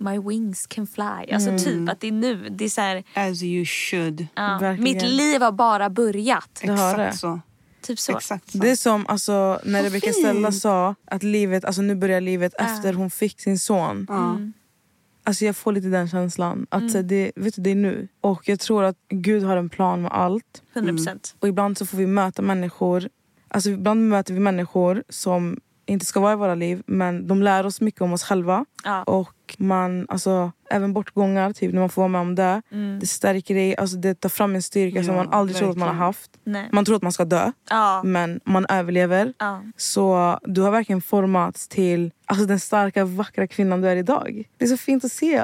my 0.00 0.18
wings 0.18 0.66
can 0.66 0.86
fly. 0.86 1.32
Alltså 1.32 1.58
typ 1.64 1.88
att 1.88 2.00
det 2.00 2.08
är 2.08 2.12
nu. 2.12 2.48
Det 2.50 2.64
är 2.64 2.68
så 2.68 2.80
här, 2.80 3.04
As 3.14 3.42
you 3.42 3.64
should. 3.64 4.26
ja, 4.34 4.72
mitt 4.78 5.02
liv 5.02 5.42
har 5.42 5.52
bara 5.52 5.90
börjat. 5.90 6.60
Exakt 6.62 7.18
så. 7.18 7.40
Typ 7.82 7.98
så. 7.98 8.16
Exakt 8.16 8.50
så. 8.50 8.58
Det 8.58 8.70
är 8.70 8.76
som 8.76 9.06
alltså, 9.06 9.60
när 9.64 9.82
Rebecca 9.82 10.12
Stella 10.12 10.52
sa 10.52 10.94
att 11.04 11.22
livet, 11.22 11.64
alltså 11.64 11.82
nu 11.82 11.94
börjar 11.94 12.20
livet 12.20 12.54
efter 12.54 12.92
hon 12.92 13.10
fick 13.10 13.40
sin 13.40 13.58
son. 13.58 14.06
Ja. 14.08 14.40
Alltså 15.24 15.44
jag 15.44 15.56
får 15.56 15.72
lite 15.72 15.88
den 15.88 16.08
känslan. 16.08 16.66
Att 16.68 16.90
så 16.90 16.98
här, 16.98 17.02
det, 17.02 17.32
vet 17.36 17.56
du, 17.56 17.62
det 17.62 17.70
är 17.70 17.74
nu. 17.74 18.08
Och 18.20 18.48
jag 18.48 18.60
tror 18.60 18.84
att 18.84 18.96
Gud 19.08 19.42
har 19.42 19.56
en 19.56 19.68
plan 19.68 20.02
med 20.02 20.12
allt. 20.12 20.62
100 20.72 20.92
procent. 20.92 21.36
Och 21.38 21.48
ibland 21.48 21.78
så 21.78 21.86
får 21.86 21.98
vi 21.98 22.06
möta 22.06 22.42
människor. 22.42 23.08
Alltså 23.48 23.70
ibland 23.70 24.08
möter 24.08 24.34
vi 24.34 24.40
människor 24.40 25.04
som 25.08 25.60
inte 25.90 26.06
ska 26.06 26.20
vara 26.20 26.32
i 26.32 26.36
våra 26.36 26.54
liv 26.54 26.82
men 26.86 27.26
de 27.26 27.42
lär 27.42 27.66
oss 27.66 27.80
mycket 27.80 28.00
om 28.00 28.12
oss 28.12 28.22
själva. 28.22 28.64
Ja. 28.84 29.02
Och 29.02 29.34
man, 29.58 30.06
alltså, 30.08 30.52
även 30.70 30.92
bortgångar, 30.92 31.52
typ, 31.52 31.72
när 31.72 31.80
man 31.80 31.88
får 31.88 32.02
vara 32.02 32.08
med 32.08 32.20
om 32.20 32.34
det. 32.34 32.62
Mm. 32.72 32.98
Det 33.00 33.06
stärker 33.06 33.54
dig, 33.54 33.76
alltså, 33.76 33.96
det 33.96 34.14
tar 34.14 34.28
fram 34.28 34.54
en 34.54 34.62
styrka 34.62 35.04
som 35.04 35.14
Ja, 35.14 35.24
man 35.24 35.32
aldrig 35.32 35.56
trodde 35.58 35.70
att 35.72 35.78
man 35.78 35.88
har 35.88 35.94
haft. 36.06 36.30
Nej. 36.44 36.68
Man 36.72 36.84
tror 36.84 36.96
att 36.96 37.02
man 37.02 37.12
ska 37.12 37.24
dö, 37.24 37.52
Ja. 37.70 38.02
men 38.04 38.40
man 38.44 38.66
överlever. 38.68 39.32
Så 39.76 40.38
du 40.42 40.60
har 40.60 40.70
verkligen 40.70 41.02
formats 41.02 41.68
till 41.68 42.12
alltså, 42.26 42.46
den 42.46 42.60
starka, 42.60 43.04
vackra 43.04 43.46
kvinnan 43.46 43.80
du 43.80 43.88
är 43.88 43.96
idag. 43.96 44.44
Det 44.58 44.64
är 44.64 44.68
så 44.68 44.76
fint 44.76 45.04
att 45.04 45.12
se. 45.12 45.42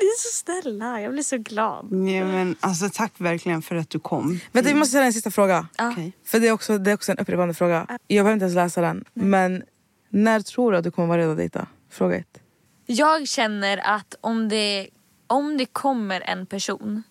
Ni 0.00 0.06
är 0.06 0.18
så 0.18 0.44
snälla. 0.44 1.00
Jag 1.00 1.12
blir 1.12 1.22
så 1.22 1.38
glad. 1.38 1.86
Ja, 1.90 2.24
men, 2.24 2.56
alltså, 2.60 2.88
tack 2.92 3.12
verkligen 3.16 3.62
för 3.62 3.76
att 3.76 3.90
du 3.90 3.98
kom. 3.98 4.40
Vänta, 4.52 4.68
vi 4.68 4.74
måste 4.74 4.90
ställa 4.90 5.06
en 5.06 5.12
sista 5.12 5.30
fråga. 5.30 5.68
Okej. 5.78 6.12
För 6.24 6.40
det 6.40 6.48
är, 6.48 6.52
också, 6.52 6.78
det 6.78 6.90
är 6.90 6.94
också 6.94 7.12
en 7.12 7.18
upprepande 7.18 7.54
fråga. 7.54 7.86
Jag 7.88 7.98
behöver 8.24 8.32
inte 8.32 8.44
ens 8.44 8.54
läsa 8.54 8.80
den. 8.80 9.04
Men 9.14 9.62
när 10.08 10.40
tror 10.40 10.72
du 10.72 10.78
att 10.78 10.84
du 10.84 10.90
kommer 10.90 11.08
vara 11.08 11.18
redo 11.18 11.30
att 11.30 11.36
dejta? 11.36 11.66
Fråga 11.90 12.16
ett. 12.16 12.40
Jag 12.86 13.28
känner 13.28 13.96
att 13.96 14.14
om 14.20 14.48
det, 14.48 14.88
om 15.26 15.56
det 15.56 15.66
kommer 15.66 16.20
en 16.20 16.46
person 16.46 17.02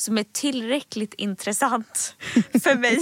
som 0.00 0.18
är 0.18 0.24
tillräckligt 0.32 1.14
intressant 1.14 2.14
för 2.62 2.74
mig. 2.78 2.98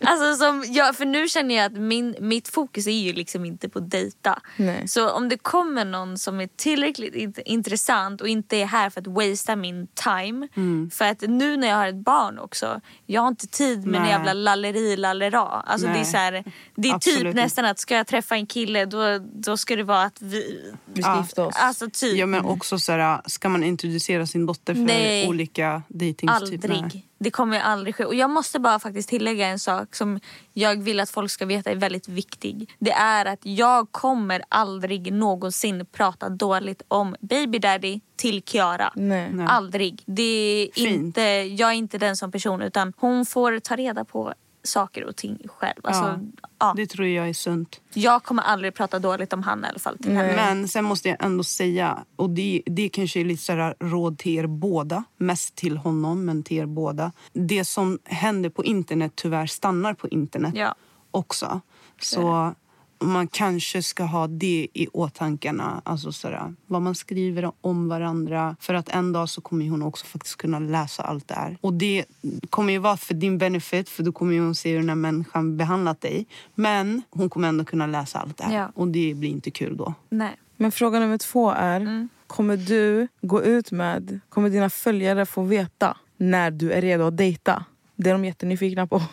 alltså 0.00 0.34
som 0.44 0.64
jag, 0.68 0.96
för 0.96 1.04
nu 1.04 1.28
känner 1.28 1.54
jag 1.54 1.64
att 1.66 1.72
min, 1.80 2.16
mitt 2.20 2.48
fokus 2.48 2.86
är 2.86 2.90
ju 2.90 3.12
liksom 3.12 3.44
inte 3.44 3.68
på 3.68 3.80
dejta. 3.80 4.38
Nej. 4.56 4.88
Så 4.88 5.10
om 5.10 5.28
det 5.28 5.36
kommer 5.38 5.84
någon 5.84 6.18
som 6.18 6.40
är 6.40 6.48
tillräckligt 6.56 7.14
int- 7.14 7.40
intressant 7.44 8.20
och 8.20 8.28
inte 8.28 8.56
är 8.56 8.66
här 8.66 8.90
för 8.90 9.00
att 9.00 9.06
wastea 9.06 9.56
min 9.56 9.86
time. 9.86 10.48
Mm. 10.56 10.90
För 10.90 11.04
att 11.04 11.20
nu 11.20 11.56
när 11.56 11.68
jag 11.68 11.76
har 11.76 11.86
ett 11.88 12.04
barn 12.04 12.38
också, 12.38 12.80
jag 13.06 13.20
har 13.20 13.28
inte 13.28 13.46
tid 13.46 13.86
med 13.86 13.96
en 13.96 14.02
Nej. 14.02 14.10
jävla 14.10 14.32
lalleri 14.32 14.96
lallera. 14.96 15.40
Alltså 15.40 15.86
det 15.86 15.98
är, 15.98 16.04
så 16.04 16.16
här, 16.16 16.44
det 16.74 16.88
är 16.88 16.94
Absolut 16.94 17.18
typ 17.20 17.34
nästan 17.34 17.64
att 17.64 17.78
ska 17.78 17.96
jag 17.96 18.06
träffa 18.06 18.34
en 18.34 18.46
kille 18.46 18.84
då, 18.84 19.18
då 19.34 19.56
ska 19.56 19.76
det 19.76 19.84
vara 19.84 20.02
att 20.02 20.22
vi... 20.22 20.72
Vi 20.94 21.02
ska 21.02 21.10
Ja. 21.10 21.20
gifta 21.22 21.46
oss. 21.46 21.54
Alltså 21.56 21.90
typ. 21.92 22.18
Ja, 22.18 22.26
men 22.26 22.44
också 22.44 22.78
så 22.78 22.92
här, 22.92 23.20
ska 23.26 23.48
man 23.48 23.64
introducera 23.64 24.26
sin 24.26 24.46
dotter 24.46 24.74
för 24.74 24.80
Nej. 24.82 25.28
olika 25.28 25.69
dejtingstyper? 25.88 26.70
Aldrig. 26.70 27.06
Det 27.18 27.30
kommer 27.30 27.56
ju 27.56 27.62
aldrig 27.62 27.94
ske. 27.94 28.04
Och 28.04 28.14
jag 28.14 28.30
måste 28.30 28.58
bara 28.58 28.78
faktiskt 28.78 29.08
tillägga 29.08 29.46
en 29.46 29.58
sak 29.58 29.94
som 29.94 30.20
jag 30.52 30.82
vill 30.82 31.00
att 31.00 31.10
folk 31.10 31.30
ska 31.30 31.46
veta 31.46 31.70
är 31.70 31.76
väldigt 31.76 32.08
viktig. 32.08 32.70
Det 32.78 32.92
är 32.92 33.26
att 33.26 33.38
jag 33.42 33.92
kommer 33.92 34.42
aldrig 34.48 35.12
någonsin 35.12 35.86
prata 35.92 36.28
dåligt 36.28 36.82
om 36.88 37.16
baby 37.20 37.58
daddy 37.58 38.00
till 38.16 38.42
Kiara. 38.42 38.92
Nej. 38.96 39.30
Nej. 39.32 39.46
Aldrig. 39.50 40.02
Det 40.06 40.22
är 40.22 40.72
Fint. 40.72 40.88
inte, 40.88 41.22
jag 41.58 41.70
är 41.70 41.74
inte 41.74 41.98
den 41.98 42.16
som 42.16 42.32
person 42.32 42.62
utan 42.62 42.92
hon 42.96 43.26
får 43.26 43.58
ta 43.58 43.76
reda 43.76 44.04
på 44.04 44.34
saker 44.62 45.04
och 45.04 45.16
ting 45.16 45.38
själv. 45.48 45.80
Alltså, 45.82 46.20
ja. 46.58 46.72
Det 46.76 46.86
tror 46.86 47.06
jag 47.06 47.28
är 47.28 47.32
sunt. 47.32 47.80
Jag 47.94 48.22
kommer 48.22 48.42
aldrig 48.42 48.74
prata 48.74 48.98
dåligt 48.98 49.32
om 49.32 49.42
han 49.42 49.64
i 49.64 49.68
alla 49.68 49.78
fall 49.78 49.98
till 49.98 50.12
henne. 50.12 50.36
Men 50.36 50.68
sen 50.68 50.84
måste 50.84 51.08
jag 51.08 51.24
ändå 51.24 51.44
säga, 51.44 52.04
och 52.16 52.30
det, 52.30 52.62
det 52.66 52.88
kanske 52.88 53.20
är 53.20 53.24
lite 53.24 53.42
så 53.42 53.74
råd 53.80 54.18
till 54.18 54.38
er 54.38 54.46
båda. 54.46 55.04
Mest 55.16 55.54
till 55.56 55.76
honom, 55.76 56.24
men 56.24 56.42
till 56.42 56.56
er 56.58 56.66
båda. 56.66 57.12
Det 57.32 57.64
som 57.64 57.98
händer 58.04 58.50
på 58.50 58.64
internet 58.64 59.12
tyvärr 59.14 59.46
stannar 59.46 59.94
på 59.94 60.08
internet 60.08 60.52
Ja. 60.56 60.74
också. 61.10 61.60
Så 62.02 62.54
man 63.02 63.26
kanske 63.28 63.82
ska 63.82 64.04
ha 64.04 64.26
det 64.26 64.68
i 64.74 64.88
åtankarna. 64.92 65.82
Alltså 65.84 66.12
sådär, 66.12 66.54
vad 66.66 66.82
man 66.82 66.94
skriver 66.94 67.52
om 67.60 67.88
varandra. 67.88 68.56
För 68.60 68.74
att 68.74 68.88
en 68.88 69.12
dag 69.12 69.28
så 69.28 69.40
kommer 69.40 69.68
hon 69.68 69.82
också 69.82 70.06
faktiskt 70.06 70.36
kunna 70.36 70.58
läsa 70.58 71.02
allt 71.02 71.28
det 71.28 71.34
här. 71.34 71.58
Och 71.60 71.72
det 71.72 72.04
kommer 72.50 72.72
ju 72.72 72.78
vara 72.78 72.96
för 72.96 73.14
din 73.14 73.38
benefit. 73.38 73.88
För 73.88 74.02
då 74.02 74.12
kommer 74.12 74.32
ju 74.34 74.40
hon 74.40 74.54
se 74.54 74.70
hur 74.70 74.78
den 74.78 74.88
här 74.88 74.96
människan 74.96 75.56
behandlat 75.56 76.00
dig. 76.00 76.26
Men 76.54 77.02
hon 77.10 77.30
kommer 77.30 77.48
ändå 77.48 77.64
kunna 77.64 77.86
läsa 77.86 78.18
allt 78.18 78.36
det 78.36 78.44
här. 78.44 78.54
Ja. 78.56 78.72
Och 78.74 78.88
det 78.88 79.14
blir 79.14 79.30
inte 79.30 79.50
kul 79.50 79.76
då. 79.76 79.94
Nej. 80.08 80.36
Men 80.56 80.72
fråga 80.72 81.00
nummer 81.00 81.18
två 81.18 81.50
är, 81.50 81.80
Mm. 81.80 82.08
kommer 82.26 82.56
du 82.56 83.08
gå 83.22 83.42
ut 83.42 83.70
med, 83.72 84.20
kommer 84.28 84.50
dina 84.50 84.70
följare 84.70 85.26
få 85.26 85.42
veta 85.42 85.96
när 86.16 86.50
du 86.50 86.72
är 86.72 86.80
redo 86.82 87.04
att 87.04 87.16
dejta? 87.16 87.64
Det 87.96 88.10
är 88.10 88.14
de 88.14 88.24
jättenyfikna 88.24 88.86
på. 88.86 89.02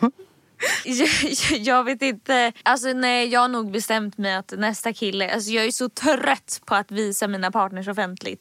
Jag, 0.84 1.08
jag 1.60 1.84
vet 1.84 2.02
inte. 2.02 2.52
Alltså 2.62 2.88
nej, 2.88 3.28
jag 3.28 3.40
har 3.40 3.48
nog 3.48 3.70
bestämt 3.72 4.18
mig 4.18 4.34
att 4.34 4.52
nästa 4.56 4.92
kille, 4.92 5.34
alltså 5.34 5.50
jag 5.50 5.64
är 5.64 5.70
så 5.70 5.88
trött 5.88 6.60
på 6.64 6.74
att 6.74 6.90
visa 6.90 7.28
mina 7.28 7.50
partners 7.50 7.88
offentligt. 7.88 8.40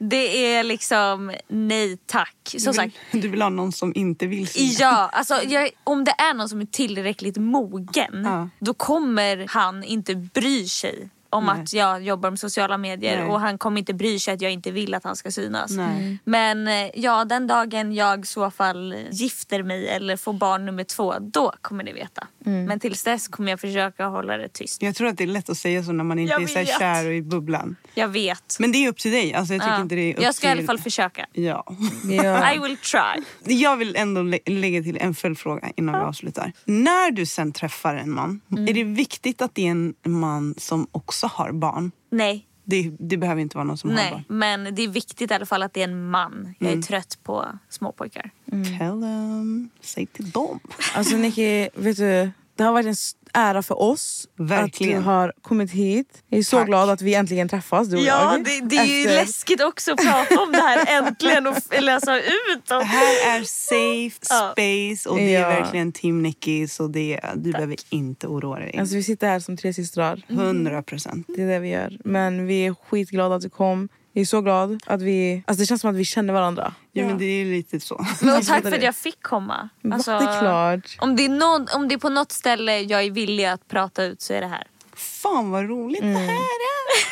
Det 0.00 0.54
är 0.54 0.64
liksom 0.64 1.32
nej 1.48 1.98
tack. 2.06 2.34
Som 2.44 2.58
Du 2.58 2.64
vill, 2.66 2.74
sagt, 2.74 2.96
du 3.22 3.28
vill 3.28 3.42
ha 3.42 3.48
någon 3.48 3.72
som 3.72 3.92
inte 3.96 4.26
vill 4.26 4.48
se. 4.48 4.64
Ja, 4.64 5.10
alltså 5.12 5.34
jag, 5.48 5.70
om 5.84 6.04
det 6.04 6.10
är 6.18 6.34
någon 6.34 6.48
som 6.48 6.60
är 6.60 6.66
tillräckligt 6.66 7.36
mogen 7.36 8.22
Ja. 8.24 8.48
då 8.60 8.74
kommer 8.74 9.46
han 9.48 9.84
inte 9.84 10.14
bry 10.14 10.66
sig 10.68 11.08
om 11.30 11.44
Nej. 11.46 11.62
att 11.62 11.72
jag 11.72 12.02
jobbar 12.02 12.30
med 12.30 12.38
sociala 12.38 12.78
medier 12.78 13.18
Nej. 13.20 13.28
och 13.30 13.40
han 13.40 13.58
kommer 13.58 13.78
inte 13.78 13.94
bry 13.94 14.18
sig 14.18 14.34
att 14.34 14.40
jag 14.40 14.52
inte 14.52 14.70
vill 14.70 14.94
att 14.94 15.04
han 15.04 15.16
ska 15.16 15.30
synas. 15.30 15.70
Nej. 15.70 16.18
Men 16.24 16.68
eh, 16.68 16.90
ja, 16.94 17.24
den 17.24 17.46
dagen 17.46 17.92
jag 17.94 18.20
i 18.24 18.26
så 18.26 18.50
fall 18.50 18.94
gifter 19.10 19.62
mig 19.62 19.88
eller 19.88 20.16
får 20.16 20.32
barn 20.32 20.66
nummer 20.66 20.84
två, 20.84 21.14
då 21.20 21.52
kommer 21.62 21.84
ni 21.84 21.92
veta. 21.92 22.26
Men 22.44 22.80
tills 22.80 23.02
dess 23.04 23.28
kommer 23.28 23.50
jag 23.50 23.60
försöka 23.60 24.06
hålla 24.06 24.36
det 24.36 24.48
tyst. 24.48 24.82
Jag 24.82 24.94
tror 24.94 25.08
att 25.08 25.16
det 25.18 25.24
är 25.24 25.28
lätt 25.28 25.48
att 25.48 25.58
säga 25.58 25.82
så 25.82 25.92
när 25.92 26.04
man 26.04 26.18
inte 26.18 26.32
Jag 26.32 26.42
är 26.42 26.46
så 26.46 26.58
här 26.58 26.64
kär 26.78 27.06
och 27.06 27.12
i 27.14 27.22
bubblan. 27.22 27.76
Jag 27.94 28.08
vet. 28.08 28.56
Men 28.58 28.72
det 28.72 28.84
är 28.84 28.88
upp 28.88 28.98
till 28.98 29.12
dig. 29.12 29.34
Alltså, 29.34 29.54
jag 29.54 29.62
tycker 29.62 29.74
Ja. 29.74 29.80
inte 29.82 29.94
det 29.94 30.00
är 30.12 30.16
upp 30.16 30.22
jag 30.22 30.34
ska 30.34 30.46
i 30.46 30.50
till... 30.50 30.58
alla 30.58 30.66
fall 30.66 30.78
försöka. 30.78 31.26
Ja. 31.32 31.64
Ja. 32.10 32.52
I 32.54 32.58
will 32.58 32.76
try. 32.76 33.54
Jag 33.56 33.76
vill 33.76 33.96
ändå 33.96 34.22
lä- 34.22 34.38
lägga 34.46 34.82
till 34.82 34.96
en 35.00 35.14
följdfråga 35.14 35.68
innan 35.76 35.94
vi 35.94 36.00
avslutar. 36.06 36.52
När 36.64 37.10
du 37.10 37.26
sen 37.26 37.52
träffar 37.52 37.94
en 37.94 38.10
man, 38.10 38.40
Mm. 38.52 38.68
är 38.68 38.72
det 38.72 38.84
viktigt 38.84 39.42
att 39.42 39.54
det 39.54 39.66
är 39.66 39.70
en 39.70 39.94
man 40.06 40.54
som 40.58 40.86
också 40.92 41.17
har 41.26 41.52
barn? 41.52 41.90
Nej, 42.10 42.46
Det, 42.64 42.92
det 42.98 43.16
behöver 43.16 43.40
inte 43.42 43.56
vara 43.56 43.64
någon 43.64 43.78
som 43.78 43.90
har 43.90 43.96
nej. 43.96 44.10
barn. 44.12 44.24
Men 44.28 44.74
det 44.74 44.82
är 44.82 44.88
viktigt 44.88 45.30
i 45.30 45.34
alla 45.34 45.46
fall 45.46 45.62
att 45.62 45.72
det 45.74 45.80
är 45.80 45.88
en 45.88 46.10
man. 46.10 46.54
Jag 46.58 46.72
är 46.72 46.82
trött 46.82 47.18
på 47.22 47.46
småpojkar. 47.68 48.30
Tell 48.78 49.00
them, 49.00 49.70
säg 49.80 50.06
till 50.06 50.30
dem. 50.30 50.60
Alltså 50.94 51.16
Nicky, 51.16 51.68
vet 51.74 51.96
du, 51.96 52.30
det 52.54 52.62
har 52.64 52.72
varit 52.72 52.86
en 52.86 52.96
ära 53.34 53.62
för 53.62 53.80
oss 53.82 54.28
Verkligen. 54.38 54.98
att 54.98 55.04
du 55.04 55.10
har 55.10 55.32
kommit 55.42 55.70
hit. 55.70 56.22
Jag 56.28 56.38
är 56.38 56.42
så 56.42 56.56
Tack. 56.56 56.66
glad 56.66 56.90
att 56.90 57.02
vi 57.02 57.14
äntligen 57.14 57.48
träffas, 57.48 57.88
du 57.88 57.96
och 57.96 58.02
Ja, 58.02 58.32
jag. 58.32 58.44
det, 58.44 58.60
det 58.60 58.76
är 58.76 58.84
ju 58.84 59.02
Efter- 59.06 59.14
läskigt 59.14 59.62
också 59.62 59.92
att 59.92 59.98
prata 59.98 60.40
om 60.42 60.52
det 60.52 60.58
här 60.58 61.02
äntligen 61.02 61.46
och 61.46 61.56
läsa 61.80 62.16
ut. 62.18 62.24
Det 62.68 62.76
Och... 62.76 62.82
här 62.82 63.36
är 63.38 63.42
safe 63.44 64.26
space 64.26 65.08
och 65.08 65.16
det 65.16 65.34
är 65.34 65.40
Ja. 65.40 65.48
verkligen 65.48 65.92
team 65.92 66.22
Nicky 66.22 66.68
så 66.68 66.86
det, 66.88 67.20
du 67.36 67.52
behöver 67.52 67.76
inte 67.90 68.26
oroa 68.26 68.58
dig. 68.58 68.76
Alltså 68.78 68.94
vi 68.96 69.02
sitter 69.02 69.26
här 69.28 69.40
som 69.40 69.56
tre 69.56 69.74
systrar. 69.74 70.22
100 70.28 70.82
procent. 70.82 71.26
Det 71.36 71.42
är 71.42 71.46
det 71.46 71.58
vi 71.58 71.68
gör. 71.68 71.98
Men 72.04 72.46
vi 72.46 72.66
är 72.66 72.74
skitglada 72.74 73.34
att 73.34 73.42
du 73.42 73.50
kom. 73.50 73.88
Jag 74.18 74.22
är 74.22 74.26
så 74.26 74.40
glad 74.40 74.82
att 74.86 75.02
vi... 75.02 75.42
Alltså 75.46 75.60
det 75.62 75.66
känns 75.66 75.80
som 75.80 75.90
att 75.90 75.96
vi 75.96 76.04
känner 76.04 76.32
varandra. 76.32 76.74
Ja, 76.92 77.06
men 77.06 77.18
det 77.18 77.24
är 77.24 77.44
lite 77.44 77.80
så. 77.80 78.06
Men 78.20 78.36
och 78.38 78.46
tack 78.46 78.62
för 78.62 78.72
att 78.72 78.82
jag 78.82 78.96
fick 78.96 79.22
komma. 79.22 79.68
Alltså, 79.92 80.10
det 80.10 80.16
är 80.24 80.40
klart. 80.40 80.96
Om 80.98 81.16
det 81.16 81.24
är, 81.24 81.28
någon, 81.28 81.66
om 81.74 81.88
det 81.88 81.94
är 81.94 81.98
på 81.98 82.08
något 82.08 82.32
ställe 82.32 82.80
jag 82.80 83.02
är 83.04 83.10
villig 83.10 83.44
att 83.44 83.68
prata 83.68 84.04
ut 84.04 84.22
så 84.22 84.32
är 84.34 84.40
det 84.40 84.46
här. 84.46 84.66
Fan 84.96 85.50
vad 85.50 85.68
roligt 85.68 86.00
det 86.00 86.06
här 86.06 86.28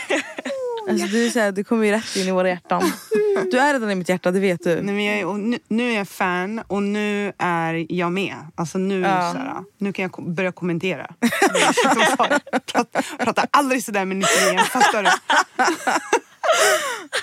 är. 0.08 0.22
Alltså, 0.90 1.06
du, 1.06 1.26
är 1.26 1.30
så 1.30 1.38
här, 1.40 1.52
du 1.52 1.64
kommer 1.64 1.84
ju 1.84 1.92
rätt 1.92 2.16
in 2.16 2.28
i 2.28 2.30
våra 2.30 2.48
hjärtan. 2.48 2.82
Du 3.50 3.58
är 3.58 3.72
redan 3.72 3.90
i 3.90 3.94
mitt 3.94 4.08
hjärta, 4.08 4.30
det 4.30 4.40
vet 4.40 4.64
du. 4.64 4.74
Nej, 4.82 4.94
men 4.94 5.04
jag 5.04 5.18
är, 5.18 5.24
och 5.26 5.38
nu, 5.40 5.58
nu 5.68 5.90
är 5.92 5.96
jag 5.96 6.08
fan 6.08 6.58
och 6.66 6.82
nu 6.82 7.32
är 7.38 7.86
jag 7.88 8.12
med. 8.12 8.34
Alltså 8.54 8.78
nu, 8.78 9.00
Ja. 9.00 9.32
såhär, 9.32 9.54
nu 9.78 9.92
kan 9.92 10.02
jag 10.02 10.12
ko- 10.12 10.22
börja 10.22 10.52
kommentera. 10.52 11.06
Prata, 12.72 13.02
prata 13.18 13.46
aldrig 13.50 13.84
sådär 13.84 14.04
med 14.04 14.16
Nicky 14.16 14.50
igen, 14.50 14.64
fattar 14.64 15.02
du? 15.02 15.08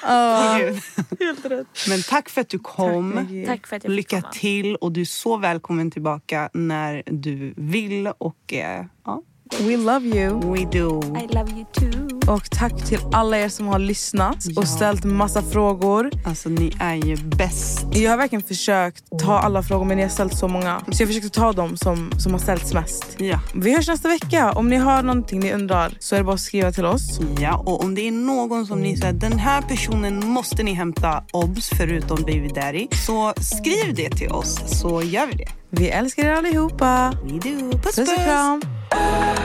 Åh, 0.04 0.58
Gud. 0.58 1.66
Men 1.90 2.04
tack 2.04 2.30
för 2.30 2.42
att 2.42 2.50
du 2.50 2.60
kom. 2.60 3.44
Tack 3.48 3.68
för 3.68 3.76
att 3.76 3.84
jag 3.84 3.92
fick 3.92 3.96
Lycka 3.96 4.22
komma. 4.22 4.34
till 4.34 4.76
och 4.76 4.92
du 4.92 5.02
är 5.02 5.06
så 5.06 5.38
välkommen 5.38 5.92
tillbaka 5.92 6.50
när 6.54 7.04
du 7.06 7.54
vill. 7.58 8.08
Och 8.18 8.54
eh, 8.54 8.86
ja, 9.06 9.22
We 9.60 9.78
love 9.78 10.06
you. 10.06 10.54
we 10.54 10.66
do. 10.66 11.02
I 11.02 11.28
love 11.36 11.52
you 11.52 11.66
too. 11.74 12.32
Och 12.34 12.50
tack 12.52 12.86
till 12.86 13.00
alla 13.12 13.38
er 13.38 13.50
som 13.50 13.68
har 13.68 13.80
lyssnat 13.80 14.38
Ja. 14.46 14.62
och 14.62 14.68
ställt 14.68 15.04
massa 15.04 15.42
frågor. 15.42 16.12
Alltså 16.26 16.50
ni 16.50 16.74
är 16.80 16.96
ju 16.96 17.16
bäst. 17.18 17.86
Jag 17.92 18.12
har 18.12 18.18
verkligen 18.18 18.44
försökt 18.44 19.04
ta 19.20 19.40
alla 19.40 19.64
frågor 19.64 19.86
men 19.86 19.98
ni 19.98 20.04
har 20.04 20.10
ställt 20.10 20.38
så 20.38 20.48
många. 20.48 20.82
Så 20.92 21.02
jag 21.04 21.10
försökte 21.10 21.30
ta 21.30 21.52
dem 21.54 21.78
som, 21.78 22.12
som 22.18 22.32
har 22.32 22.40
ställts 22.40 22.74
mest. 22.74 23.06
Ja. 23.18 23.40
Vi 23.56 23.76
hörs 23.76 23.88
nästa 23.88 24.08
vecka. 24.10 24.52
Om 24.52 24.70
ni 24.70 24.76
har 24.76 25.04
någonting 25.04 25.40
ni 25.40 25.54
undrar 25.54 25.98
så 26.00 26.16
är 26.16 26.20
det 26.20 26.24
bara 26.26 26.34
att 26.34 26.40
skriva 26.42 26.72
till 26.72 26.86
oss. 26.86 27.20
Ja, 27.40 27.58
och 27.58 27.84
om 27.84 27.96
det 27.96 28.08
är 28.08 28.12
någon 28.12 28.66
som 28.66 28.82
ni 28.82 28.98
säger 28.98 29.14
den 29.14 29.40
här 29.40 29.62
personen 29.62 30.28
måste 30.28 30.64
ni 30.64 30.74
hämta 30.74 31.24
obs 31.32 31.70
förutom 31.78 32.18
baby 32.24 32.48
daddy 32.48 32.88
så 33.06 33.34
skriv 33.42 33.96
det 33.96 34.10
till 34.10 34.30
oss 34.32 34.80
så 34.80 35.02
gör 35.02 35.28
vi 35.28 35.34
det. 35.34 35.48
Vi 35.70 35.90
älskar 35.90 36.24
er 36.26 36.34
allihopa. 36.34 37.14
We 37.24 37.30
do. 37.32 37.72
Puss 37.78 37.96
Puss 37.96 38.10
och 38.10 38.16
kram. 38.26 38.62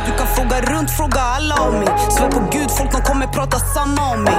Du 0.07 0.13
kan 0.19 0.27
fråga 0.27 0.61
runt, 0.61 0.91
fråga 0.91 1.21
alla 1.21 1.55
om 1.69 1.75
mig. 1.75 1.89
Svär 2.11 2.31
på 2.31 2.41
gud, 2.53 2.71
folk 2.71 2.93
de 2.93 3.03
kommer 3.03 3.27
prata 3.27 3.59
samma 3.59 4.13
om 4.15 4.23
mig. 4.23 4.35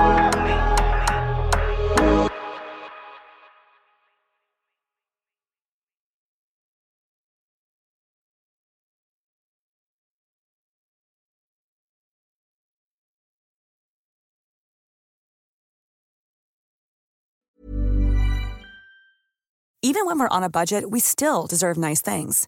Even 19.81 20.05
when 20.05 20.19
we're 20.19 20.37
on 20.37 20.43
a 20.43 20.49
budget, 20.49 20.91
we 20.91 20.99
still 20.99 21.47
deserve 21.47 21.77
nice 21.77 22.01
things. 22.01 22.47